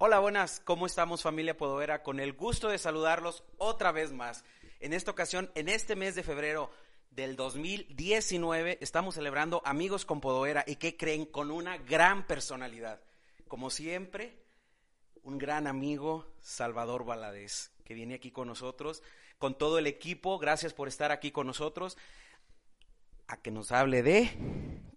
Hola, 0.00 0.20
buenas, 0.20 0.60
¿cómo 0.60 0.86
estamos 0.86 1.22
familia 1.22 1.56
Podovera? 1.56 2.04
Con 2.04 2.20
el 2.20 2.32
gusto 2.32 2.68
de 2.68 2.78
saludarlos 2.78 3.42
otra 3.56 3.90
vez 3.90 4.12
más. 4.12 4.44
En 4.78 4.92
esta 4.92 5.10
ocasión, 5.10 5.50
en 5.56 5.68
este 5.68 5.96
mes 5.96 6.14
de 6.14 6.22
febrero 6.22 6.70
del 7.10 7.34
2019, 7.34 8.78
estamos 8.80 9.16
celebrando 9.16 9.60
Amigos 9.64 10.04
con 10.04 10.20
Podovera 10.20 10.62
y 10.68 10.76
que 10.76 10.96
creen 10.96 11.26
con 11.26 11.50
una 11.50 11.78
gran 11.78 12.28
personalidad. 12.28 13.00
Como 13.48 13.70
siempre, 13.70 14.38
un 15.24 15.36
gran 15.36 15.66
amigo, 15.66 16.32
Salvador 16.40 17.04
Valadez, 17.04 17.72
que 17.84 17.94
viene 17.94 18.14
aquí 18.14 18.30
con 18.30 18.46
nosotros, 18.46 19.02
con 19.36 19.58
todo 19.58 19.80
el 19.80 19.88
equipo. 19.88 20.38
Gracias 20.38 20.74
por 20.74 20.86
estar 20.86 21.10
aquí 21.10 21.32
con 21.32 21.48
nosotros. 21.48 21.98
A 23.26 23.42
que 23.42 23.50
nos 23.50 23.72
hable 23.72 24.04
de 24.04 24.30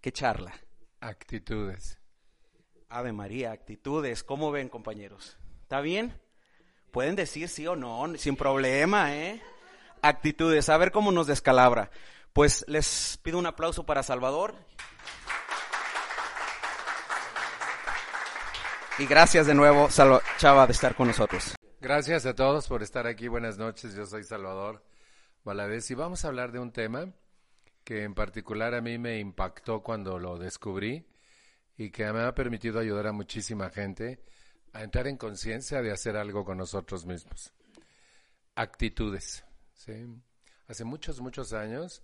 qué 0.00 0.12
charla. 0.12 0.54
Actitudes. 1.00 2.01
Ave 2.92 3.12
María, 3.12 3.52
actitudes. 3.52 4.22
¿Cómo 4.22 4.50
ven, 4.50 4.68
compañeros? 4.68 5.38
¿Está 5.62 5.80
bien? 5.80 6.20
Pueden 6.90 7.16
decir 7.16 7.48
sí 7.48 7.66
o 7.66 7.74
no, 7.74 8.06
sin 8.18 8.36
problema, 8.36 9.16
¿eh? 9.16 9.40
Actitudes, 10.02 10.68
a 10.68 10.76
ver 10.76 10.92
cómo 10.92 11.10
nos 11.10 11.26
descalabra. 11.26 11.90
Pues 12.34 12.66
les 12.68 13.18
pido 13.22 13.38
un 13.38 13.46
aplauso 13.46 13.86
para 13.86 14.02
Salvador. 14.02 14.54
Y 18.98 19.06
gracias 19.06 19.46
de 19.46 19.54
nuevo, 19.54 19.88
Chava, 20.36 20.66
de 20.66 20.72
estar 20.72 20.94
con 20.94 21.06
nosotros. 21.08 21.54
Gracias 21.80 22.26
a 22.26 22.34
todos 22.34 22.68
por 22.68 22.82
estar 22.82 23.06
aquí. 23.06 23.26
Buenas 23.26 23.56
noches, 23.56 23.94
yo 23.94 24.04
soy 24.04 24.22
Salvador 24.22 24.84
Valadez 25.44 25.90
y 25.90 25.94
vamos 25.94 26.24
a 26.24 26.28
hablar 26.28 26.52
de 26.52 26.58
un 26.58 26.72
tema 26.72 27.08
que 27.84 28.02
en 28.02 28.14
particular 28.14 28.74
a 28.74 28.82
mí 28.82 28.98
me 28.98 29.18
impactó 29.18 29.82
cuando 29.82 30.18
lo 30.18 30.36
descubrí 30.38 31.06
y 31.76 31.90
que 31.90 32.10
me 32.12 32.22
ha 32.22 32.34
permitido 32.34 32.78
ayudar 32.78 33.06
a 33.06 33.12
muchísima 33.12 33.70
gente 33.70 34.22
a 34.72 34.82
entrar 34.82 35.06
en 35.06 35.16
conciencia 35.16 35.82
de 35.82 35.92
hacer 35.92 36.16
algo 36.16 36.44
con 36.44 36.58
nosotros 36.58 37.06
mismos. 37.06 37.52
Actitudes. 38.54 39.44
Hace 40.66 40.84
muchos, 40.84 41.20
muchos 41.20 41.52
años, 41.52 42.02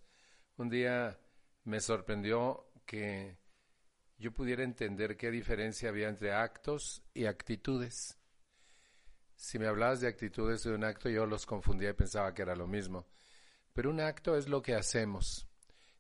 un 0.57 0.69
día 0.69 1.19
me 1.65 1.81
sorprendió 1.81 2.71
que 2.85 3.39
yo 4.19 4.33
pudiera 4.33 4.65
entender 4.65 5.17
qué 5.17 5.31
diferencia 5.31 5.91
había 5.91 6.09
entre 6.09 6.33
actos 6.33 7.03
y 7.15 7.27
actitudes. 7.27 8.19
Si 9.37 9.59
me 9.59 9.67
hablabas 9.67 10.01
de 10.01 10.09
actitudes 10.09 10.65
de 10.65 10.75
un 10.75 10.83
acto, 10.83 11.09
yo 11.09 11.25
los 11.25 11.47
confundía 11.47 11.91
y 11.91 11.95
pensaba 11.95 12.35
que 12.35 12.43
era 12.43 12.57
lo 12.57 12.67
mismo. 12.67 13.07
Pero 13.73 13.91
un 13.91 14.01
acto 14.01 14.37
es 14.37 14.49
lo 14.49 14.61
que 14.61 14.75
hacemos. 14.75 15.48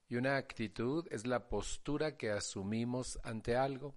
Y 0.08 0.16
una 0.16 0.36
actitud 0.36 1.06
es 1.10 1.26
la 1.26 1.48
postura 1.48 2.16
que 2.16 2.30
asumimos 2.30 3.18
ante 3.24 3.56
algo. 3.56 3.94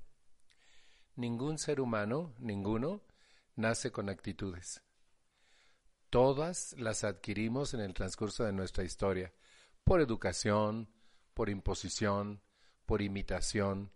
Ningún 1.15 1.57
ser 1.57 1.79
humano, 1.79 2.33
ninguno, 2.37 3.01
nace 3.55 3.91
con 3.91 4.09
actitudes. 4.09 4.81
Todas 6.09 6.75
las 6.77 7.05
adquirimos 7.05 7.73
en 7.73 7.79
el 7.79 7.93
transcurso 7.93 8.43
de 8.43 8.51
nuestra 8.51 8.83
historia, 8.83 9.31
por 9.85 10.01
educación, 10.01 10.89
por 11.33 11.49
imposición, 11.49 12.41
por 12.85 13.01
imitación. 13.01 13.91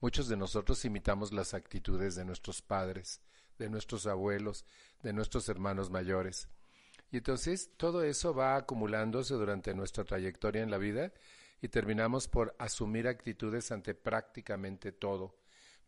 Muchos 0.00 0.28
de 0.28 0.38
nosotros 0.38 0.82
imitamos 0.86 1.32
las 1.32 1.52
actitudes 1.52 2.14
de 2.14 2.24
nuestros 2.24 2.62
padres, 2.62 3.20
de 3.58 3.68
nuestros 3.68 4.06
abuelos, 4.06 4.64
de 5.02 5.12
nuestros 5.12 5.46
hermanos 5.50 5.90
mayores. 5.90 6.48
Y 7.10 7.18
entonces 7.18 7.70
todo 7.76 8.02
eso 8.02 8.32
va 8.32 8.56
acumulándose 8.56 9.34
durante 9.34 9.74
nuestra 9.74 10.04
trayectoria 10.04 10.62
en 10.62 10.70
la 10.70 10.78
vida 10.78 11.12
y 11.60 11.68
terminamos 11.68 12.28
por 12.28 12.54
asumir 12.58 13.06
actitudes 13.06 13.70
ante 13.70 13.94
prácticamente 13.94 14.92
todo, 14.92 15.38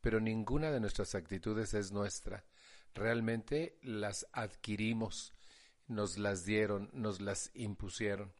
pero 0.00 0.20
ninguna 0.20 0.70
de 0.70 0.80
nuestras 0.80 1.14
actitudes 1.14 1.74
es 1.74 1.92
nuestra. 1.92 2.44
Realmente 2.94 3.78
las 3.82 4.26
adquirimos, 4.32 5.34
nos 5.86 6.18
las 6.18 6.44
dieron, 6.44 6.90
nos 6.92 7.20
las 7.20 7.50
impusieron. 7.54 8.32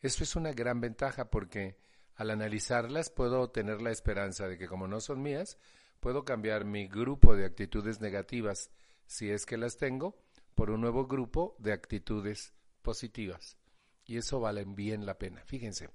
Eso 0.00 0.22
es 0.22 0.36
una 0.36 0.52
gran 0.52 0.80
ventaja 0.80 1.30
porque 1.30 1.78
al 2.14 2.30
analizarlas 2.30 3.10
puedo 3.10 3.50
tener 3.50 3.82
la 3.82 3.90
esperanza 3.90 4.46
de 4.46 4.56
que 4.56 4.68
como 4.68 4.86
no 4.86 5.00
son 5.00 5.22
mías, 5.22 5.58
puedo 6.00 6.24
cambiar 6.24 6.64
mi 6.64 6.86
grupo 6.86 7.34
de 7.34 7.44
actitudes 7.44 8.00
negativas, 8.00 8.70
si 9.06 9.30
es 9.30 9.46
que 9.46 9.56
las 9.56 9.76
tengo, 9.76 10.16
por 10.54 10.70
un 10.70 10.80
nuevo 10.80 11.06
grupo 11.06 11.56
de 11.58 11.72
actitudes 11.72 12.54
positivas. 12.82 13.56
Y 14.04 14.16
eso 14.16 14.38
vale 14.38 14.64
bien 14.64 15.04
la 15.04 15.18
pena. 15.18 15.42
Fíjense. 15.44 15.90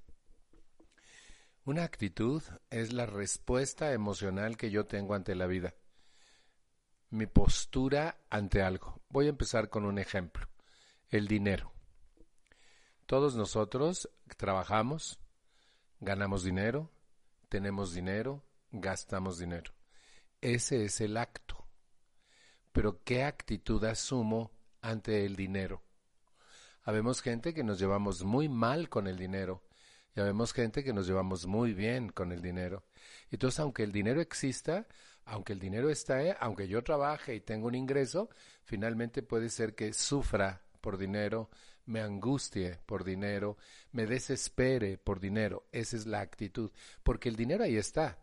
Una 1.64 1.84
actitud 1.84 2.42
es 2.72 2.92
la 2.92 3.06
respuesta 3.06 3.94
emocional 3.94 4.58
que 4.58 4.72
yo 4.72 4.88
tengo 4.88 5.14
ante 5.14 5.36
la 5.36 5.46
vida. 5.46 5.76
Mi 7.12 7.28
postura 7.28 8.18
ante 8.32 8.64
algo. 8.64 9.00
Voy 9.10 9.28
a 9.28 9.30
empezar 9.30 9.70
con 9.70 9.86
un 9.86 10.00
ejemplo. 10.00 10.48
El 11.10 11.28
dinero. 11.28 11.72
Todos 13.06 13.36
nosotros 13.36 14.10
trabajamos, 14.38 15.20
ganamos 16.00 16.44
dinero, 16.44 16.90
tenemos 17.48 17.94
dinero, 17.94 18.44
gastamos 18.72 19.38
dinero. 19.38 19.72
Ese 20.40 20.86
es 20.86 21.00
el 21.00 21.16
acto. 21.16 21.68
Pero 22.72 23.04
¿qué 23.04 23.24
actitud 23.24 23.84
asumo 23.84 24.52
ante 24.82 25.28
el 25.28 25.36
dinero? 25.36 25.84
Habemos 26.82 27.22
gente 27.22 27.54
que 27.54 27.64
nos 27.64 27.78
llevamos 27.78 28.24
muy 28.24 28.50
mal 28.50 28.90
con 28.90 29.06
el 29.06 29.18
dinero 29.18 29.62
ya 30.16 30.24
vemos 30.24 30.54
gente 30.54 30.84
que 30.84 30.94
nos 30.94 31.08
llevamos 31.08 31.48
muy 31.48 31.74
bien 31.74 32.10
con 32.10 32.32
el 32.32 32.42
dinero. 32.42 32.84
Entonces, 33.30 33.60
aunque 33.60 33.84
el 33.84 33.92
dinero 33.92 34.22
exista, 34.22 34.88
aunque 35.26 35.54
el 35.54 35.60
dinero 35.60 35.90
está, 35.90 36.20
aunque 36.40 36.68
yo 36.68 36.84
trabaje 36.84 37.36
y 37.36 37.42
tenga 37.42 37.68
un 37.68 37.76
ingreso, 37.76 38.30
finalmente 38.64 39.24
puede 39.24 39.50
ser 39.50 39.76
que 39.76 39.94
sufra 39.94 40.62
por 40.82 40.98
dinero, 40.98 41.50
me 41.86 42.02
angustie 42.02 42.80
por 42.86 43.04
dinero, 43.04 43.58
me 43.92 44.06
desespere 44.06 44.98
por 44.98 45.20
dinero. 45.20 45.68
Esa 45.72 45.96
es 45.96 46.06
la 46.06 46.22
actitud, 46.22 46.72
porque 47.04 47.30
el 47.30 47.36
dinero 47.36 47.64
ahí 47.64 47.78
está, 47.78 48.18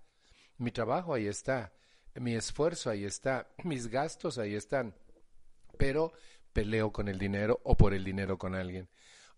mi 0.58 0.70
trabajo 0.70 1.14
ahí 1.14 1.26
está, 1.26 1.72
mi 2.14 2.34
esfuerzo 2.34 2.90
ahí 2.90 3.04
está, 3.04 3.48
mis 3.64 3.88
gastos 3.88 4.38
ahí 4.38 4.54
están, 4.54 4.94
pero 5.78 6.12
peleo 6.52 6.92
con 6.92 7.08
el 7.08 7.18
dinero 7.18 7.60
o 7.64 7.76
por 7.76 7.94
el 7.94 8.04
dinero 8.04 8.36
con 8.36 8.54
alguien. 8.54 8.88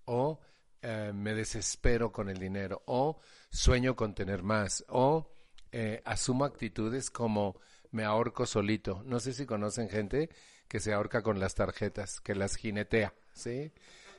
O 0.07 0.41
eh, 0.83 1.13
me 1.15 1.35
desespero 1.35 2.11
con 2.11 2.29
el 2.29 2.39
dinero 2.39 2.83
o 2.87 3.21
sueño 3.51 3.95
con 3.97 4.15
tener 4.15 4.43
más 4.43 4.85
o 4.89 5.31
eh, 5.73 6.01
asumo 6.05 6.45
actitudes 6.45 7.11
como 7.11 7.61
me 7.91 8.05
ahorco 8.05 8.47
solito. 8.47 9.03
No 9.05 9.21
sé 9.21 9.33
si 9.33 9.47
conocen 9.47 9.89
gente 9.89 10.31
que 10.69 10.81
se 10.81 10.93
ahorca 10.93 11.23
con 11.23 11.39
las 11.39 11.55
tarjetas, 11.55 12.21
que 12.21 12.35
las 12.35 12.57
jinetea, 12.57 13.13
¿sí? 13.35 13.73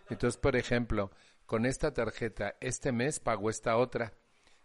Entonces, 0.10 0.38
por 0.38 0.56
ejemplo, 0.56 1.12
con 1.46 1.66
esta 1.66 1.94
tarjeta 1.94 2.56
este 2.60 2.92
mes 2.92 3.20
pago 3.20 3.50
esta 3.50 3.78
otra 3.78 4.14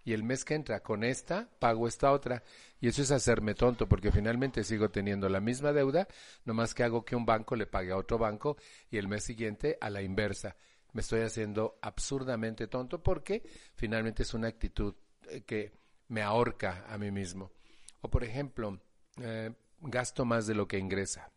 y 0.04 0.12
el 0.12 0.22
mes 0.22 0.44
que 0.44 0.54
entra 0.54 0.80
con 0.80 1.02
esta 1.02 1.48
pago 1.58 1.88
esta 1.88 2.12
otra 2.12 2.42
y 2.80 2.88
eso 2.88 3.02
es 3.02 3.10
hacerme 3.10 3.54
tonto 3.54 3.88
porque 3.88 4.12
finalmente 4.12 4.64
sigo 4.64 4.90
teniendo 4.90 5.28
la 5.28 5.40
misma 5.40 5.72
deuda, 5.72 6.06
nomás 6.44 6.74
que 6.74 6.84
hago 6.84 7.04
que 7.04 7.16
un 7.16 7.26
banco 7.26 7.56
le 7.56 7.66
pague 7.66 7.92
a 7.92 7.96
otro 7.96 8.18
banco 8.18 8.56
y 8.90 8.98
el 8.98 9.08
mes 9.08 9.24
siguiente 9.24 9.78
a 9.80 9.90
la 9.90 10.02
inversa 10.02 10.56
me 10.96 11.02
estoy 11.02 11.20
haciendo 11.20 11.78
absurdamente 11.82 12.68
tonto 12.68 13.02
porque 13.02 13.42
finalmente 13.74 14.22
es 14.22 14.32
una 14.32 14.48
actitud 14.48 14.94
eh, 15.28 15.42
que 15.42 15.74
me 16.08 16.22
ahorca 16.22 16.86
a 16.88 16.96
mí 16.96 17.10
mismo. 17.10 17.52
O 18.00 18.08
por 18.08 18.24
ejemplo, 18.24 18.80
eh, 19.20 19.52
gasto 19.82 20.24
más 20.24 20.46
de 20.46 20.54
lo 20.54 20.66
que 20.66 20.78
ingresa. 20.78 21.30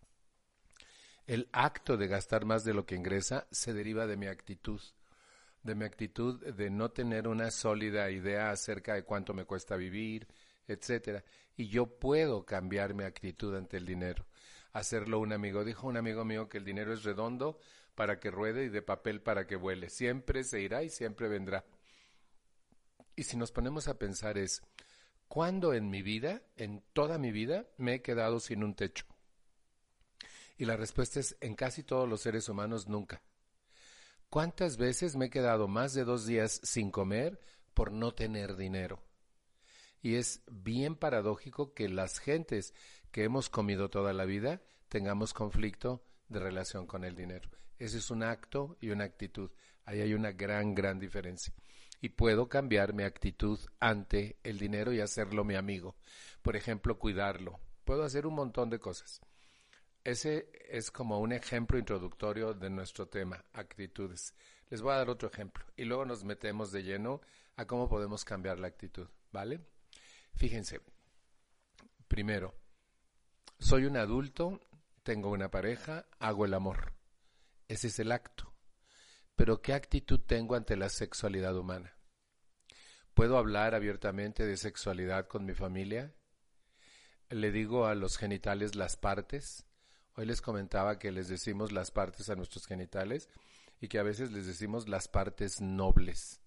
El 1.27 1.49
acto 1.51 1.97
de 1.97 2.07
gastar 2.07 2.45
más 2.45 2.63
de 2.63 2.73
lo 2.73 2.85
que 2.85 2.95
ingresa 2.95 3.49
se 3.51 3.73
deriva 3.73 4.07
de 4.07 4.15
mi 4.15 4.27
actitud, 4.27 4.79
de 5.61 5.75
mi 5.75 5.83
actitud 5.83 6.41
de 6.41 6.69
no 6.69 6.91
tener 6.91 7.27
una 7.27 7.51
sólida 7.51 8.09
idea 8.11 8.51
acerca 8.51 8.93
de 8.93 9.03
cuánto 9.03 9.33
me 9.33 9.43
cuesta 9.43 9.75
vivir, 9.75 10.25
etcétera. 10.69 11.21
Y 11.57 11.67
yo 11.67 11.99
puedo 11.99 12.45
cambiar 12.45 12.93
mi 12.93 13.03
actitud 13.03 13.53
ante 13.57 13.75
el 13.75 13.85
dinero. 13.85 14.25
Hacerlo 14.71 15.19
un 15.19 15.33
amigo. 15.33 15.65
Dijo 15.65 15.85
un 15.85 15.97
amigo 15.97 16.23
mío 16.23 16.47
que 16.47 16.59
el 16.59 16.63
dinero 16.63 16.93
es 16.93 17.03
redondo, 17.03 17.59
para 17.99 18.17
que 18.17 18.31
ruede 18.31 18.63
y 18.63 18.69
de 18.69 18.81
papel 18.81 19.19
para 19.19 19.45
que 19.45 19.57
vuele. 19.57 19.89
Siempre 19.89 20.45
se 20.45 20.61
irá 20.61 20.83
y 20.83 20.89
siempre 20.89 21.27
vendrá. 21.27 21.65
Y 23.17 23.23
si 23.23 23.35
nos 23.35 23.51
ponemos 23.51 23.89
a 23.89 23.99
pensar 23.99 24.37
es, 24.37 24.61
¿cuándo 25.27 25.73
en 25.73 25.89
mi 25.89 26.01
vida, 26.01 26.41
en 26.55 26.81
toda 26.93 27.17
mi 27.17 27.33
vida, 27.33 27.67
me 27.75 27.95
he 27.95 28.01
quedado 28.01 28.39
sin 28.39 28.63
un 28.63 28.73
techo? 28.73 29.05
Y 30.57 30.63
la 30.63 30.77
respuesta 30.77 31.19
es, 31.19 31.35
en 31.41 31.55
casi 31.55 31.83
todos 31.83 32.07
los 32.07 32.21
seres 32.21 32.47
humanos, 32.47 32.87
nunca. 32.87 33.21
¿Cuántas 34.29 34.77
veces 34.77 35.17
me 35.17 35.25
he 35.25 35.29
quedado 35.29 35.67
más 35.67 35.93
de 35.93 36.05
dos 36.05 36.25
días 36.25 36.61
sin 36.63 36.91
comer 36.91 37.41
por 37.73 37.91
no 37.91 38.13
tener 38.13 38.55
dinero? 38.55 39.03
Y 40.01 40.15
es 40.15 40.41
bien 40.49 40.95
paradójico 40.95 41.73
que 41.73 41.89
las 41.89 42.19
gentes 42.19 42.73
que 43.11 43.25
hemos 43.25 43.49
comido 43.49 43.89
toda 43.89 44.13
la 44.13 44.23
vida 44.23 44.61
tengamos 44.87 45.33
conflicto 45.33 46.01
de 46.29 46.39
relación 46.39 46.87
con 46.87 47.03
el 47.03 47.17
dinero. 47.17 47.49
Ese 47.79 47.97
es 47.97 48.11
un 48.11 48.23
acto 48.23 48.77
y 48.81 48.89
una 48.89 49.05
actitud. 49.05 49.49
Ahí 49.85 50.01
hay 50.01 50.13
una 50.13 50.31
gran, 50.33 50.75
gran 50.75 50.99
diferencia. 50.99 51.53
Y 52.01 52.09
puedo 52.09 52.47
cambiar 52.47 52.93
mi 52.93 53.03
actitud 53.03 53.59
ante 53.79 54.37
el 54.43 54.59
dinero 54.59 54.93
y 54.93 54.99
hacerlo 54.99 55.43
mi 55.43 55.55
amigo. 55.55 55.95
Por 56.41 56.55
ejemplo, 56.55 56.99
cuidarlo. 56.99 57.59
Puedo 57.85 58.03
hacer 58.03 58.27
un 58.27 58.35
montón 58.35 58.69
de 58.69 58.79
cosas. 58.79 59.21
ese 60.03 60.49
es 60.69 60.91
como 60.91 61.19
un 61.19 61.31
ejemplo 61.31 61.79
introductorio 61.79 62.53
de 62.53 62.69
nuestro 62.69 63.07
tema, 63.07 63.43
actitudes. 63.53 64.33
Les 64.69 64.81
voy 64.81 64.93
a 64.93 64.97
dar 64.97 65.09
otro 65.09 65.29
ejemplo 65.29 65.65
y 65.75 65.85
luego 65.85 66.05
nos 66.05 66.23
metemos 66.23 66.71
de 66.71 66.83
lleno 66.83 67.21
a 67.55 67.65
cómo 67.65 67.89
podemos 67.89 68.23
cambiar 68.23 68.59
la 68.59 68.67
actitud, 68.67 69.07
¿vale? 69.31 69.59
Fíjense, 70.35 70.79
primero, 72.07 72.53
soy 73.57 73.85
un 73.85 73.97
adulto, 73.97 74.61
tengo 75.03 75.31
una 75.31 75.49
pareja, 75.49 76.05
hago 76.19 76.45
el 76.45 76.53
amor. 76.53 76.98
Ese 77.69 77.87
es 77.87 77.99
el 77.99 78.11
acto. 78.11 78.51
Pero 79.35 79.61
¿qué 79.61 79.73
actitud 79.73 80.19
tengo 80.19 80.55
ante 80.55 80.75
la 80.75 80.89
sexualidad 80.89 81.55
humana? 81.55 81.95
¿Puedo 83.13 83.37
hablar 83.37 83.75
abiertamente 83.75 84.45
de 84.45 84.57
sexualidad 84.57 85.27
con 85.27 85.45
mi 85.45 85.53
familia? 85.53 86.13
¿Le 87.29 87.51
digo 87.51 87.85
a 87.85 87.93
los 87.93 88.17
genitales 88.17 88.75
las 88.75 88.97
partes? 88.97 89.65
Hoy 90.15 90.25
les 90.25 90.41
comentaba 90.41 90.97
que 90.97 91.11
les 91.11 91.27
decimos 91.27 91.71
las 91.71 91.91
partes 91.91 92.29
a 92.29 92.35
nuestros 92.35 92.65
genitales 92.65 93.29
y 93.79 93.87
que 93.87 93.99
a 93.99 94.03
veces 94.03 94.31
les 94.31 94.47
decimos 94.47 94.89
las 94.89 95.07
partes 95.07 95.61
nobles. 95.61 96.41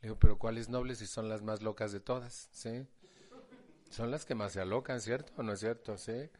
Le 0.00 0.08
digo, 0.08 0.18
pero 0.18 0.38
¿cuáles 0.38 0.70
nobles 0.70 0.98
si 0.98 1.06
son 1.06 1.28
las 1.28 1.42
más 1.42 1.62
locas 1.62 1.92
de 1.92 2.00
todas? 2.00 2.48
¿Sí? 2.52 2.86
Son 3.90 4.10
las 4.10 4.24
que 4.24 4.34
más 4.34 4.52
se 4.52 4.60
alocan, 4.62 5.02
¿cierto? 5.02 5.32
¿O 5.36 5.42
no 5.42 5.52
es 5.52 5.60
cierto? 5.60 5.98
¿Sí? 5.98 6.30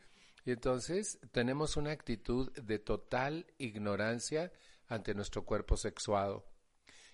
Y 0.44 0.52
entonces 0.52 1.18
tenemos 1.32 1.76
una 1.76 1.90
actitud 1.90 2.52
de 2.52 2.78
total 2.78 3.46
ignorancia 3.58 4.52
ante 4.86 5.14
nuestro 5.14 5.44
cuerpo 5.44 5.76
sexuado. 5.76 6.46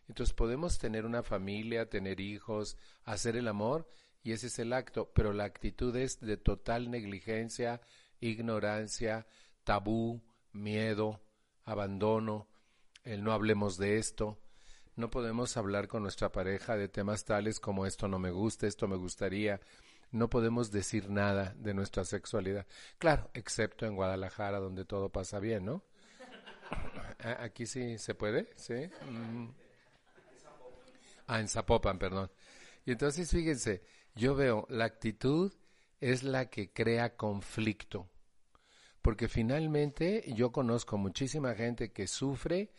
Entonces 0.08 0.34
podemos 0.34 0.78
tener 0.78 1.06
una 1.06 1.22
familia, 1.22 1.88
tener 1.88 2.20
hijos, 2.20 2.76
hacer 3.04 3.36
el 3.36 3.48
amor, 3.48 3.88
y 4.22 4.32
ese 4.32 4.46
es 4.46 4.58
el 4.58 4.72
acto, 4.72 5.10
pero 5.14 5.32
la 5.32 5.44
actitud 5.44 5.94
es 5.96 6.20
de 6.20 6.36
total 6.36 6.90
negligencia, 6.90 7.80
ignorancia, 8.20 9.26
tabú, 9.64 10.22
miedo, 10.52 11.20
abandono, 11.64 12.48
el 13.04 13.22
no 13.22 13.32
hablemos 13.32 13.76
de 13.76 13.98
esto. 13.98 14.38
No 14.96 15.10
podemos 15.10 15.56
hablar 15.56 15.88
con 15.88 16.02
nuestra 16.02 16.30
pareja 16.30 16.76
de 16.76 16.88
temas 16.88 17.24
tales 17.24 17.60
como 17.60 17.84
esto 17.84 18.08
no 18.08 18.18
me 18.18 18.30
gusta, 18.30 18.66
esto 18.66 18.86
me 18.88 18.96
gustaría. 18.96 19.60
No 20.14 20.30
podemos 20.30 20.70
decir 20.70 21.10
nada 21.10 21.56
de 21.58 21.74
nuestra 21.74 22.04
sexualidad. 22.04 22.68
Claro, 22.98 23.32
excepto 23.34 23.84
en 23.84 23.96
Guadalajara, 23.96 24.60
donde 24.60 24.84
todo 24.84 25.10
pasa 25.10 25.40
bien, 25.40 25.64
¿no? 25.64 25.82
Aquí 27.40 27.66
sí 27.66 27.98
se 27.98 28.14
puede, 28.14 28.48
¿sí? 28.54 28.74
Mm. 29.10 29.48
Ah, 31.26 31.40
en 31.40 31.48
Zapopan, 31.48 31.98
perdón. 31.98 32.30
Y 32.84 32.92
entonces, 32.92 33.28
fíjense, 33.28 33.82
yo 34.14 34.36
veo, 34.36 34.68
la 34.70 34.84
actitud 34.84 35.52
es 36.00 36.22
la 36.22 36.48
que 36.48 36.72
crea 36.72 37.16
conflicto. 37.16 38.08
Porque 39.02 39.26
finalmente 39.26 40.32
yo 40.32 40.52
conozco 40.52 40.96
muchísima 40.96 41.56
gente 41.56 41.92
que 41.92 42.06
sufre, 42.06 42.70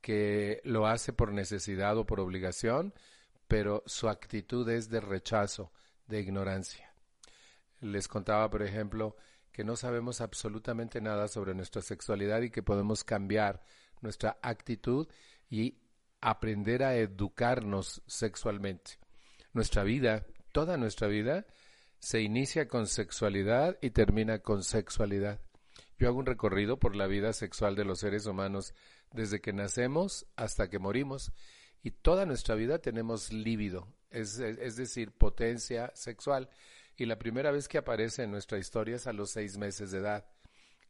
que 0.00 0.60
lo 0.62 0.86
hace 0.86 1.12
por 1.12 1.32
necesidad 1.32 1.98
o 1.98 2.06
por 2.06 2.20
obligación, 2.20 2.94
pero 3.48 3.82
su 3.86 4.08
actitud 4.08 4.68
es 4.68 4.88
de 4.88 5.00
rechazo, 5.00 5.72
de 6.06 6.20
ignorancia. 6.20 6.92
Les 7.80 8.08
contaba, 8.08 8.48
por 8.50 8.62
ejemplo, 8.62 9.16
que 9.52 9.64
no 9.64 9.76
sabemos 9.76 10.20
absolutamente 10.20 11.00
nada 11.00 11.28
sobre 11.28 11.54
nuestra 11.54 11.82
sexualidad 11.82 12.42
y 12.42 12.50
que 12.50 12.62
podemos 12.62 13.04
cambiar 13.04 13.62
nuestra 14.00 14.38
actitud 14.42 15.08
y 15.48 15.78
aprender 16.20 16.82
a 16.82 16.96
educarnos 16.96 18.02
sexualmente. 18.06 18.98
Nuestra 19.52 19.82
vida, 19.82 20.26
toda 20.52 20.76
nuestra 20.76 21.08
vida, 21.08 21.46
se 21.98 22.20
inicia 22.20 22.68
con 22.68 22.86
sexualidad 22.86 23.78
y 23.80 23.90
termina 23.90 24.40
con 24.40 24.62
sexualidad. 24.62 25.40
Yo 25.98 26.08
hago 26.08 26.18
un 26.18 26.26
recorrido 26.26 26.78
por 26.78 26.94
la 26.94 27.06
vida 27.06 27.32
sexual 27.32 27.74
de 27.74 27.84
los 27.84 28.00
seres 28.00 28.26
humanos 28.26 28.74
desde 29.12 29.40
que 29.40 29.52
nacemos 29.52 30.26
hasta 30.36 30.68
que 30.68 30.78
morimos 30.78 31.32
y 31.86 31.92
toda 31.92 32.26
nuestra 32.26 32.56
vida 32.56 32.80
tenemos 32.80 33.32
líbido, 33.32 33.86
es, 34.10 34.40
es, 34.40 34.74
decir, 34.74 35.12
potencia 35.12 35.92
sexual. 35.94 36.50
Y 36.96 37.06
la 37.06 37.16
primera 37.16 37.52
vez 37.52 37.68
que 37.68 37.78
aparece 37.78 38.24
en 38.24 38.32
nuestra 38.32 38.58
historia 38.58 38.96
es 38.96 39.06
a 39.06 39.12
los 39.12 39.30
seis 39.30 39.56
meses 39.56 39.92
de 39.92 39.98
edad. 39.98 40.26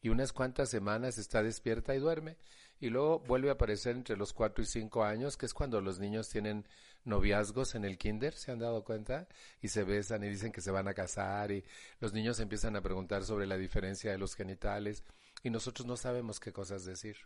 Y 0.01 0.09
unas 0.09 0.33
cuantas 0.33 0.71
semanas 0.71 1.19
está 1.19 1.43
despierta 1.43 1.95
y 1.95 1.99
duerme. 1.99 2.39
Y 2.81 2.89
luego 2.89 3.19
vuelve 3.19 3.51
a 3.51 3.53
aparecer 3.53 3.95
entre 3.95 4.17
los 4.17 4.33
cuatro 4.33 4.65
y 4.65 4.67
cinco 4.67 5.05
años, 5.05 5.37
que 5.37 5.45
es 5.45 5.53
cuando 5.53 5.83
los 5.83 5.99
niños 5.99 6.31
tienen 6.31 6.67
noviazgos 7.05 7.75
en 7.75 7.85
el 7.85 7.99
kinder, 7.99 8.33
¿se 8.33 8.53
han 8.53 8.61
dado 8.61 8.83
cuenta? 8.83 9.29
Y 9.61 9.69
se 9.69 9.85
besan 9.85 10.25
y 10.25 10.31
dicen 10.31 10.51
que 10.51 10.63
se 10.63 10.71
van 10.71 10.89
a 10.89 10.95
casar 10.95 11.53
y 11.53 11.63
los 12.01 12.15
niños 12.15 12.41
empiezan 12.41 12.75
a 12.75 12.81
preguntar 12.81 13.23
sobre 13.23 13.47
la 13.47 13.59
diferencia 13.59 14.13
de 14.13 14.17
los 14.17 14.35
genitales 14.35 15.05
y 15.43 15.51
nosotros 15.51 15.87
no 15.87 15.99
sabemos 15.99 16.41
qué 16.41 16.55
cosas 16.55 16.87
decir. 16.87 17.19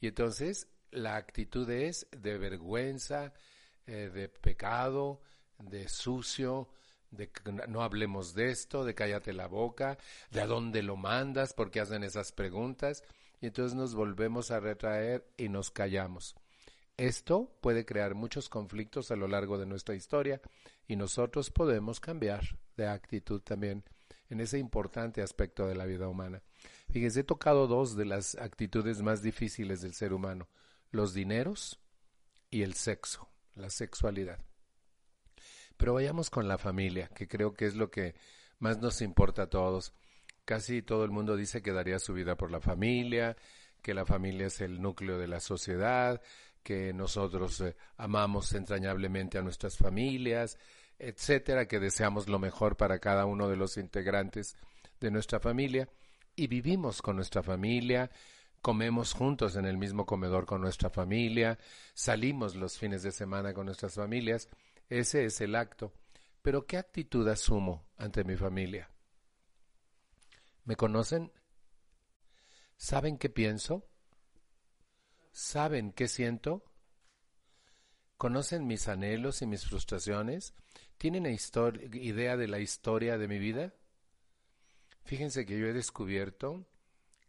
Y 0.00 0.06
entonces 0.06 0.68
la 0.90 1.16
actitud 1.16 1.68
es 1.70 2.06
de 2.10 2.38
vergüenza, 2.38 3.32
eh, 3.86 4.10
de 4.12 4.28
pecado, 4.28 5.20
de 5.58 5.88
sucio, 5.88 6.68
de 7.10 7.30
no 7.68 7.82
hablemos 7.82 8.34
de 8.34 8.50
esto, 8.50 8.84
de 8.84 8.94
cállate 8.94 9.32
la 9.32 9.46
boca, 9.46 9.98
de 10.30 10.40
a 10.40 10.46
dónde 10.46 10.82
lo 10.82 10.96
mandas, 10.96 11.54
porque 11.54 11.80
hacen 11.80 12.02
esas 12.02 12.32
preguntas, 12.32 13.04
y 13.40 13.46
entonces 13.46 13.76
nos 13.76 13.94
volvemos 13.94 14.50
a 14.50 14.60
retraer 14.60 15.26
y 15.36 15.48
nos 15.48 15.70
callamos. 15.70 16.34
Esto 16.96 17.54
puede 17.60 17.84
crear 17.84 18.14
muchos 18.14 18.48
conflictos 18.48 19.10
a 19.10 19.16
lo 19.16 19.28
largo 19.28 19.58
de 19.58 19.66
nuestra 19.66 19.94
historia 19.94 20.40
y 20.88 20.96
nosotros 20.96 21.50
podemos 21.50 22.00
cambiar 22.00 22.58
de 22.76 22.86
actitud 22.86 23.42
también 23.42 23.84
en 24.30 24.40
ese 24.40 24.58
importante 24.58 25.20
aspecto 25.20 25.66
de 25.66 25.74
la 25.74 25.84
vida 25.84 26.08
humana. 26.08 26.42
Fíjense, 26.90 27.20
he 27.20 27.24
tocado 27.24 27.66
dos 27.66 27.96
de 27.96 28.06
las 28.06 28.34
actitudes 28.36 29.02
más 29.02 29.22
difíciles 29.22 29.82
del 29.82 29.92
ser 29.92 30.14
humano, 30.14 30.48
los 30.90 31.14
dineros 31.14 31.80
y 32.50 32.62
el 32.62 32.74
sexo, 32.74 33.28
la 33.54 33.70
sexualidad. 33.70 34.38
Pero 35.76 35.94
vayamos 35.94 36.30
con 36.30 36.48
la 36.48 36.58
familia, 36.58 37.08
que 37.08 37.28
creo 37.28 37.54
que 37.54 37.66
es 37.66 37.74
lo 37.74 37.90
que 37.90 38.14
más 38.58 38.78
nos 38.78 39.02
importa 39.02 39.42
a 39.42 39.50
todos. 39.50 39.92
Casi 40.44 40.82
todo 40.82 41.04
el 41.04 41.10
mundo 41.10 41.36
dice 41.36 41.62
que 41.62 41.72
daría 41.72 41.98
su 41.98 42.14
vida 42.14 42.36
por 42.36 42.50
la 42.50 42.60
familia, 42.60 43.36
que 43.82 43.94
la 43.94 44.06
familia 44.06 44.46
es 44.46 44.60
el 44.60 44.80
núcleo 44.80 45.18
de 45.18 45.28
la 45.28 45.40
sociedad, 45.40 46.22
que 46.62 46.92
nosotros 46.92 47.60
eh, 47.60 47.76
amamos 47.96 48.52
entrañablemente 48.52 49.38
a 49.38 49.42
nuestras 49.42 49.76
familias, 49.76 50.58
etcétera, 50.98 51.68
que 51.68 51.78
deseamos 51.78 52.28
lo 52.28 52.38
mejor 52.38 52.76
para 52.76 52.98
cada 52.98 53.26
uno 53.26 53.48
de 53.48 53.56
los 53.56 53.76
integrantes 53.76 54.56
de 55.00 55.10
nuestra 55.10 55.40
familia 55.40 55.88
y 56.34 56.46
vivimos 56.48 57.02
con 57.02 57.16
nuestra 57.16 57.42
familia, 57.42 58.10
comemos 58.66 59.12
juntos 59.12 59.54
en 59.54 59.64
el 59.64 59.78
mismo 59.78 60.06
comedor 60.06 60.44
con 60.44 60.60
nuestra 60.60 60.90
familia, 60.90 61.56
salimos 61.94 62.56
los 62.56 62.76
fines 62.76 63.04
de 63.04 63.12
semana 63.12 63.54
con 63.54 63.66
nuestras 63.66 63.94
familias, 63.94 64.48
ese 64.88 65.24
es 65.24 65.40
el 65.40 65.54
acto. 65.54 65.92
Pero 66.42 66.66
¿qué 66.66 66.76
actitud 66.76 67.28
asumo 67.28 67.86
ante 67.96 68.24
mi 68.24 68.34
familia? 68.34 68.90
¿Me 70.64 70.74
conocen? 70.74 71.30
¿Saben 72.76 73.18
qué 73.18 73.30
pienso? 73.30 73.86
¿Saben 75.30 75.92
qué 75.92 76.08
siento? 76.08 76.64
¿Conocen 78.16 78.66
mis 78.66 78.88
anhelos 78.88 79.42
y 79.42 79.46
mis 79.46 79.64
frustraciones? 79.64 80.54
¿Tienen 80.98 81.26
idea 81.92 82.36
de 82.36 82.48
la 82.48 82.58
historia 82.58 83.16
de 83.16 83.28
mi 83.28 83.38
vida? 83.38 83.74
Fíjense 85.04 85.46
que 85.46 85.56
yo 85.56 85.68
he 85.68 85.72
descubierto 85.72 86.66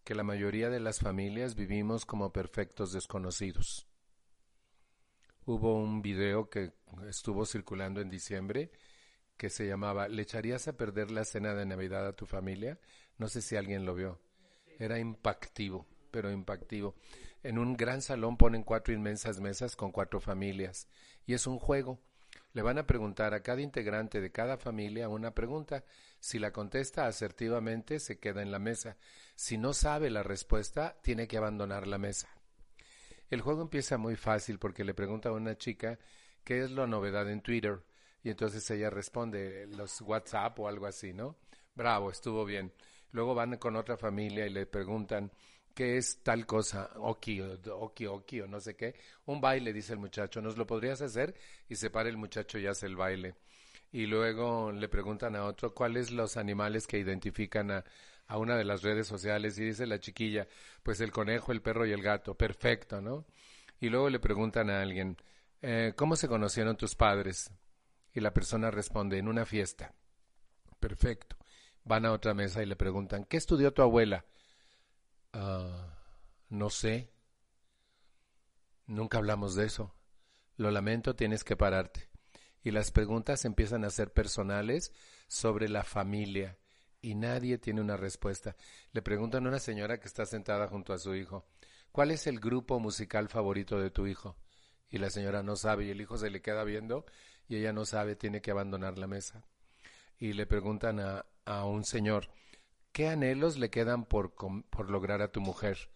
que 0.07 0.15
la 0.15 0.23
mayoría 0.23 0.69
de 0.69 0.79
las 0.79 1.01
familias 1.01 1.55
vivimos 1.55 2.05
como 2.05 2.31
perfectos 2.31 2.93
desconocidos. 2.93 3.89
Hubo 5.45 5.75
un 5.75 6.01
video 6.01 6.49
que 6.49 6.71
estuvo 7.09 7.45
circulando 7.45 7.99
en 7.99 8.09
diciembre 8.09 8.71
que 9.35 9.49
se 9.49 9.67
llamaba 9.67 10.07
¿Le 10.07 10.21
echarías 10.21 10.69
a 10.69 10.77
perder 10.77 11.11
la 11.11 11.25
cena 11.25 11.53
de 11.55 11.65
Navidad 11.65 12.07
a 12.07 12.15
tu 12.15 12.25
familia? 12.25 12.79
No 13.17 13.27
sé 13.27 13.41
si 13.41 13.57
alguien 13.57 13.85
lo 13.85 13.95
vio. 13.95 14.21
Era 14.79 14.97
impactivo, 14.97 15.85
pero 16.09 16.31
impactivo. 16.31 16.95
En 17.43 17.57
un 17.57 17.75
gran 17.75 18.01
salón 18.01 18.37
ponen 18.37 18.63
cuatro 18.63 18.93
inmensas 18.93 19.41
mesas 19.41 19.75
con 19.75 19.91
cuatro 19.91 20.21
familias 20.21 20.87
y 21.25 21.33
es 21.33 21.47
un 21.47 21.59
juego. 21.59 21.99
Le 22.53 22.61
van 22.61 22.77
a 22.77 22.87
preguntar 22.87 23.33
a 23.33 23.43
cada 23.43 23.59
integrante 23.59 24.21
de 24.21 24.31
cada 24.31 24.55
familia 24.55 25.09
una 25.09 25.33
pregunta. 25.33 25.83
Si 26.19 26.39
la 26.39 26.51
contesta 26.51 27.07
asertivamente, 27.07 27.99
se 27.99 28.19
queda 28.19 28.41
en 28.41 28.51
la 28.51 28.59
mesa. 28.59 28.97
Si 29.35 29.57
no 29.57 29.73
sabe 29.73 30.09
la 30.09 30.23
respuesta, 30.23 30.97
tiene 31.01 31.27
que 31.27 31.37
abandonar 31.37 31.87
la 31.87 31.97
mesa. 31.97 32.29
El 33.29 33.41
juego 33.41 33.61
empieza 33.61 33.97
muy 33.97 34.15
fácil 34.15 34.57
porque 34.59 34.83
le 34.83 34.93
pregunta 34.93 35.29
a 35.29 35.33
una 35.33 35.57
chica 35.57 35.99
qué 36.43 36.63
es 36.63 36.71
la 36.71 36.87
novedad 36.87 37.29
en 37.29 37.41
Twitter 37.41 37.83
y 38.23 38.29
entonces 38.29 38.69
ella 38.71 38.89
responde 38.89 39.67
los 39.67 40.01
WhatsApp 40.01 40.59
o 40.59 40.67
algo 40.67 40.85
así, 40.85 41.13
¿no? 41.13 41.37
Bravo, 41.75 42.09
estuvo 42.09 42.45
bien. 42.45 42.73
Luego 43.11 43.35
van 43.35 43.57
con 43.57 43.75
otra 43.75 43.97
familia 43.97 44.45
y 44.45 44.49
le 44.49 44.65
preguntan 44.65 45.31
¿qué 45.77 45.97
es 45.97 46.23
tal 46.23 46.47
cosa? 46.47 46.89
Oki, 46.95 47.39
oki, 47.39 48.07
oki, 48.07 48.41
o 48.41 48.47
no 48.47 48.59
sé 48.59 48.75
qué. 48.75 48.95
Un 49.27 49.39
baile, 49.39 49.71
dice 49.71 49.93
el 49.93 49.99
muchacho, 49.99 50.41
¿nos 50.41 50.57
lo 50.57 50.65
podrías 50.65 51.01
hacer? 51.03 51.35
Y 51.69 51.75
se 51.75 51.91
para 51.91 52.09
el 52.09 52.17
muchacho 52.17 52.57
y 52.57 52.65
hace 52.65 52.87
el 52.87 52.95
baile. 52.95 53.35
Y 53.97 54.05
luego 54.05 54.71
le 54.71 54.89
preguntan 54.89 55.35
a 55.35 55.45
otro, 55.45 55.73
¿cuáles 55.73 56.11
los 56.11 56.37
animales 56.37 56.85
que 56.85 56.99
identifican 56.99 57.71
a, 57.71 57.83
a 58.27 58.37
una 58.37 58.55
de 58.55 58.63
las 58.63 58.83
redes 58.83 59.07
sociales 59.07 59.57
y 59.57 59.65
dice 59.65 59.87
la 59.87 59.99
chiquilla, 59.99 60.47
pues 60.83 61.01
el 61.01 61.11
conejo, 61.11 61.51
el 61.51 61.63
perro 61.63 61.83
y 61.83 61.93
el 61.93 62.03
gato, 62.03 62.35
perfecto, 62.35 63.01
¿no? 63.01 63.25
Y 63.79 63.89
luego 63.89 64.11
le 64.11 64.19
preguntan 64.19 64.69
a 64.69 64.83
alguien, 64.83 65.17
eh, 65.63 65.93
¿cómo 65.95 66.15
se 66.15 66.27
conocieron 66.27 66.77
tus 66.77 66.93
padres? 66.93 67.49
Y 68.13 68.19
la 68.19 68.35
persona 68.35 68.69
responde, 68.69 69.17
en 69.17 69.27
una 69.27 69.47
fiesta. 69.47 69.95
Perfecto. 70.79 71.35
Van 71.83 72.05
a 72.05 72.11
otra 72.11 72.35
mesa 72.35 72.61
y 72.61 72.67
le 72.67 72.75
preguntan, 72.75 73.25
¿qué 73.25 73.37
estudió 73.37 73.73
tu 73.73 73.81
abuela? 73.81 74.25
Ah, 75.33 75.97
no 76.49 76.69
sé. 76.69 77.09
Nunca 78.85 79.17
hablamos 79.17 79.55
de 79.55 79.65
eso. 79.65 79.91
Lo 80.55 80.69
lamento, 80.69 81.15
tienes 81.15 81.43
que 81.43 81.57
pararte. 81.57 82.06
Y 82.67 82.71
las 82.71 82.91
preguntas 82.91 83.45
empiezan 83.45 83.85
a 83.85 83.89
ser 83.89 84.11
personales 84.11 84.91
sobre 85.29 85.69
la 85.69 85.85
familia 85.85 86.57
y 86.99 87.15
nadie 87.15 87.57
tiene 87.57 87.79
una 87.79 87.95
respuesta. 87.95 88.57
Le 88.91 89.01
preguntan 89.01 89.45
a 89.45 89.47
una 89.47 89.59
señora 89.59 90.01
que 90.01 90.07
está 90.09 90.25
sentada 90.25 90.67
junto 90.67 90.91
a 90.91 90.99
su 90.99 91.15
hijo, 91.15 91.45
¿cuál 91.93 92.11
es 92.11 92.27
el 92.27 92.41
grupo 92.41 92.81
musical 92.81 93.29
favorito 93.29 93.79
de 93.79 93.89
tu 93.89 94.05
hijo? 94.05 94.35
Y 94.89 94.97
la 94.97 95.09
señora 95.09 95.43
no 95.43 95.55
sabe 95.55 95.85
y 95.85 95.91
el 95.91 96.01
hijo 96.01 96.17
se 96.17 96.29
le 96.29 96.41
queda 96.41 96.65
viendo 96.65 97.05
y 97.47 97.55
ella 97.55 97.71
no 97.71 97.85
sabe, 97.85 98.17
tiene 98.17 98.41
que 98.41 98.51
abandonar 98.51 98.97
la 98.97 99.07
mesa. 99.07 99.45
Y 100.19 100.33
le 100.33 100.45
preguntan 100.45 100.99
a, 100.99 101.25
a 101.45 101.63
un 101.63 101.85
señor, 101.85 102.31
¿qué 102.91 103.07
anhelos 103.07 103.57
le 103.57 103.69
quedan 103.69 104.03
por, 104.03 104.33
por 104.33 104.89
lograr 104.89 105.21
a 105.21 105.31
tu 105.31 105.39
mujer? 105.39 105.89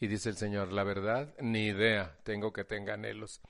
Y 0.00 0.06
dice 0.06 0.30
el 0.30 0.38
señor, 0.38 0.72
la 0.72 0.84
verdad, 0.84 1.34
ni 1.38 1.66
idea, 1.66 2.18
tengo 2.22 2.54
que 2.54 2.64
tenga 2.64 2.94
anhelos. 2.94 3.42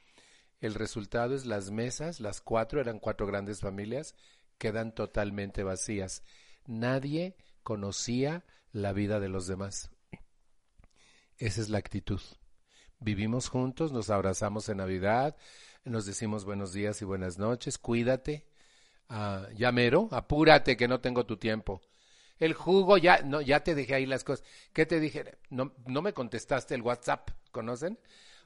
El 0.64 0.72
resultado 0.72 1.34
es 1.34 1.44
las 1.44 1.70
mesas, 1.70 2.20
las 2.20 2.40
cuatro, 2.40 2.80
eran 2.80 2.98
cuatro 2.98 3.26
grandes 3.26 3.60
familias, 3.60 4.14
quedan 4.56 4.94
totalmente 4.94 5.62
vacías. 5.62 6.22
Nadie 6.64 7.36
conocía 7.62 8.46
la 8.72 8.94
vida 8.94 9.20
de 9.20 9.28
los 9.28 9.46
demás. 9.46 9.90
Esa 11.36 11.60
es 11.60 11.68
la 11.68 11.76
actitud. 11.76 12.22
Vivimos 12.98 13.50
juntos, 13.50 13.92
nos 13.92 14.08
abrazamos 14.08 14.70
en 14.70 14.78
Navidad, 14.78 15.36
nos 15.84 16.06
decimos 16.06 16.46
buenos 16.46 16.72
días 16.72 17.02
y 17.02 17.04
buenas 17.04 17.36
noches, 17.36 17.76
cuídate, 17.76 18.46
uh, 19.10 19.52
ya 19.54 19.70
mero, 19.70 20.08
apúrate 20.12 20.78
que 20.78 20.88
no 20.88 20.98
tengo 20.98 21.26
tu 21.26 21.36
tiempo. 21.36 21.82
El 22.38 22.54
jugo, 22.54 22.96
ya, 22.96 23.20
no, 23.20 23.42
ya 23.42 23.62
te 23.62 23.74
dejé 23.74 23.96
ahí 23.96 24.06
las 24.06 24.24
cosas. 24.24 24.46
¿Qué 24.72 24.86
te 24.86 24.98
dije? 24.98 25.36
No, 25.50 25.74
no 25.84 26.00
me 26.00 26.14
contestaste 26.14 26.74
el 26.74 26.80
WhatsApp, 26.80 27.32
¿conocen? 27.50 27.98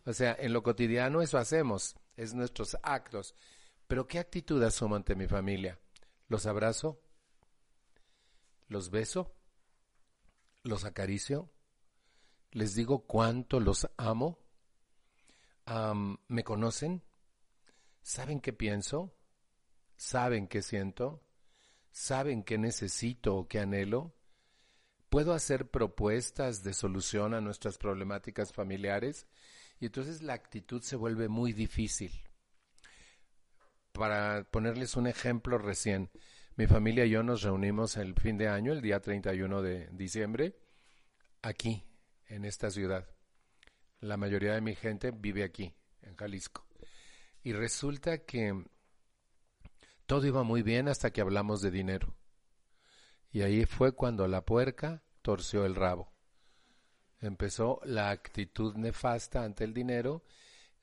O 0.04 0.12
sea, 0.12 0.36
en 0.40 0.52
lo 0.52 0.64
cotidiano 0.64 1.22
eso 1.22 1.38
hacemos, 1.38 1.94
es 2.18 2.34
nuestros 2.34 2.76
actos. 2.82 3.34
Pero 3.86 4.06
¿qué 4.06 4.18
actitud 4.18 4.62
asumo 4.62 4.96
ante 4.96 5.14
mi 5.14 5.26
familia? 5.26 5.78
¿Los 6.28 6.44
abrazo? 6.44 7.00
¿Los 8.68 8.90
beso? 8.90 9.34
¿Los 10.62 10.84
acaricio? 10.84 11.50
¿Les 12.50 12.74
digo 12.74 13.06
cuánto 13.06 13.60
los 13.60 13.88
amo? 13.96 14.38
¿Me 16.28 16.44
conocen? 16.44 17.02
¿Saben 18.02 18.40
qué 18.40 18.52
pienso? 18.52 19.14
¿Saben 19.96 20.48
qué 20.48 20.60
siento? 20.60 21.22
¿Saben 21.90 22.42
qué 22.42 22.58
necesito 22.58 23.36
o 23.36 23.48
qué 23.48 23.60
anhelo? 23.60 24.14
¿Puedo 25.08 25.32
hacer 25.32 25.70
propuestas 25.70 26.62
de 26.62 26.74
solución 26.74 27.32
a 27.32 27.40
nuestras 27.40 27.78
problemáticas 27.78 28.52
familiares? 28.52 29.26
Y 29.80 29.86
entonces 29.86 30.22
la 30.22 30.34
actitud 30.34 30.82
se 30.82 30.96
vuelve 30.96 31.28
muy 31.28 31.52
difícil. 31.52 32.12
Para 33.92 34.44
ponerles 34.44 34.96
un 34.96 35.06
ejemplo 35.06 35.58
recién, 35.58 36.10
mi 36.56 36.66
familia 36.66 37.04
y 37.04 37.10
yo 37.10 37.22
nos 37.22 37.42
reunimos 37.42 37.96
el 37.96 38.14
fin 38.14 38.36
de 38.36 38.48
año, 38.48 38.72
el 38.72 38.80
día 38.80 39.00
31 39.00 39.62
de 39.62 39.88
diciembre, 39.92 40.56
aquí, 41.42 41.84
en 42.26 42.44
esta 42.44 42.70
ciudad. 42.70 43.08
La 44.00 44.16
mayoría 44.16 44.54
de 44.54 44.60
mi 44.60 44.74
gente 44.74 45.10
vive 45.10 45.44
aquí, 45.44 45.74
en 46.02 46.16
Jalisco. 46.16 46.66
Y 47.42 47.52
resulta 47.52 48.24
que 48.24 48.64
todo 50.06 50.26
iba 50.26 50.42
muy 50.42 50.62
bien 50.62 50.88
hasta 50.88 51.12
que 51.12 51.20
hablamos 51.20 51.60
de 51.60 51.70
dinero. 51.70 52.16
Y 53.30 53.42
ahí 53.42 53.64
fue 53.66 53.92
cuando 53.92 54.26
la 54.26 54.44
puerca 54.44 55.02
torció 55.22 55.64
el 55.64 55.74
rabo. 55.74 56.12
Empezó 57.20 57.80
la 57.84 58.10
actitud 58.10 58.74
nefasta 58.76 59.42
ante 59.44 59.64
el 59.64 59.74
dinero 59.74 60.22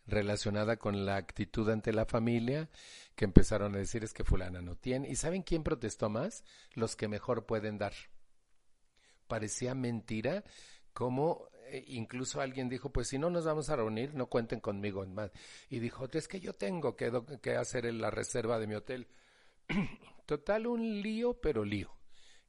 relacionada 0.07 0.77
con 0.77 1.05
la 1.05 1.15
actitud 1.15 1.69
ante 1.69 1.91
la 1.91 2.05
familia, 2.05 2.69
que 3.15 3.25
empezaron 3.25 3.75
a 3.75 3.79
decir 3.79 4.03
es 4.03 4.13
que 4.13 4.23
fulana 4.23 4.61
no 4.61 4.75
tiene. 4.75 5.09
¿Y 5.09 5.15
saben 5.15 5.41
quién 5.41 5.63
protestó 5.63 6.09
más? 6.09 6.43
Los 6.73 6.95
que 6.95 7.07
mejor 7.07 7.45
pueden 7.45 7.77
dar. 7.77 7.93
Parecía 9.27 9.73
mentira 9.73 10.43
como 10.93 11.47
eh, 11.67 11.83
incluso 11.87 12.41
alguien 12.41 12.69
dijo, 12.69 12.91
pues 12.91 13.07
si 13.07 13.17
no 13.17 13.29
nos 13.29 13.45
vamos 13.45 13.69
a 13.69 13.75
reunir, 13.75 14.13
no 14.13 14.27
cuenten 14.27 14.59
conmigo 14.59 15.05
más. 15.07 15.31
Y 15.69 15.79
dijo, 15.79 16.07
es 16.11 16.27
que 16.27 16.39
yo 16.39 16.53
tengo 16.53 16.95
que, 16.95 17.11
que 17.41 17.55
hacer 17.55 17.91
la 17.93 18.11
reserva 18.11 18.59
de 18.59 18.67
mi 18.67 18.75
hotel. 18.75 19.07
Total, 20.25 20.67
un 20.67 21.01
lío, 21.01 21.39
pero 21.41 21.65
lío. 21.65 21.91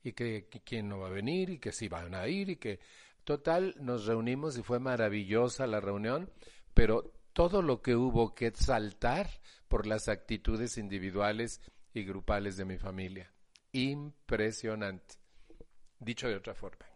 Y 0.02 0.12
que, 0.12 0.47
que 0.49 0.61
quién 0.61 0.88
no 0.88 0.99
va 1.00 1.09
a 1.09 1.11
venir 1.11 1.50
y 1.50 1.59
que 1.59 1.73
sí 1.73 1.88
van 1.88 2.14
a 2.14 2.26
ir 2.28 2.50
y 2.50 2.57
que... 2.57 2.78
Total, 3.26 3.75
nos 3.80 4.06
reunimos 4.06 4.56
y 4.56 4.62
fue 4.62 4.78
maravillosa 4.78 5.66
la 5.66 5.80
reunión, 5.80 6.30
pero 6.75 7.12
todo 7.33 7.61
lo 7.61 7.83
que 7.83 7.97
hubo 7.97 8.37
que 8.37 8.52
saltar 8.52 9.28
por 9.66 9.88
las 9.88 10.06
actitudes 10.06 10.78
individuales 10.78 11.61
y 11.92 12.04
grupales 12.04 12.56
de 12.56 12.66
mi 12.66 12.78
familia. 12.78 13.33
Impresionante. 13.73 15.16
Dicho 15.99 16.28
de 16.28 16.37
otra 16.37 16.54
forma. 16.54 16.87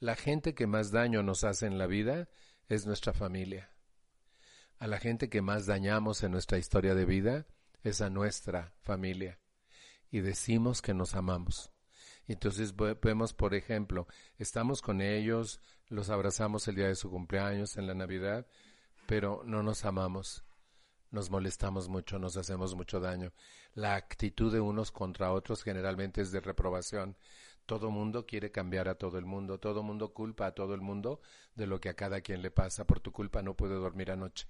La 0.00 0.16
gente 0.16 0.56
que 0.56 0.66
más 0.66 0.90
daño 0.90 1.22
nos 1.22 1.44
hace 1.44 1.66
en 1.66 1.78
la 1.78 1.86
vida 1.86 2.28
es 2.68 2.84
nuestra 2.84 3.12
familia. 3.12 3.70
A 4.78 4.88
la 4.88 4.98
gente 4.98 5.30
que 5.30 5.40
más 5.40 5.66
dañamos 5.66 6.24
en 6.24 6.32
nuestra 6.32 6.58
historia 6.58 6.96
de 6.96 7.04
vida 7.04 7.46
es 7.84 8.00
a 8.00 8.10
nuestra 8.10 8.74
familia. 8.80 9.38
Y 10.10 10.18
decimos 10.18 10.82
que 10.82 10.94
nos 10.94 11.14
amamos. 11.14 11.73
Entonces 12.26 12.74
vemos, 12.76 13.34
por 13.34 13.54
ejemplo, 13.54 14.06
estamos 14.38 14.80
con 14.80 15.00
ellos, 15.00 15.60
los 15.88 16.10
abrazamos 16.10 16.66
el 16.68 16.76
día 16.76 16.88
de 16.88 16.94
su 16.94 17.10
cumpleaños, 17.10 17.76
en 17.76 17.86
la 17.86 17.94
Navidad, 17.94 18.46
pero 19.06 19.42
no 19.44 19.62
nos 19.62 19.84
amamos, 19.84 20.44
nos 21.10 21.30
molestamos 21.30 21.88
mucho, 21.88 22.18
nos 22.18 22.36
hacemos 22.36 22.74
mucho 22.74 23.00
daño. 23.00 23.32
La 23.74 23.94
actitud 23.94 24.52
de 24.52 24.60
unos 24.60 24.90
contra 24.90 25.32
otros 25.32 25.62
generalmente 25.62 26.22
es 26.22 26.32
de 26.32 26.40
reprobación. 26.40 27.16
Todo 27.66 27.90
mundo 27.90 28.26
quiere 28.26 28.50
cambiar 28.50 28.88
a 28.88 28.96
todo 28.96 29.18
el 29.18 29.24
mundo, 29.24 29.58
todo 29.58 29.82
mundo 29.82 30.12
culpa 30.12 30.46
a 30.46 30.54
todo 30.54 30.74
el 30.74 30.80
mundo 30.80 31.20
de 31.54 31.66
lo 31.66 31.80
que 31.80 31.88
a 31.88 31.94
cada 31.94 32.20
quien 32.20 32.42
le 32.42 32.50
pasa. 32.50 32.86
Por 32.86 33.00
tu 33.00 33.12
culpa 33.12 33.42
no 33.42 33.54
puedo 33.54 33.80
dormir 33.80 34.10
anoche. 34.10 34.46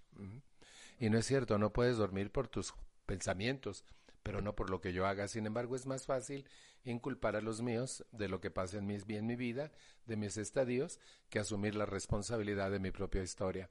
Y 0.98 1.10
no 1.10 1.18
es 1.18 1.26
cierto, 1.26 1.58
no 1.58 1.72
puedes 1.72 1.96
dormir 1.96 2.30
por 2.30 2.48
tus 2.48 2.74
pensamientos, 3.06 3.84
pero 4.24 4.40
no 4.40 4.56
por 4.56 4.70
lo 4.70 4.80
que 4.80 4.92
yo 4.92 5.06
haga. 5.06 5.28
Sin 5.28 5.46
embargo, 5.46 5.76
es 5.76 5.86
más 5.86 6.06
fácil 6.06 6.48
inculpar 6.82 7.36
a 7.36 7.42
los 7.42 7.60
míos 7.60 8.04
de 8.10 8.26
lo 8.28 8.40
que 8.40 8.50
pasa 8.50 8.78
en 8.78 8.86
mi, 8.86 9.36
vida, 9.36 9.70
de 10.06 10.16
mis 10.16 10.38
estadios, 10.38 10.98
que 11.28 11.38
asumir 11.38 11.76
la 11.76 11.86
responsabilidad 11.86 12.70
de 12.70 12.80
mi 12.80 12.90
propia 12.90 13.22
historia. 13.22 13.70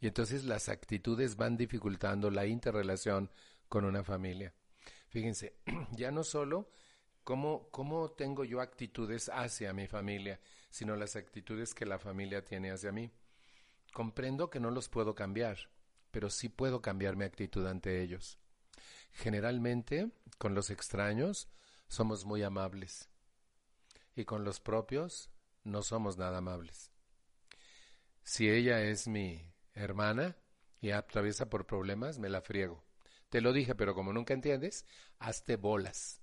Y 0.00 0.06
entonces 0.06 0.44
las 0.44 0.68
actitudes 0.68 1.36
van 1.36 1.56
dificultando 1.56 2.30
la 2.30 2.46
interrelación 2.46 3.30
con 3.68 3.86
una 3.86 4.04
familia. 4.04 4.52
Fíjense, 5.08 5.56
ya 5.92 6.10
no 6.10 6.22
solo 6.22 6.68
cómo, 7.24 7.68
cómo 7.70 8.10
tengo 8.10 8.44
yo 8.44 8.60
actitudes 8.60 9.30
hacia 9.30 9.72
mi 9.72 9.86
familia, 9.86 10.38
sino 10.68 10.96
las 10.96 11.16
actitudes 11.16 11.74
que 11.74 11.86
la 11.86 11.98
familia 11.98 12.44
tiene 12.44 12.70
hacia 12.70 12.92
mí. 12.92 13.10
Comprendo 13.94 14.50
que 14.50 14.60
no 14.60 14.70
los 14.70 14.90
puedo 14.90 15.14
cambiar, 15.14 15.70
pero 16.10 16.28
sí 16.28 16.50
puedo 16.50 16.82
cambiar 16.82 17.16
mi 17.16 17.24
actitud 17.24 17.66
ante 17.66 18.02
ellos. 18.02 18.38
Generalmente, 19.14 20.10
con 20.38 20.54
los 20.54 20.70
extraños, 20.70 21.48
somos 21.88 22.24
muy 22.24 22.42
amables 22.42 23.08
y 24.16 24.24
con 24.24 24.44
los 24.44 24.60
propios 24.60 25.30
no 25.62 25.82
somos 25.82 26.18
nada 26.18 26.38
amables. 26.38 26.90
Si 28.22 28.50
ella 28.50 28.82
es 28.82 29.06
mi 29.06 29.52
hermana 29.72 30.36
y 30.80 30.90
atraviesa 30.90 31.48
por 31.48 31.66
problemas, 31.66 32.18
me 32.18 32.28
la 32.28 32.40
friego. 32.40 32.84
Te 33.28 33.40
lo 33.40 33.52
dije, 33.52 33.74
pero 33.74 33.94
como 33.94 34.12
nunca 34.12 34.34
entiendes, 34.34 34.84
hazte 35.18 35.56
bolas. 35.56 36.20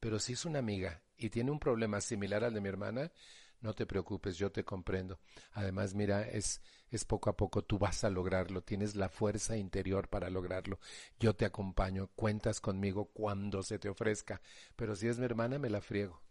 Pero 0.00 0.18
si 0.18 0.34
es 0.34 0.44
una 0.44 0.60
amiga 0.60 1.02
y 1.16 1.30
tiene 1.30 1.50
un 1.50 1.58
problema 1.58 2.00
similar 2.00 2.44
al 2.44 2.54
de 2.54 2.60
mi 2.60 2.68
hermana, 2.68 3.12
no 3.60 3.74
te 3.74 3.86
preocupes, 3.86 4.36
yo 4.36 4.52
te 4.52 4.64
comprendo. 4.64 5.18
Además, 5.52 5.94
mira, 5.94 6.22
es, 6.22 6.60
es 6.90 7.04
poco 7.04 7.30
a 7.30 7.36
poco, 7.36 7.62
tú 7.62 7.78
vas 7.78 8.04
a 8.04 8.10
lograrlo, 8.10 8.62
tienes 8.62 8.94
la 8.94 9.08
fuerza 9.08 9.56
interior 9.56 10.08
para 10.08 10.30
lograrlo. 10.30 10.78
Yo 11.18 11.34
te 11.34 11.44
acompaño, 11.44 12.08
cuentas 12.14 12.60
conmigo 12.60 13.06
cuando 13.06 13.62
se 13.62 13.78
te 13.78 13.88
ofrezca. 13.88 14.40
Pero 14.76 14.94
si 14.94 15.08
es 15.08 15.18
mi 15.18 15.24
hermana, 15.24 15.58
me 15.58 15.70
la 15.70 15.80
friego. 15.80 16.22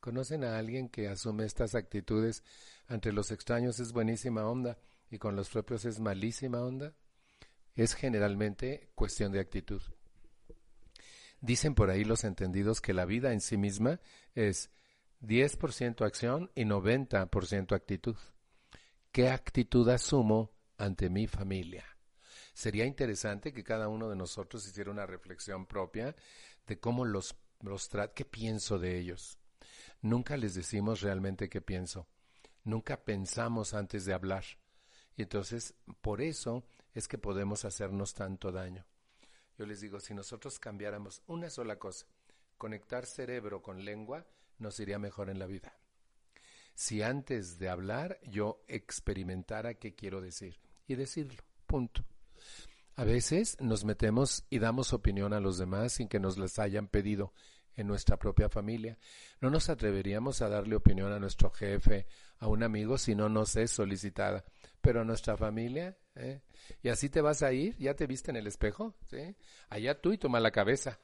¿Conocen 0.00 0.42
a 0.42 0.58
alguien 0.58 0.88
que 0.88 1.06
asume 1.06 1.44
estas 1.44 1.76
actitudes 1.76 2.42
ante 2.88 3.12
los 3.12 3.30
extraños? 3.30 3.78
Es 3.78 3.92
buenísima 3.92 4.44
onda 4.44 4.76
y 5.10 5.18
con 5.18 5.36
los 5.36 5.48
propios 5.48 5.84
es 5.84 6.00
malísima 6.00 6.60
onda. 6.60 6.94
Es 7.76 7.94
generalmente 7.94 8.90
cuestión 8.96 9.30
de 9.30 9.38
actitud. 9.38 9.80
Dicen 11.40 11.74
por 11.74 11.90
ahí 11.90 12.04
los 12.04 12.24
entendidos 12.24 12.80
que 12.80 12.92
la 12.92 13.04
vida 13.04 13.32
en 13.32 13.40
sí 13.40 13.56
misma 13.56 14.00
es 14.34 14.70
10% 15.22 16.04
acción 16.04 16.50
y 16.54 16.64
90% 16.64 17.74
actitud. 17.74 18.16
¿Qué 19.12 19.28
actitud 19.30 19.88
asumo 19.88 20.50
ante 20.78 21.08
mi 21.10 21.26
familia? 21.26 21.84
Sería 22.52 22.84
interesante 22.84 23.52
que 23.52 23.62
cada 23.62 23.88
uno 23.88 24.08
de 24.08 24.16
nosotros 24.16 24.66
hiciera 24.66 24.90
una 24.90 25.06
reflexión 25.06 25.66
propia 25.66 26.14
de 26.66 26.80
cómo 26.80 27.04
los, 27.04 27.36
los 27.60 27.88
qué 28.14 28.24
pienso 28.24 28.78
de 28.78 28.98
ellos. 28.98 29.38
Nunca 30.00 30.36
les 30.36 30.54
decimos 30.54 31.00
realmente 31.00 31.48
qué 31.48 31.60
pienso. 31.60 32.08
Nunca 32.64 33.04
pensamos 33.04 33.74
antes 33.74 34.04
de 34.04 34.14
hablar. 34.14 34.44
Y 35.16 35.22
entonces, 35.22 35.74
por 36.00 36.20
eso 36.20 36.64
es 36.94 37.06
que 37.06 37.18
podemos 37.18 37.64
hacernos 37.64 38.14
tanto 38.14 38.50
daño. 38.50 38.86
Yo 39.56 39.66
les 39.66 39.80
digo, 39.80 40.00
si 40.00 40.14
nosotros 40.14 40.58
cambiáramos 40.58 41.22
una 41.26 41.48
sola 41.48 41.78
cosa, 41.78 42.06
conectar 42.62 43.06
cerebro 43.06 43.60
con 43.60 43.84
lengua, 43.84 44.24
nos 44.58 44.78
iría 44.78 44.96
mejor 44.96 45.30
en 45.30 45.40
la 45.40 45.46
vida. 45.46 45.76
Si 46.76 47.02
antes 47.02 47.58
de 47.58 47.68
hablar 47.68 48.20
yo 48.22 48.62
experimentara 48.68 49.74
qué 49.74 49.96
quiero 49.96 50.20
decir 50.20 50.60
y 50.86 50.94
decirlo, 50.94 51.42
punto. 51.66 52.04
A 52.94 53.02
veces 53.02 53.56
nos 53.60 53.84
metemos 53.84 54.44
y 54.48 54.60
damos 54.60 54.92
opinión 54.92 55.32
a 55.32 55.40
los 55.40 55.58
demás 55.58 55.94
sin 55.94 56.06
que 56.06 56.20
nos 56.20 56.38
las 56.38 56.60
hayan 56.60 56.86
pedido 56.86 57.32
en 57.74 57.88
nuestra 57.88 58.16
propia 58.16 58.48
familia. 58.48 58.96
No 59.40 59.50
nos 59.50 59.68
atreveríamos 59.68 60.40
a 60.40 60.48
darle 60.48 60.76
opinión 60.76 61.12
a 61.12 61.18
nuestro 61.18 61.50
jefe, 61.50 62.06
a 62.38 62.46
un 62.46 62.62
amigo, 62.62 62.96
si 62.96 63.16
no 63.16 63.28
nos 63.28 63.56
es 63.56 63.72
solicitada. 63.72 64.44
Pero 64.80 65.00
a 65.00 65.04
nuestra 65.04 65.36
familia, 65.36 65.98
¿eh? 66.14 66.42
Y 66.80 66.90
así 66.90 67.08
te 67.08 67.22
vas 67.22 67.42
a 67.42 67.52
ir, 67.52 67.76
ya 67.78 67.94
te 67.94 68.06
viste 68.06 68.30
en 68.30 68.36
el 68.36 68.46
espejo, 68.46 68.94
¿sí? 69.10 69.34
Allá 69.68 70.00
tú 70.00 70.12
y 70.12 70.18
toma 70.18 70.38
la 70.38 70.52
cabeza. 70.52 71.00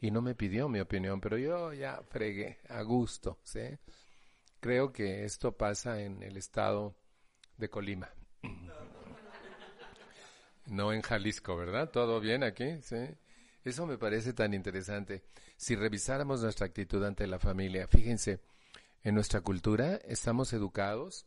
Y 0.00 0.10
no 0.10 0.22
me 0.22 0.34
pidió 0.34 0.68
mi 0.68 0.80
opinión, 0.80 1.20
pero 1.20 1.38
yo 1.38 1.72
ya 1.72 2.00
fregué, 2.08 2.58
a 2.68 2.82
gusto, 2.82 3.38
¿sí? 3.42 3.78
Creo 4.60 4.92
que 4.92 5.24
esto 5.24 5.56
pasa 5.56 6.00
en 6.02 6.22
el 6.22 6.36
estado 6.36 6.94
de 7.56 7.68
Colima. 7.68 8.08
No 10.66 10.92
en 10.92 11.00
Jalisco, 11.00 11.56
¿verdad? 11.56 11.90
¿Todo 11.90 12.20
bien 12.20 12.42
aquí? 12.42 12.82
Sí. 12.82 13.08
Eso 13.64 13.86
me 13.86 13.96
parece 13.96 14.34
tan 14.34 14.52
interesante. 14.52 15.24
Si 15.56 15.74
revisáramos 15.74 16.42
nuestra 16.42 16.66
actitud 16.66 17.02
ante 17.04 17.26
la 17.26 17.38
familia, 17.38 17.88
fíjense, 17.88 18.40
en 19.02 19.14
nuestra 19.14 19.40
cultura 19.40 19.96
estamos 20.04 20.52
educados 20.52 21.26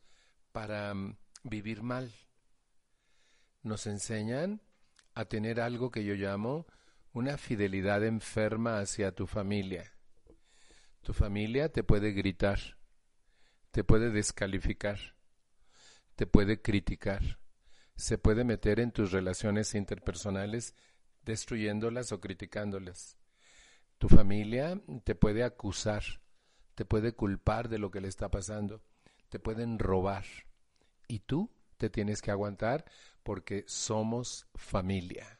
para 0.52 0.94
mm, 0.94 1.18
vivir 1.44 1.82
mal. 1.82 2.12
Nos 3.64 3.88
enseñan 3.88 4.62
a 5.14 5.26
tener 5.26 5.60
algo 5.60 5.90
que 5.90 6.04
yo 6.04 6.14
llamo 6.14 6.68
una 7.14 7.38
fidelidad 7.38 8.04
enferma 8.06 8.80
hacia 8.80 9.14
tu 9.14 9.28
familia. 9.28 9.94
Tu 11.02 11.14
familia 11.14 11.70
te 11.70 11.84
puede 11.84 12.12
gritar, 12.12 12.60
te 13.72 13.84
puede 13.84 14.12
descalificar, 14.12 15.00
te 16.16 16.26
puede 16.26 16.62
criticar 16.62 17.42
se 18.02 18.18
puede 18.18 18.44
meter 18.44 18.80
en 18.80 18.92
tus 18.92 19.12
relaciones 19.12 19.76
interpersonales 19.76 20.74
destruyéndolas 21.24 22.12
o 22.12 22.20
criticándolas. 22.20 23.16
Tu 24.00 24.10
familia 24.10 24.82
te 25.04 25.14
puede 25.14 25.44
acusar, 25.44 26.04
te 26.74 26.84
puede 26.84 27.14
culpar 27.14 27.70
de 27.70 27.78
lo 27.78 27.92
que 27.92 28.02
le 28.02 28.08
está 28.08 28.32
pasando, 28.32 28.82
te 29.30 29.38
pueden 29.38 29.78
robar. 29.78 30.26
Y 31.08 31.20
tú 31.20 31.52
te 31.78 31.92
tienes 31.92 32.24
que 32.24 32.32
aguantar 32.32 32.86
porque 33.22 33.66
somos 33.68 34.48
familia. 34.56 35.40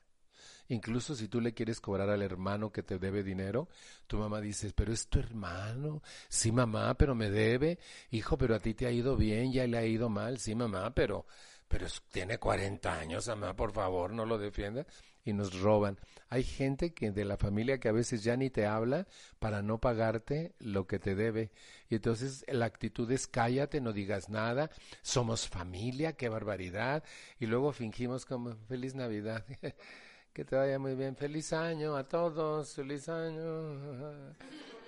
Incluso 0.72 1.16
si 1.16 1.28
tú 1.28 1.42
le 1.42 1.54
quieres 1.54 1.82
cobrar 1.82 2.10
al 2.10 2.22
hermano 2.22 2.72
que 2.72 2.82
te 2.82 2.98
debe 2.98 3.24
dinero, 3.24 3.68
tu 4.08 4.18
mamá 4.18 4.40
dice, 4.40 4.72
pero 4.74 4.94
es 4.94 5.10
tu 5.10 5.20
hermano. 5.20 6.02
Sí, 6.30 6.54
mamá, 6.54 6.94
pero 6.96 7.14
me 7.14 7.30
debe. 7.30 7.78
Hijo, 8.10 8.38
pero 8.38 8.56
a 8.56 8.60
ti 8.60 8.74
te 8.74 8.86
ha 8.86 8.92
ido 8.92 9.18
bien, 9.18 9.52
ya 9.52 9.68
le 9.68 9.78
ha 9.78 9.86
ido 9.86 10.08
mal. 10.08 10.40
Sí, 10.40 10.56
mamá, 10.56 10.94
pero 10.96 11.26
pero 11.68 11.88
tiene 12.10 12.38
40 12.38 13.00
años, 13.00 13.28
mamá, 13.28 13.54
por 13.54 13.74
favor, 13.74 14.14
no 14.14 14.26
lo 14.26 14.38
defienda. 14.38 14.86
Y 15.26 15.34
nos 15.34 15.60
roban. 15.60 16.00
Hay 16.30 16.44
gente 16.44 16.94
que 16.94 17.12
de 17.12 17.26
la 17.26 17.36
familia 17.36 17.80
que 17.80 17.90
a 17.90 17.92
veces 17.92 18.24
ya 18.24 18.38
ni 18.38 18.50
te 18.50 18.66
habla 18.66 19.08
para 19.40 19.62
no 19.62 19.80
pagarte 19.80 20.54
lo 20.60 20.88
que 20.88 21.00
te 21.00 21.16
debe. 21.16 21.52
Y 21.90 21.96
entonces 21.96 22.46
la 22.48 22.66
actitud 22.66 23.12
es 23.12 23.28
cállate, 23.28 23.82
no 23.82 23.92
digas 23.92 24.30
nada, 24.30 24.72
somos 25.02 25.50
familia, 25.50 26.14
qué 26.14 26.30
barbaridad. 26.30 27.04
Y 27.40 27.46
luego 27.46 27.74
fingimos 27.74 28.26
como 28.26 28.56
feliz 28.68 28.96
Navidad. 28.96 29.46
que 30.34 30.46
te 30.46 30.56
vaya 30.56 30.80
muy 30.80 30.96
bien, 30.96 31.16
feliz 31.16 31.54
año 31.54 31.96
a 31.96 32.08
todos, 32.08 32.74
feliz 32.74 33.10
año. 33.10 34.34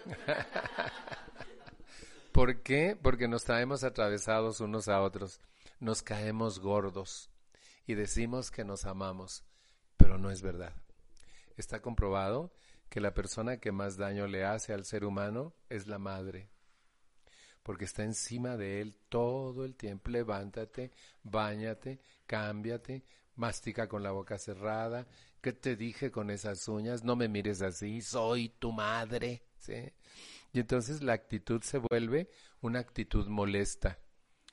¿Por 2.32 2.62
qué? 2.62 2.97
Porque 3.01 3.27
nos 3.27 3.43
traemos 3.43 3.84
atravesados 3.84 4.60
unos 4.60 4.88
a 4.88 5.01
otros 5.01 5.39
nos 5.84 6.01
caemos 6.01 6.60
gordos 6.60 7.29
y 7.86 7.95
decimos 7.95 8.51
que 8.51 8.63
nos 8.63 8.86
amamos, 8.86 9.43
pero 9.97 10.17
no 10.17 10.32
es 10.32 10.41
verdad. 10.41 10.73
Está 11.58 11.82
comprobado 11.82 12.53
que 12.89 13.01
la 13.01 13.13
persona 13.13 13.58
que 13.58 13.73
más 13.73 13.97
daño 13.97 14.25
le 14.27 14.45
hace 14.45 14.71
al 14.71 14.86
ser 14.86 15.03
humano 15.03 15.53
es 15.69 15.88
la 15.88 15.99
madre, 15.99 16.47
porque 17.63 17.84
está 17.84 18.03
encima 18.03 18.56
de 18.56 18.79
él 18.79 18.95
todo 19.10 19.65
el 19.65 19.75
tiempo. 19.75 20.10
Levántate, 20.10 20.91
bañate, 21.21 21.99
cámbiate, 22.27 23.03
mastica 23.36 23.89
con 23.89 24.03
la 24.03 24.12
boca 24.12 24.38
cerrada. 24.38 25.06
¿Qué 25.43 25.51
te 25.51 25.75
dije 25.75 26.10
con 26.10 26.29
esas 26.29 26.69
uñas? 26.69 27.03
No 27.03 27.17
me 27.17 27.27
mires 27.27 27.62
así, 27.62 27.99
soy 27.99 28.47
tu 28.47 28.71
madre. 28.71 29.43
¿sí? 29.58 29.91
Y 30.53 30.62
entonces 30.62 31.03
la 31.03 31.12
actitud 31.12 31.62
se 31.63 31.79
vuelve 31.79 32.29
una 32.62 32.79
actitud 32.79 33.27
molesta 33.27 33.99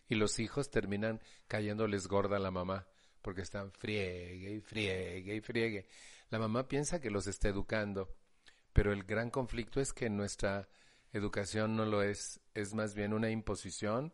y 0.09 0.17
los 0.17 0.41
hijos 0.41 0.69
terminan 0.69 1.23
cayéndoles 1.47 2.09
gorda 2.09 2.39
a 2.39 2.41
la 2.41 2.51
mamá 2.51 2.89
porque 3.23 3.43
están 3.43 3.71
friegue 3.71 4.55
y 4.55 4.61
friegue 4.61 5.37
y 5.37 5.41
friegue. 5.41 5.87
La 6.29 6.41
mamá 6.41 6.67
piensa 6.67 7.01
que 7.01 7.11
los 7.11 7.29
está 7.29 7.49
educando, 7.49 8.13
pero 8.73 8.93
el 8.93 9.05
gran 9.05 9.31
conflicto 9.31 9.81
es 9.81 9.93
que 9.93 10.11
nuestra 10.11 10.69
educación 11.13 11.77
no 11.77 11.85
lo 11.85 12.03
es, 12.03 12.41
es 12.53 12.75
más 12.75 12.97
bien 12.97 13.13
una 13.13 13.31
imposición 13.31 14.13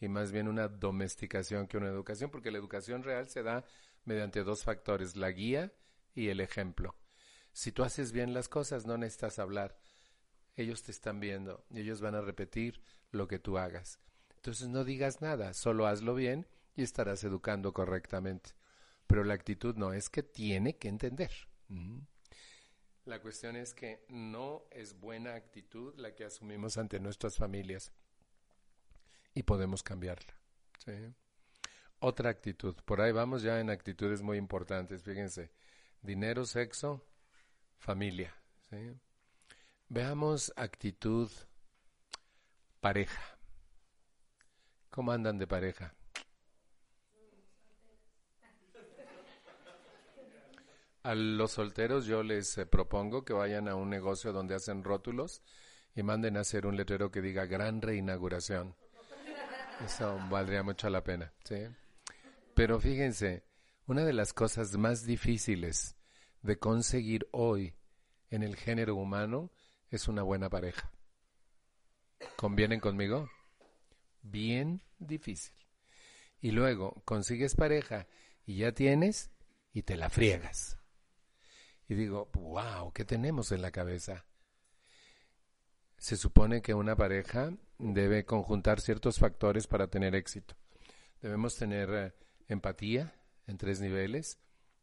y 0.00 0.08
más 0.08 0.32
bien 0.32 0.48
una 0.48 0.66
domesticación 0.66 1.68
que 1.68 1.76
una 1.76 1.86
educación, 1.86 2.32
porque 2.32 2.50
la 2.50 2.58
educación 2.58 3.04
real 3.04 3.28
se 3.28 3.44
da 3.44 3.64
mediante 4.04 4.42
dos 4.42 4.64
factores, 4.64 5.14
la 5.14 5.30
guía 5.30 5.72
y 6.16 6.30
el 6.30 6.40
ejemplo. 6.40 6.96
Si 7.52 7.70
tú 7.70 7.84
haces 7.84 8.10
bien 8.10 8.34
las 8.34 8.48
cosas, 8.48 8.86
no 8.86 8.98
necesitas 8.98 9.38
hablar. 9.38 9.78
Ellos 10.56 10.82
te 10.82 10.90
están 10.90 11.20
viendo 11.20 11.64
y 11.70 11.80
ellos 11.80 12.00
van 12.00 12.16
a 12.16 12.22
repetir 12.22 12.82
lo 13.12 13.28
que 13.28 13.38
tú 13.38 13.58
hagas. 13.58 14.00
Entonces 14.34 14.68
no 14.68 14.84
digas 14.84 15.20
nada, 15.20 15.52
solo 15.52 15.86
hazlo 15.86 16.14
bien 16.14 16.48
y 16.74 16.82
estarás 16.82 17.22
educando 17.22 17.72
correctamente. 17.72 18.50
Pero 19.06 19.22
la 19.22 19.34
actitud 19.34 19.76
no 19.76 19.92
es 19.92 20.08
que 20.08 20.22
tiene 20.22 20.76
que 20.76 20.88
entender. 20.88 21.30
La 23.04 23.20
cuestión 23.20 23.54
es 23.54 23.74
que 23.74 24.04
no 24.08 24.64
es 24.70 24.98
buena 24.98 25.34
actitud 25.34 25.94
la 25.96 26.14
que 26.14 26.24
asumimos 26.24 26.78
ante 26.78 26.98
nuestras 26.98 27.36
familias 27.36 27.92
y 29.34 29.42
podemos 29.42 29.82
cambiarla. 29.82 30.34
Otra 31.98 32.30
actitud, 32.30 32.74
por 32.84 33.00
ahí 33.00 33.12
vamos 33.12 33.42
ya 33.42 33.60
en 33.60 33.70
actitudes 33.70 34.22
muy 34.22 34.38
importantes, 34.38 35.02
fíjense, 35.02 35.50
dinero, 36.06 36.46
sexo, 36.46 37.04
familia. 37.78 38.34
Veamos 39.88 40.52
actitud 40.56 41.30
pareja. 42.80 43.38
¿Cómo 44.90 45.12
andan 45.12 45.38
de 45.38 45.46
pareja? 45.46 45.94
A 51.02 51.14
los 51.14 51.52
solteros 51.52 52.06
yo 52.06 52.22
les 52.22 52.58
eh, 52.58 52.66
propongo 52.66 53.24
que 53.24 53.32
vayan 53.32 53.68
a 53.68 53.76
un 53.76 53.90
negocio 53.90 54.32
donde 54.32 54.56
hacen 54.56 54.82
rótulos 54.82 55.42
y 55.94 56.02
manden 56.02 56.36
a 56.36 56.40
hacer 56.40 56.66
un 56.66 56.76
letrero 56.76 57.12
que 57.12 57.20
diga 57.20 57.46
gran 57.46 57.80
reinauguración. 57.80 58.74
Eso 59.84 60.18
valdría 60.30 60.62
mucho 60.62 60.90
la 60.90 61.04
pena, 61.04 61.32
¿sí? 61.44 61.68
Pero 62.54 62.80
fíjense, 62.80 63.44
una 63.86 64.04
de 64.04 64.12
las 64.12 64.32
cosas 64.32 64.76
más 64.76 65.04
difíciles 65.04 65.95
de 66.46 66.58
conseguir 66.58 67.28
hoy 67.32 67.74
en 68.30 68.42
el 68.42 68.56
género 68.56 68.96
humano 68.96 69.50
es 69.90 70.08
una 70.08 70.22
buena 70.22 70.48
pareja. 70.48 70.90
¿Convienen 72.36 72.80
conmigo? 72.80 73.28
bien 74.30 74.82
difícil. 74.98 75.54
Y 76.40 76.50
luego 76.50 77.02
consigues 77.04 77.54
pareja 77.54 78.06
y 78.44 78.58
ya 78.58 78.72
tienes 78.72 79.30
y 79.72 79.82
te 79.82 79.96
la 79.96 80.10
friegas. 80.10 80.78
Y 81.88 81.94
digo, 81.94 82.30
wow, 82.34 82.92
¿qué 82.92 83.04
tenemos 83.04 83.52
en 83.52 83.62
la 83.62 83.70
cabeza? 83.70 84.26
Se 85.98 86.16
supone 86.16 86.62
que 86.62 86.74
una 86.74 86.96
pareja 86.96 87.52
debe 87.78 88.24
conjuntar 88.24 88.80
ciertos 88.80 89.18
factores 89.18 89.66
para 89.66 89.88
tener 89.88 90.14
éxito. 90.14 90.56
Debemos 91.22 91.56
tener 91.56 91.90
eh, 91.90 92.12
empatía 92.48 93.14
en 93.46 93.56
tres 93.56 93.80
niveles, 93.80 94.38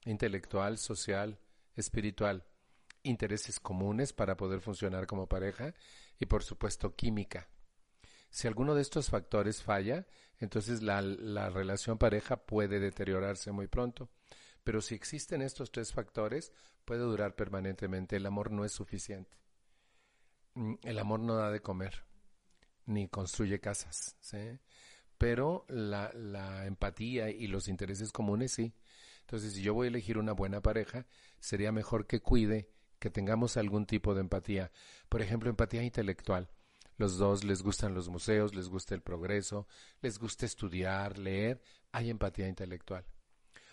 intelectual, 0.06 0.78
social, 0.78 1.40
espiritual, 1.76 2.46
intereses 3.04 3.60
comunes 3.60 4.14
para 4.14 4.38
poder 4.38 4.62
funcionar 4.62 5.08
como 5.08 5.28
pareja 5.28 5.74
y 6.20 6.26
por 6.26 6.44
supuesto 6.44 6.96
química 6.96 7.50
Si 8.30 8.48
alguno 8.48 8.76
de 8.76 8.82
estos 8.82 9.10
factores 9.10 9.62
falla, 9.62 10.08
entonces 10.40 10.82
la, 10.82 11.02
relación 11.50 11.98
pareja 11.98 12.38
puede 12.38 12.80
deteriorarse 12.80 13.52
muy 13.52 13.68
pronto. 13.68 14.10
Pero 14.64 14.82
si 14.82 14.96
existen 14.96 15.42
estos 15.42 15.72
tres 15.72 15.94
factores, 15.94 16.52
puede 16.86 17.02
durar 17.02 17.36
permanentemente. 17.36 18.16
El 18.16 18.26
amor 18.26 18.52
no 18.52 18.66
es 18.66 18.72
suficiente. 18.72 19.38
Mm, 20.56 20.76
el 20.84 21.00
amor 21.00 21.20
no 21.20 21.36
da 21.36 21.52
de 21.52 21.62
comer, 21.62 22.06
ni 22.86 23.08
construye 23.08 23.60
casas, 23.60 24.16
pero 25.18 25.66
la, 25.70 26.12
la, 26.14 26.66
empatía 26.66 27.30
y 27.30 27.48
los 27.48 27.68
intereses 27.68 28.12
comunes 28.12 28.52
sí. 28.52 28.74
Entonces, 29.24 29.54
si 29.54 29.62
yo 29.62 29.74
voy 29.74 29.88
a 29.88 29.90
elegir 29.90 30.18
una 30.18 30.34
buena 30.34 30.62
pareja, 30.62 31.06
sería 31.40 31.72
mejor 31.72 32.08
que 32.08 32.22
cuide 32.22 32.70
que 33.00 33.10
tengamos 33.10 33.58
algún 33.58 33.86
tipo 33.86 34.14
de 34.14 34.22
empatía. 34.22 34.72
Por 35.10 35.22
ejemplo, 35.22 35.50
empatía 35.50 35.84
intelectual. 35.84 36.50
Los 36.98 37.18
dos 37.18 37.44
les 37.44 37.64
gustan 37.64 37.94
los 37.94 38.08
museos, 38.10 38.54
les 38.54 38.70
gusta 38.70 38.96
el 38.96 39.02
progreso, 39.02 39.68
les 40.02 40.20
gusta 40.20 40.46
estudiar, 40.46 41.18
leer. 41.18 41.62
Hay 41.92 42.10
empatía 42.10 42.48
intelectual. 42.48 43.06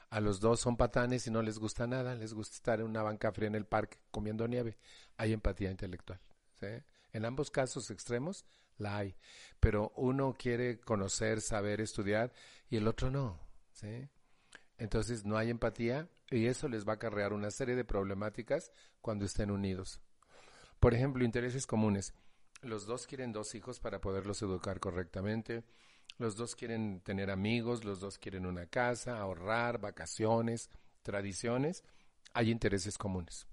A 0.08 0.20
los 0.20 0.40
dos 0.40 0.58
son 0.58 0.76
patanes 0.76 1.26
y 1.26 1.30
no 1.30 1.42
les 1.42 1.58
gusta 1.58 1.86
nada, 1.86 2.14
les 2.16 2.34
gusta 2.34 2.56
estar 2.56 2.80
en 2.80 2.86
una 2.86 3.02
banca 3.02 3.30
fría 3.30 3.46
en 3.46 3.54
el 3.54 3.66
parque 3.66 3.98
comiendo 4.10 4.48
nieve. 4.48 4.78
Hay 5.16 5.32
empatía 5.32 5.70
intelectual. 5.70 6.20
En 7.12 7.24
ambos 7.24 7.50
casos 7.50 7.90
extremos 7.90 8.44
la 8.76 8.96
hay, 8.96 9.16
pero 9.60 9.92
uno 9.96 10.34
quiere 10.36 10.80
conocer, 10.80 11.40
saber, 11.40 11.80
estudiar 11.80 12.32
y 12.68 12.76
el 12.76 12.88
otro 12.88 13.10
no. 13.10 13.38
Entonces 14.80 15.26
no 15.26 15.36
hay 15.36 15.50
empatía 15.50 16.08
y 16.30 16.46
eso 16.46 16.66
les 16.66 16.88
va 16.88 16.92
a 16.92 16.94
acarrear 16.94 17.34
una 17.34 17.50
serie 17.50 17.76
de 17.76 17.84
problemáticas 17.84 18.72
cuando 19.02 19.26
estén 19.26 19.50
unidos. 19.50 20.00
Por 20.80 20.94
ejemplo, 20.94 21.22
intereses 21.22 21.66
comunes. 21.66 22.14
Los 22.62 22.86
dos 22.86 23.06
quieren 23.06 23.30
dos 23.30 23.54
hijos 23.54 23.78
para 23.78 24.00
poderlos 24.00 24.40
educar 24.40 24.80
correctamente. 24.80 25.64
Los 26.16 26.34
dos 26.34 26.56
quieren 26.56 27.00
tener 27.02 27.30
amigos, 27.30 27.84
los 27.84 28.00
dos 28.00 28.16
quieren 28.16 28.46
una 28.46 28.66
casa, 28.66 29.18
ahorrar, 29.18 29.80
vacaciones, 29.80 30.70
tradiciones. 31.02 31.84
Hay 32.32 32.50
intereses 32.50 32.96
comunes. 32.96 33.46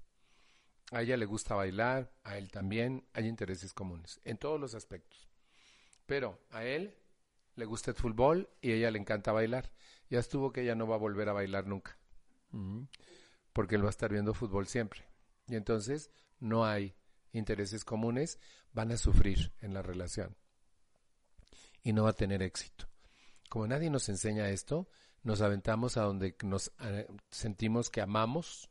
A 0.92 1.02
ella 1.02 1.18
le 1.18 1.26
gusta 1.26 1.56
bailar, 1.56 2.10
a 2.24 2.38
él 2.38 2.50
también, 2.50 3.06
hay 3.12 3.28
intereses 3.28 3.74
comunes, 3.74 4.22
en 4.24 4.38
todos 4.38 4.62
los 4.62 4.76
aspectos. 4.76 5.28
Pero 6.06 6.40
a 6.52 6.64
él 6.64 6.96
le 7.58 7.66
gusta 7.66 7.92
el 7.92 7.98
fútbol 7.98 8.50
y 8.62 8.72
a 8.72 8.76
ella 8.76 8.92
le 8.92 9.00
encanta 9.00 9.34
bailar. 9.34 9.70
Ya 10.10 10.20
estuvo 10.20 10.52
que 10.52 10.62
ella 10.62 10.76
no 10.76 10.88
va 10.88 10.96
a 10.96 11.00
volver 11.00 11.30
a 11.30 11.34
bailar 11.34 11.68
nunca, 11.68 11.98
porque 13.54 13.76
él 13.76 13.84
va 13.84 13.88
a 13.88 13.92
estar 13.92 14.12
viendo 14.12 14.34
fútbol 14.34 14.68
siempre. 14.68 15.06
Y 15.48 15.56
entonces 15.56 16.12
no 16.40 16.66
hay 16.66 16.96
intereses 17.32 17.84
comunes, 17.84 18.40
van 18.74 18.92
a 18.92 18.98
sufrir 18.98 19.54
en 19.62 19.74
la 19.74 19.82
relación 19.82 20.36
y 21.84 21.94
no 21.94 22.04
va 22.04 22.12
a 22.12 22.14
tener 22.14 22.42
éxito. 22.42 22.90
Como 23.50 23.68
nadie 23.68 23.90
nos 23.90 24.10
enseña 24.10 24.50
esto, 24.50 24.90
nos 25.24 25.42
aventamos 25.42 25.98
a 25.98 26.02
donde 26.02 26.36
nos 26.44 26.72
eh, 26.82 27.08
sentimos 27.30 27.90
que 27.90 28.02
amamos 28.02 28.70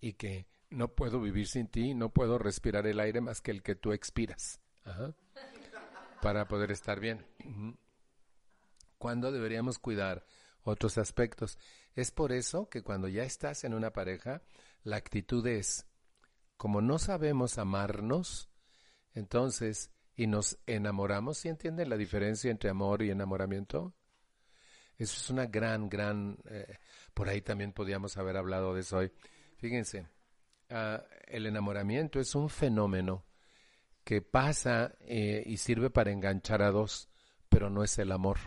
y 0.00 0.14
que 0.14 0.46
no 0.70 0.94
puedo 0.94 1.20
vivir 1.20 1.48
sin 1.48 1.68
ti, 1.68 1.94
no 1.94 2.10
puedo 2.10 2.38
respirar 2.38 2.86
el 2.86 3.00
aire 3.00 3.20
más 3.20 3.40
que 3.40 3.50
el 3.50 3.62
que 3.62 3.74
tú 3.74 3.92
expiras. 3.92 4.60
Para 6.20 6.46
poder 6.46 6.70
estar 6.70 7.00
bien. 7.00 7.26
¿Cuándo 8.98 9.32
deberíamos 9.32 9.78
cuidar 9.78 10.24
otros 10.64 10.98
aspectos? 10.98 11.58
Es 11.94 12.10
por 12.10 12.32
eso 12.32 12.68
que 12.68 12.82
cuando 12.82 13.08
ya 13.08 13.22
estás 13.22 13.64
en 13.64 13.74
una 13.74 13.92
pareja, 13.92 14.42
la 14.82 14.96
actitud 14.96 15.46
es, 15.46 15.86
como 16.56 16.80
no 16.80 16.98
sabemos 16.98 17.58
amarnos, 17.58 18.50
entonces, 19.14 19.90
y 20.16 20.26
nos 20.26 20.58
enamoramos, 20.66 21.38
¿sí 21.38 21.48
entienden 21.48 21.88
la 21.88 21.96
diferencia 21.96 22.50
entre 22.50 22.70
amor 22.70 23.02
y 23.02 23.10
enamoramiento? 23.10 23.94
Eso 24.96 25.16
es 25.16 25.30
una 25.30 25.46
gran, 25.46 25.88
gran, 25.88 26.38
eh, 26.46 26.78
por 27.14 27.28
ahí 27.28 27.40
también 27.42 27.72
podíamos 27.72 28.16
haber 28.16 28.36
hablado 28.36 28.74
de 28.74 28.80
eso 28.80 28.98
hoy. 28.98 29.12
Fíjense, 29.56 30.08
Ah, 30.70 31.04
el 31.26 31.46
enamoramiento 31.46 32.20
es 32.20 32.34
un 32.34 32.48
fenómeno 32.48 33.24
que 34.02 34.22
pasa 34.22 34.94
eh, 35.00 35.42
y 35.46 35.58
sirve 35.58 35.90
para 35.90 36.10
enganchar 36.10 36.62
a 36.62 36.70
dos, 36.70 37.08
pero 37.48 37.70
no 37.70 37.84
es 37.84 37.98
el 37.98 38.12
amor. 38.12 38.38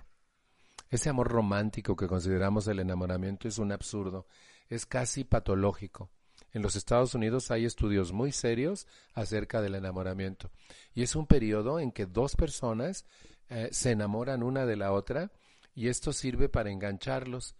Ese 0.89 1.09
amor 1.09 1.27
romántico 1.27 1.95
que 1.95 2.07
consideramos 2.07 2.67
el 2.67 2.79
enamoramiento 2.79 3.47
es 3.47 3.57
un 3.57 3.71
absurdo, 3.71 4.27
es 4.69 4.85
casi 4.85 5.23
patológico. 5.23 6.09
En 6.53 6.61
los 6.61 6.75
Estados 6.75 7.13
Unidos 7.13 7.51
hay 7.51 7.65
estudios 7.65 8.13
muy 8.13 8.31
serios 8.31 8.87
acerca 9.13 9.61
del 9.61 9.75
enamoramiento 9.75 10.49
y 10.93 11.03
es 11.03 11.15
un 11.15 11.27
periodo 11.27 11.79
en 11.79 11.91
que 11.91 12.05
dos 12.05 12.35
personas 12.35 13.05
eh, 13.49 13.69
se 13.71 13.91
enamoran 13.91 14.43
una 14.43 14.65
de 14.65 14.77
la 14.77 14.93
otra 14.93 15.31
y 15.75 15.89
esto 15.89 16.13
sirve 16.13 16.49
para 16.49 16.71
engancharlos, 16.71 17.55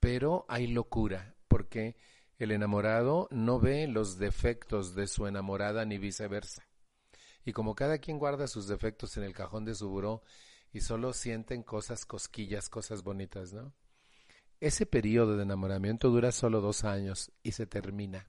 pero 0.00 0.44
hay 0.48 0.66
locura 0.66 1.34
porque 1.48 1.96
el 2.38 2.50
enamorado 2.50 3.28
no 3.30 3.60
ve 3.60 3.86
los 3.86 4.18
defectos 4.18 4.94
de 4.94 5.06
su 5.06 5.26
enamorada 5.26 5.84
ni 5.84 5.98
viceversa. 5.98 6.66
Y 7.44 7.52
como 7.52 7.74
cada 7.74 7.98
quien 7.98 8.18
guarda 8.18 8.48
sus 8.48 8.66
defectos 8.66 9.16
en 9.16 9.22
el 9.22 9.32
cajón 9.32 9.64
de 9.64 9.74
su 9.74 9.88
buró 9.88 10.22
y 10.74 10.80
solo 10.80 11.12
sienten 11.12 11.62
cosas 11.62 12.04
cosquillas, 12.04 12.68
cosas 12.68 13.02
bonitas, 13.02 13.52
¿no? 13.52 13.72
Ese 14.60 14.86
periodo 14.86 15.36
de 15.36 15.44
enamoramiento 15.44 16.10
dura 16.10 16.32
solo 16.32 16.60
dos 16.60 16.84
años 16.84 17.32
y 17.42 17.52
se 17.52 17.66
termina. 17.66 18.28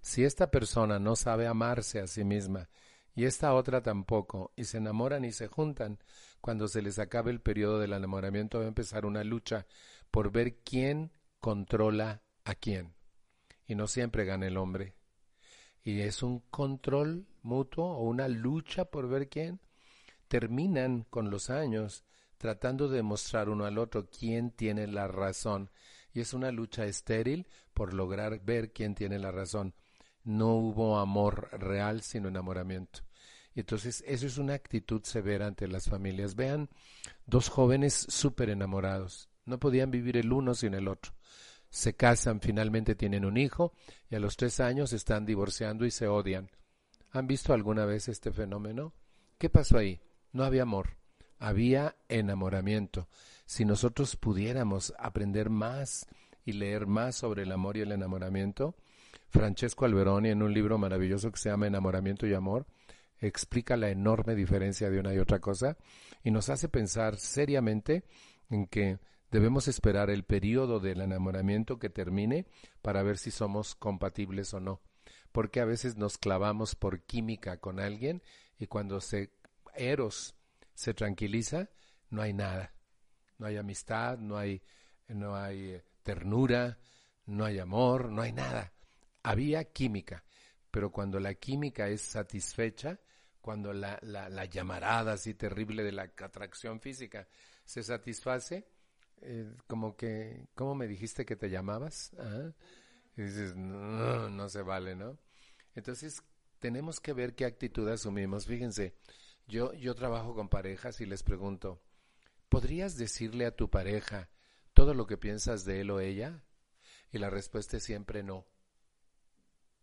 Si 0.00 0.24
esta 0.24 0.50
persona 0.50 0.98
no 0.98 1.14
sabe 1.14 1.46
amarse 1.46 2.00
a 2.00 2.08
sí 2.08 2.24
misma 2.24 2.68
y 3.14 3.24
esta 3.24 3.54
otra 3.54 3.80
tampoco, 3.80 4.52
y 4.56 4.64
se 4.64 4.78
enamoran 4.78 5.24
y 5.24 5.32
se 5.32 5.46
juntan, 5.46 5.98
cuando 6.40 6.68
se 6.68 6.82
les 6.82 6.98
acabe 6.98 7.30
el 7.30 7.40
periodo 7.40 7.78
del 7.78 7.92
enamoramiento 7.92 8.58
va 8.58 8.64
a 8.64 8.68
empezar 8.68 9.06
una 9.06 9.24
lucha 9.24 9.66
por 10.10 10.32
ver 10.32 10.58
quién 10.58 11.12
controla 11.40 12.22
a 12.44 12.54
quién 12.54 12.94
y 13.66 13.74
no 13.74 13.86
siempre 13.86 14.24
gana 14.24 14.46
el 14.48 14.56
hombre. 14.56 14.96
Y 15.82 16.00
es 16.00 16.22
un 16.24 16.40
control 16.50 17.26
mutuo 17.42 17.86
o 17.86 18.02
una 18.02 18.26
lucha 18.26 18.86
por 18.86 19.08
ver 19.08 19.28
quién. 19.28 19.60
Terminan 20.28 21.06
con 21.10 21.30
los 21.30 21.50
años 21.50 22.04
tratando 22.38 22.88
de 22.88 22.96
demostrar 22.96 23.48
uno 23.48 23.64
al 23.64 23.78
otro 23.78 24.08
quién 24.10 24.50
tiene 24.50 24.86
la 24.86 25.08
razón. 25.08 25.70
Y 26.12 26.20
es 26.20 26.32
una 26.32 26.50
lucha 26.50 26.84
estéril 26.86 27.46
por 27.74 27.94
lograr 27.94 28.40
ver 28.44 28.72
quién 28.72 28.94
tiene 28.94 29.18
la 29.18 29.30
razón. 29.30 29.74
No 30.24 30.54
hubo 30.54 30.98
amor 30.98 31.48
real, 31.52 32.02
sino 32.02 32.28
enamoramiento. 32.28 33.00
Y 33.54 33.60
entonces 33.60 34.04
eso 34.06 34.26
es 34.26 34.38
una 34.38 34.54
actitud 34.54 35.02
severa 35.04 35.46
ante 35.46 35.68
las 35.68 35.88
familias. 35.88 36.34
Vean, 36.34 36.68
dos 37.26 37.48
jóvenes 37.48 38.06
súper 38.08 38.50
enamorados. 38.50 39.28
No 39.44 39.58
podían 39.58 39.90
vivir 39.90 40.16
el 40.16 40.32
uno 40.32 40.54
sin 40.54 40.74
el 40.74 40.88
otro 40.88 41.12
se 41.76 41.94
casan, 41.94 42.40
finalmente 42.40 42.94
tienen 42.94 43.24
un 43.24 43.36
hijo 43.36 43.72
y 44.08 44.14
a 44.14 44.20
los 44.20 44.36
tres 44.36 44.60
años 44.60 44.92
están 44.92 45.26
divorciando 45.26 45.84
y 45.84 45.90
se 45.90 46.06
odian. 46.06 46.50
¿Han 47.10 47.26
visto 47.26 47.52
alguna 47.52 47.84
vez 47.84 48.08
este 48.08 48.32
fenómeno? 48.32 48.94
¿Qué 49.38 49.50
pasó 49.50 49.78
ahí? 49.78 50.00
No 50.36 50.44
había 50.44 50.64
amor, 50.64 50.98
había 51.38 51.96
enamoramiento. 52.10 53.08
Si 53.46 53.64
nosotros 53.64 54.16
pudiéramos 54.16 54.92
aprender 54.98 55.48
más 55.48 56.06
y 56.44 56.52
leer 56.52 56.86
más 56.86 57.16
sobre 57.16 57.44
el 57.44 57.52
amor 57.52 57.78
y 57.78 57.80
el 57.80 57.90
enamoramiento, 57.90 58.76
Francesco 59.30 59.86
Alberoni 59.86 60.28
en 60.28 60.42
un 60.42 60.52
libro 60.52 60.76
maravilloso 60.76 61.32
que 61.32 61.38
se 61.38 61.48
llama 61.48 61.68
Enamoramiento 61.68 62.26
y 62.26 62.34
Amor, 62.34 62.66
explica 63.18 63.78
la 63.78 63.88
enorme 63.88 64.34
diferencia 64.34 64.90
de 64.90 65.00
una 65.00 65.14
y 65.14 65.18
otra 65.18 65.40
cosa 65.40 65.78
y 66.22 66.30
nos 66.30 66.50
hace 66.50 66.68
pensar 66.68 67.16
seriamente 67.16 68.04
en 68.50 68.66
que 68.66 68.98
Debemos 69.30 69.66
esperar 69.66 70.08
el 70.08 70.24
periodo 70.24 70.78
del 70.78 71.00
enamoramiento 71.00 71.78
que 71.78 71.90
termine 71.90 72.46
para 72.80 73.02
ver 73.02 73.18
si 73.18 73.30
somos 73.30 73.74
compatibles 73.74 74.54
o 74.54 74.60
no. 74.60 74.80
Porque 75.32 75.60
a 75.60 75.64
veces 75.64 75.96
nos 75.96 76.16
clavamos 76.16 76.76
por 76.76 77.02
química 77.02 77.58
con 77.58 77.80
alguien 77.80 78.22
y 78.58 78.66
cuando 78.66 79.00
se 79.00 79.30
eros 79.76 80.34
se 80.74 80.94
tranquiliza, 80.94 81.68
no 82.10 82.22
hay 82.22 82.32
nada. 82.32 82.72
No 83.38 83.46
hay 83.46 83.56
amistad, 83.56 84.18
no 84.18 84.38
hay, 84.38 84.62
no 85.08 85.36
hay 85.36 85.72
eh, 85.72 85.84
ternura, 86.02 86.78
no 87.26 87.44
hay 87.44 87.58
amor, 87.58 88.10
no 88.10 88.22
hay 88.22 88.32
nada. 88.32 88.72
Había 89.22 89.64
química, 89.64 90.24
pero 90.70 90.90
cuando 90.90 91.20
la 91.20 91.34
química 91.34 91.88
es 91.88 92.00
satisfecha, 92.00 92.98
cuando 93.40 93.72
la, 93.72 93.98
la, 94.02 94.28
la 94.28 94.44
llamarada 94.46 95.12
así 95.12 95.34
terrible 95.34 95.84
de 95.84 95.92
la 95.92 96.02
atracción 96.02 96.80
física 96.80 97.28
se 97.64 97.82
satisface, 97.82 98.66
eh, 99.22 99.54
como 99.66 99.96
que, 99.96 100.48
¿cómo 100.54 100.74
me 100.74 100.86
dijiste 100.86 101.24
que 101.24 101.36
te 101.36 101.50
llamabas? 101.50 102.12
Ah, 102.18 102.52
y 103.16 103.22
dices, 103.22 103.56
no, 103.56 104.28
no 104.28 104.48
se 104.48 104.62
vale, 104.62 104.94
¿no? 104.94 105.18
Entonces, 105.74 106.22
tenemos 106.58 107.00
que 107.00 107.12
ver 107.12 107.34
qué 107.34 107.44
actitud 107.44 107.88
asumimos. 107.88 108.46
Fíjense, 108.46 108.94
yo, 109.46 109.72
yo 109.74 109.94
trabajo 109.94 110.34
con 110.34 110.48
parejas 110.48 111.00
y 111.00 111.06
les 111.06 111.22
pregunto, 111.22 111.80
¿podrías 112.48 112.96
decirle 112.96 113.46
a 113.46 113.54
tu 113.54 113.70
pareja 113.70 114.28
todo 114.74 114.94
lo 114.94 115.06
que 115.06 115.16
piensas 115.16 115.64
de 115.64 115.80
él 115.80 115.90
o 115.90 116.00
ella? 116.00 116.44
Y 117.12 117.18
la 117.18 117.30
respuesta 117.30 117.76
es 117.76 117.84
siempre 117.84 118.22
no. 118.22 118.46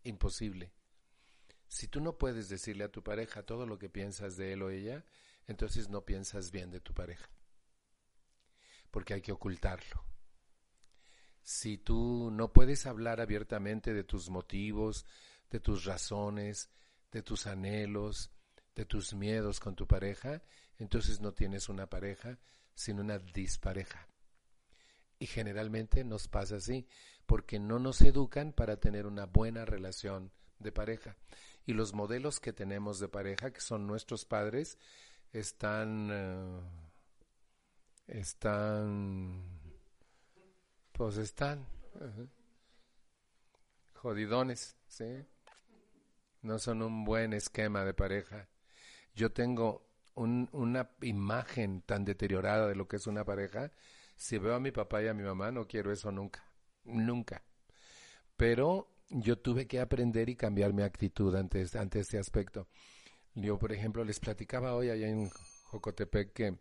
Imposible. 0.03 0.73
Si 1.67 1.87
tú 1.87 2.01
no 2.01 2.17
puedes 2.17 2.49
decirle 2.49 2.83
a 2.83 2.91
tu 2.91 3.03
pareja 3.03 3.43
todo 3.43 3.65
lo 3.65 3.79
que 3.79 3.89
piensas 3.89 4.37
de 4.37 4.53
él 4.53 4.61
o 4.61 4.69
ella, 4.69 5.05
entonces 5.47 5.89
no 5.89 6.05
piensas 6.05 6.51
bien 6.51 6.71
de 6.71 6.79
tu 6.79 6.93
pareja, 6.93 7.29
porque 8.91 9.13
hay 9.13 9.21
que 9.21 9.31
ocultarlo. 9.31 10.05
Si 11.41 11.77
tú 11.77 12.29
no 12.31 12.53
puedes 12.53 12.85
hablar 12.85 13.19
abiertamente 13.19 13.93
de 13.93 14.03
tus 14.03 14.29
motivos, 14.29 15.05
de 15.49 15.59
tus 15.59 15.83
razones, 15.85 16.69
de 17.11 17.21
tus 17.21 17.47
anhelos, 17.47 18.31
de 18.75 18.85
tus 18.85 19.13
miedos 19.13 19.59
con 19.59 19.75
tu 19.75 19.87
pareja, 19.87 20.41
entonces 20.77 21.19
no 21.19 21.33
tienes 21.33 21.69
una 21.69 21.87
pareja, 21.87 22.37
sino 22.73 23.01
una 23.01 23.19
dispareja. 23.19 24.07
Y 25.19 25.27
generalmente 25.27 26.03
nos 26.03 26.27
pasa 26.27 26.57
así, 26.57 26.87
porque 27.25 27.59
no 27.59 27.79
nos 27.79 28.01
educan 28.01 28.51
para 28.51 28.77
tener 28.77 29.05
una 29.05 29.25
buena 29.25 29.65
relación 29.65 30.31
de 30.59 30.71
pareja. 30.71 31.15
Y 31.65 31.73
los 31.73 31.93
modelos 31.93 32.39
que 32.39 32.51
tenemos 32.51 32.99
de 32.99 33.07
pareja, 33.07 33.51
que 33.51 33.61
son 33.61 33.87
nuestros 33.87 34.25
padres, 34.25 34.77
están, 35.31 36.09
eh, 36.11 36.61
están, 38.07 39.43
pues 40.91 41.17
están 41.17 41.65
jodidones, 43.93 44.75
¿sí? 44.87 45.25
No 46.41 46.59
son 46.59 46.81
un 46.81 47.05
buen 47.05 47.31
esquema 47.31 47.85
de 47.85 47.93
pareja. 47.93 48.49
Yo 49.15 49.31
tengo 49.31 49.87
una 50.15 50.89
imagen 51.01 51.81
tan 51.81 52.05
deteriorada 52.05 52.67
de 52.67 52.75
lo 52.75 52.87
que 52.87 52.97
es 52.97 53.07
una 53.07 53.25
pareja. 53.25 53.71
Si 54.15 54.37
veo 54.37 54.55
a 54.55 54.59
mi 54.59 54.71
papá 54.71 55.01
y 55.03 55.07
a 55.07 55.13
mi 55.13 55.23
mamá, 55.23 55.51
no 55.51 55.67
quiero 55.67 55.91
eso 55.91 56.11
nunca, 56.11 56.43
nunca. 56.83 57.43
Pero 58.35 58.89
yo 59.09 59.37
tuve 59.37 59.67
que 59.67 59.79
aprender 59.79 60.29
y 60.29 60.35
cambiar 60.35 60.73
mi 60.73 60.83
actitud 60.83 61.35
ante, 61.35 61.65
ante 61.77 61.99
este 61.99 62.17
aspecto. 62.17 62.67
Yo, 63.35 63.57
por 63.57 63.71
ejemplo, 63.71 64.03
les 64.03 64.19
platicaba 64.19 64.75
hoy 64.75 64.89
allá 64.89 65.07
en 65.07 65.29
Jocotepec 65.65 66.33
que 66.33 66.57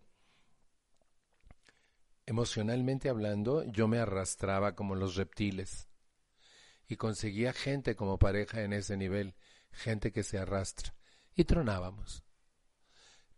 emocionalmente 2.24 3.08
hablando 3.08 3.64
yo 3.64 3.88
me 3.88 3.98
arrastraba 3.98 4.74
como 4.74 4.94
los 4.94 5.16
reptiles 5.16 5.88
y 6.86 6.96
conseguía 6.96 7.52
gente 7.52 7.96
como 7.96 8.18
pareja 8.18 8.62
en 8.62 8.72
ese 8.72 8.96
nivel, 8.96 9.34
gente 9.70 10.12
que 10.12 10.22
se 10.22 10.38
arrastra 10.38 10.94
y 11.34 11.44
tronábamos. 11.44 12.22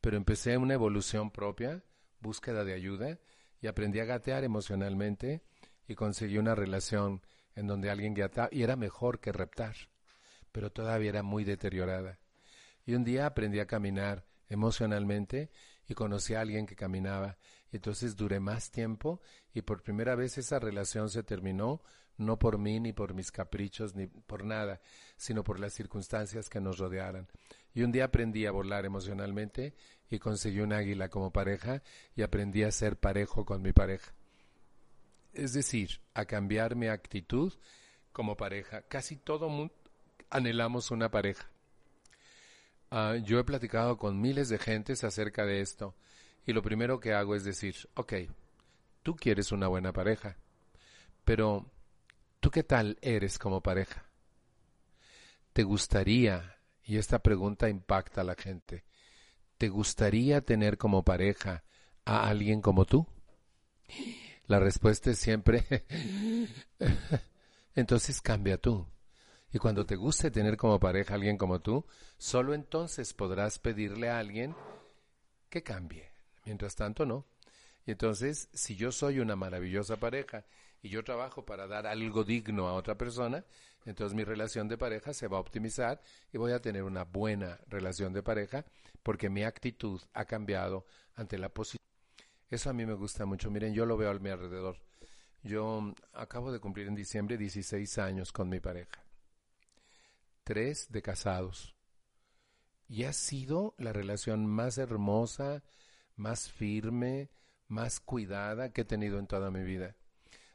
Pero 0.04 0.18
empecé 0.18 0.58
una 0.58 0.74
evolución 0.74 1.30
propia, 1.30 1.82
búsqueda 2.20 2.62
de 2.62 2.74
ayuda 2.74 3.18
y 3.62 3.68
aprendí 3.68 4.00
a 4.00 4.04
gatear 4.04 4.44
emocionalmente 4.44 5.40
y 5.88 5.94
conseguí 5.94 6.36
una 6.36 6.54
relación 6.54 7.22
en 7.54 7.66
donde 7.66 7.88
alguien 7.88 8.12
gateaba 8.12 8.50
y 8.52 8.64
era 8.64 8.76
mejor 8.76 9.18
que 9.18 9.32
reptar, 9.32 9.74
pero 10.52 10.70
todavía 10.70 11.08
era 11.08 11.22
muy 11.22 11.44
deteriorada. 11.44 12.18
Y 12.84 12.92
un 12.92 13.02
día 13.02 13.24
aprendí 13.24 13.60
a 13.60 13.66
caminar 13.66 14.26
emocionalmente 14.50 15.50
y 15.88 15.94
conocí 15.94 16.34
a 16.34 16.42
alguien 16.42 16.66
que 16.66 16.76
caminaba. 16.76 17.38
Y 17.72 17.76
entonces 17.76 18.14
duré 18.14 18.40
más 18.40 18.70
tiempo 18.70 19.22
y 19.54 19.62
por 19.62 19.82
primera 19.82 20.16
vez 20.16 20.36
esa 20.36 20.58
relación 20.58 21.08
se 21.08 21.22
terminó, 21.22 21.80
no 22.18 22.38
por 22.38 22.58
mí 22.58 22.78
ni 22.78 22.92
por 22.92 23.14
mis 23.14 23.32
caprichos 23.32 23.94
ni 23.94 24.06
por 24.06 24.44
nada, 24.44 24.82
sino 25.16 25.42
por 25.42 25.58
las 25.60 25.72
circunstancias 25.72 26.50
que 26.50 26.60
nos 26.60 26.76
rodearan. 26.76 27.26
Y 27.74 27.82
un 27.82 27.92
día 27.92 28.04
aprendí 28.04 28.46
a 28.46 28.52
volar 28.52 28.84
emocionalmente 28.84 29.74
y 30.08 30.18
conseguí 30.18 30.60
un 30.60 30.72
águila 30.72 31.08
como 31.08 31.32
pareja 31.32 31.82
y 32.14 32.22
aprendí 32.22 32.62
a 32.62 32.70
ser 32.70 32.96
parejo 32.96 33.44
con 33.44 33.62
mi 33.62 33.72
pareja. 33.72 34.14
Es 35.32 35.52
decir, 35.52 36.00
a 36.14 36.24
cambiar 36.24 36.76
mi 36.76 36.86
actitud 36.86 37.52
como 38.12 38.36
pareja. 38.36 38.82
Casi 38.82 39.16
todo 39.16 39.48
mundo 39.48 39.74
anhelamos 40.30 40.90
una 40.90 41.10
pareja. 41.10 41.50
Ah, 42.90 43.16
yo 43.16 43.40
he 43.40 43.44
platicado 43.44 43.98
con 43.98 44.20
miles 44.20 44.48
de 44.48 44.58
gentes 44.58 45.02
acerca 45.02 45.44
de 45.44 45.60
esto 45.60 45.96
y 46.46 46.52
lo 46.52 46.62
primero 46.62 47.00
que 47.00 47.12
hago 47.12 47.34
es 47.34 47.42
decir, 47.44 47.74
ok, 47.94 48.12
tú 49.02 49.16
quieres 49.16 49.50
una 49.50 49.66
buena 49.66 49.92
pareja, 49.92 50.36
pero 51.24 51.66
¿tú 52.40 52.50
qué 52.50 52.62
tal 52.62 52.98
eres 53.00 53.38
como 53.38 53.60
pareja? 53.62 54.04
¿Te 55.52 55.62
gustaría, 55.62 56.53
y 56.84 56.98
esta 56.98 57.20
pregunta 57.20 57.68
impacta 57.68 58.20
a 58.20 58.24
la 58.24 58.34
gente, 58.34 58.84
¿te 59.58 59.68
gustaría 59.68 60.40
tener 60.42 60.78
como 60.78 61.04
pareja 61.04 61.64
a 62.04 62.28
alguien 62.28 62.60
como 62.60 62.84
tú? 62.84 63.06
La 64.46 64.60
respuesta 64.60 65.10
es 65.10 65.18
siempre, 65.18 65.64
entonces 67.74 68.20
cambia 68.20 68.58
tú. 68.58 68.86
Y 69.52 69.58
cuando 69.58 69.86
te 69.86 69.96
guste 69.96 70.30
tener 70.30 70.56
como 70.56 70.80
pareja 70.80 71.14
a 71.14 71.16
alguien 71.16 71.38
como 71.38 71.60
tú, 71.60 71.86
solo 72.18 72.54
entonces 72.54 73.14
podrás 73.14 73.58
pedirle 73.58 74.10
a 74.10 74.18
alguien 74.18 74.54
que 75.48 75.62
cambie. 75.62 76.10
Mientras 76.44 76.74
tanto, 76.74 77.06
no. 77.06 77.24
Y 77.86 77.92
entonces, 77.92 78.48
si 78.52 78.76
yo 78.76 78.90
soy 78.92 79.20
una 79.20 79.36
maravillosa 79.36 79.96
pareja 79.96 80.44
y 80.82 80.88
yo 80.88 81.04
trabajo 81.04 81.46
para 81.46 81.66
dar 81.66 81.86
algo 81.86 82.24
digno 82.24 82.68
a 82.68 82.74
otra 82.74 82.98
persona, 82.98 83.44
entonces 83.84 84.14
mi 84.14 84.24
relación 84.24 84.68
de 84.68 84.78
pareja 84.78 85.12
se 85.12 85.28
va 85.28 85.38
a 85.38 85.40
optimizar 85.40 86.00
y 86.32 86.38
voy 86.38 86.52
a 86.52 86.60
tener 86.60 86.82
una 86.82 87.04
buena 87.04 87.58
relación 87.68 88.12
de 88.12 88.22
pareja 88.22 88.64
porque 89.02 89.28
mi 89.28 89.44
actitud 89.44 90.00
ha 90.12 90.24
cambiado 90.24 90.86
ante 91.14 91.38
la 91.38 91.48
posibilidad. 91.48 91.84
Eso 92.48 92.70
a 92.70 92.72
mí 92.72 92.86
me 92.86 92.94
gusta 92.94 93.26
mucho. 93.26 93.50
Miren, 93.50 93.74
yo 93.74 93.86
lo 93.86 93.96
veo 93.96 94.10
a 94.10 94.18
mi 94.18 94.30
alrededor. 94.30 94.78
Yo 95.42 95.94
acabo 96.12 96.52
de 96.52 96.60
cumplir 96.60 96.86
en 96.88 96.94
diciembre 96.94 97.36
16 97.36 97.98
años 97.98 98.32
con 98.32 98.48
mi 98.48 98.60
pareja 98.60 99.04
tres 100.44 100.92
de 100.92 101.02
casados. 101.02 101.74
Y 102.86 103.04
ha 103.04 103.12
sido 103.12 103.74
la 103.78 103.92
relación 103.92 104.46
más 104.46 104.78
hermosa, 104.78 105.64
más 106.16 106.50
firme, 106.50 107.30
más 107.66 107.98
cuidada 107.98 108.72
que 108.72 108.82
he 108.82 108.84
tenido 108.84 109.18
en 109.18 109.26
toda 109.26 109.50
mi 109.50 109.64
vida. 109.64 109.96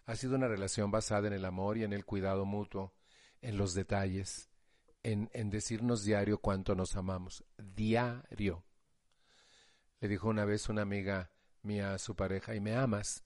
Ha 0.06 0.16
sido 0.16 0.36
una 0.36 0.48
relación 0.48 0.92
basada 0.92 1.28
en 1.28 1.34
el 1.34 1.44
amor 1.44 1.78
y 1.78 1.84
en 1.84 1.94
el 1.94 2.06
cuidado 2.06 2.46
mutuo, 2.46 2.94
en 3.42 3.58
los 3.58 3.74
detalles, 3.74 4.50
en, 5.04 5.30
en 5.34 5.50
decirnos 5.50 6.04
diario 6.04 6.40
cuánto 6.40 6.76
nos 6.76 6.96
amamos. 6.96 7.44
Diario. 7.58 8.64
Le 10.00 10.08
dijo 10.08 10.30
una 10.30 10.46
vez 10.46 10.70
una 10.70 10.82
amiga 10.82 11.32
mía 11.62 11.94
a 11.94 11.98
su 11.98 12.16
pareja, 12.16 12.56
¿y 12.56 12.62
me 12.62 12.76
amas? 12.76 13.24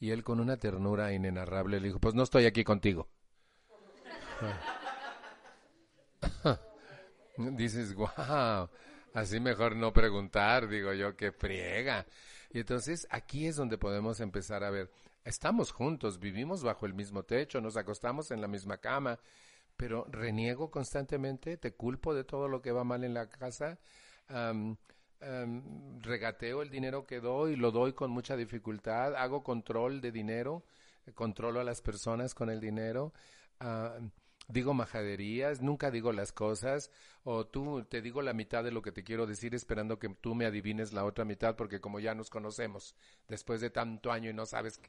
Y 0.00 0.10
él 0.10 0.24
con 0.24 0.40
una 0.40 0.56
ternura 0.56 1.12
inenarrable 1.12 1.80
le 1.80 1.88
dijo, 1.88 2.00
pues 2.00 2.14
no 2.14 2.22
estoy 2.22 2.46
aquí 2.46 2.64
contigo. 2.64 3.08
Dices, 7.36 7.94
wow, 7.94 8.68
así 9.12 9.40
mejor 9.40 9.76
no 9.76 9.92
preguntar, 9.92 10.68
digo 10.68 10.92
yo, 10.92 11.16
que 11.16 11.32
friega. 11.32 12.06
Y 12.50 12.60
entonces 12.60 13.06
aquí 13.10 13.46
es 13.46 13.56
donde 13.56 13.78
podemos 13.78 14.20
empezar 14.20 14.62
a 14.62 14.70
ver, 14.70 14.90
estamos 15.24 15.72
juntos, 15.72 16.20
vivimos 16.20 16.62
bajo 16.62 16.86
el 16.86 16.94
mismo 16.94 17.24
techo, 17.24 17.60
nos 17.60 17.76
acostamos 17.76 18.30
en 18.30 18.40
la 18.40 18.48
misma 18.48 18.78
cama, 18.78 19.18
pero 19.76 20.06
reniego 20.10 20.70
constantemente, 20.70 21.56
te 21.56 21.74
culpo 21.74 22.14
de 22.14 22.24
todo 22.24 22.48
lo 22.48 22.62
que 22.62 22.72
va 22.72 22.84
mal 22.84 23.04
en 23.04 23.14
la 23.14 23.28
casa, 23.28 23.78
regateo 26.00 26.62
el 26.62 26.70
dinero 26.70 27.06
que 27.06 27.20
doy, 27.20 27.56
lo 27.56 27.70
doy 27.70 27.92
con 27.92 28.10
mucha 28.10 28.36
dificultad, 28.36 29.14
hago 29.16 29.42
control 29.42 30.00
de 30.00 30.12
dinero, 30.12 30.64
controlo 31.14 31.60
a 31.60 31.64
las 31.64 31.80
personas 31.80 32.34
con 32.34 32.50
el 32.50 32.60
dinero 32.60 33.12
digo 34.48 34.74
majaderías, 34.74 35.62
nunca 35.62 35.90
digo 35.90 36.12
las 36.12 36.32
cosas, 36.32 36.90
o 37.22 37.46
tú 37.46 37.84
te 37.84 38.02
digo 38.02 38.20
la 38.20 38.34
mitad 38.34 38.62
de 38.62 38.70
lo 38.70 38.82
que 38.82 38.92
te 38.92 39.02
quiero 39.02 39.26
decir 39.26 39.54
esperando 39.54 39.98
que 39.98 40.10
tú 40.10 40.34
me 40.34 40.44
adivines 40.44 40.92
la 40.92 41.04
otra 41.04 41.24
mitad, 41.24 41.56
porque 41.56 41.80
como 41.80 42.00
ya 42.00 42.14
nos 42.14 42.28
conocemos 42.28 42.94
después 43.28 43.60
de 43.60 43.70
tanto 43.70 44.12
año 44.12 44.30
y 44.30 44.34
no 44.34 44.44
sabes 44.44 44.80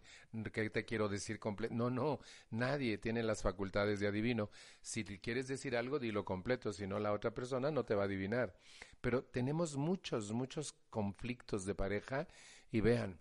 qué 0.51 0.69
te 0.69 0.85
quiero 0.85 1.07
decir 1.07 1.39
completo. 1.39 1.73
No, 1.73 1.89
no, 1.89 2.19
nadie 2.49 2.97
tiene 2.97 3.23
las 3.23 3.41
facultades 3.41 3.99
de 3.99 4.07
adivino. 4.07 4.49
Si 4.81 5.03
quieres 5.05 5.47
decir 5.47 5.77
algo, 5.77 5.99
dilo 5.99 6.25
completo, 6.25 6.73
si 6.73 6.87
no 6.87 6.99
la 6.99 7.13
otra 7.13 7.33
persona 7.33 7.71
no 7.71 7.85
te 7.85 7.95
va 7.95 8.03
a 8.03 8.05
adivinar. 8.05 8.57
Pero 8.99 9.23
tenemos 9.23 9.77
muchos, 9.77 10.31
muchos 10.33 10.73
conflictos 10.89 11.65
de 11.65 11.75
pareja 11.75 12.27
y 12.71 12.81
vean, 12.81 13.19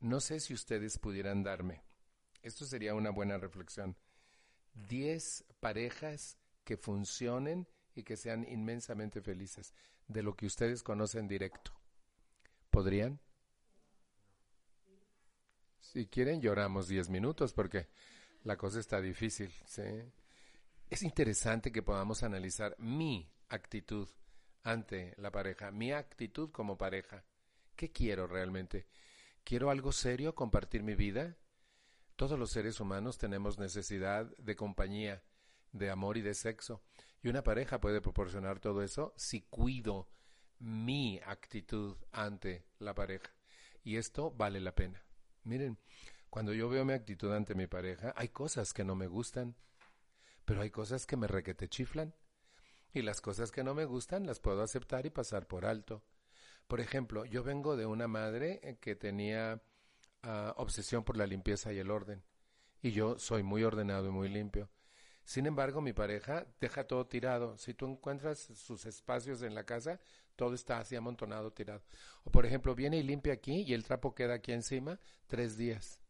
no 0.00 0.20
sé 0.20 0.40
si 0.40 0.54
ustedes 0.54 0.98
pudieran 0.98 1.44
darme. 1.44 1.82
Esto 2.42 2.64
sería 2.64 2.94
una 2.94 3.10
buena 3.10 3.38
reflexión 3.38 3.96
10 4.76 5.44
parejas 5.60 6.36
que 6.64 6.76
funcionen 6.76 7.66
y 7.94 8.02
que 8.02 8.16
sean 8.16 8.44
inmensamente 8.48 9.20
felices, 9.20 9.72
de 10.06 10.22
lo 10.22 10.36
que 10.36 10.46
ustedes 10.46 10.82
conocen 10.82 11.26
directo. 11.26 11.72
¿Podrían? 12.70 13.18
Si 15.80 16.06
quieren, 16.06 16.40
lloramos 16.40 16.88
10 16.88 17.08
minutos 17.08 17.52
porque 17.54 17.88
la 18.44 18.56
cosa 18.56 18.80
está 18.80 19.00
difícil. 19.00 19.52
Es 20.90 21.02
interesante 21.02 21.72
que 21.72 21.82
podamos 21.82 22.22
analizar 22.22 22.76
mi 22.78 23.30
actitud 23.48 24.08
ante 24.62 25.14
la 25.16 25.30
pareja, 25.30 25.70
mi 25.70 25.92
actitud 25.92 26.50
como 26.50 26.76
pareja. 26.76 27.24
¿Qué 27.74 27.92
quiero 27.92 28.26
realmente? 28.26 28.86
¿Quiero 29.44 29.70
algo 29.70 29.92
serio, 29.92 30.34
compartir 30.34 30.82
mi 30.82 30.94
vida? 30.94 31.36
Todos 32.16 32.38
los 32.38 32.50
seres 32.50 32.80
humanos 32.80 33.18
tenemos 33.18 33.58
necesidad 33.58 34.34
de 34.38 34.56
compañía, 34.56 35.22
de 35.72 35.90
amor 35.90 36.16
y 36.16 36.22
de 36.22 36.32
sexo. 36.32 36.82
Y 37.22 37.28
una 37.28 37.42
pareja 37.42 37.78
puede 37.78 38.00
proporcionar 38.00 38.58
todo 38.58 38.82
eso 38.82 39.12
si 39.16 39.42
cuido 39.42 40.08
mi 40.58 41.20
actitud 41.26 41.96
ante 42.12 42.64
la 42.78 42.94
pareja. 42.94 43.30
Y 43.84 43.96
esto 43.96 44.30
vale 44.30 44.60
la 44.60 44.74
pena. 44.74 45.04
Miren, 45.44 45.78
cuando 46.30 46.54
yo 46.54 46.70
veo 46.70 46.86
mi 46.86 46.94
actitud 46.94 47.32
ante 47.32 47.54
mi 47.54 47.66
pareja, 47.66 48.14
hay 48.16 48.30
cosas 48.30 48.72
que 48.72 48.84
no 48.84 48.94
me 48.94 49.08
gustan, 49.08 49.54
pero 50.46 50.62
hay 50.62 50.70
cosas 50.70 51.06
que 51.06 51.18
me 51.18 51.26
requete 51.26 51.68
chiflan. 51.68 52.14
Y 52.94 53.02
las 53.02 53.20
cosas 53.20 53.52
que 53.52 53.62
no 53.62 53.74
me 53.74 53.84
gustan 53.84 54.26
las 54.26 54.40
puedo 54.40 54.62
aceptar 54.62 55.04
y 55.04 55.10
pasar 55.10 55.46
por 55.46 55.66
alto. 55.66 56.02
Por 56.66 56.80
ejemplo, 56.80 57.26
yo 57.26 57.44
vengo 57.44 57.76
de 57.76 57.84
una 57.84 58.08
madre 58.08 58.60
eh, 58.62 58.78
que 58.80 58.96
tenía 58.96 59.62
ah, 60.26 60.54
obsesión 60.56 61.04
por 61.04 61.16
la 61.16 61.26
limpieza 61.26 61.72
y 61.72 61.78
el 61.78 61.90
orden. 61.90 62.22
Y 62.82 62.90
yo 62.92 63.18
soy 63.18 63.42
muy 63.42 63.64
ordenado 63.64 64.08
y 64.08 64.10
muy 64.10 64.28
limpio. 64.28 64.68
Sin 65.24 65.46
embargo, 65.46 65.80
mi 65.80 65.92
pareja 65.92 66.46
deja 66.60 66.86
todo 66.86 67.06
tirado. 67.06 67.58
Si 67.58 67.74
tú 67.74 67.86
encuentras 67.86 68.38
sus 68.38 68.86
espacios 68.86 69.42
en 69.42 69.54
la 69.54 69.64
casa, 69.64 69.98
todo 70.36 70.54
está 70.54 70.78
así 70.78 70.94
amontonado, 70.94 71.52
tirado. 71.52 71.82
O 72.24 72.30
por 72.30 72.46
ejemplo, 72.46 72.74
viene 72.74 72.98
y 72.98 73.02
limpia 73.02 73.32
aquí 73.32 73.62
y 73.62 73.74
el 73.74 73.82
trapo 73.82 74.14
queda 74.14 74.34
aquí 74.34 74.52
encima 74.52 75.00
tres 75.26 75.56
días. 75.56 76.00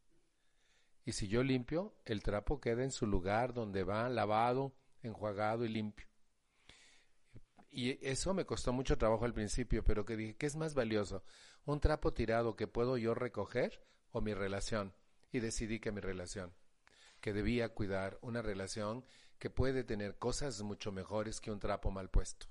Y 1.05 1.12
si 1.12 1.29
yo 1.29 1.42
limpio, 1.42 1.94
el 2.05 2.22
trapo 2.22 2.61
queda 2.61 2.83
en 2.83 2.90
su 2.90 3.07
lugar 3.07 3.55
donde 3.55 3.85
va 3.85 4.09
lavado, 4.09 4.74
enjuagado 5.02 5.64
y 5.64 5.68
limpio. 5.68 6.07
Y 7.70 8.05
eso 8.07 8.35
me 8.35 8.44
costó 8.44 8.72
mucho 8.72 8.98
trabajo 8.98 9.24
al 9.24 9.33
principio, 9.33 9.85
pero 9.85 10.05
que 10.05 10.16
dije, 10.16 10.37
¿qué 10.37 10.46
es 10.46 10.57
más 10.57 10.74
valioso? 10.74 11.22
¿Un 11.64 11.81
trapo 11.81 12.12
tirado 12.12 12.57
que 12.57 12.66
puedo 12.66 12.96
yo 12.96 13.14
recoger 13.14 13.81
o 14.16 14.22
mi 14.22 14.33
relación? 14.33 14.94
Y 15.31 15.40
decidí 15.40 15.79
que 15.79 15.92
mi 15.92 16.00
relación, 16.00 16.55
que 17.20 17.35
debía 17.35 17.68
cuidar 17.68 18.18
una 18.22 18.40
relación 18.40 19.05
que 19.38 19.50
puede 19.50 19.85
tener 19.85 20.16
cosas 20.16 20.62
mucho 20.62 20.90
mejores 20.90 21.38
que 21.38 21.50
un 21.50 21.59
trapo 21.59 21.90
mal 21.90 22.09
puesto. 22.09 22.46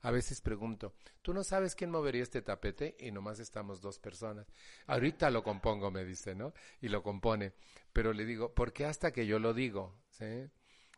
A 0.00 0.10
veces 0.10 0.40
pregunto, 0.40 0.94
¿tú 1.20 1.34
no 1.34 1.44
sabes 1.44 1.74
quién 1.74 1.90
movería 1.90 2.22
este 2.22 2.40
tapete? 2.40 2.96
Y 2.98 3.12
nomás 3.12 3.38
estamos 3.38 3.82
dos 3.82 3.98
personas. 3.98 4.46
Ahorita 4.86 5.30
lo 5.30 5.42
compongo, 5.42 5.90
me 5.90 6.04
dice, 6.04 6.34
¿no? 6.34 6.54
Y 6.80 6.88
lo 6.88 7.02
compone. 7.02 7.52
Pero 7.92 8.14
le 8.14 8.24
digo, 8.24 8.54
¿por 8.54 8.72
qué 8.72 8.86
hasta 8.86 9.12
que 9.12 9.26
yo 9.26 9.38
lo 9.38 9.52
digo? 9.52 10.00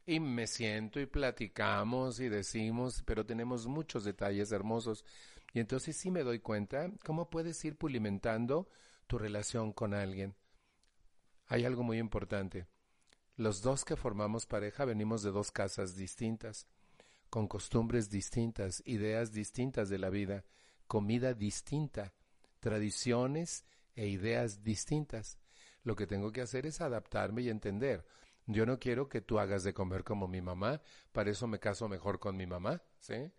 Y 0.07 0.21
me 0.21 0.47
siento 0.47 1.01
y 1.01 1.07
platicamos 1.07 2.21
y 2.21 2.29
decimos, 2.29 3.03
pero 3.05 3.27
tenemos 3.27 3.67
muchos 3.67 4.05
detalles 4.05 4.53
hermosos. 4.53 5.05
Y 5.53 5.59
entonces 5.59 5.97
sí 5.97 6.11
me 6.11 6.23
doy 6.23 6.39
cuenta 6.39 6.89
cómo 7.05 7.29
puedes 7.29 7.63
ir 7.65 7.77
pulimentando 7.77 8.69
tu 9.13 9.19
relación 9.19 9.75
con 9.75 9.93
alguien. 9.93 10.35
Hay 11.49 11.67
algo 11.67 11.83
muy 11.83 11.99
importante. 11.99 12.67
Los 13.37 13.61
dos 13.61 13.85
que 13.85 13.95
formamos 13.95 14.47
pareja 14.47 14.87
venimos 14.87 15.23
de 15.23 15.31
dos 15.31 15.51
casas 15.53 15.97
distintas 15.97 16.67
con 17.29 17.47
costumbres 17.47 18.09
distintas, 18.09 18.83
ideas 18.87 19.31
distintas 19.31 19.91
de 19.91 19.99
la 19.99 20.09
vida, 20.09 20.47
comida 20.87 21.35
distinta, 21.35 22.15
tradiciones 22.59 23.67
e 23.95 24.07
ideas 24.07 24.65
distintas. 24.65 25.39
Lo 25.83 25.95
que 25.95 26.07
tengo 26.07 26.33
que 26.33 26.41
hacer 26.41 26.65
es 26.65 26.81
adaptarme 26.81 27.43
y 27.43 27.51
entender. 27.51 28.07
Yo 28.47 28.65
no 28.65 28.79
quiero 28.79 29.11
que 29.11 29.21
tú 29.21 29.39
hagas 29.39 29.63
de 29.63 29.75
comer 29.75 30.05
como 30.05 30.27
mi 30.27 30.41
mamá, 30.41 30.81
para 31.13 31.31
eso 31.31 31.47
me 31.47 31.59
caso 31.59 31.87
mejor 31.87 32.19
con 32.19 32.35
mi 32.35 32.47
mamá, 32.47 32.83
¿sí? 32.99 33.31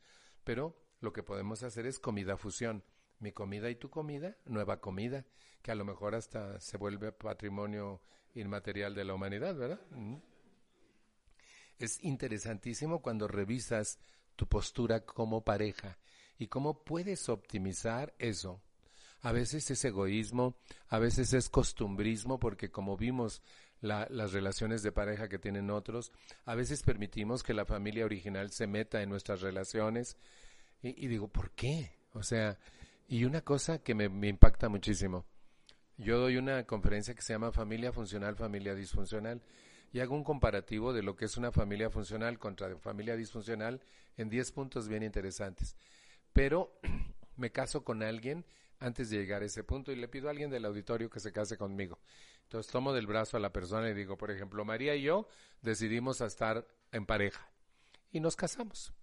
Pero 0.44 0.80
lo 1.00 1.12
que 1.14 1.24
podemos 1.24 1.64
hacer 1.64 1.88
es 1.88 1.98
comida 1.98 2.38
fusión. 2.38 2.84
Mi 3.24 3.32
comida 3.32 3.70
y 3.70 3.76
tu 3.76 3.90
comida, 3.90 4.36
nueva 4.44 4.82
comida, 4.82 5.26
que 5.62 5.72
a 5.72 5.76
lo 5.76 5.86
mejor 5.86 6.14
hasta 6.14 6.60
se 6.60 6.76
vuelve 6.76 7.14
patrimonio 7.14 8.02
inmaterial 8.36 8.94
de 8.94 9.06
la 9.06 9.14
humanidad, 9.14 9.56
¿verdad? 9.56 9.80
Es 11.80 12.04
interesantísimo 12.04 13.02
cuando 13.02 13.30
revisas 13.30 13.98
tu 14.36 14.46
postura 14.46 15.06
como 15.06 15.42
pareja 15.42 15.98
y 16.38 16.48
cómo 16.48 16.84
puedes 16.84 17.30
optimizar 17.30 18.14
eso. 18.20 18.62
A 19.22 19.32
veces 19.32 19.72
es 19.72 19.86
egoísmo, 19.86 20.58
a 20.90 21.00
veces 21.00 21.32
es 21.32 21.48
costumbrismo, 21.48 22.42
porque 22.42 22.72
como 22.72 22.98
vimos 22.98 23.42
las 23.80 24.34
relaciones 24.34 24.84
de 24.84 24.92
pareja 24.92 25.30
que 25.30 25.40
tienen 25.40 25.70
otros, 25.70 26.12
a 26.44 26.56
veces 26.56 26.84
permitimos 26.84 27.42
que 27.42 27.54
la 27.54 27.64
familia 27.64 28.04
original 28.04 28.52
se 28.52 28.68
meta 28.68 29.02
en 29.02 29.08
nuestras 29.08 29.40
relaciones. 29.40 30.18
Y, 30.82 31.08
digo, 31.08 31.30
¿por 31.30 31.52
qué? 31.52 31.94
O 32.12 32.22
sea, 32.22 32.60
y 33.08 33.26
una 33.26 33.42
cosa 33.42 33.80
que 33.80 33.96
me, 33.96 34.06
impacta 34.28 34.70
muchísimo. 34.70 35.26
Yo 35.98 36.20
doy 36.20 36.38
una 36.38 36.66
conferencia 36.66 37.14
que 37.14 37.22
se 37.22 37.34
llama 37.34 37.52
Familia 37.52 37.92
Funcional, 37.92 38.36
Familia 38.36 38.74
Disfuncional 38.74 39.42
y 39.92 40.00
hago 40.00 40.16
un 40.16 40.24
comparativo 40.24 40.92
de 40.92 41.04
lo 41.04 41.16
que 41.16 41.26
es 41.26 41.38
una 41.38 41.52
familia 41.52 41.90
funcional 41.90 42.40
contra 42.40 42.76
familia 42.78 43.16
disfuncional 43.16 43.80
en 44.18 44.30
10 44.30 44.52
puntos 44.54 44.88
bien 44.88 45.04
interesantes. 45.04 45.76
Pero 46.34 46.80
me 47.38 47.52
caso 47.52 47.84
con 47.84 48.02
alguien 48.02 48.46
antes 48.80 49.10
de 49.10 49.18
llegar 49.18 49.44
a 49.44 49.46
ese 49.46 49.64
punto 49.64 49.92
y 49.92 49.96
le 49.96 50.08
pido 50.08 50.28
a 50.28 50.32
alguien 50.32 50.50
del 50.50 50.66
auditorio 50.66 51.10
que 51.10 51.20
se 51.20 51.32
case 51.32 51.58
conmigo. 51.58 52.00
Entonces 52.44 52.72
tomo 52.72 52.92
del 52.92 53.08
brazo 53.08 53.38
a 53.38 53.40
la 53.40 53.54
persona 53.54 53.90
y 53.90 53.94
digo, 53.94 54.18
por 54.18 54.32
ejemplo, 54.32 54.66
María 54.66 54.96
y 54.96 55.04
yo 55.04 55.28
decidimos 55.62 56.22
estar 56.22 56.68
en 56.92 57.06
pareja 57.06 57.48
y 58.12 58.20
nos 58.20 58.36
casamos. 58.36 58.94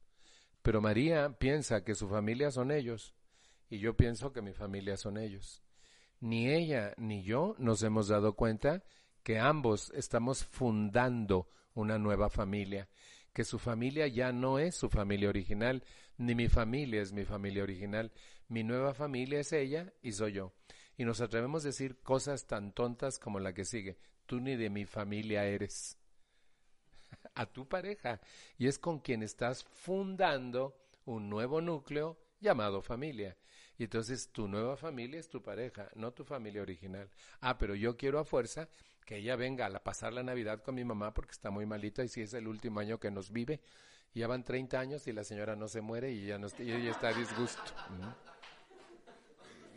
Pero 0.63 0.81
María 0.81 1.39
piensa 1.39 1.85
que 1.85 1.95
su 1.95 2.09
familia 2.09 2.51
son 2.51 2.73
ellos 2.73 3.15
y 3.71 3.79
yo 3.79 3.97
pienso 3.97 4.33
que 4.33 4.43
mi 4.43 4.53
familia 4.53 4.97
son 4.97 5.17
ellos. 5.17 5.63
Ni 6.19 6.51
ella 6.51 6.93
ni 6.99 7.23
yo 7.23 7.55
nos 7.59 7.83
hemos 7.83 8.09
dado 8.09 8.35
cuenta 8.35 8.83
que 9.23 9.39
ambos 9.39 9.93
estamos 9.95 10.45
fundando 10.45 11.49
una 11.75 11.99
nueva 11.99 12.29
familia, 12.29 12.89
que 13.33 13.45
su 13.45 13.59
familia 13.59 14.09
ya 14.09 14.33
no 14.33 14.59
es 14.59 14.75
su 14.75 14.91
familia 14.91 15.29
original, 15.29 15.85
ni 16.19 16.35
mi 16.35 16.49
familia 16.49 17.01
es 17.01 17.13
mi 17.13 17.25
familia 17.25 17.63
original, 17.63 18.13
mi 18.49 18.65
nueva 18.65 18.93
familia 18.93 19.41
es 19.41 19.53
ella 19.53 19.93
y 20.03 20.13
soy 20.13 20.33
yo. 20.33 20.53
Y 20.97 21.05
nos 21.05 21.21
atrevemos 21.21 21.65
a 21.65 21.69
decir 21.69 22.01
cosas 22.03 22.47
tan 22.47 22.73
tontas 22.73 23.19
como 23.19 23.39
la 23.39 23.55
que 23.55 23.65
sigue, 23.65 23.97
tú 24.27 24.41
ni 24.41 24.57
de 24.57 24.69
mi 24.69 24.85
familia 24.85 25.47
eres, 25.47 25.97
a 27.35 27.47
tu 27.47 27.69
pareja, 27.69 28.21
y 28.59 28.67
es 28.67 28.79
con 28.79 28.99
quien 28.99 29.23
estás 29.23 29.65
fundando 29.65 30.77
un 31.05 31.31
nuevo 31.31 31.61
núcleo 31.61 32.19
llamado 32.41 32.83
familia. 32.83 33.37
Y 33.81 33.85
entonces 33.85 34.29
tu 34.29 34.47
nueva 34.47 34.77
familia 34.77 35.19
es 35.19 35.31
tu 35.31 35.41
pareja, 35.41 35.89
no 35.95 36.13
tu 36.13 36.23
familia 36.23 36.61
original. 36.61 37.09
Ah, 37.41 37.57
pero 37.57 37.75
yo 37.75 37.97
quiero 37.97 38.19
a 38.19 38.27
fuerza 38.27 38.69
que 39.07 39.17
ella 39.17 39.37
venga 39.37 39.65
a 39.65 39.83
pasar 39.83 40.13
la 40.13 40.23
Navidad 40.23 40.63
con 40.63 40.75
mi 40.75 40.85
mamá 40.85 41.15
porque 41.15 41.31
está 41.31 41.49
muy 41.49 41.65
malita 41.65 42.05
y 42.05 42.09
si 42.09 42.21
es 42.21 42.35
el 42.35 42.47
último 42.47 42.81
año 42.81 43.01
que 43.01 43.11
nos 43.11 43.33
vive. 43.33 43.63
Ya 44.13 44.27
van 44.27 44.45
30 44.45 44.79
años 44.79 45.07
y 45.07 45.15
la 45.15 45.25
señora 45.25 45.57
no 45.57 45.67
se 45.67 45.81
muere 45.81 46.13
y, 46.13 46.27
ya 46.27 46.37
no, 46.37 46.49
ella 46.59 46.91
está 46.91 47.09
a 47.09 47.15
disgusto. 47.15 47.63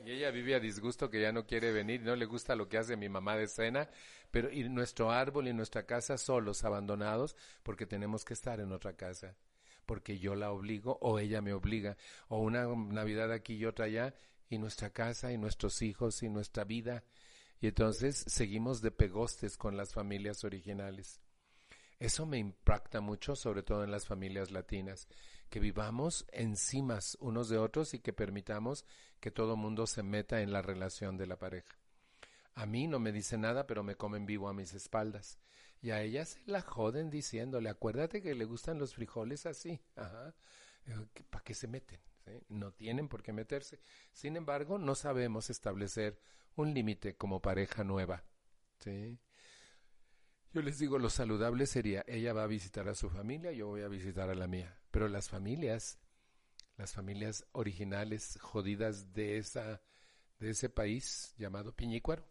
Y 0.05 0.11
ella 0.11 0.31
vive 0.31 0.55
a 0.55 0.59
disgusto 0.59 1.09
que 1.09 1.21
ya 1.21 1.31
no 1.31 1.47
quiere 1.47 1.71
venir, 1.71 2.01
no 2.01 2.17
le 2.17 2.25
gusta 2.25 2.57
lo 2.57 2.67
que 2.67 2.77
hace 2.77 2.97
mi 2.97 3.07
mamá 3.07 3.37
de 3.37 3.47
cena, 3.47 3.89
pero 4.31 4.51
y 4.51 4.67
nuestro 4.67 5.11
árbol 5.11 5.47
y 5.47 5.53
nuestra 5.53 5.85
casa 5.85 6.17
solos, 6.17 6.65
abandonados, 6.65 7.37
porque 7.63 7.85
tenemos 7.85 8.25
que 8.25 8.33
estar 8.33 8.59
en 8.59 8.73
otra 8.73 8.97
casa, 8.97 9.37
porque 9.85 10.19
yo 10.19 10.35
la 10.35 10.51
obligo 10.51 10.97
o 11.01 11.19
ella 11.19 11.41
me 11.41 11.53
obliga, 11.53 11.97
o 12.27 12.39
una 12.39 12.65
Navidad 12.67 13.31
aquí 13.31 13.55
y 13.55 13.65
otra 13.65 13.85
allá, 13.85 14.15
y 14.49 14.57
nuestra 14.57 14.91
casa 14.91 15.31
y 15.31 15.37
nuestros 15.37 15.81
hijos 15.81 16.21
y 16.23 16.29
nuestra 16.29 16.63
vida 16.63 17.03
y 17.63 17.67
entonces 17.67 18.25
seguimos 18.27 18.81
de 18.81 18.91
pegostes 18.91 19.55
con 19.55 19.77
las 19.77 19.93
familias 19.93 20.43
originales. 20.43 21.21
Eso 21.97 22.25
me 22.25 22.37
impacta 22.37 22.99
mucho, 22.99 23.37
sobre 23.37 23.63
todo 23.63 23.85
en 23.85 23.91
las 23.91 24.05
familias 24.05 24.51
latinas, 24.51 25.07
que 25.49 25.61
vivamos 25.61 26.25
encimas 26.33 27.17
unos 27.21 27.47
de 27.47 27.57
otros 27.57 27.93
y 27.93 27.99
que 27.99 28.11
permitamos 28.11 28.83
que 29.21 29.31
todo 29.31 29.55
mundo 29.55 29.87
se 29.87 30.03
meta 30.03 30.41
en 30.41 30.51
la 30.51 30.61
relación 30.61 31.15
de 31.15 31.25
la 31.25 31.39
pareja. 31.39 31.73
A 32.53 32.65
mí 32.65 32.85
no 32.85 32.99
me 32.99 33.13
dice 33.13 33.37
nada, 33.37 33.65
pero 33.65 33.81
me 33.81 33.95
comen 33.95 34.25
vivo 34.25 34.49
a 34.49 34.53
mis 34.53 34.73
espaldas. 34.73 35.39
Y 35.83 35.91
a 35.91 36.01
ella 36.01 36.23
se 36.23 36.39
la 36.45 36.61
joden 36.61 37.09
diciéndole, 37.09 37.67
acuérdate 37.67 38.21
que 38.21 38.33
le 38.35 38.45
gustan 38.45 38.79
los 38.79 38.95
frijoles 38.95 39.45
así. 39.45 39.81
Ajá. 39.97 40.33
¿Para 41.29 41.43
qué 41.43 41.53
se 41.53 41.67
meten? 41.67 41.99
No 42.47 42.71
tienen 42.71 43.09
por 43.09 43.21
qué 43.21 43.33
meterse. 43.33 43.81
Sin 44.13 44.37
embargo, 44.37 44.77
no 44.77 44.95
sabemos 44.95 45.49
establecer 45.49 46.21
un 46.55 46.73
límite 46.73 47.17
como 47.17 47.41
pareja 47.41 47.83
nueva. 47.83 48.23
¿sí? 48.79 49.19
Yo 50.53 50.61
les 50.61 50.79
digo, 50.79 50.99
lo 50.99 51.09
saludable 51.09 51.65
sería, 51.65 52.05
ella 52.07 52.31
va 52.31 52.43
a 52.43 52.47
visitar 52.47 52.87
a 52.87 52.95
su 52.95 53.09
familia, 53.09 53.51
yo 53.51 53.67
voy 53.67 53.81
a 53.81 53.89
visitar 53.89 54.29
a 54.29 54.35
la 54.35 54.47
mía. 54.47 54.79
Pero 54.89 55.09
las 55.09 55.27
familias, 55.27 55.99
las 56.77 56.93
familias 56.93 57.45
originales 57.51 58.37
jodidas 58.39 59.11
de, 59.11 59.37
esa, 59.37 59.81
de 60.39 60.51
ese 60.51 60.69
país 60.69 61.35
llamado 61.37 61.75
Piñícuaro, 61.75 62.25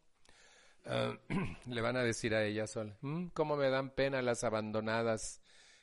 ah, 0.87 1.17
le 1.67 1.81
van 1.81 1.97
a 1.97 2.03
decir 2.03 2.35
a 2.35 2.45
ella 2.45 2.67
sola, 2.67 2.97
mm, 3.01 3.29
¿cómo 3.29 3.57
me 3.57 3.69
dan 3.71 3.91
pena 3.91 4.23
las 4.23 4.45
abandonadas 4.45 5.41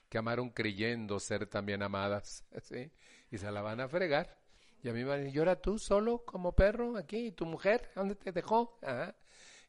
que 0.09 0.17
amaron 0.17 0.49
creyendo 0.49 1.19
ser 1.19 1.47
también 1.47 1.83
amadas? 1.83 2.45
¿Sí? 2.63 2.91
Y 3.31 3.37
se 3.37 3.51
la 3.51 3.61
van 3.61 3.79
a 3.79 3.87
fregar. 3.87 4.37
Y 4.81 4.89
a 4.89 4.93
mí 4.93 4.99
me 4.99 5.09
van 5.09 5.19
a 5.19 5.23
decir, 5.23 5.35
¿llora 5.35 5.61
tú 5.61 5.77
solo 5.77 6.23
como 6.25 6.53
perro 6.55 6.95
aquí? 6.97 7.27
¿Y 7.27 7.31
tu 7.31 7.45
mujer? 7.45 7.91
¿Dónde 7.95 8.15
te 8.15 8.31
dejó? 8.31 8.79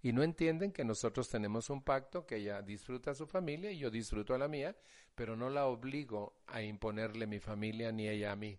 Y 0.03 0.13
no 0.13 0.23
entienden 0.23 0.73
que 0.73 0.85
nosotros 0.85 1.29
tenemos 1.29 1.69
un 1.69 1.83
pacto, 1.83 2.27
que 2.27 2.37
ella 2.37 2.63
disfruta 2.63 3.11
a 3.11 3.15
su 3.15 3.27
familia 3.27 3.73
y 3.73 3.79
yo 3.79 3.91
disfruto 3.91 4.35
a 4.35 4.39
la 4.39 4.47
mía, 4.49 4.77
pero 5.15 5.37
no 5.37 5.51
la 5.51 5.67
obligo 5.67 6.41
a 6.47 6.63
imponerle 6.63 7.27
mi 7.27 7.41
familia 7.41 7.91
ni 7.91 8.09
ella 8.09 8.33
a 8.33 8.37
mí. 8.37 8.59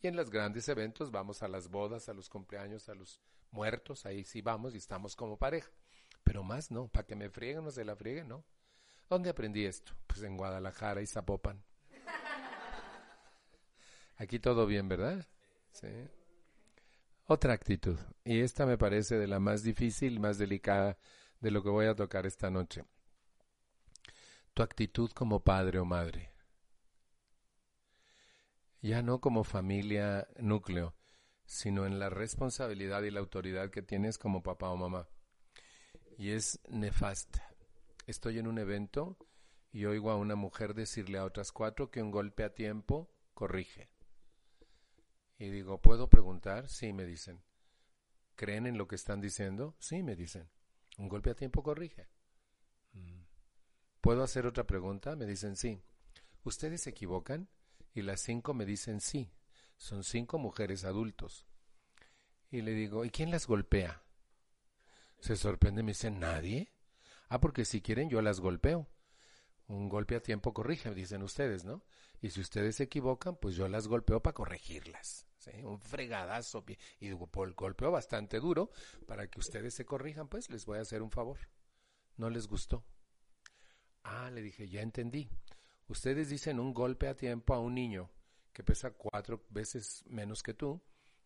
Y 0.00 0.06
en 0.06 0.16
los 0.16 0.30
grandes 0.30 0.68
eventos 0.68 1.10
vamos 1.10 1.42
a 1.42 1.48
las 1.48 1.68
bodas, 1.68 2.08
a 2.08 2.14
los 2.14 2.30
cumpleaños, 2.30 2.88
a 2.88 2.94
los 2.94 3.20
muertos, 3.50 4.06
ahí 4.06 4.24
sí 4.24 4.40
vamos 4.40 4.74
y 4.74 4.78
estamos 4.78 5.14
como 5.16 5.36
pareja. 5.36 5.70
Pero 6.30 6.44
más 6.44 6.70
no, 6.70 6.86
para 6.86 7.04
que 7.04 7.16
me 7.16 7.28
frieguen 7.28 7.66
o 7.66 7.72
se 7.72 7.84
la 7.84 7.96
frieguen, 7.96 8.28
no. 8.28 8.44
¿Dónde 9.08 9.30
aprendí 9.30 9.66
esto? 9.66 9.94
Pues 10.06 10.22
en 10.22 10.36
Guadalajara 10.36 11.02
y 11.02 11.06
Zapopan. 11.08 11.60
Aquí 14.16 14.38
todo 14.38 14.64
bien, 14.64 14.86
¿verdad? 14.88 15.26
Sí. 15.72 15.88
Otra 17.24 17.52
actitud, 17.52 17.98
y 18.22 18.42
esta 18.42 18.64
me 18.64 18.78
parece 18.78 19.18
de 19.18 19.26
la 19.26 19.40
más 19.40 19.64
difícil, 19.64 20.20
más 20.20 20.38
delicada 20.38 20.98
de 21.40 21.50
lo 21.50 21.64
que 21.64 21.68
voy 21.68 21.86
a 21.86 21.96
tocar 21.96 22.26
esta 22.26 22.48
noche. 22.48 22.84
Tu 24.54 24.62
actitud 24.62 25.10
como 25.10 25.42
padre 25.42 25.80
o 25.80 25.84
madre. 25.84 26.32
Ya 28.82 29.02
no 29.02 29.20
como 29.20 29.42
familia 29.42 30.28
núcleo, 30.38 30.94
sino 31.44 31.86
en 31.86 31.98
la 31.98 32.08
responsabilidad 32.08 33.02
y 33.02 33.10
la 33.10 33.18
autoridad 33.18 33.70
que 33.70 33.82
tienes 33.82 34.16
como 34.16 34.44
papá 34.44 34.68
o 34.68 34.76
mamá. 34.76 35.08
Y 36.20 36.32
es 36.32 36.60
nefasta. 36.68 37.50
Estoy 38.06 38.38
en 38.38 38.46
un 38.46 38.58
evento 38.58 39.16
y 39.72 39.86
oigo 39.86 40.10
a 40.10 40.18
una 40.18 40.34
mujer 40.34 40.74
decirle 40.74 41.16
a 41.16 41.24
otras 41.24 41.50
cuatro 41.50 41.90
que 41.90 42.02
un 42.02 42.10
golpe 42.10 42.44
a 42.44 42.52
tiempo 42.52 43.10
corrige. 43.32 43.88
Y 45.38 45.48
digo, 45.48 45.80
¿puedo 45.80 46.10
preguntar? 46.10 46.68
Sí, 46.68 46.92
me 46.92 47.06
dicen. 47.06 47.42
¿Creen 48.34 48.66
en 48.66 48.76
lo 48.76 48.86
que 48.86 48.96
están 48.96 49.22
diciendo? 49.22 49.74
Sí, 49.78 50.02
me 50.02 50.14
dicen. 50.14 50.50
Un 50.98 51.08
golpe 51.08 51.30
a 51.30 51.34
tiempo 51.34 51.62
corrige. 51.62 52.10
Mm. 52.92 53.22
¿Puedo 54.02 54.22
hacer 54.22 54.44
otra 54.44 54.66
pregunta? 54.66 55.16
Me 55.16 55.24
dicen 55.24 55.56
sí. 55.56 55.80
¿Ustedes 56.44 56.82
se 56.82 56.90
equivocan? 56.90 57.48
Y 57.94 58.02
las 58.02 58.20
cinco 58.20 58.52
me 58.52 58.66
dicen 58.66 59.00
sí. 59.00 59.32
Son 59.78 60.04
cinco 60.04 60.36
mujeres 60.36 60.84
adultos. 60.84 61.46
Y 62.50 62.60
le 62.60 62.72
digo, 62.72 63.06
¿y 63.06 63.10
quién 63.10 63.30
las 63.30 63.46
golpea? 63.46 64.02
Se 65.20 65.36
sorprende, 65.36 65.82
me 65.82 65.92
dice, 65.92 66.10
¿nadie? 66.10 66.72
Ah, 67.28 67.40
porque 67.40 67.64
si 67.64 67.80
quieren 67.80 68.08
yo 68.08 68.22
las 68.22 68.40
golpeo. 68.40 68.88
Un 69.68 69.88
golpe 69.88 70.16
a 70.16 70.22
tiempo 70.22 70.52
corrige, 70.52 70.92
dicen 70.92 71.22
ustedes, 71.22 71.64
¿no? 71.64 71.84
Y 72.20 72.30
si 72.30 72.40
ustedes 72.40 72.76
se 72.76 72.84
equivocan, 72.84 73.36
pues 73.36 73.54
yo 73.54 73.68
las 73.68 73.86
golpeo 73.86 74.20
para 74.20 74.34
corregirlas. 74.34 75.26
¿sí? 75.38 75.52
Un 75.62 75.80
fregadazo. 75.80 76.64
Y 76.98 77.14
por 77.14 77.48
el 77.48 77.54
golpeo 77.54 77.90
bastante 77.90 78.40
duro, 78.40 78.70
para 79.06 79.28
que 79.28 79.38
ustedes 79.38 79.74
se 79.74 79.86
corrijan, 79.86 80.28
pues 80.28 80.50
les 80.50 80.66
voy 80.66 80.78
a 80.78 80.82
hacer 80.82 81.02
un 81.02 81.10
favor. 81.10 81.38
No 82.16 82.30
les 82.30 82.48
gustó. 82.48 82.84
Ah, 84.02 84.30
le 84.30 84.42
dije, 84.42 84.68
ya 84.68 84.82
entendí. 84.82 85.30
Ustedes 85.88 86.28
dicen 86.28 86.60
un 86.60 86.74
golpe 86.74 87.08
a 87.08 87.16
tiempo 87.16 87.54
a 87.54 87.60
un 87.60 87.74
niño 87.74 88.10
que 88.52 88.62
pesa 88.62 88.90
cuatro 88.90 89.44
veces 89.48 90.04
menos 90.06 90.42
que 90.42 90.54
tú, 90.54 90.82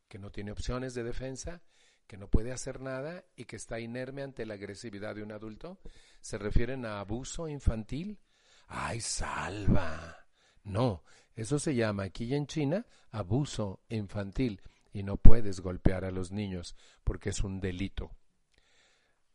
que 0.08 0.18
no 0.18 0.30
tiene 0.30 0.52
opciones 0.52 0.94
de 0.94 1.02
defensa, 1.02 1.62
que 2.06 2.16
no 2.16 2.28
puede 2.28 2.52
hacer 2.52 2.80
nada 2.80 3.24
y 3.36 3.44
que 3.44 3.56
está 3.56 3.80
inerme 3.80 4.22
ante 4.22 4.46
la 4.46 4.54
agresividad 4.54 5.14
de 5.14 5.22
un 5.22 5.32
adulto, 5.32 5.78
se 6.20 6.38
refieren 6.38 6.84
a 6.84 7.00
abuso 7.00 7.48
infantil. 7.48 8.18
¡Ay, 8.66 9.00
salva! 9.00 10.26
No, 10.64 11.02
eso 11.34 11.58
se 11.58 11.74
llama 11.74 12.04
aquí 12.04 12.34
en 12.34 12.46
China 12.46 12.86
abuso 13.10 13.80
infantil 13.88 14.60
y 14.92 15.02
no 15.02 15.16
puedes 15.16 15.60
golpear 15.60 16.04
a 16.04 16.10
los 16.10 16.30
niños 16.30 16.76
porque 17.02 17.30
es 17.30 17.40
un 17.40 17.60
delito. 17.60 18.10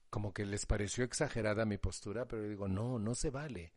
Como 0.09 0.33
que 0.33 0.45
les 0.45 0.65
pareció 0.65 1.03
exagerada 1.03 1.65
mi 1.65 1.77
postura, 1.77 2.27
pero 2.27 2.43
digo, 2.43 2.67
no, 2.67 2.97
no 2.97 3.13
se 3.13 3.29
vale. 3.29 3.73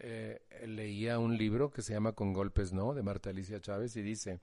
Eh, 0.00 0.42
leía 0.66 1.18
un 1.18 1.36
libro 1.36 1.70
que 1.70 1.82
se 1.82 1.92
llama 1.92 2.12
Con 2.12 2.32
golpes 2.32 2.72
no, 2.72 2.94
de 2.94 3.02
Marta 3.02 3.30
Alicia 3.30 3.60
Chávez, 3.60 3.94
y 3.96 4.02
dice, 4.02 4.40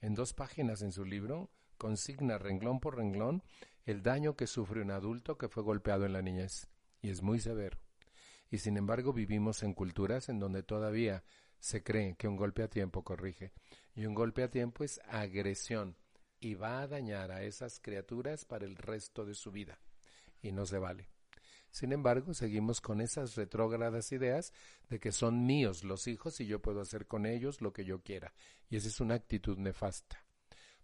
en 0.00 0.14
dos 0.14 0.34
páginas 0.34 0.82
en 0.82 0.92
su 0.92 1.04
libro, 1.04 1.50
consigna 1.80 2.36
renglón 2.36 2.78
por 2.78 2.96
renglón 2.98 3.42
el 3.86 4.02
daño 4.02 4.36
que 4.36 4.46
sufre 4.46 4.82
un 4.82 4.90
adulto 4.90 5.38
que 5.38 5.48
fue 5.48 5.62
golpeado 5.62 6.04
en 6.04 6.12
la 6.12 6.20
niñez, 6.20 6.68
y 7.00 7.08
es 7.08 7.22
muy 7.22 7.40
severo. 7.40 7.78
Y 8.50 8.58
sin 8.58 8.76
embargo 8.76 9.14
vivimos 9.14 9.62
en 9.62 9.72
culturas 9.72 10.28
en 10.28 10.38
donde 10.38 10.62
todavía 10.62 11.24
se 11.58 11.82
cree 11.82 12.16
que 12.16 12.28
un 12.28 12.36
golpe 12.36 12.62
a 12.62 12.68
tiempo 12.68 13.02
corrige, 13.02 13.52
y 13.94 14.04
un 14.04 14.12
golpe 14.12 14.42
a 14.42 14.50
tiempo 14.50 14.84
es 14.84 15.00
agresión, 15.08 15.96
y 16.38 16.52
va 16.52 16.82
a 16.82 16.86
dañar 16.86 17.30
a 17.30 17.44
esas 17.44 17.80
criaturas 17.80 18.44
para 18.44 18.66
el 18.66 18.76
resto 18.76 19.24
de 19.24 19.34
su 19.34 19.50
vida, 19.50 19.80
y 20.42 20.52
no 20.52 20.66
se 20.66 20.78
vale. 20.78 21.08
Sin 21.70 21.92
embargo, 21.92 22.34
seguimos 22.34 22.82
con 22.82 23.00
esas 23.00 23.36
retrógradas 23.36 24.12
ideas 24.12 24.52
de 24.90 25.00
que 25.00 25.12
son 25.12 25.46
míos 25.46 25.82
los 25.82 26.08
hijos 26.08 26.40
y 26.40 26.46
yo 26.46 26.60
puedo 26.60 26.82
hacer 26.82 27.06
con 27.06 27.24
ellos 27.24 27.62
lo 27.62 27.72
que 27.72 27.86
yo 27.86 28.02
quiera. 28.02 28.34
Y 28.68 28.76
esa 28.76 28.88
es 28.88 29.00
una 29.00 29.14
actitud 29.14 29.56
nefasta. 29.56 30.29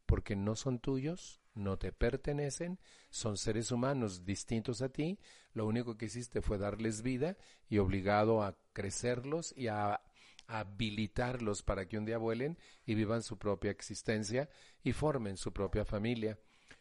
Porque 0.07 0.37
no 0.37 0.55
son 0.55 0.79
tuyos, 0.79 1.41
no 1.55 1.79
te 1.79 1.93
pertenecen, 1.93 2.79
son 3.11 3.37
seres 3.37 3.73
humanos 3.73 4.25
distintos 4.25 4.83
a 4.83 4.89
ti, 4.89 5.19
lo 5.53 5.67
único 5.67 5.97
que 5.97 6.07
hiciste 6.07 6.43
fue 6.43 6.59
darles 6.59 7.03
vida 7.03 7.37
y 7.69 7.79
obligado 7.79 8.43
a 8.43 8.57
crecerlos 8.73 9.53
y 9.57 9.69
a 9.69 10.01
habilitarlos 10.47 11.63
para 11.63 11.89
que 11.89 11.99
un 11.99 12.05
día 12.05 12.19
vuelen 12.19 12.57
y 12.85 12.95
vivan 12.95 13.23
su 13.23 13.39
propia 13.39 13.71
existencia 13.71 14.49
y 14.83 14.93
formen 14.93 15.37
su 15.37 15.53
propia 15.53 15.85
familia, 15.85 16.39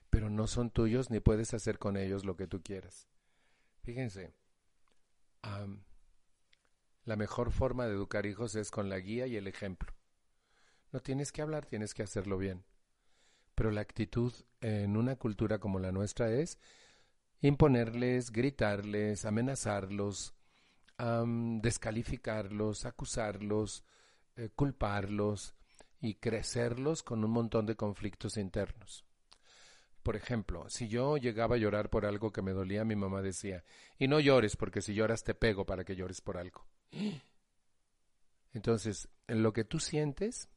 pero 0.09 0.29
no 0.29 0.47
son 0.47 0.69
tuyos 0.69 1.09
ni 1.09 1.19
puedes 1.19 1.53
hacer 1.53 1.79
con 1.79 1.97
ellos 1.97 2.25
lo 2.25 2.35
que 2.35 2.47
tú 2.47 2.61
quieras. 2.61 3.07
Fíjense, 3.81 4.33
la 7.05 7.15
mejor 7.15 7.51
forma 7.51 7.85
de 7.85 7.93
educar 7.93 8.25
hijos 8.25 8.55
es 8.55 8.71
con 8.71 8.89
la 8.89 8.99
guía 8.99 9.27
y 9.27 9.35
el 9.35 9.47
ejemplo. 9.47 9.93
No 10.91 11.01
tienes 11.01 11.31
que 11.31 11.41
hablar, 11.41 11.65
tienes 11.65 11.93
que 11.93 12.03
hacerlo 12.03 12.37
bien. 12.37 12.63
Pero 13.55 13.71
la 13.71 13.81
actitud 13.81 14.33
en 14.61 14.97
una 14.97 15.15
cultura 15.15 15.59
como 15.59 15.79
la 15.79 15.91
nuestra 15.91 16.31
es 16.31 16.59
imponerles, 17.41 18.31
gritarles, 18.31 19.25
amenazarlos, 19.25 20.33
descalificarlos, 20.97 22.85
acusarlos, 22.85 23.83
eh, 24.35 24.49
culparlos 24.55 25.55
y 25.99 26.15
crecerlos 26.15 27.03
con 27.03 27.23
un 27.23 27.31
montón 27.31 27.65
de 27.65 27.75
conflictos 27.75 28.37
internos. 28.37 29.05
Por 30.03 30.15
ejemplo, 30.15 30.69
si 30.69 30.87
yo 30.87 31.17
llegaba 31.17 31.55
a 31.55 31.57
llorar 31.57 31.89
por 31.89 32.05
algo 32.05 32.31
que 32.31 32.43
me 32.43 32.51
dolía, 32.51 32.85
mi 32.85 32.95
mamá 32.95 33.21
decía, 33.21 33.63
y 33.97 34.07
no 34.07 34.19
llores 34.19 34.55
porque 34.55 34.81
si 34.81 34.93
lloras 34.93 35.23
te 35.23 35.33
pego 35.33 35.65
para 35.65 35.83
que 35.83 35.95
llores 35.95 36.21
por 36.21 36.37
algo. 36.37 36.67
Entonces, 38.53 39.09
en 39.27 39.41
lo 39.41 39.51
que 39.51 39.63
tú 39.63 39.79
sientes, 39.79 40.47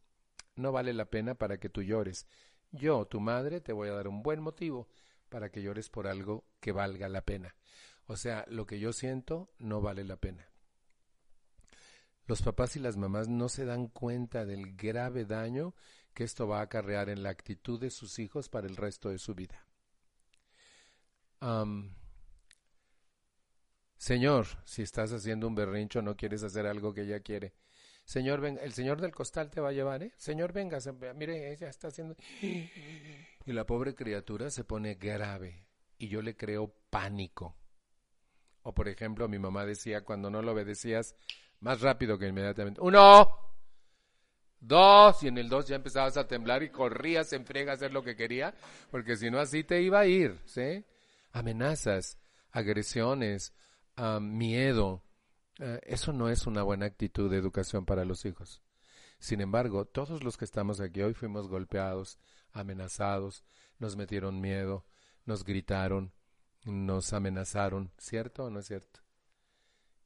no 0.54 0.70
vale 0.70 0.92
la 0.92 1.06
pena 1.06 1.34
para 1.34 1.58
que 1.58 1.70
tú 1.70 1.82
llores. 1.82 2.26
Yo, 2.70 3.06
tu 3.06 3.20
madre, 3.20 3.60
te 3.60 3.72
voy 3.72 3.88
a 3.88 3.92
dar 3.92 4.08
un 4.08 4.22
buen 4.22 4.40
motivo 4.40 4.88
para 5.28 5.50
que 5.50 5.62
llores 5.62 5.88
por 5.88 6.06
algo 6.06 6.44
que 6.60 6.72
valga 6.72 7.08
la 7.08 7.22
pena. 7.22 7.54
O 8.06 8.16
sea, 8.16 8.44
lo 8.48 8.66
que 8.66 8.78
yo 8.78 8.92
siento 8.92 9.50
no 9.58 9.80
vale 9.80 10.04
la 10.04 10.16
pena. 10.16 10.48
Los 12.26 12.42
papás 12.42 12.76
y 12.76 12.78
las 12.78 12.96
mamás 12.96 13.28
no 13.28 13.48
se 13.48 13.64
dan 13.64 13.88
cuenta 13.88 14.44
del 14.44 14.76
grave 14.76 15.24
daño 15.24 15.74
que 16.12 16.24
esto 16.24 16.46
va 16.46 16.60
a 16.60 16.62
acarrear 16.62 17.08
en 17.08 17.22
la 17.22 17.30
actitud 17.30 17.80
de 17.80 17.90
sus 17.90 18.18
hijos 18.18 18.48
para 18.48 18.66
el 18.66 18.76
resto 18.76 19.08
de 19.08 19.18
su 19.18 19.34
vida. 19.34 19.64
señor, 23.96 24.46
si 24.64 24.82
estás 24.82 25.12
haciendo 25.12 25.46
un 25.46 25.54
berrincho, 25.54 26.02
no 26.02 26.16
quieres 26.16 26.42
hacer 26.42 26.66
algo 26.66 26.92
que 26.92 27.02
ella 27.02 27.20
quiere. 27.20 27.54
Señor, 28.08 28.40
venga, 28.40 28.62
el 28.62 28.72
señor 28.72 29.02
del 29.02 29.14
costal 29.14 29.50
te 29.50 29.60
va 29.60 29.68
a 29.68 29.72
llevar, 29.72 30.02
¿eh? 30.02 30.14
Señor, 30.16 30.54
venga, 30.54 30.78
mire, 31.14 31.52
ella 31.52 31.68
está 31.68 31.88
haciendo... 31.88 32.16
Y 32.40 33.52
la 33.52 33.66
pobre 33.66 33.94
criatura 33.94 34.48
se 34.48 34.64
pone 34.64 34.94
grave 34.94 35.66
y 35.98 36.08
yo 36.08 36.22
le 36.22 36.34
creo 36.34 36.72
pánico. 36.88 37.54
O 38.62 38.72
por 38.72 38.88
ejemplo, 38.88 39.28
mi 39.28 39.38
mamá 39.38 39.66
decía 39.66 40.06
cuando 40.06 40.30
no 40.30 40.40
lo 40.40 40.52
obedecías 40.52 41.16
más 41.60 41.82
rápido 41.82 42.18
que 42.18 42.28
inmediatamente, 42.28 42.80
uno, 42.80 43.28
Dos, 44.58 45.22
y 45.22 45.28
en 45.28 45.36
el 45.36 45.50
dos 45.50 45.68
ya 45.68 45.76
empezabas 45.76 46.16
a 46.16 46.26
temblar 46.26 46.62
y 46.62 46.70
corrías 46.70 47.30
en 47.34 47.44
friega 47.44 47.72
a 47.72 47.74
hacer 47.74 47.92
lo 47.92 48.02
que 48.02 48.16
quería, 48.16 48.54
porque 48.90 49.16
si 49.16 49.30
no 49.30 49.38
así 49.38 49.64
te 49.64 49.82
iba 49.82 50.00
a 50.00 50.06
ir, 50.06 50.40
¿sí? 50.46 50.82
Amenazas, 51.32 52.18
agresiones, 52.52 53.52
miedo. 54.18 55.02
Eh, 55.58 55.80
eso 55.84 56.12
no 56.12 56.28
es 56.28 56.46
una 56.46 56.62
buena 56.62 56.86
actitud 56.86 57.30
de 57.30 57.36
educación 57.36 57.84
para 57.84 58.04
los 58.04 58.24
hijos. 58.24 58.62
Sin 59.18 59.40
embargo, 59.40 59.84
todos 59.84 60.22
los 60.22 60.36
que 60.36 60.44
estamos 60.44 60.80
aquí 60.80 61.02
hoy 61.02 61.14
fuimos 61.14 61.48
golpeados, 61.48 62.18
amenazados, 62.52 63.44
nos 63.78 63.96
metieron 63.96 64.40
miedo, 64.40 64.86
nos 65.24 65.44
gritaron, 65.44 66.12
nos 66.64 67.12
amenazaron, 67.12 67.92
¿cierto 67.98 68.44
o 68.44 68.50
no 68.50 68.60
es 68.60 68.66
cierto? 68.66 69.00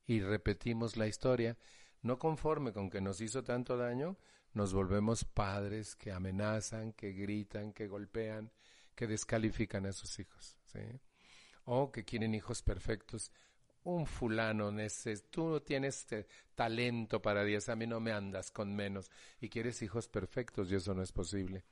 Y 0.06 0.20
repetimos 0.20 0.96
la 0.96 1.06
historia, 1.06 1.58
no 2.00 2.18
conforme 2.18 2.72
con 2.72 2.90
que 2.90 3.00
nos 3.00 3.20
hizo 3.20 3.44
tanto 3.44 3.76
daño, 3.76 4.16
nos 4.54 4.74
volvemos 4.74 5.24
padres 5.24 5.94
que 5.94 6.12
amenazan, 6.12 6.92
que 6.92 7.12
gritan, 7.12 7.72
que 7.72 7.86
golpean, 7.86 8.50
que 8.94 9.06
descalifican 9.06 9.86
a 9.86 9.92
sus 9.92 10.18
hijos, 10.18 10.58
¿sí? 10.64 11.00
O 11.64 11.92
que 11.92 12.04
quieren 12.04 12.34
hijos 12.34 12.62
perfectos. 12.62 13.32
Un 13.84 14.06
fulano, 14.06 14.70
tú 15.30 15.48
no 15.48 15.62
tienes 15.62 16.06
talento 16.54 17.20
para 17.20 17.44
diez, 17.44 17.68
a 17.68 17.76
mí 17.76 17.86
no 17.86 18.00
me 18.00 18.12
andas 18.12 18.50
con 18.50 18.74
menos 18.74 19.10
y 19.40 19.48
quieres 19.48 19.82
hijos 19.82 20.08
perfectos 20.08 20.70
y 20.70 20.76
eso 20.76 20.94
no 20.94 21.02
es 21.02 21.12
posible. 21.12 21.64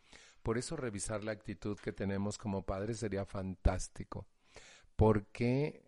Por 0.42 0.58
eso 0.58 0.76
revisar 0.76 1.22
la 1.22 1.32
actitud 1.32 1.78
que 1.78 1.92
tenemos 1.92 2.38
como 2.38 2.62
padres 2.62 2.98
sería 2.98 3.24
fantástico. 3.24 4.26
Porque 4.96 5.82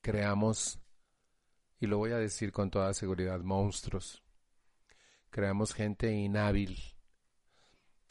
creamos, 0.00 0.80
y 1.78 1.86
lo 1.86 1.98
voy 1.98 2.12
a 2.12 2.18
decir 2.18 2.50
con 2.50 2.70
toda 2.70 2.94
seguridad, 2.94 3.40
monstruos. 3.40 4.22
Creamos 5.30 5.72
gente 5.72 6.12
inhábil. 6.12 6.78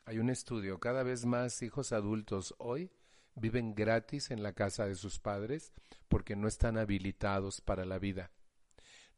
Hay 0.06 0.20
un 0.20 0.30
estudio, 0.30 0.80
cada 0.80 1.04
vez 1.04 1.26
más 1.26 1.62
hijos 1.62 1.92
adultos 1.92 2.56
hoy 2.58 2.92
viven 3.36 3.74
gratis 3.74 4.32
en 4.32 4.44
la 4.44 4.54
casa 4.54 4.86
de 4.86 4.96
sus 4.96 5.20
padres 5.20 5.74
porque 6.08 6.36
no 6.36 6.48
están 6.48 6.78
habilitados 6.78 7.62
para 7.62 7.86
la 7.86 8.00
vida. 8.00 8.32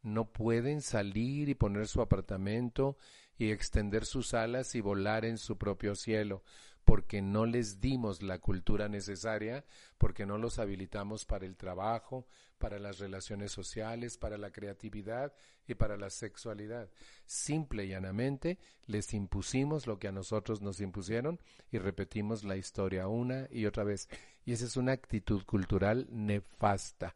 No 0.01 0.31
pueden 0.31 0.81
salir 0.81 1.49
y 1.49 1.55
poner 1.55 1.87
su 1.87 2.01
apartamento 2.01 2.97
y 3.37 3.51
extender 3.51 4.05
sus 4.05 4.33
alas 4.33 4.75
y 4.75 4.81
volar 4.81 5.25
en 5.25 5.37
su 5.37 5.57
propio 5.57 5.95
cielo, 5.95 6.43
porque 6.85 7.21
no 7.21 7.45
les 7.45 7.79
dimos 7.79 8.21
la 8.21 8.39
cultura 8.39 8.89
necesaria, 8.89 9.65
porque 9.97 10.25
no 10.25 10.37
los 10.37 10.59
habilitamos 10.59 11.25
para 11.25 11.45
el 11.45 11.55
trabajo, 11.55 12.27
para 12.57 12.79
las 12.79 12.99
relaciones 12.99 13.51
sociales, 13.51 14.17
para 14.17 14.37
la 14.37 14.51
creatividad 14.51 15.33
y 15.67 15.75
para 15.75 15.97
la 15.97 16.09
sexualidad. 16.09 16.89
Simple 17.25 17.85
y 17.85 17.89
llanamente 17.89 18.59
les 18.85 19.13
impusimos 19.13 19.87
lo 19.87 19.97
que 19.99 20.07
a 20.07 20.11
nosotros 20.11 20.61
nos 20.61 20.81
impusieron 20.81 21.39
y 21.71 21.77
repetimos 21.77 22.43
la 22.43 22.57
historia 22.57 23.07
una 23.07 23.47
y 23.49 23.65
otra 23.65 23.83
vez. 23.83 24.09
Y 24.45 24.53
esa 24.53 24.65
es 24.65 24.77
una 24.77 24.91
actitud 24.91 25.43
cultural 25.45 26.07
nefasta, 26.09 27.15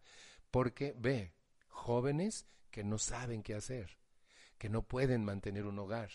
porque 0.49 0.95
ve, 0.97 1.33
jóvenes 1.67 2.47
que 2.71 2.83
no 2.83 2.97
saben 2.97 3.43
qué 3.43 3.55
hacer, 3.55 3.97
que 4.57 4.69
no 4.69 4.81
pueden 4.83 5.25
mantener 5.25 5.65
un 5.65 5.79
hogar, 5.79 6.09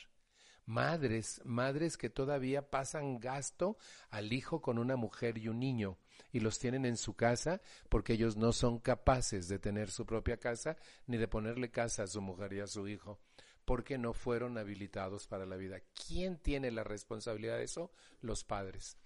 madres, 0.73 1.43
madres 1.45 1.99
que 1.99 2.09
todavía 2.09 2.70
pasan 2.70 3.20
gasto 3.20 3.77
al 4.09 4.33
hijo 4.33 4.62
con 4.62 4.79
una 4.79 4.97
mujer 4.97 5.37
y 5.37 5.49
un 5.49 5.61
niño 5.61 5.99
y 6.33 6.41
los 6.41 6.59
tienen 6.59 6.87
en 6.87 6.97
su 6.97 7.14
casa 7.14 7.61
porque 7.91 8.14
ellos 8.14 8.39
no 8.39 8.53
son 8.53 8.79
capaces 8.79 9.49
de 9.49 9.59
tener 9.59 9.91
su 9.91 10.07
propia 10.07 10.39
casa 10.39 10.77
ni 11.07 11.18
de 11.18 11.29
ponerle 11.29 11.70
casa 11.70 12.05
a 12.05 12.07
su 12.07 12.23
mujer 12.23 12.55
y 12.55 12.61
a 12.61 12.66
su 12.66 12.89
hijo 12.89 13.20
porque 13.66 13.99
no 13.99 14.14
fueron 14.14 14.57
habilitados 14.57 15.27
para 15.27 15.45
la 15.45 15.57
vida. 15.57 15.79
¿Quién 16.07 16.39
tiene 16.39 16.70
la 16.70 16.85
responsabilidad 16.85 17.59
de 17.59 17.64
eso? 17.64 17.93
Los 18.23 18.43
padres. 18.43 18.97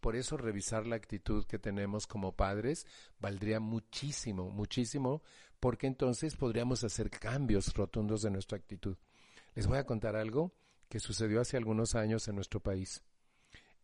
Por 0.00 0.16
eso 0.16 0.36
revisar 0.36 0.86
la 0.86 0.96
actitud 0.96 1.46
que 1.46 1.58
tenemos 1.58 2.06
como 2.06 2.36
padres 2.36 2.86
valdría 3.18 3.60
muchísimo, 3.60 4.50
muchísimo, 4.50 5.22
porque 5.58 5.86
entonces 5.86 6.36
podríamos 6.36 6.84
hacer 6.84 7.08
cambios 7.10 7.72
rotundos 7.74 8.24
en 8.26 8.34
nuestra 8.34 8.58
actitud. 8.58 8.98
Les 9.54 9.66
voy 9.66 9.78
a 9.78 9.86
contar 9.86 10.16
algo 10.16 10.52
que 10.94 11.00
sucedió 11.00 11.40
hace 11.40 11.56
algunos 11.56 11.96
años 11.96 12.28
en 12.28 12.36
nuestro 12.36 12.60
país 12.60 13.02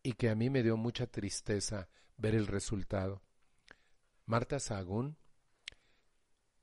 y 0.01 0.13
que 0.13 0.31
a 0.31 0.37
mí 0.37 0.49
me 0.49 0.63
dio 0.63 0.77
mucha 0.77 1.09
tristeza 1.09 1.89
ver 2.17 2.37
el 2.37 2.47
resultado. 2.47 3.21
Marta 4.27 4.61
Sagún 4.61 5.17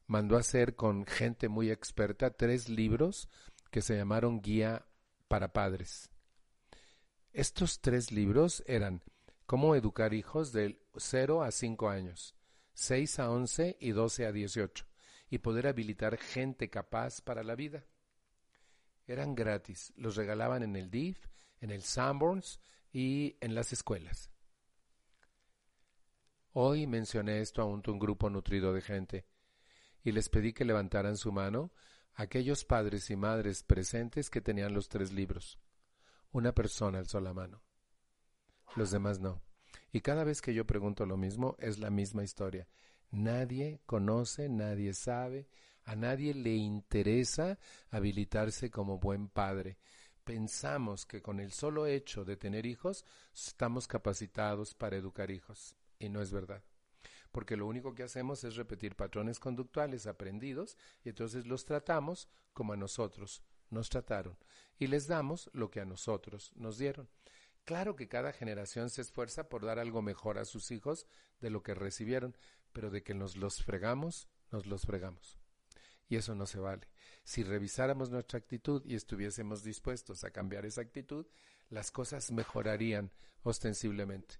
mandó 0.05 0.37
hacer 0.37 0.75
con 0.77 1.05
gente 1.05 1.49
muy 1.49 1.69
experta 1.69 2.29
tres 2.29 2.69
libros 2.69 3.27
que 3.71 3.81
se 3.81 3.97
llamaron 3.97 4.39
Guía 4.39 4.85
para 5.27 5.51
Padres. 5.51 6.11
Estos 7.33 7.81
tres 7.81 8.13
libros 8.13 8.63
eran 8.67 9.03
Cómo 9.47 9.75
educar 9.75 10.13
hijos 10.13 10.53
de 10.53 10.81
0 10.95 11.43
a 11.43 11.51
5 11.51 11.89
años, 11.89 12.37
6 12.73 13.19
a 13.19 13.31
11 13.31 13.75
y 13.81 13.91
12 13.91 14.25
a 14.25 14.31
18, 14.31 14.85
y 15.29 15.39
poder 15.39 15.67
habilitar 15.67 16.15
gente 16.15 16.69
capaz 16.69 17.19
para 17.19 17.43
la 17.43 17.55
vida 17.55 17.85
eran 19.07 19.35
gratis. 19.35 19.93
Los 19.95 20.15
regalaban 20.15 20.63
en 20.63 20.75
el 20.75 20.91
DIF, 20.91 21.27
en 21.59 21.71
el 21.71 21.81
Sanborns 21.81 22.59
y 22.91 23.37
en 23.41 23.55
las 23.55 23.73
escuelas. 23.73 24.31
Hoy 26.53 26.87
mencioné 26.87 27.41
esto 27.41 27.61
a 27.61 27.65
un, 27.65 27.81
un 27.87 27.99
grupo 27.99 28.29
nutrido 28.29 28.73
de 28.73 28.81
gente 28.81 29.25
y 30.03 30.11
les 30.11 30.29
pedí 30.29 30.53
que 30.53 30.65
levantaran 30.65 31.17
su 31.17 31.31
mano 31.31 31.71
aquellos 32.13 32.65
padres 32.65 33.09
y 33.09 33.15
madres 33.15 33.63
presentes 33.63 34.29
que 34.29 34.41
tenían 34.41 34.73
los 34.73 34.89
tres 34.89 35.11
libros. 35.11 35.59
Una 36.31 36.53
persona 36.53 36.99
alzó 36.99 37.19
la 37.19 37.33
mano. 37.33 37.63
Los 38.75 38.91
demás 38.91 39.19
no. 39.19 39.41
Y 39.91 40.01
cada 40.01 40.23
vez 40.23 40.41
que 40.41 40.53
yo 40.53 40.65
pregunto 40.65 41.05
lo 41.05 41.17
mismo, 41.17 41.55
es 41.59 41.79
la 41.79 41.89
misma 41.89 42.23
historia. 42.23 42.67
Nadie 43.11 43.81
conoce, 43.85 44.49
nadie 44.49 44.93
sabe, 44.93 45.47
a 45.87 45.95
nadie 45.95 46.33
le 46.33 46.53
interesa 46.53 47.57
habilitarse 47.91 48.69
como 48.69 48.99
buen 48.99 49.29
padre. 49.29 49.77
Pensamos 50.25 51.05
que 51.05 51.21
con 51.21 51.39
el 51.39 51.53
solo 51.53 51.87
hecho 51.87 52.25
de 52.25 52.35
tener 52.35 52.65
hijos 52.65 53.05
estamos 53.33 53.87
capacitados 53.87 54.73
para 54.73 54.97
educar 54.97 55.31
hijos. 55.31 55.77
Y 55.97 56.09
no 56.09 56.21
es 56.21 56.33
verdad. 56.33 56.61
Porque 57.31 57.55
lo 57.55 57.67
único 57.67 57.95
que 57.95 58.03
hacemos 58.03 58.43
es 58.43 58.57
repetir 58.57 58.97
patrones 58.97 59.39
conductuales 59.39 60.07
aprendidos 60.07 60.77
y 61.05 61.09
entonces 61.09 61.47
los 61.47 61.63
tratamos 61.63 62.27
como 62.51 62.73
a 62.73 62.77
nosotros 62.77 63.41
nos 63.69 63.89
trataron 63.89 64.37
y 64.77 64.87
les 64.87 65.07
damos 65.07 65.49
lo 65.53 65.71
que 65.71 65.79
a 65.79 65.85
nosotros 65.85 66.51
nos 66.55 66.77
dieron. 66.77 67.07
Claro 67.63 67.95
que 67.95 68.09
cada 68.09 68.33
generación 68.33 68.89
se 68.89 69.01
esfuerza 69.01 69.47
por 69.47 69.65
dar 69.65 69.79
algo 69.79 70.01
mejor 70.01 70.37
a 70.37 70.43
sus 70.43 70.69
hijos 70.71 71.07
de 71.39 71.49
lo 71.49 71.63
que 71.63 71.75
recibieron, 71.75 72.35
pero 72.73 72.89
de 72.89 73.03
que 73.03 73.13
nos 73.13 73.37
los 73.37 73.63
fregamos, 73.63 74.27
nos 74.51 74.65
los 74.65 74.85
fregamos 74.85 75.36
y 76.09 76.15
eso 76.15 76.35
no 76.35 76.45
se 76.45 76.59
vale. 76.59 76.87
Si 77.23 77.43
revisáramos 77.43 78.09
nuestra 78.09 78.39
actitud 78.39 78.81
y 78.85 78.95
estuviésemos 78.95 79.63
dispuestos 79.63 80.23
a 80.23 80.31
cambiar 80.31 80.65
esa 80.65 80.81
actitud, 80.81 81.25
las 81.69 81.91
cosas 81.91 82.31
mejorarían 82.31 83.11
ostensiblemente. 83.43 84.35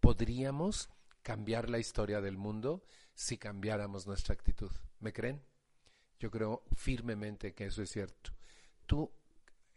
Podríamos 0.00 0.88
cambiar 1.22 1.68
la 1.68 1.78
historia 1.78 2.20
del 2.20 2.38
mundo 2.38 2.82
si 3.14 3.36
cambiáramos 3.36 4.06
nuestra 4.06 4.34
actitud. 4.34 4.70
¿Me 5.00 5.12
creen? 5.12 5.42
Yo 6.18 6.30
creo 6.30 6.62
firmemente 6.74 7.54
que 7.54 7.66
eso 7.66 7.82
es 7.82 7.90
cierto. 7.90 8.32
Tú, 8.86 9.10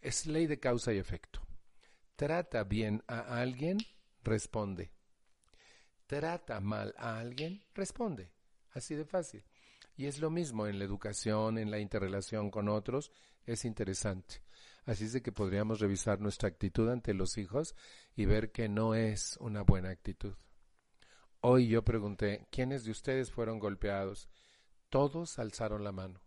es 0.00 0.26
ley 0.26 0.46
de 0.46 0.60
causa 0.60 0.92
y 0.92 0.98
efecto. 0.98 1.40
Trata 2.16 2.64
bien 2.64 3.02
a 3.06 3.40
alguien, 3.40 3.78
responde. 4.22 4.92
Trata 6.06 6.60
mal 6.60 6.94
a 6.98 7.18
alguien, 7.18 7.64
responde. 7.74 8.30
Así 8.72 8.94
de 8.94 9.04
fácil. 9.04 9.44
Y 9.96 10.06
es 10.06 10.18
lo 10.18 10.30
mismo 10.30 10.66
en 10.66 10.78
la 10.78 10.84
educación, 10.84 11.58
en 11.58 11.70
la 11.70 11.78
interrelación 11.78 12.50
con 12.50 12.68
otros, 12.68 13.12
es 13.46 13.64
interesante. 13.64 14.42
Así 14.86 15.04
es 15.04 15.12
de 15.12 15.22
que 15.22 15.32
podríamos 15.32 15.80
revisar 15.80 16.20
nuestra 16.20 16.48
actitud 16.48 16.88
ante 16.90 17.14
los 17.14 17.38
hijos 17.38 17.74
y 18.16 18.26
ver 18.26 18.52
que 18.52 18.68
no 18.68 18.94
es 18.94 19.36
una 19.40 19.62
buena 19.62 19.90
actitud. 19.90 20.34
Hoy 21.40 21.68
yo 21.68 21.84
pregunté, 21.84 22.46
¿quiénes 22.50 22.84
de 22.84 22.90
ustedes 22.90 23.30
fueron 23.30 23.58
golpeados? 23.58 24.28
Todos 24.90 25.38
alzaron 25.38 25.84
la 25.84 25.92
mano. 25.92 26.20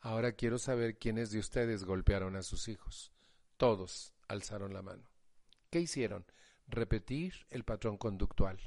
Ahora 0.00 0.32
quiero 0.32 0.58
saber 0.58 0.98
quiénes 0.98 1.30
de 1.30 1.38
ustedes 1.38 1.84
golpearon 1.84 2.36
a 2.36 2.42
sus 2.42 2.68
hijos. 2.68 3.12
Todos 3.56 4.12
alzaron 4.28 4.74
la 4.74 4.82
mano. 4.82 5.08
¿Qué 5.70 5.80
hicieron? 5.80 6.24
Repetir 6.66 7.46
el 7.50 7.64
patrón 7.64 7.96
conductual. 7.96 8.58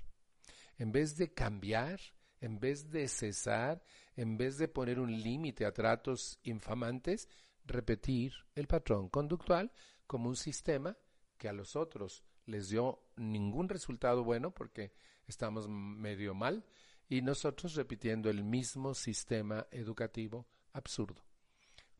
En 0.77 0.91
vez 0.91 1.17
de 1.17 1.33
cambiar, 1.33 1.99
en 2.41 2.59
vez 2.59 2.89
de 2.89 3.07
cesar, 3.07 3.83
en 4.15 4.37
vez 4.37 4.57
de 4.57 4.67
poner 4.67 4.99
un 4.99 5.11
límite 5.11 5.65
a 5.65 5.73
tratos 5.73 6.39
infamantes, 6.43 7.29
repetir 7.65 8.33
el 8.55 8.67
patrón 8.67 9.09
conductual 9.09 9.71
como 10.07 10.29
un 10.29 10.35
sistema 10.35 10.97
que 11.37 11.49
a 11.49 11.53
los 11.53 11.75
otros 11.75 12.23
les 12.45 12.69
dio 12.69 13.01
ningún 13.15 13.69
resultado 13.69 14.23
bueno 14.23 14.53
porque 14.53 14.93
estamos 15.27 15.67
medio 15.67 16.33
mal 16.33 16.65
y 17.07 17.21
nosotros 17.21 17.75
repitiendo 17.75 18.29
el 18.29 18.43
mismo 18.43 18.93
sistema 18.93 19.67
educativo 19.71 20.47
absurdo. 20.73 21.23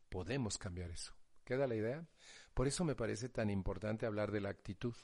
Podemos 0.08 0.58
cambiar 0.58 0.90
eso. 0.90 1.14
¿Queda 1.44 1.66
la 1.66 1.76
idea? 1.76 2.06
Por 2.54 2.66
eso 2.66 2.84
me 2.84 2.96
parece 2.96 3.28
tan 3.28 3.50
importante 3.50 4.06
hablar 4.06 4.32
de 4.32 4.40
la 4.40 4.50
actitud 4.50 4.94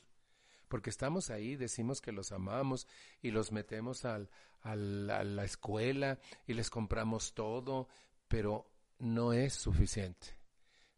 porque 0.72 0.88
estamos 0.88 1.28
ahí, 1.28 1.54
decimos 1.54 2.00
que 2.00 2.12
los 2.12 2.32
amamos 2.32 2.88
y 3.20 3.30
los 3.30 3.52
metemos 3.52 4.06
a 4.06 4.26
la 4.64 5.44
escuela 5.44 6.18
y 6.46 6.54
les 6.54 6.70
compramos 6.70 7.34
todo, 7.34 7.88
pero 8.26 8.72
no 8.98 9.34
es 9.34 9.52
suficiente. 9.52 10.28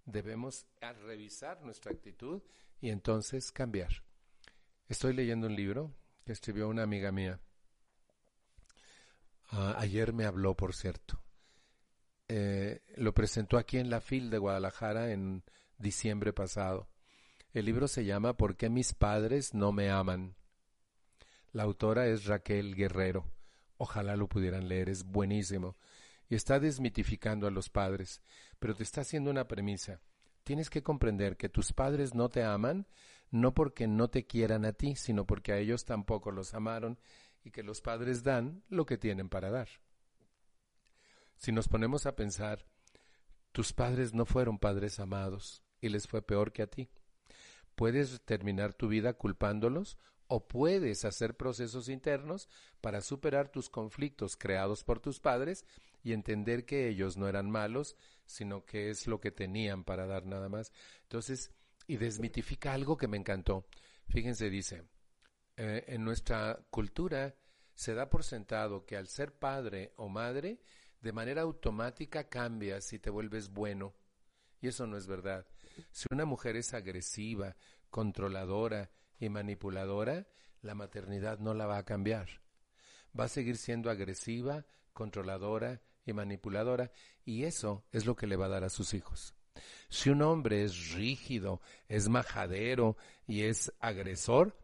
Debemos 0.04 0.68
revisar 1.04 1.60
nuestra 1.62 1.90
actitud 1.90 2.40
y 2.80 2.90
entonces 2.90 3.50
cambiar. 3.50 4.04
Estoy 4.86 5.12
leyendo 5.12 5.48
un 5.48 5.56
libro 5.56 5.92
que 6.24 6.30
escribió 6.30 6.68
una 6.68 6.84
amiga 6.84 7.10
mía. 7.10 7.40
Ah, 9.48 9.74
ayer 9.76 10.12
me 10.12 10.24
habló, 10.24 10.54
por 10.54 10.72
cierto. 10.72 11.20
Eh, 12.28 12.80
lo 12.94 13.12
presentó 13.12 13.58
aquí 13.58 13.78
en 13.78 13.90
la 13.90 14.00
FIL 14.00 14.30
de 14.30 14.38
Guadalajara 14.38 15.10
en 15.10 15.42
diciembre 15.78 16.32
pasado. 16.32 16.88
El 17.54 17.66
libro 17.66 17.86
se 17.86 18.04
llama 18.04 18.36
¿Por 18.36 18.56
qué 18.56 18.68
mis 18.68 18.94
padres 18.94 19.54
no 19.54 19.70
me 19.70 19.88
aman? 19.88 20.34
La 21.52 21.62
autora 21.62 22.08
es 22.08 22.24
Raquel 22.24 22.74
Guerrero. 22.74 23.30
Ojalá 23.76 24.16
lo 24.16 24.28
pudieran 24.28 24.66
leer, 24.66 24.88
es 24.88 25.04
buenísimo. 25.04 25.76
y 26.28 26.34
está 26.34 26.58
desmitificando 26.58 27.46
a 27.46 27.52
los 27.52 27.70
padres, 27.70 28.20
pero 28.58 28.74
te 28.74 28.82
está 28.82 29.02
haciendo 29.02 29.30
una 29.30 29.46
premisa. 29.46 30.00
Tienes 30.42 30.68
que 30.68 30.82
comprender 30.82 31.36
que 31.36 31.48
tus 31.48 31.72
padres 31.72 32.12
no 32.12 32.28
te 32.28 32.42
aman, 32.42 32.88
no 33.30 33.54
porque 33.54 33.86
no 33.86 34.08
te 34.08 34.26
quieran 34.26 34.64
a 34.64 34.72
ti, 34.72 34.96
sino 34.96 35.24
porque 35.24 35.52
a 35.52 35.58
ellos 35.58 35.84
tampoco 35.84 36.32
los 36.32 36.54
amaron 36.54 36.98
y 37.44 37.52
que 37.52 37.62
los 37.62 37.80
padres 37.80 38.24
dan 38.24 38.64
lo 38.68 38.84
que 38.84 38.98
tienen 38.98 39.28
para 39.28 39.50
dar. 39.50 39.68
Si 41.36 41.52
nos 41.52 41.68
ponemos 41.68 42.04
a 42.06 42.16
pensar, 42.16 42.66
tus 43.52 43.72
padres 43.72 44.12
no 44.12 44.26
fueron 44.26 44.58
padres 44.58 44.98
amados 44.98 45.62
y 45.80 45.90
les 45.90 46.08
fue 46.08 46.20
peor 46.20 46.50
que 46.50 46.62
a 46.62 46.66
ti. 46.66 46.90
Puedes 47.74 48.20
terminar 48.22 48.74
tu 48.74 48.88
vida 48.88 49.14
culpándolos 49.14 49.98
o 50.26 50.46
puedes 50.46 51.04
hacer 51.04 51.36
procesos 51.36 51.88
internos 51.88 52.48
para 52.80 53.00
superar 53.00 53.48
tus 53.48 53.68
conflictos 53.68 54.36
creados 54.36 54.84
por 54.84 55.00
tus 55.00 55.20
padres 55.20 55.64
y 56.02 56.12
entender 56.12 56.64
que 56.64 56.88
ellos 56.88 57.16
no 57.16 57.28
eran 57.28 57.50
malos, 57.50 57.96
sino 58.26 58.64
que 58.64 58.90
es 58.90 59.06
lo 59.06 59.20
que 59.20 59.30
tenían 59.30 59.84
para 59.84 60.06
dar 60.06 60.26
nada 60.26 60.48
más. 60.48 60.72
Entonces, 61.02 61.50
y 61.86 61.96
desmitifica 61.96 62.72
algo 62.72 62.96
que 62.96 63.08
me 63.08 63.16
encantó. 63.16 63.66
Fíjense, 64.08 64.50
dice, 64.50 64.84
eh, 65.56 65.84
en 65.88 66.04
nuestra 66.04 66.58
cultura 66.70 67.34
se 67.74 67.94
da 67.94 68.08
por 68.08 68.24
sentado 68.24 68.84
que 68.84 68.96
al 68.96 69.08
ser 69.08 69.32
padre 69.32 69.92
o 69.96 70.08
madre, 70.08 70.60
de 71.00 71.12
manera 71.12 71.42
automática 71.42 72.28
cambias 72.28 72.92
y 72.92 72.98
te 72.98 73.10
vuelves 73.10 73.50
bueno. 73.50 73.94
Y 74.60 74.68
eso 74.68 74.86
no 74.86 74.96
es 74.96 75.06
verdad. 75.06 75.46
Si 75.90 76.06
una 76.10 76.24
mujer 76.24 76.56
es 76.56 76.74
agresiva, 76.74 77.56
controladora 77.90 78.90
y 79.18 79.28
manipuladora, 79.28 80.26
la 80.62 80.74
maternidad 80.74 81.38
no 81.38 81.54
la 81.54 81.66
va 81.66 81.78
a 81.78 81.84
cambiar. 81.84 82.28
Va 83.18 83.24
a 83.24 83.28
seguir 83.28 83.56
siendo 83.56 83.90
agresiva, 83.90 84.66
controladora 84.92 85.80
y 86.04 86.12
manipuladora, 86.12 86.90
y 87.24 87.44
eso 87.44 87.84
es 87.92 88.06
lo 88.06 88.16
que 88.16 88.26
le 88.26 88.36
va 88.36 88.46
a 88.46 88.50
dar 88.50 88.64
a 88.64 88.70
sus 88.70 88.94
hijos. 88.94 89.34
Si 89.88 90.10
un 90.10 90.22
hombre 90.22 90.64
es 90.64 90.92
rígido, 90.92 91.60
es 91.88 92.08
majadero 92.08 92.96
y 93.26 93.42
es 93.42 93.72
agresor, 93.78 94.58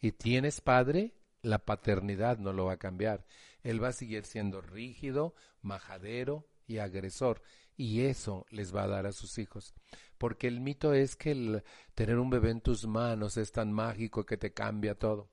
y 0.00 0.12
tienes 0.12 0.60
padre, 0.60 1.14
la 1.42 1.58
paternidad 1.58 2.38
no 2.38 2.52
lo 2.52 2.66
va 2.66 2.74
a 2.74 2.78
cambiar. 2.78 3.24
Él 3.62 3.82
va 3.82 3.88
a 3.88 3.92
seguir 3.92 4.24
siendo 4.24 4.60
rígido, 4.60 5.34
majadero 5.60 6.48
y 6.66 6.78
agresor. 6.78 7.42
Y 7.76 8.02
eso 8.02 8.46
les 8.50 8.74
va 8.74 8.84
a 8.84 8.88
dar 8.88 9.06
a 9.06 9.12
sus 9.12 9.38
hijos. 9.38 9.74
Porque 10.22 10.46
el 10.46 10.60
mito 10.60 10.94
es 10.94 11.16
que 11.16 11.32
el 11.32 11.64
tener 11.96 12.20
un 12.20 12.30
bebé 12.30 12.50
en 12.50 12.60
tus 12.60 12.86
manos 12.86 13.36
es 13.36 13.50
tan 13.50 13.72
mágico 13.72 14.24
que 14.24 14.36
te 14.36 14.52
cambia 14.52 14.94
todo. 14.94 15.28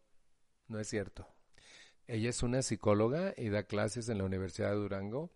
No 0.68 0.80
es 0.80 0.88
cierto. 0.88 1.28
Ella 2.08 2.32
es 2.32 2.42
una 2.42 2.64
psicóloga 2.64 3.36
y 3.38 3.50
da 3.50 3.68
clases 3.68 4.10
en 4.10 4.18
la 4.18 4.24
Universidad 4.24 4.72
de 4.72 4.78
Durango 4.78 5.32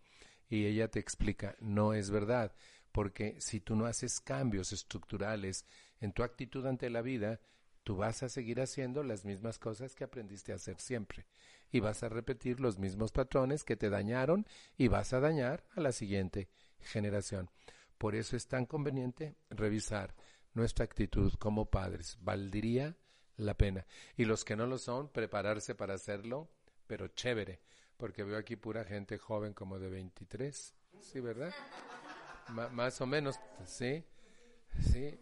y 0.49 0.65
ella 0.65 0.87
te 0.87 0.99
explica, 0.99 1.55
no 1.59 1.93
es 1.93 2.09
verdad, 2.09 2.55
porque 2.91 3.39
si 3.41 3.59
tú 3.59 3.75
no 3.75 3.85
haces 3.85 4.19
cambios 4.21 4.73
estructurales 4.73 5.67
en 6.01 6.13
tu 6.13 6.23
actitud 6.23 6.65
ante 6.65 6.89
la 6.89 7.03
vida, 7.03 7.39
tú 7.83 7.95
vas 7.95 8.23
a 8.23 8.29
seguir 8.29 8.59
haciendo 8.59 9.03
las 9.03 9.23
mismas 9.23 9.59
cosas 9.59 9.93
que 9.93 10.03
aprendiste 10.03 10.51
a 10.51 10.55
hacer 10.55 10.79
siempre 10.79 11.27
y 11.71 11.79
vas 11.79 12.01
a 12.01 12.09
repetir 12.09 12.59
los 12.59 12.79
mismos 12.79 13.11
patrones 13.11 13.63
que 13.63 13.75
te 13.75 13.91
dañaron 13.91 14.47
y 14.79 14.87
vas 14.87 15.13
a 15.13 15.19
dañar 15.19 15.63
a 15.75 15.79
la 15.79 15.91
siguiente 15.91 16.49
generación. 16.79 17.51
Por 18.03 18.15
eso 18.15 18.35
es 18.35 18.49
tan 18.49 18.65
conveniente 18.65 19.37
revisar 19.49 20.13
nuestra 20.55 20.83
actitud 20.83 21.31
como 21.35 21.69
padres. 21.69 22.17
Valdría 22.19 22.97
la 23.37 23.53
pena. 23.53 23.87
Y 24.17 24.25
los 24.25 24.43
que 24.43 24.57
no 24.57 24.67
lo 24.67 24.77
son, 24.77 25.07
prepararse 25.07 25.73
para 25.73 25.93
hacerlo, 25.93 26.49
pero 26.85 27.07
chévere, 27.07 27.61
porque 27.95 28.25
veo 28.25 28.37
aquí 28.37 28.57
pura 28.57 28.83
gente 28.83 29.17
joven 29.17 29.53
como 29.53 29.79
de 29.79 29.89
23, 29.89 30.73
¿sí, 30.99 31.21
verdad? 31.21 31.53
más 32.73 32.99
o 32.99 33.05
menos, 33.05 33.39
¿sí? 33.65 34.03
Sí. 34.81 35.17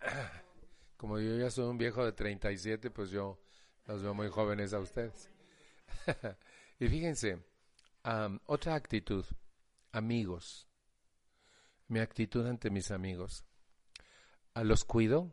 Como 0.96 1.18
yo 1.18 1.36
ya 1.36 1.50
soy 1.50 1.66
un 1.66 1.76
viejo 1.76 2.02
de 2.02 2.12
37, 2.12 2.90
pues 2.92 3.10
yo 3.10 3.38
los 3.84 4.02
veo 4.02 4.14
muy 4.14 4.30
jóvenes 4.30 4.72
a 4.72 4.78
ustedes. 4.78 5.28
y 6.78 6.88
fíjense, 6.88 7.44
otra 8.46 8.74
actitud, 8.74 9.26
amigos. 9.92 10.66
Mi 11.88 12.00
actitud 12.00 12.46
ante 12.46 12.70
mis 12.70 12.90
amigos. 12.90 13.44
A 14.54 14.64
los 14.64 14.84
cuido, 14.84 15.32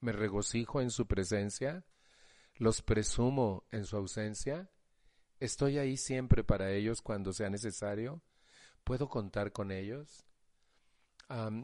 me 0.00 0.12
regocijo 0.12 0.80
en 0.80 0.90
su 0.90 1.06
presencia, 1.06 1.84
los 2.56 2.82
presumo 2.82 3.64
en 3.70 3.84
su 3.84 3.96
ausencia, 3.96 4.70
estoy 5.40 5.78
ahí 5.78 5.96
siempre 5.96 6.44
para 6.44 6.70
ellos 6.70 7.02
cuando 7.02 7.32
sea 7.32 7.50
necesario, 7.50 8.22
puedo 8.84 9.08
contar 9.08 9.52
con 9.52 9.72
ellos. 9.72 10.26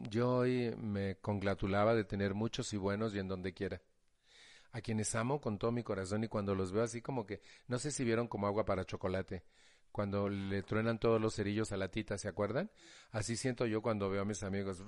yo 0.09 0.37
hoy 0.37 0.75
me 0.77 1.17
congratulaba 1.17 1.93
de 1.95 2.03
tener 2.03 2.33
muchos 2.33 2.73
y 2.73 2.77
buenos 2.77 3.13
y 3.13 3.19
en 3.19 3.27
donde 3.27 3.53
quiera 3.53 3.81
a 4.71 4.81
quienes 4.81 5.15
amo 5.15 5.41
con 5.41 5.57
todo 5.57 5.71
mi 5.71 5.83
corazón 5.83 6.23
y 6.23 6.27
cuando 6.27 6.55
los 6.55 6.71
veo 6.71 6.83
así 6.83 7.01
como 7.01 7.25
que, 7.25 7.41
no 7.67 7.79
sé 7.79 7.91
si 7.91 8.03
vieron 8.03 8.27
como 8.27 8.47
agua 8.47 8.65
para 8.65 8.85
chocolate, 8.85 9.43
cuando 9.91 10.29
le 10.29 10.63
truenan 10.63 10.99
todos 10.99 11.19
los 11.19 11.35
cerillos 11.35 11.71
a 11.71 11.77
la 11.77 11.89
tita, 11.89 12.17
¿se 12.17 12.27
acuerdan? 12.27 12.71
Así 13.11 13.35
siento 13.35 13.65
yo 13.65 13.81
cuando 13.81 14.09
veo 14.09 14.21
a 14.21 14.25
mis 14.25 14.43
amigos, 14.43 14.83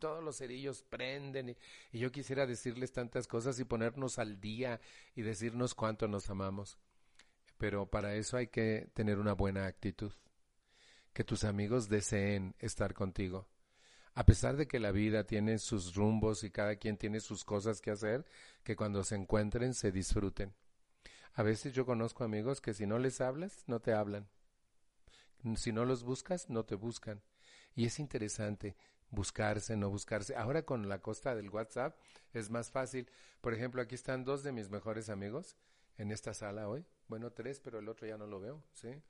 todos 0.00 0.22
los 0.22 0.36
cerillos 0.36 0.82
prenden 0.82 1.50
y, 1.50 1.56
y, 1.92 1.98
yo 1.98 2.10
quisiera 2.10 2.46
decirles 2.46 2.92
tantas 2.92 3.26
cosas 3.26 3.58
y 3.60 3.64
ponernos 3.64 4.18
al 4.18 4.40
día 4.40 4.80
y 5.14 5.22
decirnos 5.22 5.74
cuánto 5.74 6.08
nos 6.08 6.30
amamos. 6.30 6.78
Pero 7.58 7.86
para 7.86 8.14
eso 8.16 8.36
hay 8.36 8.48
que 8.48 8.88
tener 8.94 9.18
una 9.18 9.32
buena 9.32 9.66
actitud, 9.66 10.12
que 11.12 11.24
tus 11.24 11.44
amigos 11.44 11.88
deseen 11.88 12.54
estar 12.58 12.94
contigo 12.94 13.48
a 14.14 14.24
pesar 14.24 14.56
de 14.56 14.66
que 14.66 14.78
la 14.78 14.92
vida 14.92 15.24
tiene 15.24 15.58
sus 15.58 15.94
rumbos 15.94 16.44
y 16.44 16.50
cada 16.50 16.76
quien 16.76 16.96
tiene 16.96 17.20
sus 17.20 17.44
cosas 17.44 17.80
que 17.80 17.90
hacer, 17.90 18.24
que 18.62 18.76
cuando 18.76 19.02
se 19.02 19.16
encuentren 19.16 19.74
se 19.74 19.90
disfruten. 19.90 20.54
A 21.34 21.42
veces 21.42 21.72
yo 21.72 21.84
conozco 21.84 22.24
amigos 22.24 22.60
que 22.60 22.74
si 22.74 22.86
no 22.86 22.98
les 22.98 23.20
hablas, 23.20 23.64
no 23.66 23.80
te 23.80 23.92
hablan. 23.92 24.28
Si 25.56 25.72
no 25.72 25.84
los 25.84 26.04
buscas, 26.04 26.48
no 26.48 26.64
te 26.64 26.74
buscan. 26.74 27.22
Y 27.74 27.86
es 27.86 27.98
interesante 27.98 28.76
buscarse, 29.10 29.76
no 29.76 29.90
buscarse. 29.90 30.36
Ahora 30.36 30.64
con 30.64 30.88
la 30.88 31.00
costa 31.00 31.34
del 31.34 31.50
WhatsApp 31.50 31.98
es 32.32 32.50
más 32.50 32.70
fácil. 32.70 33.10
Por 33.40 33.52
ejemplo, 33.52 33.82
aquí 33.82 33.94
están 33.94 34.24
dos 34.24 34.42
de 34.42 34.52
mis 34.52 34.70
mejores 34.70 35.08
amigos 35.08 35.56
en 35.98 36.12
esta 36.12 36.34
sala 36.34 36.68
hoy. 36.68 36.84
Bueno, 37.08 37.32
tres, 37.32 37.60
pero 37.60 37.78
el 37.78 37.88
otro 37.88 38.06
ya 38.06 38.16
no 38.16 38.26
lo 38.26 38.40
veo, 38.40 38.62
¿sí? 38.72 39.02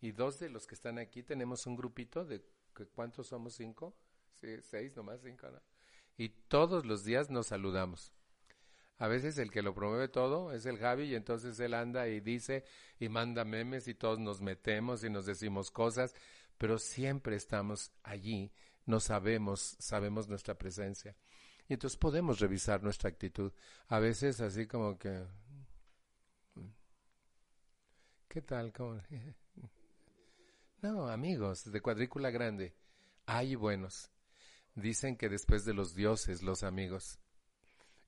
Y 0.00 0.12
dos 0.12 0.38
de 0.38 0.50
los 0.50 0.66
que 0.66 0.74
están 0.74 0.98
aquí 0.98 1.22
tenemos 1.22 1.66
un 1.66 1.76
grupito 1.76 2.24
de 2.24 2.44
¿cuántos 2.94 3.28
somos? 3.28 3.54
¿Cinco? 3.54 3.96
sí, 4.34 4.60
seis 4.62 4.94
nomás, 4.94 5.20
cinco, 5.22 5.50
¿no? 5.50 5.60
Y 6.16 6.28
todos 6.28 6.86
los 6.86 7.04
días 7.04 7.30
nos 7.30 7.48
saludamos. 7.48 8.12
A 8.98 9.08
veces 9.08 9.36
el 9.38 9.50
que 9.50 9.62
lo 9.62 9.74
promueve 9.74 10.08
todo 10.08 10.52
es 10.52 10.64
el 10.64 10.78
Javi 10.78 11.04
y 11.04 11.14
entonces 11.14 11.60
él 11.60 11.74
anda 11.74 12.08
y 12.08 12.20
dice 12.20 12.64
y 12.98 13.08
manda 13.08 13.44
memes 13.44 13.88
y 13.88 13.94
todos 13.94 14.18
nos 14.18 14.40
metemos 14.40 15.04
y 15.04 15.10
nos 15.10 15.26
decimos 15.26 15.70
cosas, 15.70 16.14
pero 16.56 16.78
siempre 16.78 17.36
estamos 17.36 17.92
allí, 18.02 18.52
no 18.86 19.00
sabemos, 19.00 19.76
sabemos 19.78 20.28
nuestra 20.28 20.54
presencia. 20.54 21.14
Y 21.68 21.74
entonces 21.74 21.98
podemos 21.98 22.38
revisar 22.38 22.82
nuestra 22.82 23.10
actitud. 23.10 23.52
A 23.88 23.98
veces 23.98 24.40
así 24.40 24.66
como 24.66 24.98
que... 24.98 25.24
¿Qué 28.28 28.42
tal? 28.42 28.72
No, 30.82 31.08
amigos, 31.08 31.72
de 31.72 31.80
cuadrícula 31.80 32.30
grande. 32.30 32.76
Hay 33.24 33.54
buenos. 33.56 34.10
Dicen 34.74 35.16
que 35.16 35.28
después 35.28 35.64
de 35.64 35.72
los 35.72 35.94
dioses, 35.94 36.42
los 36.42 36.62
amigos. 36.62 37.18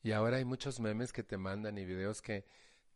Y 0.03 0.13
ahora 0.13 0.39
hay 0.39 0.45
muchos 0.45 0.81
memes 0.81 1.13
que 1.13 1.23
te 1.23 1.37
mandan 1.37 1.79
y 1.79 1.85
videos 1.85 2.23
que 2.23 2.45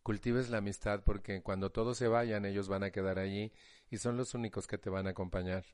cultives 0.03 0.50
la 0.50 0.59
amistad 0.59 1.03
porque 1.05 1.42
cuando 1.42 1.70
todos 1.70 1.98
se 1.98 2.09
vayan 2.09 2.44
ellos 2.44 2.68
van 2.68 2.82
a 2.82 2.90
quedar 2.90 3.18
allí 3.18 3.53
y 3.90 3.98
son 3.98 4.16
los 4.16 4.34
únicos 4.34 4.66
que 4.66 4.78
te 4.78 4.90
van 4.90 5.07
a 5.07 5.11
acompañar. 5.11 5.64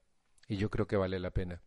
Y 0.49 0.57
yo 0.57 0.71
creo 0.71 0.87
que 0.87 0.97
vale 0.97 1.19
la 1.19 1.31
pena 1.31 1.63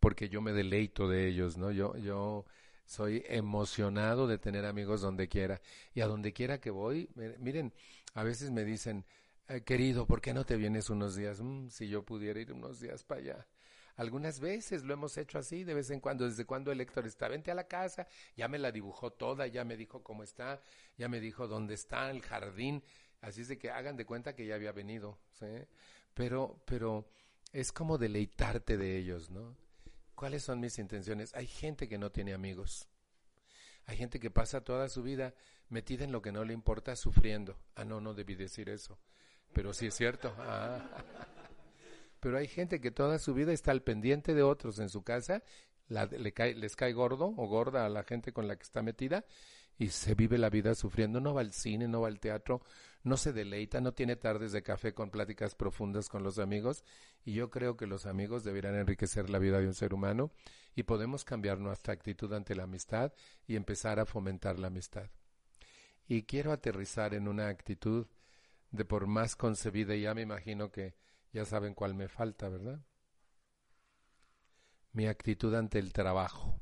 porque 0.00 0.28
yo 0.28 0.40
me 0.40 0.52
deleito 0.52 1.08
de 1.08 1.28
ellos, 1.28 1.58
¿no? 1.58 1.70
Yo, 1.70 1.96
yo 1.96 2.46
soy 2.86 3.22
emocionado 3.28 4.26
de 4.26 4.38
tener 4.38 4.64
amigos 4.64 5.02
donde 5.02 5.28
quiera 5.28 5.60
y 5.94 6.00
a 6.00 6.06
donde 6.06 6.32
quiera 6.32 6.58
que 6.60 6.70
voy, 6.70 7.08
miren, 7.38 7.72
a 8.14 8.24
veces 8.24 8.50
me 8.50 8.64
dicen, 8.64 9.04
querido, 9.64 10.06
¿por 10.06 10.20
qué 10.20 10.34
no 10.34 10.44
te 10.44 10.56
vienes 10.56 10.90
unos 10.90 11.14
días? 11.14 11.40
Mm, 11.40 11.68
si 11.68 11.88
yo 11.88 12.04
pudiera 12.04 12.40
ir 12.40 12.52
unos 12.52 12.80
días 12.80 13.04
para 13.04 13.20
allá. 13.20 13.46
Algunas 14.00 14.40
veces 14.40 14.82
lo 14.82 14.94
hemos 14.94 15.18
hecho 15.18 15.38
así, 15.38 15.62
de 15.62 15.74
vez 15.74 15.90
en 15.90 16.00
cuando, 16.00 16.26
desde 16.26 16.46
cuando 16.46 16.72
el 16.72 16.80
Héctor 16.80 17.06
está, 17.06 17.28
vente 17.28 17.50
a 17.50 17.54
la 17.54 17.68
casa, 17.68 18.06
ya 18.34 18.48
me 18.48 18.58
la 18.58 18.72
dibujó 18.72 19.12
toda, 19.12 19.46
ya 19.46 19.62
me 19.62 19.76
dijo 19.76 20.02
cómo 20.02 20.22
está, 20.22 20.62
ya 20.96 21.06
me 21.10 21.20
dijo 21.20 21.46
dónde 21.46 21.74
está 21.74 22.10
el 22.10 22.22
jardín, 22.22 22.82
así 23.20 23.42
es 23.42 23.48
de 23.48 23.58
que 23.58 23.70
hagan 23.70 23.98
de 23.98 24.06
cuenta 24.06 24.34
que 24.34 24.46
ya 24.46 24.54
había 24.54 24.72
venido, 24.72 25.18
¿sí? 25.32 25.44
Pero, 26.14 26.62
pero 26.64 27.10
es 27.52 27.72
como 27.72 27.98
deleitarte 27.98 28.78
de 28.78 28.96
ellos, 28.96 29.28
¿no? 29.28 29.54
¿Cuáles 30.14 30.44
son 30.44 30.60
mis 30.60 30.78
intenciones? 30.78 31.34
Hay 31.34 31.46
gente 31.46 31.86
que 31.86 31.98
no 31.98 32.10
tiene 32.10 32.32
amigos. 32.32 32.88
Hay 33.84 33.98
gente 33.98 34.18
que 34.18 34.30
pasa 34.30 34.64
toda 34.64 34.88
su 34.88 35.02
vida 35.02 35.34
metida 35.68 36.04
en 36.04 36.12
lo 36.12 36.22
que 36.22 36.32
no 36.32 36.42
le 36.42 36.54
importa, 36.54 36.96
sufriendo. 36.96 37.58
Ah, 37.74 37.84
no, 37.84 38.00
no 38.00 38.14
debí 38.14 38.34
decir 38.34 38.70
eso. 38.70 38.98
Pero 39.52 39.74
sí 39.74 39.88
es 39.88 39.94
cierto. 39.94 40.34
Ah. 40.38 41.36
Pero 42.20 42.38
hay 42.38 42.46
gente 42.46 42.80
que 42.80 42.90
toda 42.90 43.18
su 43.18 43.34
vida 43.34 43.52
está 43.52 43.70
al 43.70 43.82
pendiente 43.82 44.34
de 44.34 44.42
otros 44.42 44.78
en 44.78 44.88
su 44.88 45.02
casa, 45.02 45.42
le 45.88 46.32
cae, 46.32 46.54
les 46.54 46.76
cae 46.76 46.92
gordo 46.92 47.34
o 47.36 47.46
gorda 47.48 47.84
a 47.84 47.88
la 47.88 48.04
gente 48.04 48.32
con 48.32 48.46
la 48.46 48.56
que 48.56 48.62
está 48.62 48.82
metida 48.82 49.24
y 49.80 49.88
se 49.88 50.14
vive 50.14 50.36
la 50.36 50.50
vida 50.50 50.74
sufriendo, 50.74 51.20
no 51.20 51.32
va 51.32 51.40
al 51.40 51.54
cine, 51.54 51.88
no 51.88 52.02
va 52.02 52.08
al 52.08 52.20
teatro, 52.20 52.60
no 53.02 53.16
se 53.16 53.32
deleita, 53.32 53.80
no 53.80 53.92
tiene 53.92 54.14
tardes 54.14 54.52
de 54.52 54.62
café 54.62 54.92
con 54.92 55.10
pláticas 55.10 55.54
profundas 55.54 56.10
con 56.10 56.22
los 56.22 56.38
amigos 56.38 56.84
y 57.24 57.32
yo 57.32 57.48
creo 57.48 57.78
que 57.78 57.86
los 57.86 58.04
amigos 58.04 58.44
deberán 58.44 58.74
enriquecer 58.74 59.30
la 59.30 59.38
vida 59.38 59.58
de 59.58 59.66
un 59.66 59.74
ser 59.74 59.94
humano 59.94 60.32
y 60.76 60.82
podemos 60.82 61.24
cambiar 61.24 61.58
nuestra 61.58 61.94
actitud 61.94 62.30
ante 62.34 62.54
la 62.54 62.64
amistad 62.64 63.14
y 63.46 63.56
empezar 63.56 63.98
a 63.98 64.04
fomentar 64.04 64.58
la 64.58 64.66
amistad. 64.66 65.08
Y 66.06 66.24
quiero 66.24 66.52
aterrizar 66.52 67.14
en 67.14 67.26
una 67.26 67.48
actitud 67.48 68.06
de 68.70 68.84
por 68.84 69.06
más 69.06 69.34
concebida, 69.34 69.94
y 69.94 70.02
ya 70.02 70.14
me 70.14 70.22
imagino 70.22 70.70
que 70.70 70.94
ya 71.32 71.44
saben 71.44 71.74
cuál 71.74 71.94
me 71.94 72.08
falta, 72.08 72.48
¿verdad? 72.48 72.80
Mi 74.92 75.06
actitud 75.06 75.54
ante 75.54 75.78
el 75.78 75.92
trabajo. 75.92 76.60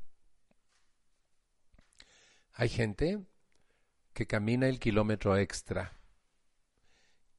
Hay 2.53 2.69
gente 2.69 3.25
que 4.13 4.27
camina 4.27 4.67
el 4.67 4.79
kilómetro 4.79 5.37
extra 5.37 5.97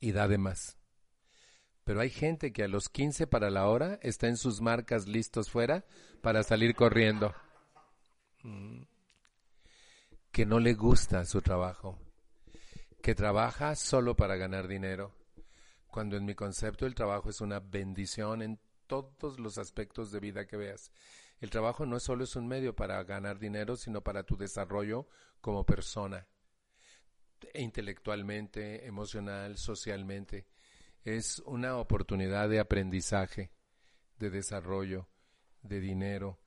y 0.00 0.12
da 0.12 0.26
de 0.26 0.38
más. 0.38 0.78
Pero 1.84 2.00
hay 2.00 2.10
gente 2.10 2.52
que 2.52 2.64
a 2.64 2.68
los 2.68 2.88
15 2.88 3.26
para 3.26 3.50
la 3.50 3.66
hora 3.66 3.98
está 4.02 4.28
en 4.28 4.36
sus 4.36 4.60
marcas 4.60 5.06
listos 5.06 5.50
fuera 5.50 5.84
para 6.22 6.42
salir 6.42 6.74
corriendo. 6.74 7.34
Mm. 8.42 8.82
Que 10.30 10.46
no 10.46 10.58
le 10.58 10.74
gusta 10.74 11.24
su 11.24 11.42
trabajo. 11.42 11.98
Que 13.02 13.14
trabaja 13.14 13.74
solo 13.74 14.16
para 14.16 14.36
ganar 14.36 14.68
dinero. 14.68 15.19
Cuando 15.90 16.16
en 16.16 16.24
mi 16.24 16.34
concepto 16.34 16.86
el 16.86 16.94
trabajo 16.94 17.30
es 17.30 17.40
una 17.40 17.60
bendición 17.60 18.42
en 18.42 18.60
todos 18.86 19.38
los 19.38 19.58
aspectos 19.58 20.10
de 20.10 20.20
vida 20.20 20.46
que 20.46 20.56
veas. 20.56 20.92
El 21.40 21.50
trabajo 21.50 21.86
no 21.86 21.98
solo 22.00 22.24
es 22.24 22.36
un 22.36 22.46
medio 22.46 22.74
para 22.76 23.02
ganar 23.04 23.38
dinero, 23.38 23.76
sino 23.76 24.02
para 24.02 24.24
tu 24.24 24.36
desarrollo 24.36 25.08
como 25.40 25.64
persona, 25.64 26.26
intelectualmente, 27.54 28.86
emocional, 28.86 29.56
socialmente. 29.56 30.46
Es 31.02 31.38
una 31.46 31.78
oportunidad 31.78 32.48
de 32.48 32.60
aprendizaje, 32.60 33.50
de 34.18 34.30
desarrollo, 34.30 35.08
de 35.62 35.80
dinero, 35.80 36.38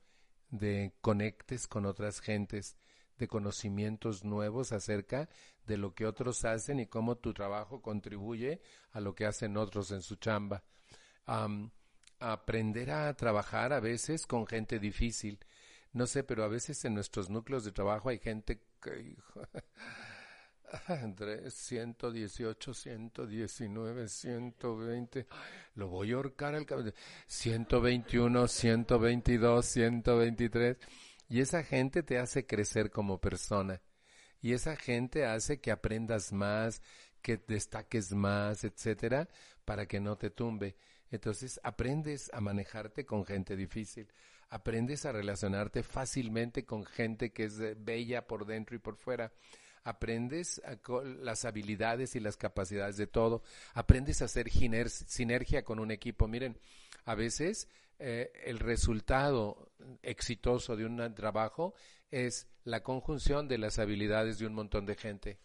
de 0.50 0.94
conectes 1.00 1.66
con 1.66 1.86
otras 1.86 2.20
gentes, 2.20 2.76
de 3.18 3.28
conocimientos 3.28 4.24
nuevos 4.24 4.72
acerca 4.72 5.28
de 5.66 5.76
lo 5.76 5.94
que 5.94 6.06
otros 6.06 6.44
hacen 6.44 6.80
y 6.80 6.86
cómo 6.86 7.16
tu 7.16 7.32
trabajo 7.32 7.80
contribuye 7.80 8.60
a 8.92 9.00
lo 9.00 9.14
que 9.14 9.26
hacen 9.26 9.56
otros 9.56 9.90
en 9.90 10.02
su 10.02 10.16
chamba 10.16 10.62
aprender 12.20 12.90
a 12.90 13.14
trabajar 13.14 13.72
a 13.72 13.80
veces 13.80 14.26
con 14.26 14.46
gente 14.46 14.78
difícil. 14.78 15.38
No 15.92 16.06
sé, 16.06 16.24
pero 16.24 16.44
a 16.44 16.48
veces 16.48 16.84
en 16.84 16.94
nuestros 16.94 17.30
núcleos 17.30 17.64
de 17.64 17.72
trabajo 17.72 18.08
hay 18.08 18.18
gente 18.18 18.60
que... 18.82 19.16
Entre 20.88 21.50
118, 21.50 22.74
119, 22.74 24.08
120, 24.08 25.26
lo 25.76 25.88
voy 25.88 26.10
a 26.10 26.16
ahorcar 26.16 26.56
al 26.56 26.66
121, 27.28 28.48
122, 28.48 29.64
123. 29.64 30.76
Y 31.28 31.40
esa 31.40 31.62
gente 31.62 32.02
te 32.02 32.18
hace 32.18 32.46
crecer 32.46 32.90
como 32.90 33.20
persona. 33.20 33.80
Y 34.40 34.52
esa 34.52 34.76
gente 34.76 35.24
hace 35.24 35.60
que 35.60 35.70
aprendas 35.70 36.32
más, 36.32 36.82
que 37.22 37.38
destaques 37.38 38.12
más, 38.12 38.64
etcétera, 38.64 39.28
para 39.64 39.86
que 39.86 40.00
no 40.00 40.16
te 40.16 40.30
tumbe. 40.30 40.76
Entonces 41.10 41.58
aprendes 41.62 42.30
a 42.34 42.40
manejarte 42.40 43.06
con 43.06 43.24
gente 43.24 43.56
difícil, 43.56 44.12
aprendes 44.50 45.06
a 45.06 45.12
relacionarte 45.12 45.82
fácilmente 45.82 46.64
con 46.64 46.84
gente 46.84 47.32
que 47.32 47.44
es 47.44 47.58
bella 47.82 48.26
por 48.26 48.44
dentro 48.46 48.76
y 48.76 48.78
por 48.78 48.96
fuera, 48.96 49.32
aprendes 49.84 50.60
las 51.22 51.44
habilidades 51.44 52.16
y 52.16 52.20
las 52.20 52.36
capacidades 52.36 52.96
de 52.96 53.06
todo, 53.06 53.42
aprendes 53.74 54.22
a 54.22 54.26
hacer 54.26 54.50
sinergia 54.50 55.64
con 55.64 55.78
un 55.78 55.90
equipo. 55.90 56.26
Miren, 56.26 56.58
a 57.04 57.14
veces 57.14 57.68
eh, 58.06 58.30
el 58.44 58.58
resultado 58.58 59.72
exitoso 60.02 60.76
de 60.76 60.84
un 60.84 61.14
trabajo 61.14 61.72
es 62.10 62.46
la 62.64 62.82
conjunción 62.82 63.48
de 63.48 63.56
las 63.56 63.78
habilidades 63.78 64.38
de 64.38 64.46
un 64.46 64.52
montón 64.52 64.84
de 64.84 64.94
gente. 64.94 65.40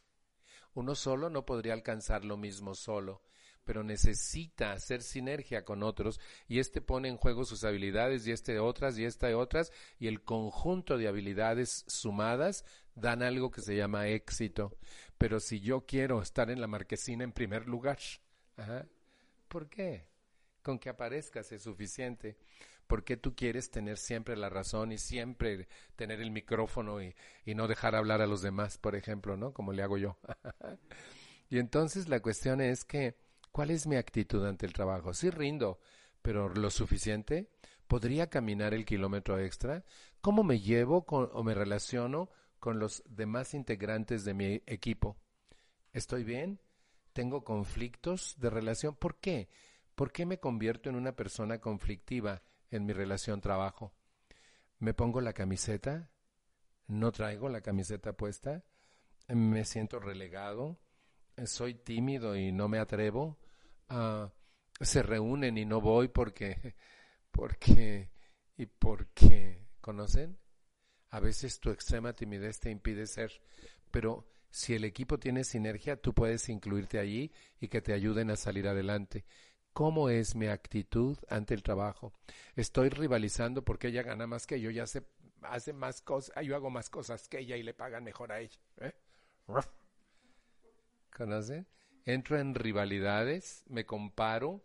Uno 0.73 0.93
solo 0.93 1.29
no 1.29 1.45
podría 1.45 1.71
alcanzar 1.71 2.25
lo 2.25 2.35
mismo 2.35 2.75
solo 2.75 3.21
pero 3.69 3.83
necesita 3.83 4.71
hacer 4.71 5.03
sinergia 5.03 5.63
con 5.63 5.83
otros 5.83 6.19
y 6.47 6.57
este 6.57 6.81
pone 6.81 7.07
en 7.07 7.17
juego 7.17 7.45
sus 7.45 7.63
habilidades 7.63 8.25
y 8.25 8.31
este 8.31 8.57
otras 8.57 8.97
y 8.97 9.05
esta 9.05 9.37
otras 9.37 9.71
y 9.99 10.07
el 10.07 10.23
conjunto 10.23 10.97
de 10.97 11.07
habilidades 11.07 11.85
sumadas 11.85 12.65
dan 12.95 13.21
algo 13.21 13.51
que 13.51 13.61
se 13.61 13.75
llama 13.75 14.07
éxito. 14.07 14.75
Pero 15.19 15.39
si 15.39 15.59
yo 15.59 15.85
quiero 15.85 16.19
estar 16.19 16.49
en 16.49 16.61
la 16.61 16.67
marquesina 16.67 17.23
en 17.23 17.31
primer 17.31 17.67
lugar, 17.67 17.99
¿por 19.47 19.69
qué? 19.69 20.08
Con 20.61 20.79
que 20.79 20.89
aparezcas 20.89 21.51
es 21.51 21.63
suficiente. 21.63 22.37
¿Por 22.87 23.03
qué 23.03 23.17
tú 23.17 23.35
quieres 23.35 23.69
tener 23.69 23.97
siempre 23.97 24.35
la 24.35 24.49
razón 24.49 24.91
y 24.91 24.97
siempre 24.97 25.67
tener 25.95 26.21
el 26.21 26.31
micrófono 26.31 27.01
y, 27.01 27.15
y 27.45 27.55
no 27.55 27.67
dejar 27.67 27.95
hablar 27.95 28.21
a 28.21 28.27
los 28.27 28.41
demás, 28.41 28.77
por 28.77 28.95
ejemplo, 28.95 29.37
¿no? 29.37 29.53
Como 29.53 29.73
le 29.73 29.83
hago 29.83 29.97
yo. 29.97 30.17
y 31.49 31.59
entonces 31.59 32.09
la 32.09 32.19
cuestión 32.19 32.61
es 32.61 32.83
que 32.83 33.15
¿Cuál 33.51 33.71
es 33.71 33.87
mi 33.87 33.95
actitud 33.95 34.45
ante 34.45 34.65
el 34.65 34.73
trabajo? 34.73 35.13
Sí 35.13 35.29
rindo, 35.29 35.79
pero 36.21 36.49
lo 36.49 36.69
suficiente. 36.69 37.49
¿Podría 37.87 38.29
caminar 38.29 38.73
el 38.73 38.85
kilómetro 38.85 39.39
extra? 39.39 39.83
¿Cómo 40.21 40.43
me 40.43 40.59
llevo 40.59 41.05
o 41.07 41.43
me 41.43 41.55
relaciono 41.55 42.29
con 42.59 42.77
los 42.79 43.03
demás 43.07 43.53
integrantes 43.53 44.23
de 44.23 44.33
mi 44.35 44.63
equipo? 44.67 45.17
¿Estoy 45.93 46.23
bien? 46.23 46.59
¿Tengo 47.13 47.43
conflictos 47.43 48.35
de 48.39 48.51
relación? 48.51 48.95
¿Por 48.95 49.19
qué? 49.19 49.49
¿Por 49.99 50.13
qué 50.13 50.25
me 50.25 50.39
convierto 50.39 50.89
en 50.89 50.95
una 50.95 51.17
persona 51.17 51.59
conflictiva 51.59 52.41
en 52.71 52.85
mi 52.85 52.93
relación 52.93 53.41
trabajo? 53.41 53.93
¿Me 54.77 54.93
pongo 54.93 55.19
la 55.19 55.33
camiseta? 55.33 56.09
¿No 56.87 57.11
traigo 57.11 57.49
la 57.49 57.59
camiseta 57.59 58.13
puesta? 58.13 58.63
¿Me 59.27 59.65
siento 59.65 59.99
relegado? 59.99 60.79
soy 61.43 61.73
tímido 61.73 62.37
y 62.37 62.53
no 62.53 62.69
me 62.69 62.79
atrevo, 62.79 63.39
uh, 63.89 64.29
se 64.79 65.03
reúnen 65.03 65.57
y 65.57 65.65
no 65.65 65.81
voy 65.81 66.07
porque, 66.07 66.77
porque, 67.31 68.09
y 68.55 68.67
porque, 68.67 69.67
¿conocen? 69.81 70.39
A 71.09 71.19
veces 71.19 71.59
tu 71.59 71.71
extrema 71.71 72.13
timidez 72.13 72.61
te 72.61 72.71
impide 72.71 73.05
ser, 73.05 73.41
pero 73.91 74.29
si 74.49 74.73
el 74.75 74.85
equipo 74.85 75.19
tiene 75.19 75.43
sinergia, 75.43 76.01
tú 76.01 76.13
puedes 76.13 76.47
incluirte 76.47 76.99
allí 76.99 77.33
y 77.59 77.67
que 77.67 77.81
te 77.81 77.93
ayuden 77.93 78.31
a 78.31 78.35
salir 78.35 78.65
adelante. 78.65 79.25
¿Cómo 79.79 80.09
es 80.09 80.35
mi 80.35 80.47
actitud 80.47 81.17
ante 81.29 81.53
el 81.53 81.63
trabajo? 81.63 82.11
Estoy 82.57 82.89
rivalizando 82.89 83.63
porque 83.63 83.87
ella 83.87 84.03
gana 84.03 84.27
más 84.27 84.45
que 84.45 84.59
yo, 84.59 84.69
ya 84.71 84.83
hace, 84.83 85.07
hace 85.41 85.71
más 85.71 86.01
cosas, 86.01 86.35
yo 86.43 86.57
hago 86.57 86.69
más 86.69 86.89
cosas 86.89 87.29
que 87.29 87.39
ella 87.39 87.55
y 87.55 87.63
le 87.63 87.73
pagan 87.73 88.03
mejor 88.03 88.33
a 88.33 88.41
ella. 88.41 88.59
¿eh? 88.81 88.93
¿Conocen? 91.15 91.65
Entro 92.03 92.37
en 92.37 92.55
rivalidades, 92.55 93.63
me 93.69 93.85
comparo. 93.85 94.61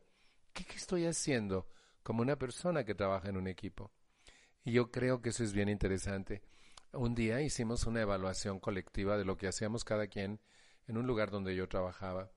¿Qué, 0.52 0.66
estoy 0.74 1.06
haciendo 1.06 1.68
como 2.02 2.20
una 2.20 2.36
persona 2.36 2.84
que 2.84 2.96
trabaja 2.96 3.28
en 3.28 3.36
un 3.36 3.46
equipo? 3.46 3.92
Y 4.64 4.72
yo 4.72 4.90
creo 4.90 5.22
que 5.22 5.28
eso 5.28 5.44
es 5.44 5.52
bien 5.52 5.68
interesante. 5.68 6.42
Un 6.92 7.14
día 7.14 7.40
hicimos 7.40 7.86
una 7.86 8.00
evaluación 8.00 8.58
colectiva 8.58 9.16
de 9.16 9.24
lo 9.24 9.36
que 9.36 9.46
hacíamos 9.46 9.84
cada 9.84 10.08
quien 10.08 10.40
en 10.88 10.96
un 10.96 11.06
lugar 11.06 11.30
donde 11.30 11.54
yo 11.54 11.68
trabajaba. 11.68 12.32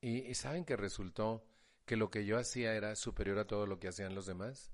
Y, 0.00 0.18
y, 0.18 0.34
saben 0.34 0.64
que 0.64 0.76
resultó 0.76 1.44
que 1.88 1.96
lo 1.96 2.08
que 2.08 2.24
yo 2.24 2.38
hacía 2.38 2.74
era 2.76 2.94
superior 2.94 3.40
a 3.40 3.48
todo 3.48 3.66
lo 3.66 3.80
que 3.80 3.88
hacían 3.88 4.14
los 4.14 4.26
demás. 4.26 4.70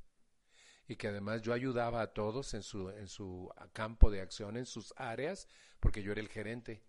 Y 0.86 0.96
que 0.96 1.08
además 1.08 1.40
yo 1.40 1.54
ayudaba 1.54 2.02
a 2.02 2.12
todos 2.12 2.52
en 2.52 2.62
su, 2.62 2.90
en 2.90 3.08
su 3.08 3.50
campo 3.72 4.10
de 4.10 4.20
acción, 4.20 4.58
en 4.58 4.66
sus 4.66 4.92
áreas, 4.98 5.48
porque 5.80 6.02
yo 6.02 6.12
era 6.12 6.20
el 6.20 6.28
gerente 6.28 6.82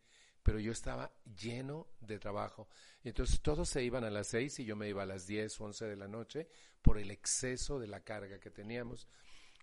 pero 0.45 0.59
yo 0.59 0.71
estaba 0.71 1.11
lleno 1.41 1.88
de 2.01 2.19
trabajo. 2.19 2.69
Y 3.03 3.07
entonces 3.07 3.41
todos 3.41 3.67
se 3.67 3.84
iban 3.84 4.03
a 4.03 4.11
las 4.11 4.28
seis 4.28 4.59
y 4.59 4.63
yo 4.63 4.76
me 4.76 4.88
iba 4.88 5.01
a 5.01 5.07
las 5.07 5.26
diez 5.26 5.59
once 5.59 5.86
de 5.86 5.95
la 5.95 6.07
noche 6.07 6.47
por 6.84 6.99
el 6.99 7.09
exceso 7.09 7.80
de 7.80 7.88
la 7.88 8.01
carga 8.01 8.39
que 8.39 8.51
teníamos. 8.51 9.07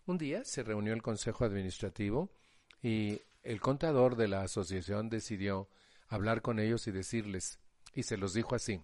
Un 0.06 0.18
día 0.18 0.44
se 0.44 0.64
reunió 0.64 0.92
el 0.92 1.00
Consejo 1.00 1.44
Administrativo 1.44 2.32
y 2.82 3.20
el 3.44 3.60
contador 3.60 4.16
de 4.16 4.26
la 4.26 4.42
asociación 4.42 5.08
decidió 5.08 5.68
hablar 6.08 6.42
con 6.42 6.58
ellos 6.58 6.88
y 6.88 6.90
decirles, 6.90 7.60
y 7.94 8.02
se 8.02 8.16
los 8.16 8.34
dijo 8.34 8.56
así, 8.56 8.82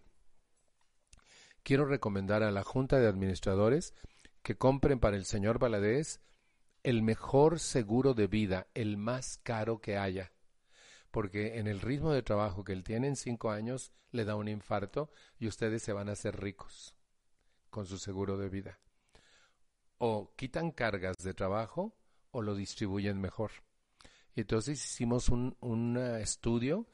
quiero 1.69 1.85
recomendar 1.85 2.43
a 2.43 2.51
la 2.51 2.64
Junta 2.64 2.99
de 2.99 3.07
Administradores 3.07 3.93
que 4.43 4.57
compren 4.57 5.01
para 5.01 5.19
el 5.19 5.27
señor 5.27 5.59
Valadez 5.59 6.23
el 6.83 7.03
mejor 7.03 7.61
seguro 7.61 8.14
de 8.14 8.27
vida, 8.27 8.69
el 8.73 8.97
más 8.97 9.37
caro 9.43 9.79
que 9.79 9.99
haya 9.99 10.33
porque 11.11 11.59
en 11.59 11.66
el 11.66 11.83
ritmo 11.83 12.12
de 12.12 12.23
trabajo 12.23 12.64
que 12.64 12.73
él 12.73 12.85
tiene 12.85 13.09
en 13.09 13.16
cinco 13.16 13.51
años 13.51 13.93
le 14.12 14.25
da 14.25 14.35
un 14.35 14.49
infarto 14.49 15.11
y 15.39 15.47
ustedes 15.47 15.83
se 15.83 15.93
van 15.93 16.09
a 16.09 16.12
hacer 16.12 16.41
ricos. 16.41 16.95
con 17.69 17.85
su 17.85 17.99
seguro 17.99 18.39
de 18.39 18.49
vida. 18.49 18.79
O 19.99 20.33
quitan 20.37 20.71
cargas 20.71 21.16
de 21.23 21.35
trabajo 21.35 21.95
o 22.31 22.41
lo 22.41 22.55
distribuyen 22.55 23.21
mejor. 23.21 23.51
Entonces 24.35 24.83
hicimos 24.83 25.29
un, 25.29 25.55
un 25.61 25.99
estudio 25.99 26.87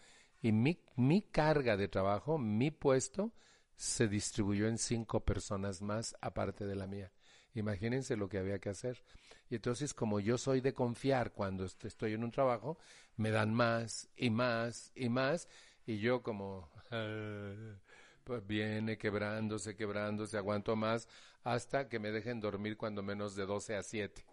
y 0.43 0.51
mi 0.51 1.23
carga 1.31 1.77
de 1.77 1.87
trabajo, 1.87 2.39
mi 2.39 2.73
puesto, 2.73 3.33
se 3.77 4.09
distribuyó 4.09 4.69
en 4.69 4.79
cinco 4.79 5.21
personas 5.21 5.83
más 5.83 6.17
aparte 6.21 6.67
de 6.67 6.77
la 6.77 6.87
mía. 6.87 7.13
Imagínense 7.55 8.17
lo 8.17 8.29
que 8.29 8.39
había 8.39 8.59
que 8.59 8.71
hacer. 8.71 9.03
Y 9.49 9.57
entonces, 9.57 9.95
como 9.95 10.21
yo 10.21 10.39
soy 10.39 10.61
de 10.61 10.75
confiar 10.75 11.33
cuando 11.33 11.65
estoy 11.65 12.15
en 12.15 12.25
un 12.25 12.31
trabajo, 12.31 12.79
me 13.17 13.31
dan 13.31 13.55
más 13.55 14.09
y 14.17 14.31
más 14.31 14.91
y 14.95 15.09
más. 15.09 15.49
Y 15.87 15.99
yo 15.99 16.23
como, 16.23 16.71
pues 18.25 18.47
viene 18.47 18.99
quebrándose, 18.99 19.77
quebrándose, 19.77 20.37
aguanto 20.37 20.75
más 20.77 21.09
hasta 21.45 21.89
que 21.89 21.99
me 21.99 22.11
dejen 22.11 22.41
dormir 22.41 22.77
cuando 22.77 23.03
menos 23.03 23.37
de 23.37 23.47
12 23.47 23.77
a 23.77 23.83
7. 23.83 24.25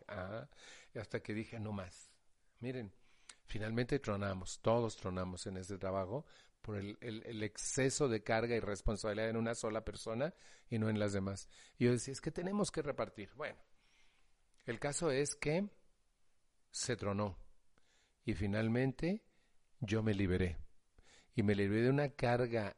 Y 0.96 1.00
hasta 1.00 1.20
que 1.22 1.34
dije, 1.34 1.60
no 1.60 1.74
más. 1.74 2.10
Miren, 2.60 2.92
finalmente 3.46 4.00
tronamos, 4.00 4.60
todos 4.62 4.96
tronamos 4.96 5.46
en 5.46 5.58
ese 5.58 5.78
trabajo 5.78 6.26
por 6.62 6.78
el, 6.78 7.44
exceso 7.44 8.08
de 8.08 8.24
carga 8.24 8.56
y 8.56 8.60
responsabilidad 8.60 9.30
en 9.30 9.38
una 9.38 9.56
sola 9.56 9.84
persona 9.84 10.34
y 10.70 10.80
no 10.80 10.90
en 10.90 11.00
las 11.00 11.14
demás. 11.14 11.48
Y 11.78 11.86
yo 11.86 11.92
decía, 11.92 12.12
es 12.12 12.22
que 12.22 12.32
tenemos 12.32 12.72
que 12.72 12.82
repartir. 12.82 13.30
Bueno, 13.36 13.58
el 14.66 14.80
caso 14.80 15.12
es 15.12 15.36
que 15.36 15.68
se 16.70 16.96
tronó 16.96 17.38
y 18.26 18.34
finalmente 18.34 19.24
yo 19.80 20.04
me 20.04 20.14
liberé. 20.14 20.58
Y 21.34 21.44
me 21.44 21.56
liberé 21.56 21.84
de 21.84 21.90
una 21.90 22.10
carga 22.10 22.76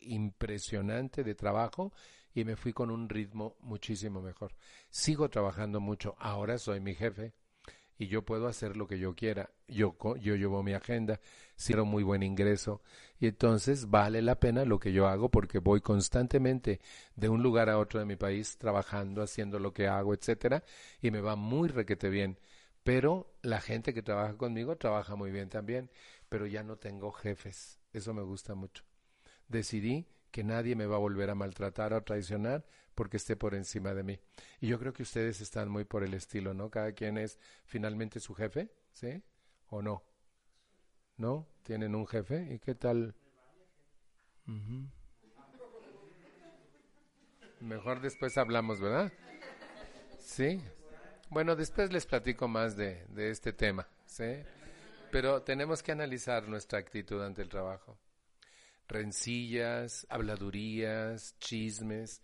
impresionante 0.00 1.22
de 1.22 1.34
trabajo 1.34 1.92
y 2.32 2.44
me 2.44 2.56
fui 2.56 2.72
con 2.72 2.90
un 2.90 3.08
ritmo 3.08 3.56
muchísimo 3.60 4.22
mejor. 4.22 4.54
Sigo 4.88 5.28
trabajando 5.28 5.80
mucho, 5.80 6.16
ahora 6.18 6.58
soy 6.58 6.80
mi 6.80 6.94
jefe, 6.94 7.34
y 8.00 8.06
yo 8.06 8.24
puedo 8.24 8.48
hacer 8.48 8.78
lo 8.78 8.88
que 8.88 8.98
yo 8.98 9.14
quiera. 9.14 9.50
Yo, 9.68 9.94
yo 10.16 10.34
llevo 10.34 10.62
mi 10.62 10.72
agenda, 10.72 11.20
quiero 11.62 11.84
muy 11.84 12.02
buen 12.02 12.22
ingreso 12.22 12.80
y 13.18 13.26
entonces 13.26 13.90
vale 13.90 14.22
la 14.22 14.40
pena 14.40 14.64
lo 14.64 14.80
que 14.80 14.90
yo 14.90 15.06
hago 15.06 15.28
porque 15.28 15.58
voy 15.58 15.82
constantemente 15.82 16.80
de 17.14 17.28
un 17.28 17.42
lugar 17.42 17.68
a 17.68 17.78
otro 17.78 18.00
de 18.00 18.06
mi 18.06 18.16
país 18.16 18.56
trabajando, 18.56 19.22
haciendo 19.22 19.58
lo 19.58 19.74
que 19.74 19.86
hago, 19.86 20.14
etcétera, 20.14 20.64
y 21.02 21.10
me 21.10 21.20
va 21.20 21.36
muy 21.36 21.68
requete 21.68 22.08
bien. 22.08 22.38
Pero 22.84 23.34
la 23.42 23.60
gente 23.60 23.92
que 23.92 24.00
trabaja 24.02 24.34
conmigo 24.38 24.76
trabaja 24.76 25.14
muy 25.14 25.30
bien 25.30 25.50
también, 25.50 25.90
pero 26.30 26.46
ya 26.46 26.62
no 26.62 26.76
tengo 26.76 27.12
jefes. 27.12 27.80
Eso 27.92 28.14
me 28.14 28.22
gusta 28.22 28.54
mucho. 28.54 28.82
Decidí 29.46 30.06
que 30.30 30.44
nadie 30.44 30.76
me 30.76 30.86
va 30.86 30.96
a 30.96 31.00
volver 31.00 31.30
a 31.30 31.34
maltratar 31.34 31.92
o 31.92 32.02
traicionar 32.02 32.64
porque 32.94 33.16
esté 33.16 33.36
por 33.36 33.54
encima 33.54 33.94
de 33.94 34.02
mí. 34.02 34.20
Y 34.60 34.68
yo 34.68 34.78
creo 34.78 34.92
que 34.92 35.02
ustedes 35.02 35.40
están 35.40 35.68
muy 35.68 35.84
por 35.84 36.04
el 36.04 36.14
estilo, 36.14 36.54
¿no? 36.54 36.70
Cada 36.70 36.92
quien 36.92 37.18
es 37.18 37.38
finalmente 37.64 38.20
su 38.20 38.34
jefe, 38.34 38.70
¿sí? 38.92 39.22
¿O 39.68 39.82
no? 39.82 40.02
¿No? 41.16 41.46
¿Tienen 41.62 41.94
un 41.94 42.06
jefe? 42.06 42.48
¿Y 42.52 42.58
qué 42.58 42.74
tal? 42.74 43.14
Mejor 47.60 48.00
después 48.00 48.36
hablamos, 48.38 48.80
¿verdad? 48.80 49.12
Sí. 50.18 50.60
Bueno, 51.28 51.54
después 51.56 51.92
les 51.92 52.06
platico 52.06 52.48
más 52.48 52.76
de, 52.76 53.06
de 53.08 53.30
este 53.30 53.52
tema, 53.52 53.88
¿sí? 54.06 54.42
Pero 55.12 55.42
tenemos 55.42 55.82
que 55.82 55.92
analizar 55.92 56.48
nuestra 56.48 56.78
actitud 56.78 57.22
ante 57.22 57.42
el 57.42 57.48
trabajo 57.48 57.98
rencillas, 58.90 60.06
habladurías, 60.10 61.36
chismes. 61.38 62.22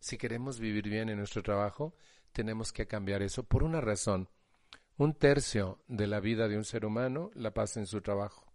Si 0.00 0.18
queremos 0.18 0.58
vivir 0.58 0.88
bien 0.88 1.08
en 1.08 1.18
nuestro 1.18 1.42
trabajo, 1.42 1.94
tenemos 2.32 2.72
que 2.72 2.86
cambiar 2.86 3.22
eso 3.22 3.44
por 3.44 3.62
una 3.62 3.80
razón. 3.80 4.28
Un 4.98 5.14
tercio 5.14 5.82
de 5.88 6.06
la 6.06 6.20
vida 6.20 6.48
de 6.48 6.56
un 6.56 6.64
ser 6.64 6.84
humano 6.84 7.30
la 7.34 7.52
pasa 7.52 7.80
en 7.80 7.86
su 7.86 8.00
trabajo. 8.00 8.52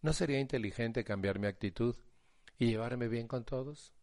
¿No 0.00 0.12
sería 0.12 0.40
inteligente 0.40 1.04
cambiar 1.04 1.38
mi 1.38 1.46
actitud 1.46 1.96
y 2.58 2.66
llevarme 2.66 3.08
bien 3.08 3.28
con 3.28 3.44
todos? 3.44 3.94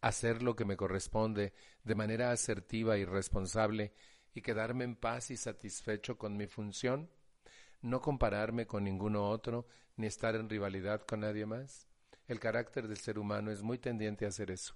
Hacer 0.00 0.42
lo 0.42 0.56
que 0.56 0.64
me 0.64 0.76
corresponde 0.76 1.52
de 1.84 1.94
manera 1.94 2.32
asertiva 2.32 2.98
y 2.98 3.04
responsable 3.04 3.92
y 4.34 4.42
quedarme 4.42 4.84
en 4.84 4.96
paz 4.96 5.30
y 5.30 5.36
satisfecho 5.36 6.18
con 6.18 6.36
mi 6.36 6.46
función? 6.46 7.10
¿No 7.80 8.00
compararme 8.00 8.66
con 8.66 8.84
ninguno 8.84 9.28
otro 9.28 9.66
ni 9.96 10.06
estar 10.06 10.34
en 10.34 10.48
rivalidad 10.48 11.02
con 11.06 11.20
nadie 11.20 11.46
más? 11.46 11.91
El 12.28 12.40
carácter 12.40 12.88
del 12.88 12.98
ser 12.98 13.18
humano 13.18 13.50
es 13.50 13.62
muy 13.62 13.78
tendiente 13.78 14.24
a 14.24 14.28
hacer 14.28 14.50
eso. 14.50 14.74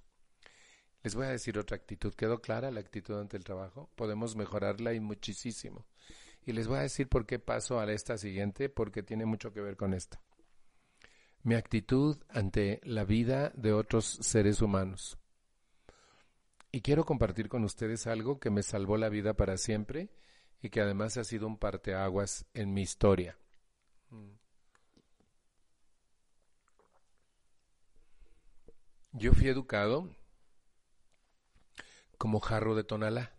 Les 1.03 1.15
voy 1.15 1.27
a 1.27 1.31
decir 1.31 1.59
otra 1.59 1.77
actitud. 1.77 2.13
¿Quedó 2.15 2.41
clara 2.41 2.71
la 2.71 2.81
actitud 2.81 3.19
ante 3.19 3.37
el 3.37 3.45
trabajo? 3.45 3.91
Podemos 3.95 4.35
mejorarla 4.35 4.93
y 4.93 5.01
muchísimo. 5.01 5.87
Y 6.45 6.53
les 6.53 6.67
voy 6.67 6.79
a 6.79 6.83
decir 6.83 7.09
por 7.09 7.27
qué 7.27 7.39
paso 7.39 7.79
a 7.79 7.93
esta 7.93 8.19
siguiente, 8.19 8.69
porque 8.69 9.03
tiene 9.03 9.25
mucho 9.25 9.53
que 9.53 9.61
ver 9.61 9.77
con 9.77 9.95
esta. 9.95 10.21
Mi 11.43 11.55
actitud 11.55 12.19
ante 12.29 12.81
la 12.83 13.05
vida 13.05 13.53
de 13.55 13.73
otros 13.73 14.19
seres 14.21 14.61
humanos. 14.61 15.17
Y 16.73 16.81
quiero 16.81 17.05
compartir 17.05 17.49
con 17.49 17.65
ustedes 17.65 18.07
algo 18.07 18.41
que 18.41 18.51
me 18.51 18.63
salvó 18.63 18.97
la 18.97 19.09
vida 19.09 19.35
para 19.35 19.57
siempre 19.57 20.11
y 20.61 20.71
que 20.71 20.81
además 20.81 21.17
ha 21.17 21.25
sido 21.25 21.47
un 21.47 21.57
parteaguas 21.57 22.47
en 22.53 22.75
mi 22.75 22.83
historia. 22.83 23.39
Mm. 24.11 24.46
Yo 29.19 29.33
fui 29.33 29.49
educado 29.49 30.14
como 32.19 32.39
jarro 32.39 32.75
de 32.75 32.85
tonalá 32.85 33.33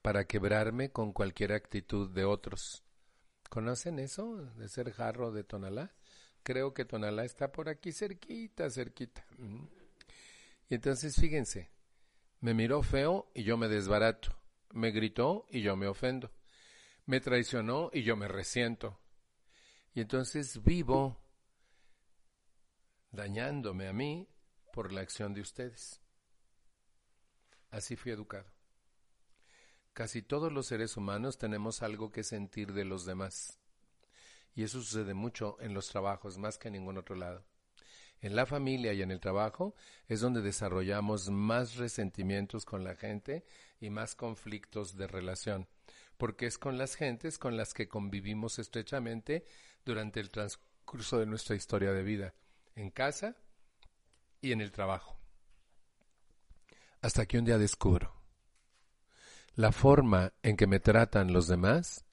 para 0.00 0.24
quebrarme 0.26 0.90
con 0.90 1.12
cualquier 1.12 1.52
actitud 1.52 2.10
de 2.14 2.24
otros. 2.24 2.82
¿Conocen 3.50 3.98
eso 3.98 4.36
de 4.56 4.70
ser 4.70 4.92
jarro 4.92 5.30
de 5.30 5.44
tonalá? 5.44 5.94
Creo 6.42 6.72
que 6.72 6.86
tonalá 6.86 7.26
está 7.26 7.52
por 7.52 7.68
aquí 7.68 7.92
cerquita, 7.92 8.70
cerquita. 8.70 9.26
Y 10.70 10.74
entonces 10.74 11.14
fíjense, 11.14 11.70
me 12.40 12.54
miró 12.54 12.82
feo 12.82 13.30
y 13.34 13.42
yo 13.42 13.58
me 13.58 13.68
desbarato. 13.68 14.34
Me 14.72 14.90
gritó 14.90 15.44
y 15.50 15.60
yo 15.60 15.76
me 15.76 15.86
ofendo. 15.86 16.32
Me 17.04 17.20
traicionó 17.20 17.90
y 17.92 18.04
yo 18.04 18.16
me 18.16 18.26
resiento. 18.26 18.98
Y 19.92 20.00
entonces 20.00 20.62
vivo 20.62 21.20
dañándome 23.18 23.88
a 23.88 23.92
mí 23.92 24.28
por 24.72 24.92
la 24.92 25.00
acción 25.00 25.34
de 25.34 25.40
ustedes. 25.40 26.00
Así 27.68 27.96
fui 27.96 28.12
educado. 28.12 28.46
Casi 29.92 30.22
todos 30.22 30.52
los 30.52 30.66
seres 30.66 30.96
humanos 30.96 31.36
tenemos 31.36 31.82
algo 31.82 32.12
que 32.12 32.22
sentir 32.22 32.72
de 32.72 32.84
los 32.84 33.04
demás. 33.06 33.58
Y 34.54 34.62
eso 34.62 34.80
sucede 34.80 35.14
mucho 35.14 35.56
en 35.58 35.74
los 35.74 35.88
trabajos, 35.88 36.38
más 36.38 36.58
que 36.58 36.68
en 36.68 36.74
ningún 36.74 36.96
otro 36.96 37.16
lado. 37.16 37.44
En 38.20 38.36
la 38.36 38.46
familia 38.46 38.92
y 38.92 39.02
en 39.02 39.10
el 39.10 39.18
trabajo 39.18 39.74
es 40.06 40.20
donde 40.20 40.40
desarrollamos 40.40 41.28
más 41.28 41.74
resentimientos 41.74 42.64
con 42.64 42.84
la 42.84 42.94
gente 42.94 43.44
y 43.80 43.90
más 43.90 44.14
conflictos 44.14 44.96
de 44.96 45.08
relación, 45.08 45.66
porque 46.18 46.46
es 46.46 46.56
con 46.56 46.78
las 46.78 46.94
gentes 46.94 47.36
con 47.36 47.56
las 47.56 47.74
que 47.74 47.88
convivimos 47.88 48.60
estrechamente 48.60 49.44
durante 49.84 50.20
el 50.20 50.30
transcurso 50.30 51.18
de 51.18 51.26
nuestra 51.26 51.56
historia 51.56 51.92
de 51.92 52.04
vida 52.04 52.34
en 52.78 52.90
casa 52.90 53.36
y 54.40 54.52
en 54.52 54.60
el 54.60 54.70
trabajo. 54.70 55.18
Hasta 57.00 57.26
que 57.26 57.38
un 57.38 57.44
día 57.44 57.58
descubro, 57.58 58.14
la 59.54 59.72
forma 59.72 60.32
en 60.42 60.56
que 60.56 60.68
me 60.68 60.78
tratan 60.78 61.32
los 61.32 61.48
demás 61.48 62.04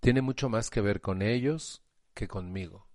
tiene 0.00 0.22
mucho 0.22 0.48
más 0.48 0.70
que 0.70 0.80
ver 0.80 1.02
con 1.02 1.20
ellos 1.20 1.82
que 2.14 2.26
conmigo. 2.26 2.88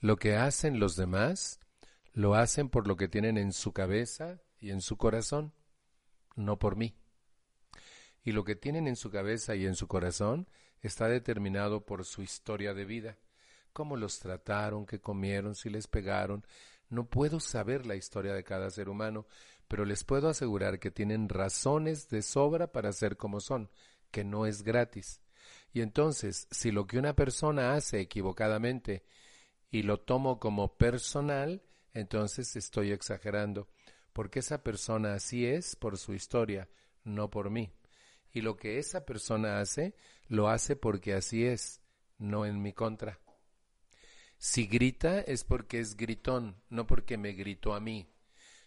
Lo 0.00 0.16
que 0.16 0.36
hacen 0.36 0.78
los 0.78 0.96
demás 0.96 1.60
lo 2.12 2.34
hacen 2.34 2.68
por 2.68 2.86
lo 2.86 2.96
que 2.96 3.08
tienen 3.08 3.38
en 3.38 3.52
su 3.52 3.72
cabeza 3.72 4.42
y 4.58 4.70
en 4.70 4.82
su 4.82 4.98
corazón, 4.98 5.54
no 6.36 6.58
por 6.58 6.76
mí. 6.76 6.94
Y 8.22 8.32
lo 8.32 8.44
que 8.44 8.54
tienen 8.54 8.86
en 8.86 8.96
su 8.96 9.10
cabeza 9.10 9.56
y 9.56 9.64
en 9.64 9.76
su 9.76 9.88
corazón 9.88 10.48
está 10.82 11.08
determinado 11.08 11.86
por 11.86 12.04
su 12.04 12.22
historia 12.22 12.74
de 12.74 12.84
vida 12.84 13.18
cómo 13.72 13.96
los 13.96 14.18
trataron, 14.18 14.86
qué 14.86 15.00
comieron, 15.00 15.54
si 15.54 15.70
les 15.70 15.86
pegaron. 15.86 16.44
No 16.88 17.06
puedo 17.08 17.40
saber 17.40 17.86
la 17.86 17.96
historia 17.96 18.34
de 18.34 18.44
cada 18.44 18.70
ser 18.70 18.88
humano, 18.88 19.26
pero 19.68 19.84
les 19.84 20.04
puedo 20.04 20.28
asegurar 20.28 20.78
que 20.78 20.90
tienen 20.90 21.28
razones 21.28 22.08
de 22.08 22.22
sobra 22.22 22.72
para 22.72 22.92
ser 22.92 23.16
como 23.16 23.40
son, 23.40 23.70
que 24.10 24.24
no 24.24 24.46
es 24.46 24.62
gratis. 24.62 25.22
Y 25.72 25.80
entonces, 25.80 26.46
si 26.50 26.70
lo 26.70 26.86
que 26.86 26.98
una 26.98 27.14
persona 27.14 27.74
hace 27.74 28.00
equivocadamente 28.00 29.04
y 29.70 29.82
lo 29.82 30.00
tomo 30.00 30.38
como 30.38 30.76
personal, 30.76 31.62
entonces 31.94 32.56
estoy 32.56 32.92
exagerando, 32.92 33.68
porque 34.12 34.40
esa 34.40 34.62
persona 34.62 35.14
así 35.14 35.46
es 35.46 35.76
por 35.76 35.96
su 35.96 36.12
historia, 36.12 36.68
no 37.04 37.30
por 37.30 37.50
mí. 37.50 37.72
Y 38.32 38.42
lo 38.42 38.56
que 38.56 38.78
esa 38.78 39.04
persona 39.04 39.60
hace, 39.60 39.94
lo 40.28 40.48
hace 40.48 40.76
porque 40.76 41.14
así 41.14 41.46
es, 41.46 41.80
no 42.18 42.46
en 42.46 42.62
mi 42.62 42.72
contra. 42.72 43.18
Si 44.44 44.66
grita 44.66 45.20
es 45.20 45.44
porque 45.44 45.78
es 45.78 45.96
gritón, 45.96 46.56
no 46.68 46.84
porque 46.84 47.16
me 47.16 47.30
gritó 47.30 47.74
a 47.74 47.80
mí. 47.80 48.08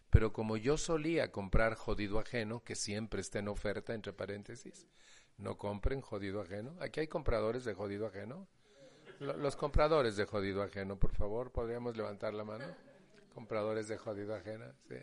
Pero 0.09 0.31
como 0.31 0.55
yo 0.55 0.77
solía 0.77 1.33
comprar 1.33 1.75
jodido 1.75 2.17
ajeno, 2.17 2.63
que 2.63 2.75
siempre 2.75 3.19
está 3.19 3.39
en 3.39 3.49
oferta, 3.49 3.93
entre 3.93 4.13
paréntesis, 4.13 4.87
no 5.37 5.57
compren 5.57 5.99
jodido 5.99 6.39
ajeno. 6.39 6.77
Aquí 6.79 7.01
hay 7.01 7.09
compradores 7.09 7.65
de 7.65 7.73
jodido 7.73 8.07
ajeno. 8.07 8.47
Los 9.19 9.57
compradores 9.57 10.15
de 10.15 10.23
jodido 10.23 10.63
ajeno, 10.63 10.97
por 10.97 11.11
favor, 11.11 11.51
podríamos 11.51 11.97
levantar 11.97 12.33
la 12.33 12.45
mano. 12.45 12.63
Compradores 13.33 13.89
de 13.89 13.97
jodido 13.97 14.33
ajeno, 14.33 14.71
sí. 14.87 14.95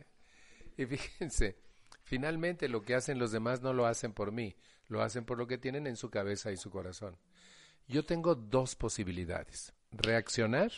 Y 0.78 0.86
fíjense, 0.96 1.58
finalmente 2.02 2.70
lo 2.70 2.80
que 2.80 2.94
hacen 2.94 3.18
los 3.18 3.30
demás 3.30 3.60
no 3.60 3.74
lo 3.74 3.84
hacen 3.84 4.14
por 4.14 4.32
mí, 4.32 4.56
lo 4.88 5.02
hacen 5.02 5.26
por 5.26 5.36
lo 5.36 5.46
que 5.46 5.58
tienen 5.58 5.86
en 5.86 5.96
su 5.96 6.08
cabeza 6.08 6.50
y 6.50 6.56
su 6.56 6.70
corazón. 6.70 7.18
Yo 7.88 8.06
tengo 8.06 8.34
dos 8.34 8.74
posibilidades, 8.74 9.74
reaccionar 9.92 10.72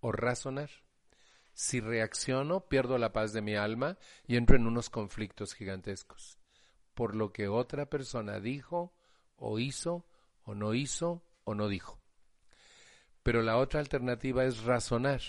o 0.00 0.12
razonar. 0.12 0.70
Si 1.52 1.80
reacciono, 1.80 2.68
pierdo 2.68 2.98
la 2.98 3.12
paz 3.12 3.32
de 3.32 3.42
mi 3.42 3.56
alma 3.56 3.98
y 4.26 4.36
entro 4.36 4.56
en 4.56 4.66
unos 4.66 4.90
conflictos 4.90 5.54
gigantescos 5.54 6.38
por 6.94 7.16
lo 7.16 7.32
que 7.32 7.48
otra 7.48 7.86
persona 7.86 8.40
dijo 8.40 8.94
o 9.36 9.58
hizo 9.58 10.06
o 10.44 10.54
no 10.54 10.74
hizo 10.74 11.24
o 11.44 11.54
no 11.54 11.68
dijo. 11.68 12.00
Pero 13.22 13.42
la 13.42 13.58
otra 13.58 13.80
alternativa 13.80 14.44
es 14.44 14.62
razonar. 14.62 15.20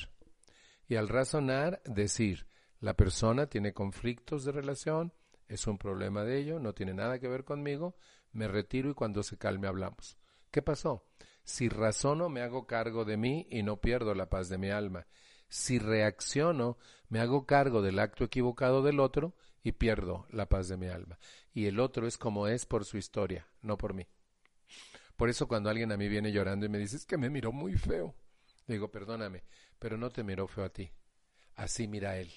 Y 0.87 0.95
al 0.95 1.09
razonar, 1.09 1.81
decir, 1.85 2.45
la 2.79 2.93
persona 2.93 3.47
tiene 3.47 3.73
conflictos 3.73 4.45
de 4.45 4.51
relación, 4.51 5.13
es 5.47 5.65
un 5.65 5.77
problema 5.77 6.23
de 6.23 6.37
ello, 6.39 6.59
no 6.59 6.73
tiene 6.73 6.93
nada 6.93 7.19
que 7.19 7.27
ver 7.27 7.43
conmigo, 7.43 7.95
me 8.31 8.47
retiro 8.47 8.89
y 8.89 8.93
cuando 8.93 9.23
se 9.23 9.37
calme 9.37 9.67
hablamos. 9.67 10.17
¿Qué 10.51 10.61
pasó? 10.61 11.05
Si 11.45 11.69
razono, 11.69 12.27
me 12.27 12.41
hago 12.41 12.65
cargo 12.65 13.05
de 13.05 13.17
mí 13.17 13.47
y 13.51 13.61
no 13.61 13.79
pierdo 13.79 14.15
la 14.15 14.29
paz 14.29 14.49
de 14.49 14.57
mi 14.57 14.71
alma. 14.71 15.05
Si 15.47 15.77
reacciono, 15.77 16.79
me 17.07 17.19
hago 17.19 17.45
cargo 17.45 17.83
del 17.83 17.99
acto 17.99 18.23
equivocado 18.23 18.81
del 18.81 18.99
otro 18.99 19.35
y 19.63 19.71
pierdo 19.73 20.25
la 20.31 20.49
paz 20.49 20.67
de 20.67 20.77
mi 20.77 20.87
alma. 20.87 21.19
Y 21.53 21.67
el 21.67 21.79
otro 21.79 22.07
es 22.07 22.17
como 22.17 22.47
es 22.47 22.65
por 22.65 22.83
su 22.83 22.97
historia, 22.97 23.47
no 23.61 23.77
por 23.77 23.93
mí. 23.93 24.07
Por 25.15 25.29
eso 25.29 25.47
cuando 25.47 25.69
alguien 25.69 25.91
a 25.91 25.97
mí 25.97 26.09
viene 26.09 26.31
llorando 26.31 26.65
y 26.65 26.69
me 26.69 26.79
dice, 26.79 26.97
es 26.97 27.05
que 27.05 27.17
me 27.17 27.29
miró 27.29 27.51
muy 27.51 27.75
feo, 27.75 28.15
le 28.65 28.75
digo, 28.75 28.91
perdóname, 28.91 29.43
pero 29.77 29.97
no 29.97 30.09
te 30.09 30.23
miró 30.23 30.47
feo 30.47 30.65
a 30.65 30.69
ti. 30.69 30.91
Así 31.55 31.87
mira 31.87 32.17
él. 32.17 32.31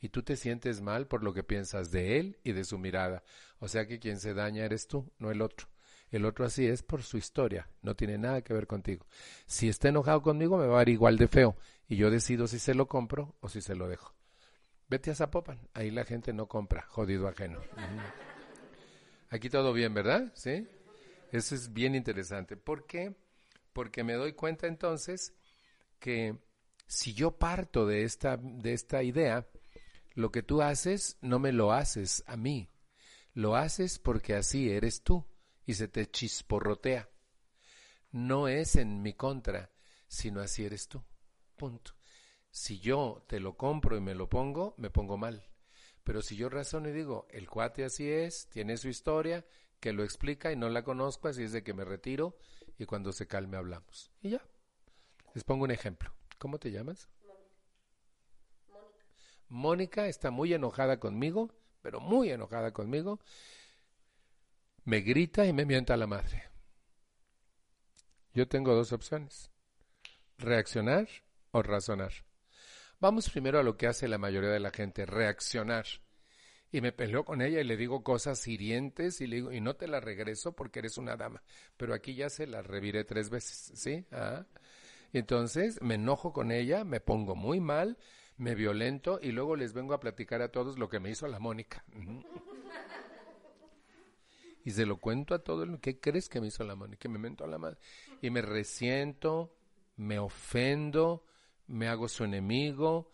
Y 0.00 0.08
tú 0.08 0.22
te 0.22 0.36
sientes 0.36 0.80
mal 0.80 1.06
por 1.06 1.22
lo 1.22 1.34
que 1.34 1.44
piensas 1.44 1.90
de 1.90 2.18
él 2.18 2.38
y 2.42 2.52
de 2.52 2.64
su 2.64 2.78
mirada. 2.78 3.22
O 3.60 3.68
sea 3.68 3.86
que 3.86 4.00
quien 4.00 4.18
se 4.18 4.34
daña 4.34 4.64
eres 4.64 4.88
tú, 4.88 5.12
no 5.18 5.30
el 5.30 5.42
otro. 5.42 5.71
El 6.12 6.26
otro 6.26 6.44
así 6.44 6.66
es 6.66 6.82
por 6.82 7.02
su 7.02 7.16
historia, 7.16 7.70
no 7.80 7.96
tiene 7.96 8.18
nada 8.18 8.42
que 8.42 8.52
ver 8.52 8.66
contigo. 8.66 9.06
Si 9.46 9.70
está 9.70 9.88
enojado 9.88 10.20
conmigo 10.20 10.58
me 10.58 10.66
va 10.66 10.76
a 10.76 10.78
ver 10.80 10.90
igual 10.90 11.16
de 11.16 11.26
feo 11.26 11.56
y 11.88 11.96
yo 11.96 12.10
decido 12.10 12.46
si 12.46 12.58
se 12.58 12.74
lo 12.74 12.86
compro 12.86 13.34
o 13.40 13.48
si 13.48 13.62
se 13.62 13.74
lo 13.74 13.88
dejo. 13.88 14.14
Vete 14.90 15.10
a 15.10 15.14
Zapopan, 15.14 15.58
ahí 15.72 15.90
la 15.90 16.04
gente 16.04 16.34
no 16.34 16.48
compra, 16.48 16.82
jodido 16.82 17.28
ajeno. 17.28 17.60
Aquí 19.30 19.48
todo 19.48 19.72
bien, 19.72 19.94
¿verdad? 19.94 20.30
Sí. 20.34 20.68
Eso 21.30 21.54
es 21.54 21.72
bien 21.72 21.94
interesante. 21.94 22.58
¿Por 22.58 22.86
qué? 22.86 23.14
Porque 23.72 24.04
me 24.04 24.12
doy 24.12 24.34
cuenta 24.34 24.66
entonces 24.66 25.32
que 25.98 26.36
si 26.86 27.14
yo 27.14 27.38
parto 27.38 27.86
de 27.86 28.02
esta, 28.02 28.36
de 28.36 28.74
esta 28.74 29.02
idea, 29.02 29.48
lo 30.12 30.30
que 30.30 30.42
tú 30.42 30.60
haces 30.60 31.16
no 31.22 31.38
me 31.38 31.52
lo 31.52 31.72
haces 31.72 32.22
a 32.26 32.36
mí, 32.36 32.68
lo 33.32 33.56
haces 33.56 33.98
porque 33.98 34.34
así 34.34 34.70
eres 34.70 35.02
tú 35.02 35.24
y 35.66 35.74
se 35.74 35.88
te 35.88 36.10
chisporrotea. 36.10 37.08
No 38.10 38.48
es 38.48 38.76
en 38.76 39.02
mi 39.02 39.14
contra, 39.14 39.70
sino 40.06 40.40
así 40.40 40.64
eres 40.64 40.88
tú. 40.88 41.02
Punto. 41.56 41.92
Si 42.50 42.78
yo 42.80 43.24
te 43.26 43.40
lo 43.40 43.56
compro 43.56 43.96
y 43.96 44.00
me 44.00 44.14
lo 44.14 44.28
pongo, 44.28 44.74
me 44.76 44.90
pongo 44.90 45.16
mal. 45.16 45.48
Pero 46.04 46.20
si 46.20 46.36
yo 46.36 46.48
razono 46.48 46.88
y 46.88 46.92
digo, 46.92 47.26
el 47.30 47.48
cuate 47.48 47.84
así 47.84 48.10
es, 48.10 48.48
tiene 48.48 48.76
su 48.76 48.88
historia, 48.88 49.46
que 49.80 49.92
lo 49.92 50.04
explica 50.04 50.52
y 50.52 50.56
no 50.56 50.68
la 50.68 50.84
conozco, 50.84 51.28
así 51.28 51.44
es 51.44 51.52
de 51.52 51.62
que 51.62 51.74
me 51.74 51.84
retiro 51.84 52.36
y 52.78 52.84
cuando 52.84 53.12
se 53.12 53.26
calme 53.26 53.56
hablamos. 53.56 54.12
Y 54.20 54.30
ya. 54.30 54.42
Les 55.34 55.44
pongo 55.44 55.64
un 55.64 55.70
ejemplo. 55.70 56.12
¿Cómo 56.38 56.58
te 56.58 56.70
llamas? 56.70 57.08
Mónica. 58.68 59.04
Mónica 59.48 60.06
está 60.08 60.30
muy 60.30 60.52
enojada 60.52 61.00
conmigo, 61.00 61.54
pero 61.80 62.00
muy 62.00 62.30
enojada 62.30 62.72
conmigo. 62.72 63.20
Me 64.84 65.00
grita 65.00 65.46
y 65.46 65.52
me 65.52 65.64
mienta 65.64 65.96
la 65.96 66.08
madre. 66.08 66.42
Yo 68.34 68.48
tengo 68.48 68.74
dos 68.74 68.92
opciones. 68.92 69.50
Reaccionar 70.38 71.08
o 71.52 71.62
razonar. 71.62 72.12
Vamos 72.98 73.30
primero 73.30 73.60
a 73.60 73.62
lo 73.62 73.76
que 73.76 73.86
hace 73.86 74.08
la 74.08 74.18
mayoría 74.18 74.50
de 74.50 74.58
la 74.58 74.70
gente, 74.70 75.06
reaccionar. 75.06 75.86
Y 76.72 76.80
me 76.80 76.90
peleo 76.90 77.24
con 77.24 77.42
ella 77.42 77.60
y 77.60 77.64
le 77.64 77.76
digo 77.76 78.02
cosas 78.02 78.48
hirientes 78.48 79.20
y 79.20 79.26
le 79.28 79.36
digo, 79.36 79.52
y 79.52 79.60
no 79.60 79.76
te 79.76 79.86
la 79.86 80.00
regreso 80.00 80.56
porque 80.56 80.80
eres 80.80 80.98
una 80.98 81.16
dama. 81.16 81.42
Pero 81.76 81.94
aquí 81.94 82.14
ya 82.14 82.28
se 82.28 82.48
la 82.48 82.62
reviré 82.62 83.04
tres 83.04 83.30
veces, 83.30 83.78
¿sí? 83.78 84.06
Ah. 84.10 84.46
Entonces 85.12 85.80
me 85.80 85.94
enojo 85.94 86.32
con 86.32 86.50
ella, 86.50 86.84
me 86.84 86.98
pongo 86.98 87.36
muy 87.36 87.60
mal, 87.60 87.98
me 88.36 88.54
violento 88.56 89.20
y 89.22 89.30
luego 89.30 89.54
les 89.54 89.74
vengo 89.74 89.94
a 89.94 90.00
platicar 90.00 90.42
a 90.42 90.50
todos 90.50 90.78
lo 90.78 90.88
que 90.88 90.98
me 90.98 91.10
hizo 91.10 91.28
la 91.28 91.38
Mónica. 91.38 91.84
Y 94.64 94.70
se 94.70 94.86
lo 94.86 94.98
cuento 94.98 95.34
a 95.34 95.40
todo 95.40 95.64
el 95.64 95.80
¿qué 95.80 95.98
crees 95.98 96.28
que 96.28 96.40
me 96.40 96.48
hizo 96.48 96.64
la 96.64 96.74
Mónica? 96.74 97.00
Que 97.00 97.08
me 97.08 97.18
mentó 97.18 97.44
a 97.44 97.48
la 97.48 97.58
madre. 97.58 97.78
Y 98.20 98.30
me 98.30 98.42
resiento, 98.42 99.56
me 99.96 100.18
ofendo, 100.18 101.24
me 101.66 101.88
hago 101.88 102.08
su 102.08 102.24
enemigo, 102.24 103.10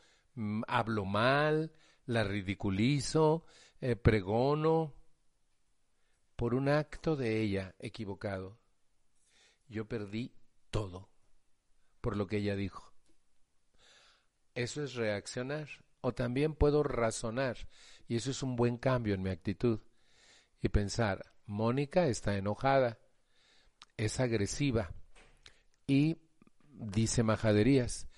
hablo 0.66 1.04
mal, 1.04 1.72
la 2.06 2.24
ridiculizo, 2.24 3.44
eh, 3.80 3.96
pregono 3.96 4.94
por 6.36 6.54
un 6.54 6.68
acto 6.68 7.16
de 7.16 7.40
ella 7.40 7.74
equivocado. 7.78 8.58
Yo 9.68 9.86
perdí 9.86 10.32
todo 10.70 11.08
por 12.00 12.16
lo 12.16 12.26
que 12.26 12.38
ella 12.38 12.56
dijo. 12.56 12.92
Eso 14.54 14.82
es 14.82 14.94
reaccionar. 14.94 15.68
O 16.00 16.12
también 16.12 16.54
puedo 16.54 16.84
razonar, 16.84 17.56
y 18.06 18.16
eso 18.16 18.30
es 18.30 18.44
un 18.44 18.54
buen 18.54 18.76
cambio 18.76 19.14
en 19.14 19.22
mi 19.22 19.30
actitud, 19.30 19.80
y 20.62 20.68
pensar, 20.68 21.32
Mónica 21.48 22.06
está 22.06 22.36
enojada, 22.36 22.98
es 23.96 24.20
agresiva 24.20 24.92
y 25.88 26.18
dice 26.70 27.24
majaderías 27.24 28.08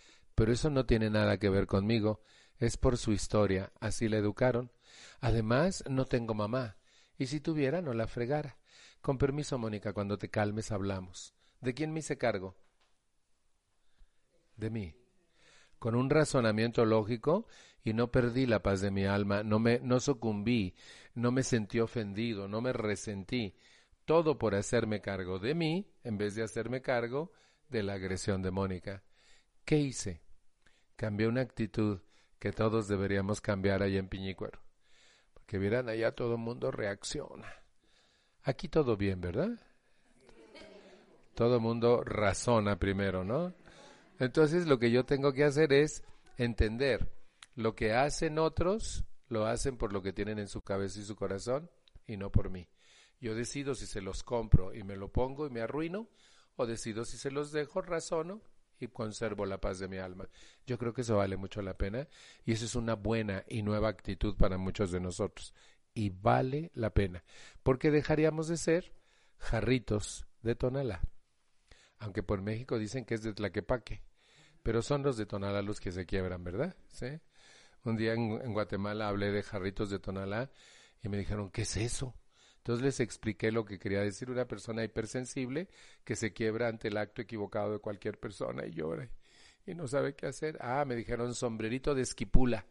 pero 0.41 0.55
eso 0.55 0.70
no 0.70 0.87
tiene 0.87 1.11
nada 1.11 1.37
que 1.37 1.51
ver 1.51 1.66
conmigo, 1.66 2.22
es 2.57 2.78
por 2.78 2.97
su 2.97 3.12
historia, 3.12 3.74
así 3.78 4.09
la 4.09 4.16
educaron. 4.16 4.72
Además, 5.20 5.85
no 5.87 6.07
tengo 6.07 6.33
mamá, 6.33 6.78
y 7.18 7.26
si 7.26 7.41
tuviera 7.41 7.83
no 7.83 7.93
la 7.93 8.07
fregara. 8.07 8.57
Con 9.03 9.18
permiso, 9.18 9.59
Mónica, 9.59 9.93
cuando 9.93 10.16
te 10.16 10.31
calmes 10.31 10.72
hablamos. 10.72 11.35
¿De 11.61 11.74
quién 11.74 11.93
me 11.93 12.01
hice 12.01 12.16
cargo? 12.16 12.57
De 14.57 14.70
mí. 14.70 14.95
Con 15.78 15.95
un 15.95 16.09
razonamiento 16.09 16.87
lógico 16.87 17.47
y 17.85 17.93
no 17.93 18.11
perdí 18.11 18.47
la 18.47 18.62
paz 18.62 18.81
de 18.81 18.91
mi 18.91 19.05
alma, 19.05 19.43
no 19.43 19.59
me 19.59 19.81
no 19.81 20.01
sucumbí, 20.01 20.74
no 21.14 21.33
me 21.33 21.43
sentí 21.43 21.81
ofendido, 21.81 22.49
no 22.49 22.61
me 22.61 22.72
resentí, 22.72 23.55
todo 24.05 24.39
por 24.39 24.55
hacerme 24.55 25.01
cargo 25.01 25.39
de 25.39 25.55
mí 25.55 25.91
en 26.05 26.18
vez 26.18 26.35
de 26.35 26.43
hacerme 26.43 26.83
cargo 26.83 27.33
de 27.68 27.83
la 27.83 27.95
agresión 27.95 28.43
de 28.43 28.51
Mónica. 28.51 29.03
¿Qué 29.64 29.78
hice? 29.78 30.22
cambié 31.01 31.26
una 31.28 31.41
actitud 31.41 32.01
que 32.39 32.53
todos 32.53 32.87
deberíamos 32.87 33.41
cambiar 33.41 33.83
allá 33.83 33.99
en 33.99 34.09
Piñicuero. 34.09 34.61
Porque 35.33 35.57
vieran 35.57 35.89
allá 35.89 36.12
todo 36.12 36.33
el 36.33 36.41
mundo 36.41 36.70
reacciona. 36.70 37.51
Aquí 38.43 38.68
todo 38.68 38.99
bien, 38.99 39.18
¿verdad? 39.18 39.59
Todo 41.35 41.55
el 41.55 41.62
mundo 41.62 42.05
razona 42.05 42.78
primero, 42.78 43.24
¿no? 43.24 43.55
Entonces 44.18 44.66
lo 44.66 44.78
que 44.78 44.91
yo 44.91 45.07
tengo 45.07 45.33
que 45.33 45.45
hacer 45.45 45.72
es 45.72 46.05
entender 46.37 47.11
lo 47.61 47.75
que 47.75 47.93
hacen 47.93 48.39
otros, 48.39 49.05
lo 49.29 49.47
hacen 49.47 49.77
por 49.77 49.93
lo 49.93 50.03
que 50.03 50.13
tienen 50.13 50.39
en 50.39 50.49
su 50.49 50.63
cabeza 50.63 50.99
y 50.99 51.05
su 51.05 51.15
corazón 51.15 51.71
y 52.07 52.17
no 52.17 52.33
por 52.33 52.49
mí. 52.49 52.69
Yo 53.21 53.35
decido 53.35 53.75
si 53.75 53.87
se 53.87 54.01
los 54.01 54.23
compro 54.23 54.75
y 54.75 54.83
me 54.83 54.97
lo 54.97 55.13
pongo 55.13 55.47
y 55.47 55.51
me 55.51 55.61
arruino, 55.61 56.09
o 56.57 56.67
decido 56.67 57.05
si 57.05 57.19
se 57.19 57.31
los 57.31 57.53
dejo, 57.53 57.83
razono 57.83 58.41
y 58.79 58.89
conservo 58.89 59.45
la 59.45 59.61
paz 59.61 59.79
de 59.79 59.89
mi 59.89 59.99
alma. 59.99 60.27
Yo 60.67 60.79
creo 60.79 60.95
que 60.95 61.03
eso 61.03 61.19
vale 61.19 61.37
mucho 61.37 61.61
la 61.61 61.77
pena 61.77 62.09
y 62.47 62.53
eso 62.53 62.65
es 62.65 62.75
una 62.75 62.95
buena 62.95 63.45
y 63.47 63.63
nueva 63.63 63.91
actitud 63.91 64.37
para 64.37 64.57
muchos 64.57 64.91
de 64.91 65.01
nosotros. 65.01 65.55
Y 65.93 66.09
vale 66.09 66.71
la 66.75 66.95
pena, 66.95 67.25
porque 67.63 67.91
dejaríamos 67.91 68.49
de 68.49 68.57
ser 68.57 68.95
jarritos 69.37 70.27
de 70.43 70.55
Tonalá. 70.55 71.03
Aunque 71.99 72.23
por 72.23 72.41
México 72.41 72.79
dicen 72.79 73.05
que 73.05 73.15
es 73.15 73.23
de 73.23 73.35
Tlaquepaque, 73.35 74.03
pero 74.63 74.81
son 74.81 75.03
los 75.03 75.19
de 75.19 75.27
Tonalá 75.27 75.61
los 75.61 75.79
que 75.79 75.93
se 75.93 76.07
quiebran, 76.07 76.43
¿verdad? 76.43 76.75
¿Sí? 76.89 77.21
Un 77.85 77.97
día 77.97 78.14
en, 78.14 78.53
Guatemala 78.53 79.09
hablé 79.09 79.31
de 79.33 79.43
jarritos 79.43 79.91
de 79.91 79.99
Tonalá 79.99 80.51
y 81.03 81.09
me 81.09 81.18
dijeron, 81.18 81.51
¿qué 81.51 81.62
es 81.62 81.76
eso? 81.76 82.14
Entonces 82.59 82.85
les 82.85 83.01
expliqué 83.01 83.51
lo 83.51 83.64
que 83.64 83.78
quería 83.78 84.01
decir 84.01 84.31
una 84.31 84.47
persona 84.47 84.85
hipersensible 84.85 85.68
que 86.05 86.14
se 86.14 86.33
quiebra 86.33 86.68
ante 86.68 86.89
el 86.89 86.99
acto 86.99 87.22
equivocado 87.22 87.72
de 87.72 87.78
cualquier 87.78 88.18
persona 88.18 88.66
y 88.66 88.72
llora 88.72 89.09
y 89.66 89.74
no 89.74 89.87
sabe 89.87 90.14
qué 90.14 90.26
hacer. 90.26 90.59
Ah, 90.61 90.85
me 90.85 90.95
dijeron 90.97 91.35
sombrerito 91.35 91.95
de 91.95 92.03
esquipula. 92.03 92.66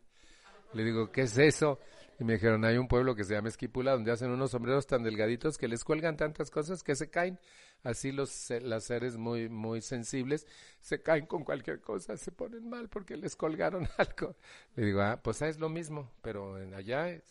Le 0.73 0.83
digo, 0.83 1.11
¿qué 1.11 1.21
es 1.21 1.37
eso? 1.37 1.79
Y 2.19 2.23
me 2.23 2.33
dijeron, 2.33 2.63
hay 2.65 2.77
un 2.77 2.87
pueblo 2.87 3.15
que 3.15 3.23
se 3.23 3.33
llama 3.33 3.47
Esquipula 3.47 3.93
donde 3.93 4.11
hacen 4.11 4.29
unos 4.29 4.51
sombreros 4.51 4.85
tan 4.85 5.03
delgaditos 5.03 5.57
que 5.57 5.67
les 5.67 5.83
cuelgan 5.83 6.17
tantas 6.17 6.51
cosas 6.51 6.83
que 6.83 6.95
se 6.95 7.09
caen. 7.09 7.39
Así 7.83 8.11
los, 8.11 8.49
las 8.61 8.83
seres 8.83 9.15
muy, 9.17 9.47
muy 9.47 9.81
sensibles 9.81 10.45
se 10.81 11.01
caen 11.01 11.25
con 11.25 11.45
cualquier 11.45 11.79
cosa, 11.79 12.17
se 12.17 12.31
ponen 12.31 12.69
mal 12.69 12.89
porque 12.89 13.15
les 13.15 13.35
colgaron 13.35 13.87
algo. 13.97 14.35
Le 14.75 14.85
digo, 14.85 15.01
ah, 15.01 15.21
pues 15.23 15.41
es 15.41 15.59
lo 15.59 15.69
mismo, 15.69 16.11
pero 16.21 16.61
en 16.61 16.73
allá 16.73 17.09
es. 17.09 17.23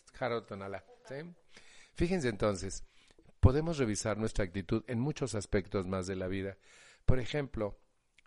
¿sí? 1.07 1.15
Fíjense 1.93 2.29
entonces, 2.29 2.83
podemos 3.39 3.77
revisar 3.77 4.17
nuestra 4.17 4.43
actitud 4.43 4.83
en 4.87 4.99
muchos 4.99 5.35
aspectos 5.35 5.85
más 5.85 6.07
de 6.07 6.15
la 6.15 6.27
vida. 6.27 6.57
Por 7.05 7.19
ejemplo, 7.19 7.79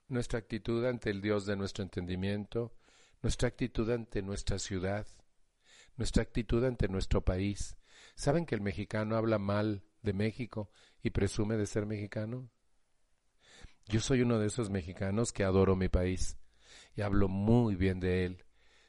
nuestra 0.09 0.39
actitud 0.39 0.85
ante 0.85 1.11
el 1.11 1.21
Dios 1.23 1.47
de 1.47 1.57
nuestro 1.57 1.83
entendimiento, 1.83 2.73
nuestra 3.21 3.49
actitud 3.49 3.91
ante 3.91 4.23
nuestra 4.23 4.59
ciudad, 4.59 5.07
nuestra 5.97 6.23
actitud 6.23 6.65
ante 6.65 6.89
nuestro 6.89 7.25
país. 7.25 7.77
¿Saben 8.15 8.47
que 8.47 8.55
el 8.55 8.61
mexicano 8.61 9.17
habla 9.17 9.39
mal 9.39 9.85
de 10.03 10.13
México 10.13 10.71
y 11.03 11.11
presume 11.11 11.57
de 11.57 11.67
ser 11.67 11.87
mexicano? 11.87 12.51
Yo 13.87 14.01
soy 14.01 14.23
uno 14.23 14.39
de 14.39 14.47
esos 14.47 14.71
mexicanos 14.71 15.33
que 15.33 15.45
adoro 15.45 15.77
mi 15.77 15.89
país 15.89 16.37
y 16.95 17.03
hablo 17.03 17.29
muy 17.29 17.75
bien 17.75 18.01
de 18.01 18.25
él. 18.25 18.45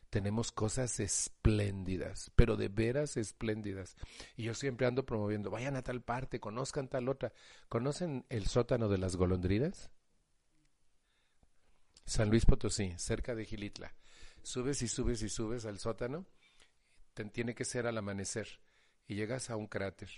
Tenemos 0.10 0.52
cosas 0.52 1.00
espléndidas, 1.00 2.32
pero 2.36 2.56
de 2.56 2.68
veras 2.68 3.18
espléndidas. 3.18 3.98
Y 4.36 4.44
yo 4.44 4.54
siempre 4.54 4.86
ando 4.86 5.06
promoviendo, 5.06 5.50
vayan 5.50 5.76
a 5.76 5.82
tal 5.82 6.04
parte, 6.04 6.40
conozcan 6.40 6.88
tal 6.88 7.10
otra. 7.10 7.34
¿Conocen 7.68 8.26
el 8.30 8.46
sótano 8.46 8.90
de 8.90 9.00
las 9.00 9.16
golondrinas? 9.16 9.90
San 12.06 12.30
Luis 12.30 12.46
Potosí, 12.46 12.94
cerca 12.98 13.34
de 13.34 13.46
Gilitla. 13.46 13.96
Subes 14.44 14.84
y 14.84 14.88
subes 14.88 15.24
y 15.24 15.30
subes 15.30 15.66
al 15.66 15.80
sótano 15.80 16.28
tiene 17.14 17.54
que 17.54 17.66
ser 17.66 17.86
al 17.88 17.98
amanecer 17.98 18.60
y 19.08 19.16
llegas 19.16 19.50
a 19.50 19.56
un 19.56 19.68
cráter. 19.68 20.10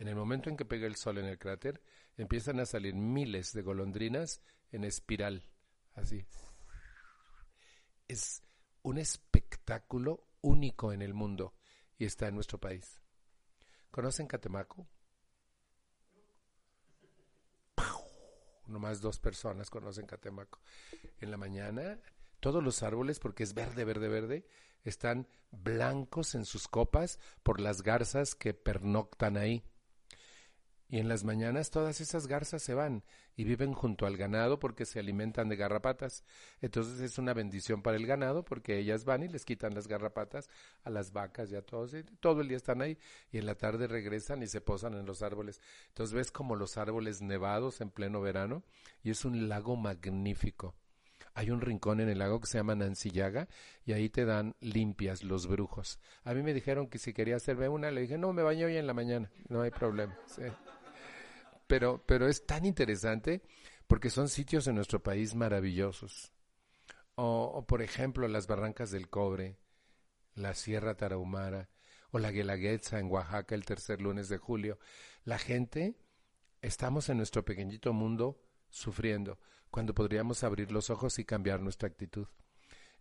En 0.00 0.08
el 0.08 0.16
momento 0.16 0.48
en 0.48 0.56
que 0.56 0.64
pega 0.64 0.86
el 0.86 0.96
sol 0.96 1.18
en 1.18 1.26
el 1.26 1.38
cráter, 1.38 1.82
empiezan 2.16 2.58
a 2.58 2.64
salir 2.64 2.94
miles 2.94 3.52
de 3.52 3.60
golondrinas 3.60 4.40
en 4.72 4.84
espiral, 4.84 5.44
así. 5.94 6.24
Es 8.08 8.42
un 8.80 8.96
espectáculo 8.96 10.26
único 10.40 10.94
en 10.94 11.02
el 11.02 11.12
mundo 11.12 11.54
y 11.98 12.06
está 12.06 12.28
en 12.28 12.34
nuestro 12.34 12.58
país. 12.58 12.98
¿Conocen 13.90 14.26
Catemaco? 14.26 14.88
Nomás 18.68 19.02
dos 19.02 19.18
personas 19.18 19.68
conocen 19.68 20.06
Catemaco. 20.06 20.60
En 21.20 21.30
la 21.30 21.36
mañana, 21.36 22.00
todos 22.40 22.64
los 22.64 22.82
árboles, 22.82 23.18
porque 23.18 23.42
es 23.42 23.52
verde, 23.52 23.84
verde, 23.84 24.08
verde, 24.08 24.46
están 24.82 25.28
blancos 25.50 26.34
en 26.34 26.46
sus 26.46 26.68
copas 26.68 27.18
por 27.42 27.60
las 27.60 27.82
garzas 27.82 28.34
que 28.34 28.54
pernoctan 28.54 29.36
ahí. 29.36 29.62
Y 30.90 30.98
en 30.98 31.08
las 31.08 31.22
mañanas 31.22 31.70
todas 31.70 32.00
esas 32.00 32.26
garzas 32.26 32.62
se 32.62 32.74
van 32.74 33.04
y 33.36 33.44
viven 33.44 33.74
junto 33.74 34.06
al 34.06 34.16
ganado 34.16 34.58
porque 34.58 34.84
se 34.84 34.98
alimentan 34.98 35.48
de 35.48 35.54
garrapatas. 35.54 36.24
Entonces 36.60 37.00
es 37.00 37.16
una 37.16 37.32
bendición 37.32 37.80
para 37.80 37.96
el 37.96 38.06
ganado 38.06 38.44
porque 38.44 38.76
ellas 38.76 39.04
van 39.04 39.22
y 39.22 39.28
les 39.28 39.44
quitan 39.44 39.72
las 39.72 39.86
garrapatas 39.86 40.50
a 40.82 40.90
las 40.90 41.12
vacas 41.12 41.52
y 41.52 41.54
a 41.54 41.62
todos. 41.62 41.94
Y 41.94 42.02
todo 42.02 42.40
el 42.40 42.48
día 42.48 42.56
están 42.56 42.82
ahí 42.82 42.98
y 43.30 43.38
en 43.38 43.46
la 43.46 43.54
tarde 43.54 43.86
regresan 43.86 44.42
y 44.42 44.48
se 44.48 44.60
posan 44.60 44.94
en 44.94 45.06
los 45.06 45.22
árboles. 45.22 45.60
Entonces 45.88 46.12
ves 46.12 46.32
como 46.32 46.56
los 46.56 46.76
árboles 46.76 47.22
nevados 47.22 47.80
en 47.80 47.90
pleno 47.90 48.20
verano 48.20 48.64
y 49.04 49.10
es 49.10 49.24
un 49.24 49.48
lago 49.48 49.76
magnífico 49.76 50.74
hay 51.34 51.50
un 51.50 51.60
rincón 51.60 52.00
en 52.00 52.08
el 52.08 52.18
lago 52.18 52.40
que 52.40 52.46
se 52.46 52.58
llama 52.58 52.74
Nancillaga 52.74 53.48
y 53.84 53.92
ahí 53.92 54.08
te 54.08 54.24
dan 54.24 54.56
limpias 54.60 55.22
los 55.22 55.46
brujos. 55.46 55.98
A 56.24 56.34
mí 56.34 56.42
me 56.42 56.52
dijeron 56.52 56.88
que 56.88 56.98
si 56.98 57.12
quería 57.12 57.36
hacerme 57.36 57.68
una, 57.68 57.90
le 57.90 58.02
dije, 58.02 58.18
no, 58.18 58.32
me 58.32 58.42
baño 58.42 58.66
hoy 58.66 58.76
en 58.76 58.86
la 58.86 58.94
mañana, 58.94 59.30
no 59.48 59.62
hay 59.62 59.70
problema. 59.70 60.18
Pero, 61.70 62.04
pero 62.04 62.26
es 62.26 62.44
tan 62.46 62.64
interesante 62.66 63.42
porque 63.86 64.10
son 64.10 64.28
sitios 64.28 64.66
en 64.66 64.74
nuestro 64.74 65.04
país 65.04 65.36
maravillosos. 65.36 66.32
O, 67.14 67.64
por 67.64 67.80
ejemplo, 67.80 68.26
las 68.26 68.48
Barrancas 68.48 68.90
del 68.90 69.08
Cobre, 69.08 69.56
la 70.34 70.54
Sierra 70.54 70.96
Tarahumara, 70.96 71.68
o 72.10 72.18
la 72.18 72.32
Guelaguetza 72.32 72.98
en 72.98 73.08
Oaxaca 73.08 73.54
el 73.54 73.64
tercer 73.64 74.02
lunes 74.02 74.28
de 74.28 74.38
julio. 74.38 74.80
La 75.22 75.38
gente, 75.38 75.94
estamos 76.60 77.08
en 77.08 77.18
nuestro 77.18 77.44
pequeñito 77.44 77.92
mundo 77.92 78.42
sufriendo 78.68 79.38
cuando 79.70 79.94
podríamos 79.94 80.42
abrir 80.42 80.72
los 80.72 80.90
ojos 80.90 81.20
y 81.20 81.24
cambiar 81.24 81.60
nuestra 81.60 81.86
actitud. 81.88 82.26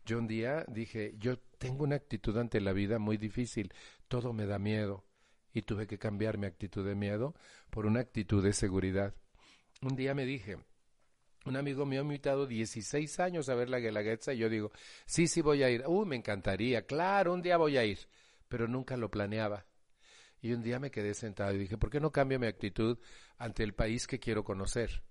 Yo 0.06 0.20
un 0.20 0.28
día 0.28 0.64
dije, 0.68 1.16
yo 1.18 1.40
tengo 1.58 1.86
una 1.86 1.96
actitud 1.96 2.38
ante 2.38 2.62
la 2.62 2.74
vida 2.74 3.00
muy 3.00 3.18
difícil, 3.18 3.74
todo 4.08 4.32
me 4.32 4.46
da 4.46 4.60
miedo, 4.60 5.09
y 5.54 5.64
tuve 5.64 5.88
que 5.88 5.98
cambiar 5.98 6.38
mi 6.38 6.48
actitud 6.48 6.86
de 6.86 6.96
miedo 6.96 7.36
por 7.70 7.86
una 7.86 8.00
actitud 8.02 8.44
de 8.44 8.54
seguridad. 8.54 9.14
Un 9.82 9.96
día 9.96 10.14
me 10.14 10.26
dije, 10.26 10.58
un 11.46 11.56
amigo 11.56 11.86
mío 11.86 12.04
me 12.04 12.10
ha 12.10 12.14
invitado 12.14 12.46
16 12.46 13.20
años 13.20 13.50
a 13.50 13.56
ver 13.56 13.70
la 13.70 13.80
Guelaguetza 13.80 14.34
y 14.34 14.38
yo 14.38 14.50
digo, 14.50 14.72
sí, 15.06 15.28
sí 15.28 15.42
voy 15.42 15.64
a 15.64 15.70
ir. 15.70 15.84
Uy, 15.88 16.06
me 16.06 16.16
encantaría, 16.16 16.86
claro, 16.86 17.34
un 17.34 17.42
día 17.42 17.58
voy 17.58 17.78
a 17.78 17.86
ir, 17.86 18.00
pero 18.48 18.68
nunca 18.68 18.98
lo 18.98 19.10
planeaba. 19.10 19.66
Y 20.42 20.54
un 20.54 20.62
día 20.62 20.80
me 20.80 20.92
quedé 20.92 21.14
sentado 21.14 21.54
y 21.54 21.58
dije, 21.58 21.78
¿por 21.78 21.90
qué 21.90 22.00
no 22.00 22.12
cambio 22.12 22.40
mi 22.40 22.48
actitud 22.48 22.98
ante 23.38 23.64
el 23.64 23.74
país 23.74 24.08
que 24.08 24.20
quiero 24.20 24.44
conocer? 24.44 25.04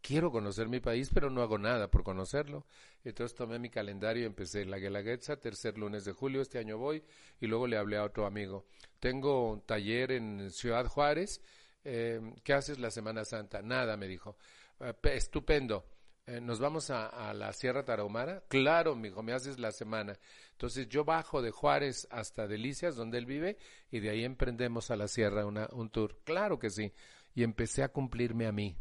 Quiero 0.00 0.30
conocer 0.30 0.68
mi 0.68 0.80
país, 0.80 1.10
pero 1.12 1.30
no 1.30 1.42
hago 1.42 1.58
nada 1.58 1.90
por 1.90 2.02
conocerlo. 2.02 2.66
Entonces 3.04 3.36
tomé 3.36 3.58
mi 3.58 3.70
calendario 3.70 4.22
y 4.22 4.26
empecé 4.26 4.64
la 4.64 4.78
Guelaguetza, 4.78 5.38
tercer 5.38 5.78
lunes 5.78 6.04
de 6.04 6.12
julio, 6.12 6.40
este 6.40 6.58
año 6.58 6.78
voy, 6.78 7.02
y 7.40 7.46
luego 7.46 7.66
le 7.66 7.76
hablé 7.76 7.96
a 7.96 8.04
otro 8.04 8.26
amigo. 8.26 8.66
Tengo 9.00 9.52
un 9.52 9.60
taller 9.62 10.12
en 10.12 10.50
Ciudad 10.50 10.86
Juárez, 10.86 11.40
eh, 11.84 12.20
¿qué 12.42 12.54
haces 12.54 12.78
la 12.78 12.90
Semana 12.90 13.24
Santa? 13.24 13.62
Nada, 13.62 13.96
me 13.96 14.08
dijo. 14.08 14.36
Eh, 14.80 14.94
estupendo. 15.04 15.86
Eh, 16.26 16.40
¿Nos 16.40 16.60
vamos 16.60 16.90
a, 16.90 17.32
la 17.32 17.52
Sierra 17.54 17.84
Tarahumara? 17.84 18.42
Claro, 18.48 18.94
me 18.94 19.08
dijo, 19.08 19.22
me 19.22 19.32
haces 19.32 19.58
la 19.58 19.72
semana. 19.72 20.18
Entonces 20.52 20.88
yo 20.88 21.04
bajo 21.04 21.40
de 21.40 21.50
Juárez 21.50 22.06
hasta 22.10 22.46
Delicias, 22.46 22.96
donde 22.96 23.16
él 23.16 23.24
vive, 23.24 23.56
y 23.90 24.00
de 24.00 24.10
ahí 24.10 24.24
emprendemos 24.24 24.90
a 24.90 24.96
la 24.96 25.08
Sierra 25.08 25.46
una, 25.46 25.68
un 25.72 25.88
tour. 25.88 26.18
Claro 26.24 26.58
que 26.58 26.68
sí. 26.68 26.92
Y 27.34 27.44
empecé 27.44 27.82
a 27.82 27.88
cumplirme 27.88 28.46
a 28.46 28.52
mí 28.52 28.76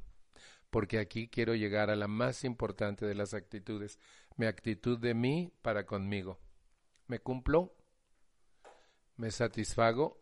porque 0.69 0.99
aquí 0.99 1.27
quiero 1.27 1.55
llegar 1.55 1.89
a 1.89 1.95
la 1.95 2.07
más 2.07 2.43
importante 2.43 3.05
de 3.05 3.15
las 3.15 3.33
actitudes, 3.33 3.99
mi 4.35 4.45
actitud 4.45 4.99
de 4.99 5.13
mí 5.13 5.53
para 5.61 5.85
conmigo. 5.85 6.39
¿Me 7.07 7.19
cumplo? 7.19 7.73
¿Me 9.15 9.31
satisfago? 9.31 10.17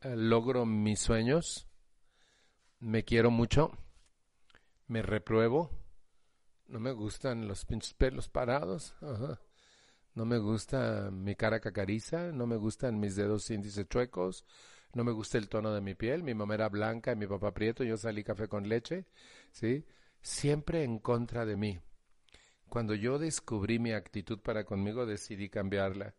Eh, 0.00 0.16
¿Logro 0.16 0.66
mis 0.66 1.00
sueños? 1.00 1.68
¿Me 2.80 3.04
quiero 3.04 3.30
mucho? 3.30 3.70
¿Me 4.88 5.02
repruebo? 5.02 5.70
No 6.66 6.80
me 6.80 6.92
gustan 6.92 7.46
los 7.46 7.64
pinches 7.64 7.94
pelos 7.94 8.28
parados. 8.28 8.94
No 10.14 10.26
me 10.26 10.38
gusta 10.38 11.10
mi 11.10 11.36
cara 11.36 11.60
cacariza. 11.60 12.32
No 12.32 12.46
me 12.46 12.56
gustan 12.56 12.98
mis 12.98 13.16
dedos 13.16 13.50
índices 13.50 13.88
chuecos 13.88 14.44
no 14.94 15.04
me 15.04 15.12
gusta 15.12 15.38
el 15.38 15.48
tono 15.48 15.72
de 15.72 15.80
mi 15.80 15.94
piel, 15.94 16.22
mi 16.22 16.34
mamá 16.34 16.54
era 16.54 16.68
blanca 16.68 17.12
y 17.12 17.16
mi 17.16 17.26
papá 17.26 17.52
prieto, 17.52 17.84
yo 17.84 17.96
salí 17.96 18.22
café 18.22 18.48
con 18.48 18.68
leche, 18.68 19.06
¿sí? 19.50 19.84
Siempre 20.20 20.84
en 20.84 20.98
contra 20.98 21.44
de 21.46 21.56
mí. 21.56 21.80
Cuando 22.68 22.94
yo 22.94 23.18
descubrí 23.18 23.78
mi 23.78 23.92
actitud 23.92 24.40
para 24.40 24.64
conmigo, 24.64 25.04
decidí 25.06 25.48
cambiarla 25.48 26.14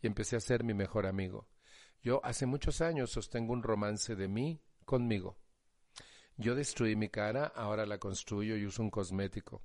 y 0.00 0.06
empecé 0.06 0.36
a 0.36 0.40
ser 0.40 0.64
mi 0.64 0.74
mejor 0.74 1.06
amigo. 1.06 1.48
Yo 2.02 2.20
hace 2.24 2.46
muchos 2.46 2.80
años 2.80 3.10
sostengo 3.10 3.52
un 3.52 3.62
romance 3.62 4.14
de 4.14 4.28
mí 4.28 4.60
conmigo. 4.84 5.38
Yo 6.36 6.54
destruí 6.54 6.96
mi 6.96 7.08
cara, 7.08 7.46
ahora 7.46 7.86
la 7.86 7.98
construyo 7.98 8.56
y 8.56 8.66
uso 8.66 8.82
un 8.82 8.90
cosmético 8.90 9.62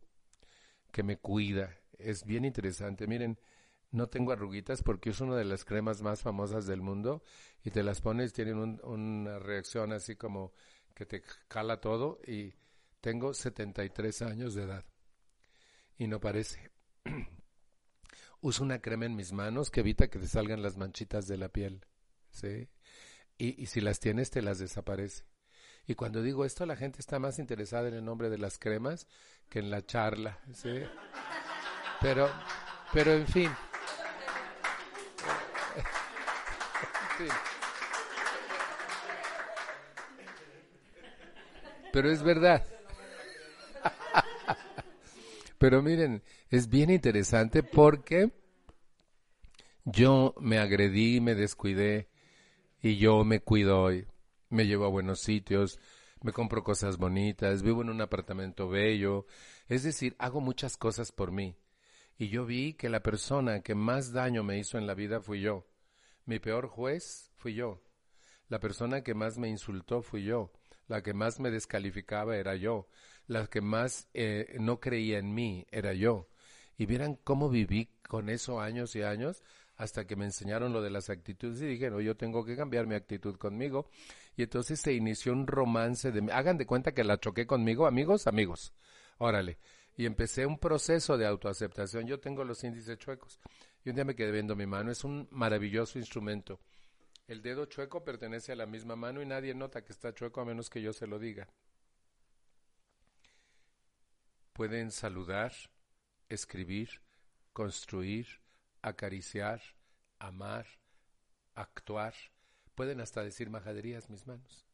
que 0.92 1.04
me 1.04 1.18
cuida. 1.18 1.78
Es 1.98 2.24
bien 2.26 2.46
interesante. 2.46 3.08
Miren, 3.08 3.40
no 3.92 4.08
tengo 4.08 4.32
arruguitas 4.32 4.84
porque 4.84 5.10
es 5.10 5.20
una 5.22 5.36
de 5.36 5.46
las 5.46 5.66
cremas 5.66 6.02
más 6.02 6.22
famosas 6.22 6.68
del 6.68 6.82
mundo 6.82 7.24
y 7.64 7.72
te 7.72 7.84
las 7.84 8.02
pones, 8.02 8.34
tienen 8.34 8.80
una 8.84 9.40
reacción 9.40 9.94
así 9.94 10.16
como 10.16 10.54
que 10.94 11.06
te 11.06 11.24
cala 11.48 11.80
todo 11.80 12.20
y 12.26 12.54
tengo 13.02 13.34
73 13.34 14.22
años 14.22 14.54
de 14.54 14.64
edad 14.64 14.86
y 15.98 16.08
no 16.08 16.20
parece. 16.20 16.72
Uso 18.42 18.64
una 18.64 18.80
crema 18.82 19.06
en 19.06 19.16
mis 19.16 19.34
manos 19.34 19.70
que 19.70 19.82
evita 19.82 20.10
que 20.10 20.20
te 20.20 20.28
salgan 20.28 20.62
las 20.62 20.78
manchitas 20.78 21.28
de 21.28 21.38
la 21.38 21.50
piel, 21.50 21.86
¿sí? 22.32 22.70
Y, 23.38 23.62
y 23.62 23.66
si 23.68 23.82
las 23.82 24.00
tienes 24.00 24.30
te 24.30 24.42
las 24.42 24.60
desaparece. 24.60 25.26
Y 25.88 25.96
cuando 25.96 26.22
digo 26.22 26.46
esto, 26.46 26.66
la 26.66 26.76
gente 26.76 27.00
está 27.00 27.20
más 27.20 27.40
interesada 27.40 27.88
en 27.88 27.96
el 27.96 28.06
nombre 28.06 28.30
de 28.30 28.38
las 28.38 28.60
cremas 28.60 29.08
que 29.50 29.60
en 29.60 29.72
la 29.72 29.86
charla, 29.86 30.40
¿sí? 30.54 30.84
Pero, 32.00 32.30
pero 32.94 33.12
en 33.14 33.28
fin. 33.28 33.50
Pero 41.92 42.12
es 42.12 42.24
verdad. 42.24 42.66
Pero 45.58 45.82
miren, 45.82 46.24
es 46.50 46.70
bien 46.70 46.90
interesante 46.90 47.64
porque 47.64 48.32
Yo 49.86 50.36
me 50.40 50.60
agredí, 50.60 51.20
me 51.20 51.36
descuidé 51.36 52.10
y 52.82 52.98
yo 52.98 53.24
me 53.24 53.40
cuido 53.42 53.82
hoy. 53.82 54.08
Me 54.50 54.68
llevo 54.68 54.86
a 54.86 54.90
buenos 54.90 55.20
sitios, 55.20 55.80
me 56.22 56.32
compro 56.32 56.64
cosas 56.64 56.98
bonitas, 56.98 57.64
vivo 57.64 57.82
en 57.82 57.90
un 57.90 58.02
apartamento 58.02 58.70
bello. 58.70 59.26
Es 59.68 59.84
decir, 59.84 60.16
hago 60.20 60.42
muchas 60.42 60.78
cosas 60.78 61.12
por 61.12 61.32
mí. 61.32 61.56
Y 62.18 62.30
yo 62.30 62.46
vi 62.46 62.74
que 62.74 62.90
la 62.90 63.02
persona 63.02 63.62
que 63.62 63.76
más 63.76 64.12
daño 64.14 64.44
me 64.44 64.58
hizo 64.60 64.78
en 64.78 64.86
la 64.88 64.94
vida 64.94 65.22
fui 65.22 65.42
yo. 65.42 65.66
Mi 66.30 66.38
peor 66.38 66.68
juez 66.68 67.32
fui 67.38 67.56
yo. 67.56 67.82
La 68.50 68.60
persona 68.60 69.02
que 69.02 69.16
más 69.16 69.40
me 69.40 69.50
insultó 69.50 70.04
fui 70.04 70.26
yo. 70.26 70.52
La 70.88 71.02
que 71.02 71.12
más 71.12 71.40
me 71.40 71.50
descalificaba 71.50 72.38
era 72.38 72.56
yo. 72.56 72.88
La 73.26 73.48
que 73.48 73.62
más 73.62 74.08
eh, 74.14 74.56
no 74.60 74.80
creía 74.80 75.18
en 75.18 75.34
mí 75.34 75.66
era 75.72 75.94
yo. 75.94 76.30
Y 76.78 76.86
vieran 76.86 77.16
cómo 77.16 77.50
viví 77.50 77.90
con 78.08 78.30
eso 78.30 78.62
años 78.62 78.96
y 78.96 79.02
años 79.02 79.42
hasta 79.76 80.06
que 80.06 80.16
me 80.16 80.26
enseñaron 80.26 80.72
lo 80.72 80.84
de 80.84 80.92
las 80.92 81.10
actitudes 81.10 81.64
y 81.64 81.66
dije, 81.66 81.90
no, 81.90 82.00
yo 82.00 82.16
tengo 82.16 82.46
que 82.46 82.56
cambiar 82.56 82.86
mi 82.86 82.94
actitud 82.94 83.36
conmigo. 83.38 83.90
Y 84.38 84.44
entonces 84.44 84.80
se 84.80 84.94
inició 84.94 85.34
un 85.34 85.48
romance 85.48 86.12
de... 86.12 86.32
Hagan 86.32 86.60
de 86.60 86.68
cuenta 86.68 86.92
que 86.92 87.04
la 87.04 87.20
choqué 87.20 87.48
conmigo, 87.48 87.88
amigos, 87.88 88.28
amigos. 88.28 88.72
Órale. 89.18 89.58
Y 89.98 90.06
empecé 90.06 90.46
un 90.46 90.60
proceso 90.60 91.18
de 91.18 91.26
autoaceptación. 91.26 92.06
Yo 92.06 92.20
tengo 92.20 92.44
los 92.44 92.64
índices 92.64 93.00
chuecos. 93.00 93.40
Y 93.84 93.90
un 93.90 93.96
día 93.96 94.06
me 94.06 94.16
quedé 94.16 94.32
viendo 94.32 94.56
mi 94.56 94.66
mano. 94.66 94.92
Es 94.92 95.04
un 95.04 95.28
maravilloso 95.32 96.00
instrumento. 96.00 96.60
El 97.28 97.42
dedo 97.42 97.66
chueco 97.66 98.04
pertenece 98.04 98.52
a 98.52 98.56
la 98.56 98.66
misma 98.66 98.96
mano 98.96 99.22
y 99.22 99.26
nadie 99.26 99.54
nota 99.54 99.84
que 99.84 99.94
está 99.94 100.14
chueco 100.14 100.42
a 100.42 100.46
menos 100.46 100.70
que 100.70 100.82
yo 100.82 100.94
se 100.94 101.08
lo 101.08 101.20
diga. 101.20 101.48
Pueden 104.54 104.92
saludar, 104.92 105.54
escribir, 106.28 107.02
construir, 107.54 108.28
acariciar, 108.82 109.62
amar, 110.18 110.68
actuar. 111.54 112.14
Pueden 112.76 113.00
hasta 113.00 113.24
decir 113.24 113.50
majaderías 113.50 114.10
mis 114.10 114.28
manos. 114.28 114.66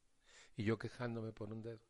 Y 0.56 0.64
yo 0.64 0.80
quejándome 0.80 1.34
por 1.34 1.52
un 1.52 1.62
dedo. 1.62 1.86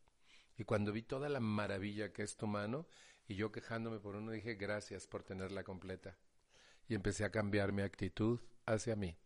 Y 0.58 0.64
cuando 0.64 0.92
vi 0.92 1.02
toda 1.02 1.28
la 1.28 1.40
maravilla 1.40 2.12
que 2.12 2.22
es 2.22 2.36
tu 2.36 2.46
mano, 2.46 2.86
y 3.28 3.34
yo 3.34 3.52
quejándome 3.52 4.00
por 4.00 4.16
uno, 4.16 4.32
dije 4.32 4.54
gracias 4.54 5.06
por 5.06 5.22
tenerla 5.22 5.64
completa. 5.64 6.16
Y 6.88 6.94
empecé 6.94 7.24
a 7.24 7.30
cambiar 7.30 7.72
mi 7.72 7.82
actitud 7.82 8.40
hacia 8.64 8.96
mí. 8.96 9.16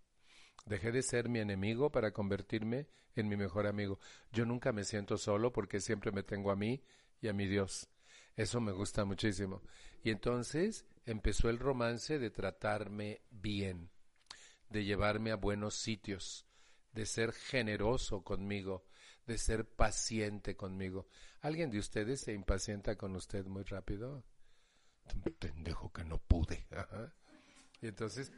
Dejé 0.66 0.92
de 0.92 1.02
ser 1.02 1.28
mi 1.28 1.40
enemigo 1.40 1.90
para 1.90 2.12
convertirme 2.12 2.88
en 3.16 3.28
mi 3.28 3.36
mejor 3.36 3.66
amigo. 3.66 3.98
Yo 4.32 4.44
nunca 4.44 4.72
me 4.72 4.84
siento 4.84 5.16
solo 5.18 5.52
porque 5.52 5.80
siempre 5.80 6.12
me 6.12 6.22
tengo 6.22 6.50
a 6.50 6.56
mí 6.56 6.82
y 7.20 7.28
a 7.28 7.32
mi 7.32 7.46
Dios. 7.46 7.88
Eso 8.36 8.60
me 8.60 8.72
gusta 8.72 9.04
muchísimo. 9.04 9.62
Y 10.02 10.10
entonces 10.10 10.86
empezó 11.04 11.50
el 11.50 11.58
romance 11.58 12.18
de 12.18 12.30
tratarme 12.30 13.22
bien, 13.30 13.90
de 14.68 14.84
llevarme 14.84 15.30
a 15.30 15.36
buenos 15.36 15.74
sitios, 15.74 16.46
de 16.92 17.06
ser 17.06 17.32
generoso 17.32 18.22
conmigo, 18.22 18.86
de 19.26 19.38
ser 19.38 19.68
paciente 19.68 20.56
conmigo. 20.56 21.08
¿Alguien 21.40 21.70
de 21.70 21.78
ustedes 21.78 22.20
se 22.20 22.32
impacienta 22.32 22.96
con 22.96 23.16
usted 23.16 23.46
muy 23.46 23.64
rápido? 23.64 24.24
Pendejo 25.38 25.92
que 25.92 26.04
no 26.04 26.18
pude. 26.18 26.66
Y 27.80 27.88
entonces 27.88 28.32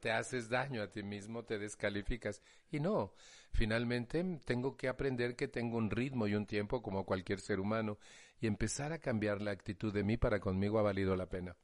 te 0.00 0.10
haces 0.10 0.48
daño 0.48 0.82
a 0.82 0.90
ti 0.90 1.02
mismo, 1.02 1.44
te 1.44 1.58
descalificas. 1.58 2.42
Y 2.70 2.80
no, 2.80 3.14
finalmente 3.52 4.40
tengo 4.44 4.76
que 4.76 4.88
aprender 4.88 5.36
que 5.36 5.48
tengo 5.48 5.78
un 5.78 5.90
ritmo 5.90 6.26
y 6.26 6.34
un 6.34 6.46
tiempo 6.46 6.82
como 6.82 7.06
cualquier 7.06 7.40
ser 7.40 7.60
humano 7.60 7.98
y 8.40 8.48
empezar 8.48 8.92
a 8.92 8.98
cambiar 8.98 9.40
la 9.40 9.52
actitud 9.52 9.92
de 9.92 10.02
mí 10.02 10.16
para 10.16 10.40
conmigo 10.40 10.80
ha 10.80 10.82
valido 10.82 11.14
la 11.14 11.28
pena. 11.28 11.56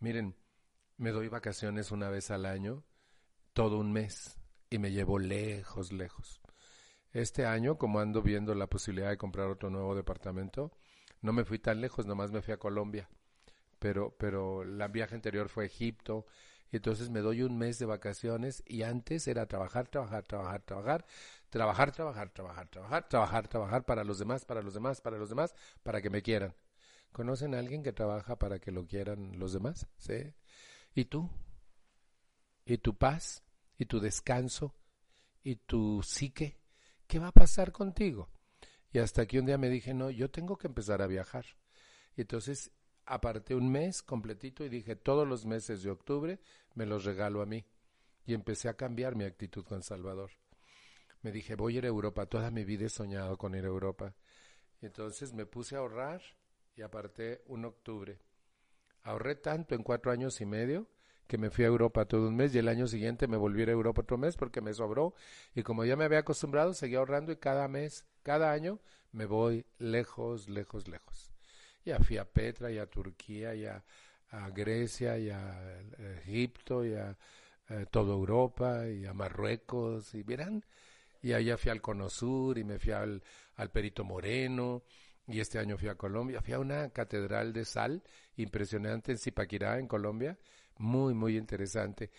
Miren, 0.00 0.36
me 0.98 1.12
doy 1.12 1.28
vacaciones 1.28 1.90
una 1.90 2.10
vez 2.10 2.30
al 2.30 2.44
año, 2.44 2.84
todo 3.54 3.78
un 3.78 3.90
mes, 3.92 4.38
y 4.68 4.78
me 4.78 4.92
llevo 4.92 5.18
lejos, 5.18 5.92
lejos. 5.92 6.42
Este 7.12 7.46
año, 7.46 7.78
como 7.78 8.00
ando 8.00 8.20
viendo 8.20 8.54
la 8.54 8.66
posibilidad 8.66 9.08
de 9.08 9.16
comprar 9.16 9.48
otro 9.48 9.70
nuevo 9.70 9.94
departamento, 9.94 10.76
no 11.22 11.32
me 11.32 11.44
fui 11.44 11.58
tan 11.58 11.80
lejos, 11.80 12.04
nomás 12.04 12.30
me 12.30 12.42
fui 12.42 12.52
a 12.52 12.58
Colombia. 12.58 13.08
Pero, 13.78 14.14
pero 14.18 14.64
la 14.64 14.88
viaje 14.88 15.14
anterior 15.14 15.48
fue 15.48 15.64
a 15.64 15.66
Egipto, 15.66 16.26
y 16.70 16.76
entonces 16.76 17.08
me 17.08 17.20
doy 17.20 17.42
un 17.42 17.56
mes 17.56 17.78
de 17.78 17.86
vacaciones 17.86 18.62
y 18.66 18.82
antes 18.82 19.26
era 19.26 19.46
trabajar, 19.46 19.88
trabajar, 19.88 20.24
trabajar, 20.24 20.62
trabajar, 20.62 21.06
trabajar, 21.48 21.92
trabajar, 21.92 22.30
trabajar, 22.30 22.68
trabajar, 22.68 23.08
trabajar, 23.08 23.48
trabajar 23.48 23.84
para 23.84 24.04
los 24.04 24.18
demás, 24.18 24.44
para 24.44 24.60
los 24.60 24.74
demás, 24.74 25.00
para 25.00 25.18
los 25.18 25.30
demás, 25.30 25.54
para 25.82 26.02
que 26.02 26.10
me 26.10 26.22
quieran. 26.22 26.54
¿Conocen 27.12 27.54
a 27.54 27.58
alguien 27.58 27.82
que 27.82 27.92
trabaja 27.92 28.38
para 28.38 28.58
que 28.58 28.70
lo 28.70 28.86
quieran 28.86 29.38
los 29.38 29.54
demás? 29.54 29.86
¿Sí? 29.96 30.34
¿Y 30.94 31.06
tú? 31.06 31.30
¿Y 32.66 32.78
tu 32.78 32.98
paz? 32.98 33.42
¿Y 33.78 33.86
tu 33.86 33.98
descanso? 33.98 34.74
¿Y 35.42 35.56
tu 35.56 36.02
psique? 36.02 36.60
¿Qué 37.06 37.18
va 37.18 37.28
a 37.28 37.32
pasar 37.32 37.72
contigo? 37.72 38.28
Y 38.92 38.98
hasta 38.98 39.24
que 39.24 39.38
un 39.38 39.46
día 39.46 39.56
me 39.56 39.70
dije, 39.70 39.94
no, 39.94 40.10
yo 40.10 40.30
tengo 40.30 40.58
que 40.58 40.66
empezar 40.66 41.00
a 41.00 41.06
viajar. 41.06 41.46
Y 42.14 42.22
entonces 42.22 42.72
aparté 43.08 43.54
un 43.54 43.70
mes 43.70 44.02
completito 44.02 44.64
y 44.64 44.68
dije, 44.68 44.94
todos 44.94 45.26
los 45.26 45.46
meses 45.46 45.82
de 45.82 45.90
octubre 45.90 46.38
me 46.74 46.86
los 46.86 47.04
regalo 47.04 47.42
a 47.42 47.46
mí. 47.46 47.64
Y 48.26 48.34
empecé 48.34 48.68
a 48.68 48.74
cambiar 48.74 49.16
mi 49.16 49.24
actitud 49.24 49.64
con 49.64 49.82
Salvador. 49.82 50.30
Me 51.22 51.32
dije, 51.32 51.56
voy 51.56 51.74
a 51.74 51.78
ir 51.78 51.84
a 51.86 51.88
Europa, 51.88 52.26
toda 52.26 52.50
mi 52.50 52.64
vida 52.64 52.86
he 52.86 52.90
soñado 52.90 53.38
con 53.38 53.54
ir 53.54 53.64
a 53.64 53.68
Europa. 53.68 54.14
Y 54.82 54.86
entonces 54.86 55.32
me 55.32 55.46
puse 55.46 55.74
a 55.74 55.78
ahorrar 55.78 56.20
y 56.76 56.82
aparté 56.82 57.42
un 57.46 57.64
octubre. 57.64 58.20
Ahorré 59.02 59.34
tanto 59.36 59.74
en 59.74 59.82
cuatro 59.82 60.12
años 60.12 60.40
y 60.42 60.46
medio 60.46 60.86
que 61.26 61.38
me 61.38 61.50
fui 61.50 61.64
a 61.64 61.68
Europa 61.68 62.04
todo 62.04 62.28
un 62.28 62.36
mes 62.36 62.54
y 62.54 62.58
el 62.58 62.68
año 62.68 62.86
siguiente 62.86 63.26
me 63.26 63.36
volví 63.36 63.62
a 63.62 63.70
Europa 63.70 64.02
otro 64.02 64.18
mes 64.18 64.36
porque 64.36 64.60
me 64.60 64.72
sobró 64.74 65.14
y 65.54 65.62
como 65.62 65.84
ya 65.84 65.96
me 65.96 66.04
había 66.04 66.20
acostumbrado 66.20 66.72
seguí 66.72 66.94
ahorrando 66.94 67.32
y 67.32 67.36
cada 67.36 67.68
mes, 67.68 68.06
cada 68.22 68.52
año 68.52 68.80
me 69.12 69.26
voy 69.26 69.66
lejos, 69.78 70.48
lejos, 70.48 70.88
lejos. 70.88 71.37
Fui 72.02 72.18
a 72.18 72.24
Petra 72.24 72.70
y 72.70 72.78
a 72.78 72.86
Turquía 72.86 73.54
y 73.54 73.64
a, 73.64 73.82
Grecia 74.54 75.16
y 75.18 75.30
a 75.30 75.80
Egipto 76.22 76.84
y 76.84 76.94
a, 76.94 77.16
toda 77.90 78.12
Europa 78.14 78.86
y 78.88 79.06
a 79.06 79.12
Marruecos 79.12 80.14
y 80.14 80.22
verán, 80.22 80.64
y 81.22 81.32
allá 81.32 81.56
fui 81.56 81.70
al 81.70 81.82
Cono 81.82 82.08
Sur 82.08 82.56
y 82.58 82.64
me 82.64 82.78
fui 82.78 82.92
al, 82.92 83.22
al 83.56 83.70
Perito 83.70 84.04
Moreno 84.04 84.82
y 85.26 85.40
este 85.40 85.58
año 85.58 85.76
fui 85.76 85.88
a 85.88 85.94
Colombia, 85.94 86.40
fui 86.40 86.54
a 86.54 86.58
una 86.58 86.88
catedral 86.90 87.52
de 87.52 87.64
sal 87.64 88.02
impresionante 88.36 89.12
en 89.12 89.18
Zipaquirá, 89.18 89.78
en 89.78 89.86
Colombia, 89.86 90.38
muy, 90.78 91.12
muy 91.12 91.36
interesante. 91.36 92.10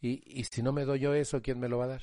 Y, 0.00 0.40
y 0.40 0.44
si 0.44 0.62
no 0.62 0.72
me 0.72 0.84
doy 0.84 1.00
yo 1.00 1.14
eso, 1.14 1.40
¿quién 1.42 1.60
me 1.60 1.68
lo 1.68 1.78
va 1.78 1.84
a 1.84 1.88
dar? 1.88 2.02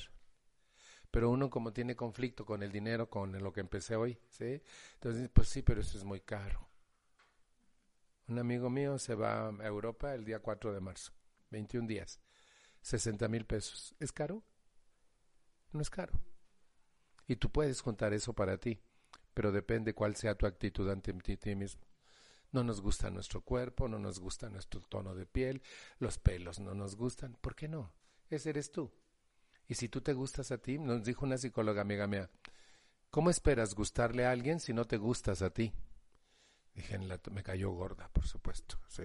pero 1.14 1.30
uno 1.30 1.48
como 1.48 1.72
tiene 1.72 1.95
conflicto 1.95 2.44
con 2.44 2.64
el 2.64 2.72
dinero, 2.72 3.07
con 3.07 3.31
lo 3.38 3.53
que 3.53 3.60
empecé 3.60 3.95
hoy, 3.95 4.18
¿sí? 4.30 4.60
Entonces, 4.95 5.30
pues 5.31 5.48
sí, 5.48 5.61
pero 5.61 5.80
eso 5.80 5.95
es 5.95 6.03
muy 6.03 6.22
caro. 6.22 6.72
Un 8.34 8.39
amigo 8.39 8.72
mío 8.72 8.97
se 8.97 9.14
va 9.14 9.47
a 9.47 9.51
Europa 9.64 10.15
el 10.15 10.26
día 10.26 10.39
4 10.39 10.73
de 10.73 10.80
marzo, 10.80 11.11
21 11.51 11.88
días, 11.88 12.19
60 12.81 13.27
mil 13.27 13.45
pesos. 13.45 13.93
¿Es 13.99 14.11
caro? 14.11 14.43
No 15.72 15.81
es 15.81 15.91
caro. 15.91 16.19
Y 17.27 17.35
tú 17.35 17.51
puedes 17.51 17.81
juntar 17.81 18.11
eso 18.11 18.34
para 18.34 18.57
ti, 18.57 18.81
pero 19.35 19.51
depende 19.51 19.93
cuál 19.93 20.15
sea 20.15 20.34
tu 20.34 20.47
actitud 20.47 20.89
ante 20.89 21.14
ti, 21.14 21.55
mismo. 21.55 21.84
No 22.51 22.64
nos 22.64 22.81
gusta 22.81 23.11
nuestro 23.11 23.41
cuerpo, 23.41 23.88
no 23.88 23.99
nos 23.99 24.19
gusta 24.19 24.49
nuestro 24.49 24.81
tono 24.81 25.14
de 25.14 25.27
piel, 25.27 25.61
los 25.99 26.18
pelos 26.18 26.60
no 26.60 26.73
nos 26.73 26.95
gustan. 26.95 27.38
¿Por 27.39 27.53
qué 27.55 27.68
no? 27.68 27.93
Ese 28.31 28.49
eres 28.49 28.72
tú. 28.72 28.91
Y 29.68 29.76
si 29.76 29.89
tú 29.89 30.01
te 30.01 30.14
gustas 30.14 30.51
a 30.51 30.57
ti, 30.57 30.80
nos 30.80 31.03
dijo 31.03 31.23
una 31.23 31.38
psicóloga 31.38 31.84
amiga 31.84 32.07
mía, 32.07 32.31
¿cómo 33.11 33.30
esperas 33.30 33.76
gustarle 33.76 34.26
a 34.26 34.31
alguien 34.31 34.60
si 34.60 34.73
no 34.73 34.85
te 34.85 34.97
gustas 34.97 35.43
a 35.43 35.51
ti? 35.51 35.72
Dije, 36.73 36.97
me 36.97 37.43
cayó 37.43 37.71
gorda, 37.71 38.09
por 38.09 38.25
supuesto. 38.25 38.79
Sí. 38.87 39.03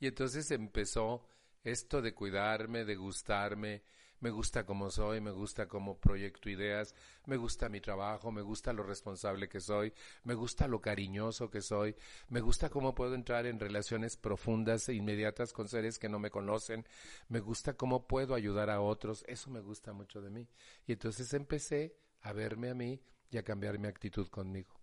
Y 0.00 0.06
entonces 0.06 0.50
empezó 0.50 1.28
esto 1.64 2.00
de 2.00 2.14
cuidarme, 2.14 2.84
de 2.84 2.94
gustarme, 2.94 3.82
me 4.20 4.30
gusta 4.30 4.64
como 4.64 4.90
soy, 4.90 5.20
me 5.20 5.30
gusta 5.30 5.66
cómo 5.68 5.98
proyecto 5.98 6.50
ideas, 6.50 6.94
me 7.26 7.36
gusta 7.36 7.68
mi 7.68 7.80
trabajo, 7.80 8.32
me 8.32 8.42
gusta 8.42 8.72
lo 8.72 8.82
responsable 8.82 9.48
que 9.48 9.60
soy, 9.60 9.92
me 10.24 10.34
gusta 10.34 10.66
lo 10.66 10.80
cariñoso 10.80 11.50
que 11.50 11.60
soy, 11.60 11.94
me 12.28 12.40
gusta 12.40 12.68
cómo 12.68 12.94
puedo 12.94 13.14
entrar 13.14 13.46
en 13.46 13.60
relaciones 13.60 14.16
profundas 14.16 14.88
e 14.88 14.94
inmediatas 14.94 15.52
con 15.52 15.68
seres 15.68 15.98
que 15.98 16.08
no 16.08 16.18
me 16.18 16.30
conocen, 16.30 16.84
me 17.28 17.40
gusta 17.40 17.74
cómo 17.74 18.06
puedo 18.06 18.34
ayudar 18.34 18.70
a 18.70 18.80
otros, 18.80 19.24
eso 19.28 19.50
me 19.50 19.60
gusta 19.60 19.92
mucho 19.92 20.20
de 20.20 20.30
mí. 20.30 20.48
Y 20.86 20.92
entonces 20.92 21.32
empecé 21.32 21.96
a 22.20 22.32
verme 22.32 22.70
a 22.70 22.74
mí 22.74 23.00
y 23.30 23.38
a 23.38 23.42
cambiar 23.42 23.78
mi 23.78 23.88
actitud 23.88 24.28
conmigo. 24.28 24.80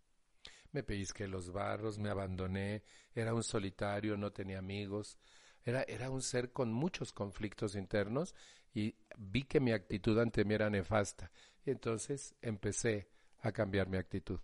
Me 0.71 0.83
pellizqué 0.83 1.27
los 1.27 1.51
barros, 1.51 1.97
me 1.97 2.09
abandoné, 2.09 2.83
era 3.13 3.33
un 3.33 3.43
solitario, 3.43 4.17
no 4.17 4.31
tenía 4.31 4.59
amigos, 4.59 5.17
era, 5.63 5.83
era 5.83 6.09
un 6.09 6.21
ser 6.21 6.51
con 6.51 6.71
muchos 6.71 7.13
conflictos 7.13 7.75
internos 7.75 8.35
y 8.73 8.95
vi 9.17 9.43
que 9.43 9.59
mi 9.59 9.71
actitud 9.71 10.19
ante 10.19 10.43
mí 10.43 10.53
era 10.53 10.69
nefasta. 10.69 11.31
Y 11.65 11.71
entonces 11.71 12.35
empecé 12.41 13.09
a 13.39 13.51
cambiar 13.51 13.87
mi 13.87 13.97
actitud. 13.97 14.39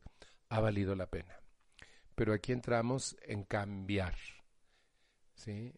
Ha 0.50 0.60
valido 0.60 0.96
la 0.96 1.10
pena. 1.10 1.40
Pero 2.16 2.34
aquí 2.34 2.52
entramos 2.52 3.18
en 3.24 3.44
cambiar. 3.44 4.16
¿sí? 5.36 5.74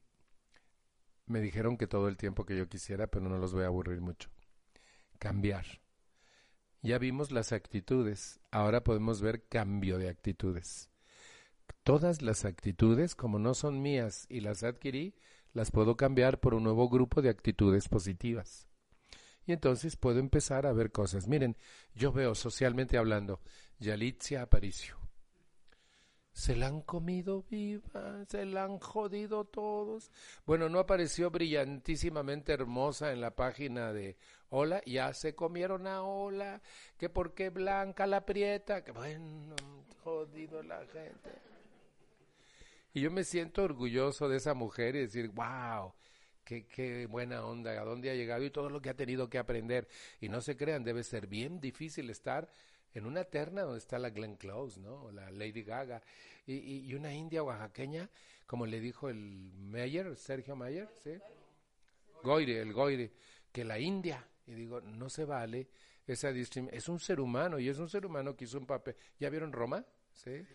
Me 1.25 1.41
dijeron 1.41 1.77
que 1.77 1.87
todo 1.87 2.07
el 2.07 2.17
tiempo 2.17 2.45
que 2.45 2.57
yo 2.57 2.67
quisiera, 2.67 3.07
pero 3.07 3.27
no 3.27 3.37
los 3.37 3.53
voy 3.53 3.63
a 3.63 3.67
aburrir 3.67 4.01
mucho. 4.01 4.29
Cambiar. 5.19 5.65
Ya 6.83 6.97
vimos 6.97 7.31
las 7.31 7.53
actitudes, 7.53 8.41
ahora 8.51 8.83
podemos 8.83 9.21
ver 9.21 9.47
cambio 9.47 9.97
de 9.97 10.09
actitudes. 10.09 10.89
Todas 11.83 12.21
las 12.21 12.43
actitudes, 12.43 13.15
como 13.15 13.39
no 13.39 13.53
son 13.53 13.81
mías 13.81 14.25
y 14.27 14.41
las 14.41 14.63
adquirí, 14.63 15.15
las 15.53 15.71
puedo 15.71 15.95
cambiar 15.95 16.41
por 16.41 16.53
un 16.53 16.63
nuevo 16.63 16.89
grupo 16.89 17.21
de 17.21 17.29
actitudes 17.29 17.87
positivas. 17.87 18.67
Y 19.45 19.53
entonces 19.53 19.95
puedo 19.95 20.19
empezar 20.19 20.65
a 20.65 20.73
ver 20.73 20.91
cosas. 20.91 21.25
Miren, 21.25 21.55
yo 21.95 22.11
veo 22.11 22.35
socialmente 22.35 22.97
hablando, 22.97 23.39
Yalitza 23.79 24.41
Aparicio. 24.41 25.02
Se 26.33 26.55
la 26.55 26.65
han 26.67 26.81
comido 26.81 27.43
viva, 27.49 28.25
se 28.27 28.45
la 28.45 28.63
han 28.63 28.79
jodido 28.79 29.45
todos. 29.45 30.11
Bueno, 30.45 30.67
no 30.67 30.79
apareció 30.79 31.29
brillantísimamente 31.29 32.51
hermosa 32.51 33.11
en 33.11 33.21
la 33.21 33.35
página 33.35 33.93
de 33.93 34.17
Hola, 34.49 34.81
ya 34.85 35.13
se 35.13 35.35
comieron 35.35 35.85
a 35.85 36.01
Hola, 36.01 36.61
que 36.97 37.07
porque 37.07 37.49
Blanca 37.49 38.07
la 38.07 38.25
prieta, 38.25 38.83
que 38.83 38.91
bueno, 38.91 39.55
jodido 40.03 40.63
la 40.63 40.85
gente. 40.87 41.31
Y 42.93 43.01
yo 43.01 43.11
me 43.11 43.23
siento 43.23 43.63
orgulloso 43.63 44.27
de 44.27 44.37
esa 44.37 44.55
mujer 44.55 44.95
y 44.95 45.01
decir, 45.01 45.29
wow, 45.29 45.93
qué, 46.43 46.65
qué 46.65 47.05
buena 47.05 47.45
onda, 47.45 47.71
a 47.71 47.85
dónde 47.85 48.09
ha 48.09 48.15
llegado 48.15 48.43
y 48.43 48.51
todo 48.51 48.69
lo 48.69 48.81
que 48.81 48.89
ha 48.89 48.95
tenido 48.95 49.29
que 49.29 49.37
aprender. 49.37 49.87
Y 50.19 50.29
no 50.29 50.41
se 50.41 50.57
crean, 50.57 50.83
debe 50.83 51.03
ser 51.03 51.27
bien 51.27 51.59
difícil 51.59 52.09
estar 52.09 52.49
en 52.93 53.05
una 53.05 53.23
terna 53.23 53.63
donde 53.63 53.79
está 53.79 53.99
la 53.99 54.09
Glenn 54.09 54.35
Close, 54.35 54.79
¿no? 54.79 55.11
La 55.11 55.31
Lady 55.31 55.63
Gaga. 55.63 56.01
Y, 56.45 56.87
y, 56.89 56.93
una 56.93 57.13
india 57.13 57.43
oaxaqueña, 57.43 58.09
como 58.45 58.65
le 58.65 58.79
dijo 58.79 59.09
el 59.09 59.51
Mayer, 59.53 60.15
Sergio 60.15 60.55
Mayer, 60.55 60.89
¿sí? 61.03 61.11
Goire, 62.23 62.61
el 62.61 62.73
Goire, 62.73 63.11
que 63.51 63.63
la 63.63 63.79
India. 63.79 64.27
Y 64.45 64.53
digo, 64.53 64.81
no 64.81 65.09
se 65.09 65.25
vale 65.25 65.69
esa 66.05 66.31
discriminación. 66.31 66.77
Es 66.77 66.89
un 66.89 66.99
ser 66.99 67.19
humano 67.19 67.59
y 67.59 67.69
es 67.69 67.79
un 67.79 67.89
ser 67.89 68.05
humano 68.05 68.35
que 68.35 68.45
hizo 68.45 68.57
un 68.57 68.65
papel. 68.65 68.95
¿Ya 69.19 69.29
vieron 69.29 69.51
Roma? 69.51 69.85
¿Sí? 70.11 70.45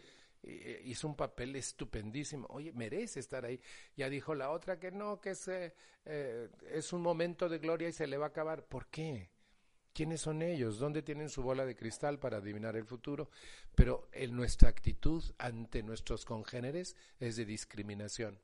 hizo 0.85 1.09
un 1.09 1.17
papel 1.17 1.57
estupendísimo. 1.57 2.47
Oye, 2.51 2.73
merece 2.73 3.21
estar 3.21 3.45
ahí. 3.45 3.61
Ya 3.97 4.09
dijo 4.09 4.35
la 4.35 4.51
otra 4.51 4.79
que 4.79 4.91
no, 4.91 5.21
que 5.21 5.31
es, 5.31 5.49
eh, 5.49 5.75
eh, 6.05 6.49
es 6.71 6.93
un 6.93 7.03
momento 7.03 7.49
de 7.49 7.59
gloria 7.59 7.89
y 7.89 7.93
se 7.93 8.07
le 8.07 8.17
va 8.17 8.27
a 8.27 8.29
acabar. 8.29 8.65
¿Por 8.65 8.87
qué? 8.87 9.31
¿Quiénes 9.99 10.21
son 10.21 10.43
ellos? 10.43 10.79
¿Dónde 10.79 11.03
tienen 11.03 11.29
su 11.29 11.43
bola 11.43 11.67
de 11.67 11.75
cristal 11.75 12.21
para 12.21 12.37
adivinar 12.37 12.77
el 12.77 12.85
futuro? 12.85 13.31
Pero 13.75 14.09
en 14.13 14.37
nuestra 14.37 14.69
actitud 14.69 15.25
ante 15.39 15.83
nuestros 15.83 16.25
congéneres 16.25 16.95
es 17.19 17.35
de 17.35 17.45
discriminación. 17.45 18.39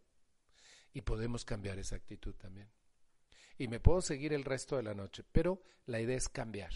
Y 0.93 1.02
podemos 1.02 1.44
cambiar 1.44 1.78
esa 1.78 1.94
actitud 1.94 2.35
también. 2.35 2.68
Y 3.56 3.68
me 3.68 3.78
puedo 3.78 4.02
seguir 4.02 4.32
el 4.32 4.43
resto 4.43 4.76
de 4.76 4.82
la 4.82 4.94
noche, 4.94 5.22
pero 5.31 5.62
la 5.86 6.01
idea 6.01 6.16
es 6.16 6.28
cambiar, 6.28 6.72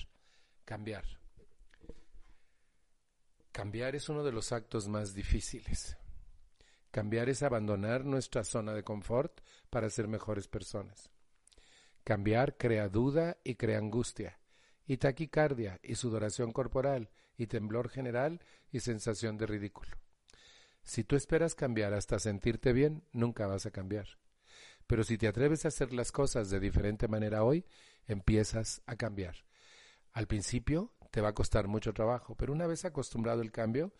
cambiar. 0.64 1.04
Cambiar 3.50 3.96
es 3.96 4.08
uno 4.08 4.22
de 4.22 4.30
los 4.30 4.52
actos 4.52 4.86
más 4.86 5.12
difíciles. 5.12 5.96
Cambiar 6.92 7.28
es 7.28 7.42
abandonar 7.42 8.04
nuestra 8.04 8.44
zona 8.44 8.74
de 8.74 8.84
confort 8.84 9.40
para 9.70 9.90
ser 9.90 10.06
mejores 10.06 10.46
personas. 10.46 11.10
Cambiar 12.04 12.56
crea 12.56 12.88
duda 12.88 13.38
y 13.42 13.56
crea 13.56 13.78
angustia, 13.78 14.38
y 14.88 14.96
taquicardia, 14.96 15.78
y 15.82 15.94
sudoración 15.94 16.50
corporal, 16.50 17.10
y 17.36 17.46
temblor 17.46 17.90
general, 17.90 18.40
y 18.72 18.80
sensación 18.80 19.36
de 19.36 19.46
ridículo. 19.46 19.96
Si 20.82 21.04
tú 21.04 21.14
esperas 21.14 21.54
cambiar 21.54 21.92
hasta 21.92 22.18
sentirte 22.18 22.72
bien, 22.72 23.04
nunca 23.12 23.46
vas 23.46 23.66
a 23.66 23.70
cambiar. 23.70 24.08
Pero 24.86 25.04
si 25.04 25.18
te 25.18 25.28
atreves 25.28 25.66
a 25.66 25.68
hacer 25.68 25.92
las 25.92 26.10
cosas 26.10 26.48
de 26.48 26.58
diferente 26.58 27.06
manera 27.06 27.44
hoy, 27.44 27.66
empiezas 28.06 28.80
a 28.86 28.96
cambiar. 28.96 29.36
Al 30.14 30.26
principio 30.26 30.94
te 31.10 31.20
va 31.20 31.28
a 31.28 31.34
costar 31.34 31.68
mucho 31.68 31.92
trabajo, 31.92 32.34
pero 32.34 32.54
una 32.54 32.66
vez 32.66 32.86
acostumbrado 32.86 33.42
el 33.42 33.52
cambio, 33.52 33.92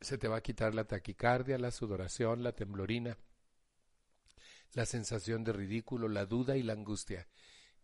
se 0.00 0.18
te 0.18 0.26
va 0.26 0.38
a 0.38 0.42
quitar 0.42 0.74
la 0.74 0.84
taquicardia, 0.84 1.58
la 1.58 1.70
sudoración, 1.70 2.42
la 2.42 2.52
temblorina, 2.52 3.16
la 4.72 4.84
sensación 4.84 5.44
de 5.44 5.52
ridículo, 5.52 6.08
la 6.08 6.26
duda 6.26 6.56
y 6.56 6.64
la 6.64 6.72
angustia, 6.72 7.28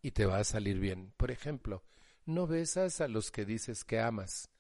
y 0.03 0.13
te 0.13 0.27
va 0.27 0.39
a 0.39 0.45
salir 0.45 0.79
bien. 0.79 1.13
Por 1.17 1.31
ejemplo, 1.31 1.85
no 2.25 2.47
besas 2.47 3.01
a 3.01 3.09
los 3.09 3.31
que 3.31 3.45
dices 3.45 3.85
que 3.85 4.01
amas. 4.01 4.51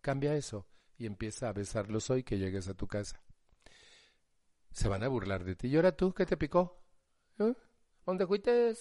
Cambia 0.00 0.34
eso 0.34 0.66
y 0.96 1.06
empieza 1.06 1.48
a 1.48 1.52
besarlos 1.52 2.10
hoy 2.10 2.22
que 2.22 2.38
llegues 2.38 2.68
a 2.68 2.74
tu 2.74 2.86
casa. 2.86 3.22
Se 4.70 4.88
van 4.88 5.02
a 5.02 5.08
burlar 5.08 5.44
de 5.44 5.56
ti. 5.56 5.68
¿Y 5.68 5.76
ahora 5.76 5.92
tú 5.92 6.12
qué 6.12 6.26
te 6.26 6.36
picó? 6.36 6.82
¿Eh? 7.38 7.54
¿Dónde 8.06 8.26
fuiste? 8.26 8.72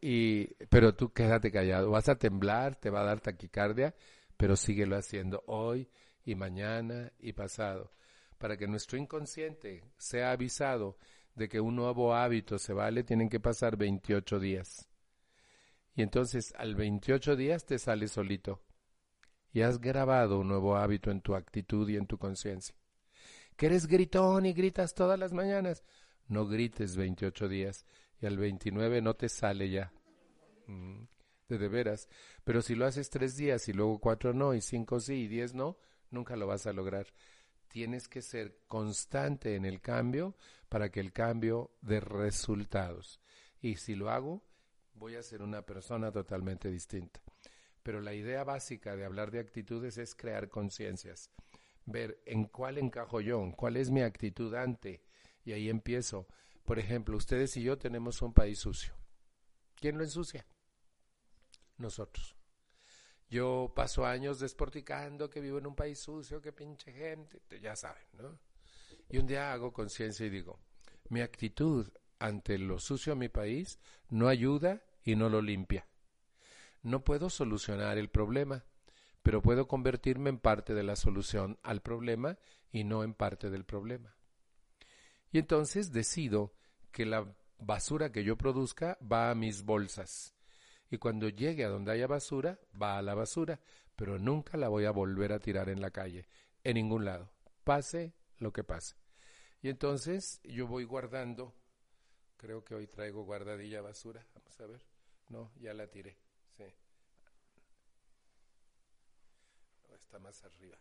Y, 0.00 0.46
pero 0.66 0.94
tú 0.94 1.12
quédate 1.12 1.50
callado, 1.50 1.90
vas 1.90 2.08
a 2.08 2.18
temblar, 2.18 2.76
te 2.76 2.90
va 2.90 3.00
a 3.00 3.04
dar 3.04 3.20
taquicardia, 3.20 3.94
pero 4.36 4.56
síguelo 4.56 4.96
haciendo 4.96 5.42
hoy 5.46 5.88
y 6.24 6.34
mañana 6.34 7.12
y 7.18 7.32
pasado, 7.32 7.92
para 8.38 8.56
que 8.56 8.66
nuestro 8.66 8.98
inconsciente 8.98 9.84
sea 9.96 10.32
avisado 10.32 10.98
de 11.36 11.48
que 11.48 11.60
un 11.60 11.76
nuevo 11.76 12.14
hábito 12.14 12.58
se 12.58 12.72
vale, 12.72 13.04
tienen 13.04 13.28
que 13.28 13.38
pasar 13.38 13.76
28 13.76 14.40
días. 14.40 14.88
Y 15.94 16.02
entonces 16.02 16.52
al 16.56 16.74
28 16.74 17.36
días 17.36 17.64
te 17.66 17.78
sale 17.78 18.08
solito. 18.08 18.62
Y 19.52 19.60
has 19.60 19.80
grabado 19.80 20.40
un 20.40 20.48
nuevo 20.48 20.76
hábito 20.76 21.10
en 21.10 21.20
tu 21.20 21.34
actitud 21.34 21.88
y 21.88 21.96
en 21.96 22.06
tu 22.06 22.18
conciencia. 22.18 22.74
Que 23.56 23.66
eres 23.66 23.86
gritón 23.86 24.46
y 24.46 24.54
gritas 24.54 24.94
todas 24.94 25.18
las 25.18 25.32
mañanas. 25.32 25.84
No 26.26 26.46
grites 26.46 26.96
28 26.96 27.48
días 27.48 27.86
y 28.20 28.26
al 28.26 28.38
29 28.38 29.02
no 29.02 29.14
te 29.14 29.28
sale 29.28 29.70
ya. 29.70 29.92
Mm, 30.66 31.04
de, 31.48 31.58
de 31.58 31.68
veras. 31.68 32.08
Pero 32.44 32.62
si 32.62 32.74
lo 32.74 32.86
haces 32.86 33.10
tres 33.10 33.36
días 33.36 33.68
y 33.68 33.74
luego 33.74 33.98
cuatro 33.98 34.32
no 34.32 34.54
y 34.54 34.62
cinco 34.62 35.00
sí 35.00 35.24
y 35.24 35.28
diez 35.28 35.54
no, 35.54 35.78
nunca 36.10 36.34
lo 36.36 36.46
vas 36.46 36.66
a 36.66 36.72
lograr. 36.72 37.06
Tienes 37.68 38.08
que 38.08 38.22
ser 38.22 38.58
constante 38.66 39.54
en 39.54 39.66
el 39.66 39.80
cambio 39.80 40.34
para 40.68 40.90
que 40.90 41.00
el 41.00 41.12
cambio 41.12 41.76
dé 41.80 42.00
resultados. 42.00 43.20
Y 43.60 43.76
si 43.76 43.94
lo 43.94 44.10
hago, 44.10 44.44
voy 44.94 45.16
a 45.16 45.22
ser 45.22 45.42
una 45.42 45.62
persona 45.62 46.12
totalmente 46.12 46.70
distinta. 46.70 47.20
Pero 47.82 48.00
la 48.00 48.14
idea 48.14 48.44
básica 48.44 48.96
de 48.96 49.04
hablar 49.04 49.30
de 49.30 49.40
actitudes 49.40 49.98
es 49.98 50.14
crear 50.14 50.48
conciencias, 50.48 51.30
ver 51.84 52.20
en 52.26 52.44
cuál 52.44 52.78
encajo 52.78 53.20
yo, 53.20 53.52
cuál 53.56 53.76
es 53.76 53.90
mi 53.90 54.02
actitud 54.02 54.54
ante, 54.54 55.02
y 55.44 55.52
ahí 55.52 55.68
empiezo 55.68 56.26
por 56.66 56.80
ejemplo, 56.80 57.16
ustedes 57.16 57.56
y 57.56 57.62
yo 57.62 57.78
tenemos 57.78 58.20
un 58.22 58.34
país 58.34 58.58
sucio. 58.58 58.92
¿Quién 59.76 59.96
lo 59.96 60.02
ensucia? 60.02 60.44
Nosotros. 61.78 62.36
Yo 63.30 63.72
paso 63.74 64.04
años 64.04 64.40
desporticando 64.40 65.30
que 65.30 65.40
vivo 65.40 65.58
en 65.58 65.68
un 65.68 65.76
país 65.76 66.00
sucio, 66.00 66.40
que 66.40 66.52
pinche 66.52 66.92
gente, 66.92 67.40
ya 67.60 67.76
saben, 67.76 68.04
¿no? 68.14 68.36
Y 69.08 69.18
un 69.18 69.26
día 69.26 69.52
hago 69.52 69.72
conciencia 69.72 70.26
y 70.26 70.30
digo, 70.30 70.58
mi 71.08 71.20
actitud 71.20 71.88
ante 72.18 72.58
lo 72.58 72.78
sucio 72.78 73.12
de 73.12 73.20
mi 73.20 73.28
país 73.28 73.78
no 74.08 74.28
ayuda 74.28 74.82
y 75.02 75.16
no 75.16 75.28
lo 75.28 75.40
limpia. 75.40 75.86
No 76.82 77.04
puedo 77.04 77.30
solucionar 77.30 77.98
el 77.98 78.08
problema, 78.08 78.64
pero 79.22 79.42
puedo 79.42 79.66
convertirme 79.66 80.30
en 80.30 80.38
parte 80.38 80.74
de 80.74 80.82
la 80.82 80.96
solución 80.96 81.58
al 81.62 81.82
problema 81.82 82.38
y 82.70 82.84
no 82.84 83.04
en 83.04 83.14
parte 83.14 83.50
del 83.50 83.64
problema. 83.64 84.14
Y 85.32 85.38
entonces 85.38 85.92
decido 85.92 86.54
que 86.92 87.06
la 87.06 87.34
basura 87.58 88.12
que 88.12 88.24
yo 88.24 88.36
produzca 88.36 88.98
va 89.00 89.30
a 89.30 89.34
mis 89.34 89.62
bolsas. 89.62 90.34
Y 90.90 90.98
cuando 90.98 91.28
llegue 91.28 91.64
a 91.64 91.68
donde 91.68 91.92
haya 91.92 92.06
basura, 92.06 92.60
va 92.80 92.98
a 92.98 93.02
la 93.02 93.14
basura, 93.14 93.60
pero 93.96 94.18
nunca 94.18 94.56
la 94.56 94.68
voy 94.68 94.84
a 94.84 94.92
volver 94.92 95.32
a 95.32 95.40
tirar 95.40 95.68
en 95.68 95.80
la 95.80 95.90
calle, 95.90 96.28
en 96.62 96.74
ningún 96.74 97.04
lado, 97.04 97.30
pase 97.64 98.14
lo 98.38 98.52
que 98.52 98.64
pase. 98.64 98.96
Y 99.62 99.68
entonces 99.68 100.40
yo 100.44 100.66
voy 100.66 100.84
guardando, 100.84 101.54
creo 102.36 102.64
que 102.64 102.74
hoy 102.74 102.86
traigo 102.86 103.24
guardadilla 103.24 103.80
basura, 103.80 104.26
vamos 104.34 104.60
a 104.60 104.66
ver, 104.66 104.84
no, 105.28 105.52
ya 105.56 105.74
la 105.74 105.88
tiré, 105.88 106.16
sí. 106.56 106.64
está 109.94 110.18
más 110.18 110.44
arriba. 110.44 110.78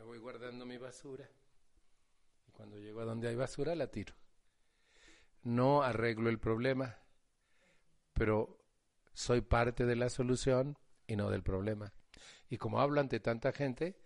me 0.00 0.06
voy 0.06 0.18
guardando 0.18 0.64
mi 0.64 0.78
basura 0.78 1.28
y 2.48 2.52
cuando 2.52 2.78
llego 2.78 3.00
a 3.00 3.04
donde 3.04 3.28
hay 3.28 3.36
basura 3.36 3.74
la 3.74 3.90
tiro. 3.90 4.14
No 5.42 5.82
arreglo 5.82 6.30
el 6.30 6.38
problema, 6.38 6.96
pero 8.14 8.59
soy 9.12 9.40
parte 9.40 9.86
de 9.86 9.96
la 9.96 10.08
solución 10.08 10.78
y 11.06 11.16
no 11.16 11.30
del 11.30 11.42
problema. 11.42 11.92
Y 12.48 12.56
como 12.56 12.80
hablo 12.80 13.00
ante 13.00 13.20
tanta 13.20 13.52
gente, 13.52 13.96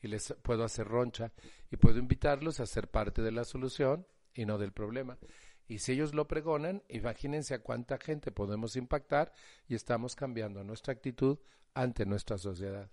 y 0.00 0.08
les 0.08 0.34
puedo 0.42 0.64
hacer 0.64 0.86
roncha, 0.86 1.32
y 1.70 1.76
puedo 1.76 1.98
invitarlos 1.98 2.60
a 2.60 2.66
ser 2.66 2.88
parte 2.88 3.22
de 3.22 3.32
la 3.32 3.44
solución 3.44 4.06
y 4.34 4.44
no 4.44 4.58
del 4.58 4.72
problema. 4.72 5.18
Y 5.66 5.78
si 5.78 5.92
ellos 5.92 6.14
lo 6.14 6.28
pregonan, 6.28 6.82
imagínense 6.88 7.54
a 7.54 7.62
cuánta 7.62 7.98
gente 7.98 8.30
podemos 8.30 8.76
impactar 8.76 9.32
y 9.66 9.74
estamos 9.74 10.14
cambiando 10.14 10.62
nuestra 10.62 10.92
actitud 10.92 11.38
ante 11.72 12.04
nuestra 12.04 12.36
sociedad. 12.36 12.90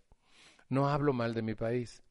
No 0.69 0.87
hablo 0.87 1.11
mal 1.11 1.33
de 1.33 1.41
mi 1.41 1.53
país. 1.53 2.01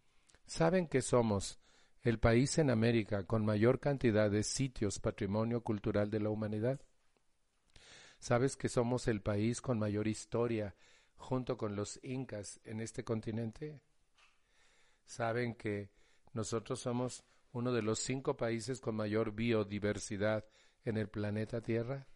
¿Saben 0.46 0.86
que 0.86 1.00
somos 1.00 1.58
el 2.02 2.18
país 2.18 2.58
en 2.58 2.70
América 2.70 3.24
con 3.24 3.44
mayor 3.44 3.80
cantidad 3.80 4.30
de 4.30 4.42
sitios 4.42 5.00
patrimonio 5.00 5.62
cultural 5.62 6.10
de 6.10 6.20
la 6.20 6.28
humanidad? 6.28 6.80
¿Sabes 8.20 8.56
que 8.56 8.68
somos 8.68 9.08
el 9.08 9.20
país 9.20 9.60
con 9.60 9.78
mayor 9.78 10.06
historia 10.06 10.76
junto 11.16 11.56
con 11.56 11.74
los 11.74 11.98
incas 12.04 12.60
en 12.64 12.80
este 12.80 13.02
continente? 13.02 13.80
¿Saben 15.04 15.54
que 15.54 15.90
nosotros 16.32 16.80
somos 16.80 17.24
uno 17.52 17.72
de 17.72 17.82
los 17.82 17.98
cinco 17.98 18.36
países 18.36 18.80
con 18.80 18.94
mayor 18.94 19.32
biodiversidad 19.32 20.44
en 20.84 20.96
el 20.96 21.08
planeta 21.08 21.60
Tierra. 21.60 22.06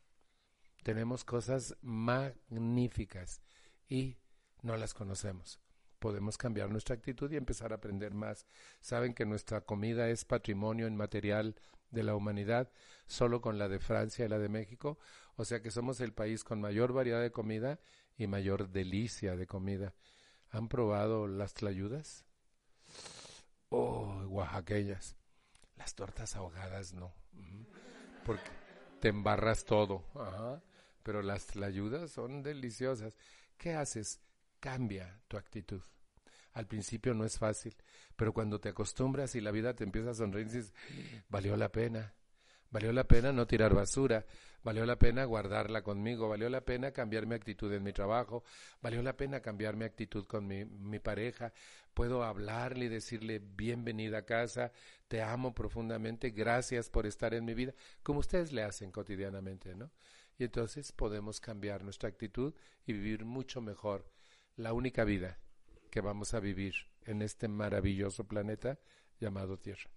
Tenemos 0.82 1.24
cosas 1.24 1.76
magníficas 1.80 3.42
y 3.88 4.18
no 4.62 4.76
las 4.76 4.94
conocemos. 4.94 5.60
Podemos 5.98 6.36
cambiar 6.36 6.70
nuestra 6.70 6.94
actitud 6.94 7.32
y 7.32 7.36
empezar 7.36 7.72
a 7.72 7.76
aprender 7.76 8.12
más. 8.12 8.46
Saben 8.80 9.14
que 9.14 9.24
nuestra 9.24 9.62
comida 9.62 10.08
es 10.10 10.24
patrimonio 10.24 10.86
inmaterial 10.86 11.56
de 11.94 12.02
la 12.02 12.14
humanidad, 12.14 12.70
solo 13.06 13.40
con 13.40 13.58
la 13.58 13.68
de 13.68 13.78
Francia 13.78 14.26
y 14.26 14.28
la 14.28 14.38
de 14.38 14.48
México. 14.48 14.98
O 15.36 15.44
sea 15.44 15.62
que 15.62 15.70
somos 15.70 16.00
el 16.00 16.12
país 16.12 16.44
con 16.44 16.60
mayor 16.60 16.92
variedad 16.92 17.22
de 17.22 17.32
comida 17.32 17.80
y 18.16 18.26
mayor 18.26 18.68
delicia 18.68 19.36
de 19.36 19.46
comida. 19.46 19.94
¿Han 20.50 20.68
probado 20.68 21.26
las 21.26 21.54
tlayudas? 21.54 22.24
Oh, 23.70 24.24
oaxaqueñas. 24.28 25.16
Las 25.76 25.94
tortas 25.94 26.36
ahogadas 26.36 26.92
no. 26.92 27.12
Porque 28.24 28.50
te 29.00 29.08
embarras 29.08 29.64
todo. 29.64 30.04
Pero 31.02 31.22
las 31.22 31.56
ayudas 31.56 32.10
son 32.10 32.42
deliciosas. 32.42 33.16
¿Qué 33.58 33.74
haces? 33.74 34.20
Cambia 34.60 35.20
tu 35.28 35.36
actitud. 35.36 35.82
Al 36.54 36.66
principio 36.66 37.14
no 37.14 37.24
es 37.24 37.36
fácil, 37.36 37.74
pero 38.16 38.32
cuando 38.32 38.60
te 38.60 38.68
acostumbras 38.68 39.34
y 39.34 39.40
la 39.40 39.50
vida 39.50 39.74
te 39.74 39.82
empieza 39.82 40.10
a 40.10 40.14
sonreír, 40.14 40.46
dices, 40.46 40.72
valió 41.28 41.56
la 41.56 41.70
pena. 41.70 42.14
Valió 42.70 42.92
la 42.92 43.04
pena 43.04 43.32
no 43.32 43.46
tirar 43.46 43.72
basura, 43.72 44.24
valió 44.64 44.84
la 44.84 44.96
pena 44.96 45.24
guardarla 45.24 45.82
conmigo, 45.82 46.28
valió 46.28 46.48
la 46.48 46.60
pena 46.60 46.90
cambiar 46.90 47.24
mi 47.26 47.34
actitud 47.34 47.72
en 47.72 47.84
mi 47.84 47.92
trabajo, 47.92 48.42
valió 48.82 49.00
la 49.02 49.16
pena 49.16 49.40
cambiar 49.40 49.76
mi 49.76 49.84
actitud 49.84 50.26
con 50.26 50.46
mi, 50.46 50.64
mi 50.64 50.98
pareja. 50.98 51.52
Puedo 51.92 52.24
hablarle 52.24 52.86
y 52.86 52.88
decirle 52.88 53.40
bienvenida 53.40 54.18
a 54.18 54.24
casa, 54.24 54.72
te 55.06 55.22
amo 55.22 55.54
profundamente, 55.54 56.30
gracias 56.30 56.88
por 56.88 57.06
estar 57.06 57.34
en 57.34 57.44
mi 57.44 57.54
vida, 57.54 57.74
como 58.02 58.20
ustedes 58.20 58.52
le 58.52 58.62
hacen 58.62 58.90
cotidianamente, 58.90 59.76
¿no? 59.76 59.92
Y 60.36 60.44
entonces 60.44 60.90
podemos 60.90 61.40
cambiar 61.40 61.84
nuestra 61.84 62.08
actitud 62.08 62.54
y 62.86 62.92
vivir 62.92 63.24
mucho 63.24 63.60
mejor 63.60 64.10
la 64.56 64.72
única 64.72 65.04
vida 65.04 65.38
que 65.94 66.00
vamos 66.00 66.34
a 66.34 66.40
vivir 66.40 66.74
en 67.02 67.22
este 67.22 67.46
maravilloso 67.46 68.24
planeta 68.24 68.80
llamado 69.20 69.58
Tierra 69.58 69.88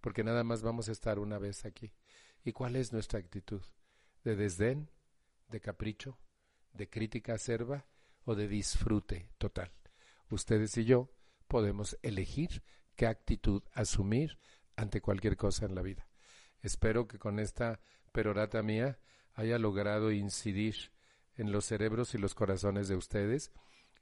porque 0.00 0.24
nada 0.24 0.44
más 0.44 0.62
vamos 0.62 0.88
a 0.88 0.92
estar 0.92 1.18
una 1.18 1.38
vez 1.38 1.64
aquí. 1.64 1.92
¿Y 2.44 2.52
cuál 2.52 2.76
es 2.76 2.92
nuestra 2.92 3.18
actitud? 3.18 3.62
¿De 4.24 4.36
desdén? 4.36 4.90
¿De 5.48 5.60
capricho? 5.60 6.18
¿De 6.72 6.88
crítica 6.88 7.34
acerba? 7.34 7.86
¿O 8.24 8.34
de 8.34 8.48
disfrute 8.48 9.30
total? 9.38 9.72
Ustedes 10.28 10.76
y 10.76 10.84
yo 10.84 11.10
podemos 11.48 11.98
elegir 12.02 12.62
qué 12.96 13.06
actitud 13.06 13.62
asumir 13.72 14.38
ante 14.76 15.00
cualquier 15.00 15.36
cosa 15.36 15.64
en 15.64 15.74
la 15.74 15.82
vida. 15.82 16.06
Espero 16.60 17.08
que 17.08 17.18
con 17.18 17.38
esta 17.38 17.80
perorata 18.12 18.62
mía 18.62 18.98
haya 19.32 19.58
logrado 19.58 20.12
incidir 20.12 20.92
en 21.34 21.50
los 21.50 21.64
cerebros 21.64 22.14
y 22.14 22.18
los 22.18 22.34
corazones 22.34 22.88
de 22.88 22.96
ustedes 22.96 23.50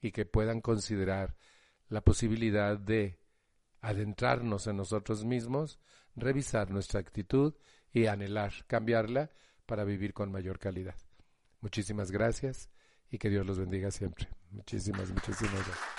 y 0.01 0.12
que 0.12 0.27
puedan 0.27 0.61
considerar 0.61 1.37
la 1.89 2.03
posibilidad 2.03 2.79
de 2.79 3.19
adentrarnos 3.81 4.66
en 4.66 4.77
nosotros 4.77 5.25
mismos, 5.25 5.79
revisar 6.16 6.70
nuestra 6.70 7.01
actitud 7.01 7.55
y 7.93 8.07
anhelar 8.07 8.53
cambiarla 8.66 9.31
para 9.66 9.85
vivir 9.85 10.12
con 10.12 10.31
mayor 10.33 10.59
calidad. 10.59 10.97
Muchísimas 11.61 12.11
gracias 12.11 12.70
y 13.11 13.19
que 13.19 13.31
Dios 13.31 13.47
los 13.47 13.59
bendiga 13.59 13.91
siempre. 13.91 14.29
Muchísimas, 14.51 15.11
muchísimas 15.11 15.55
gracias. 15.55 15.98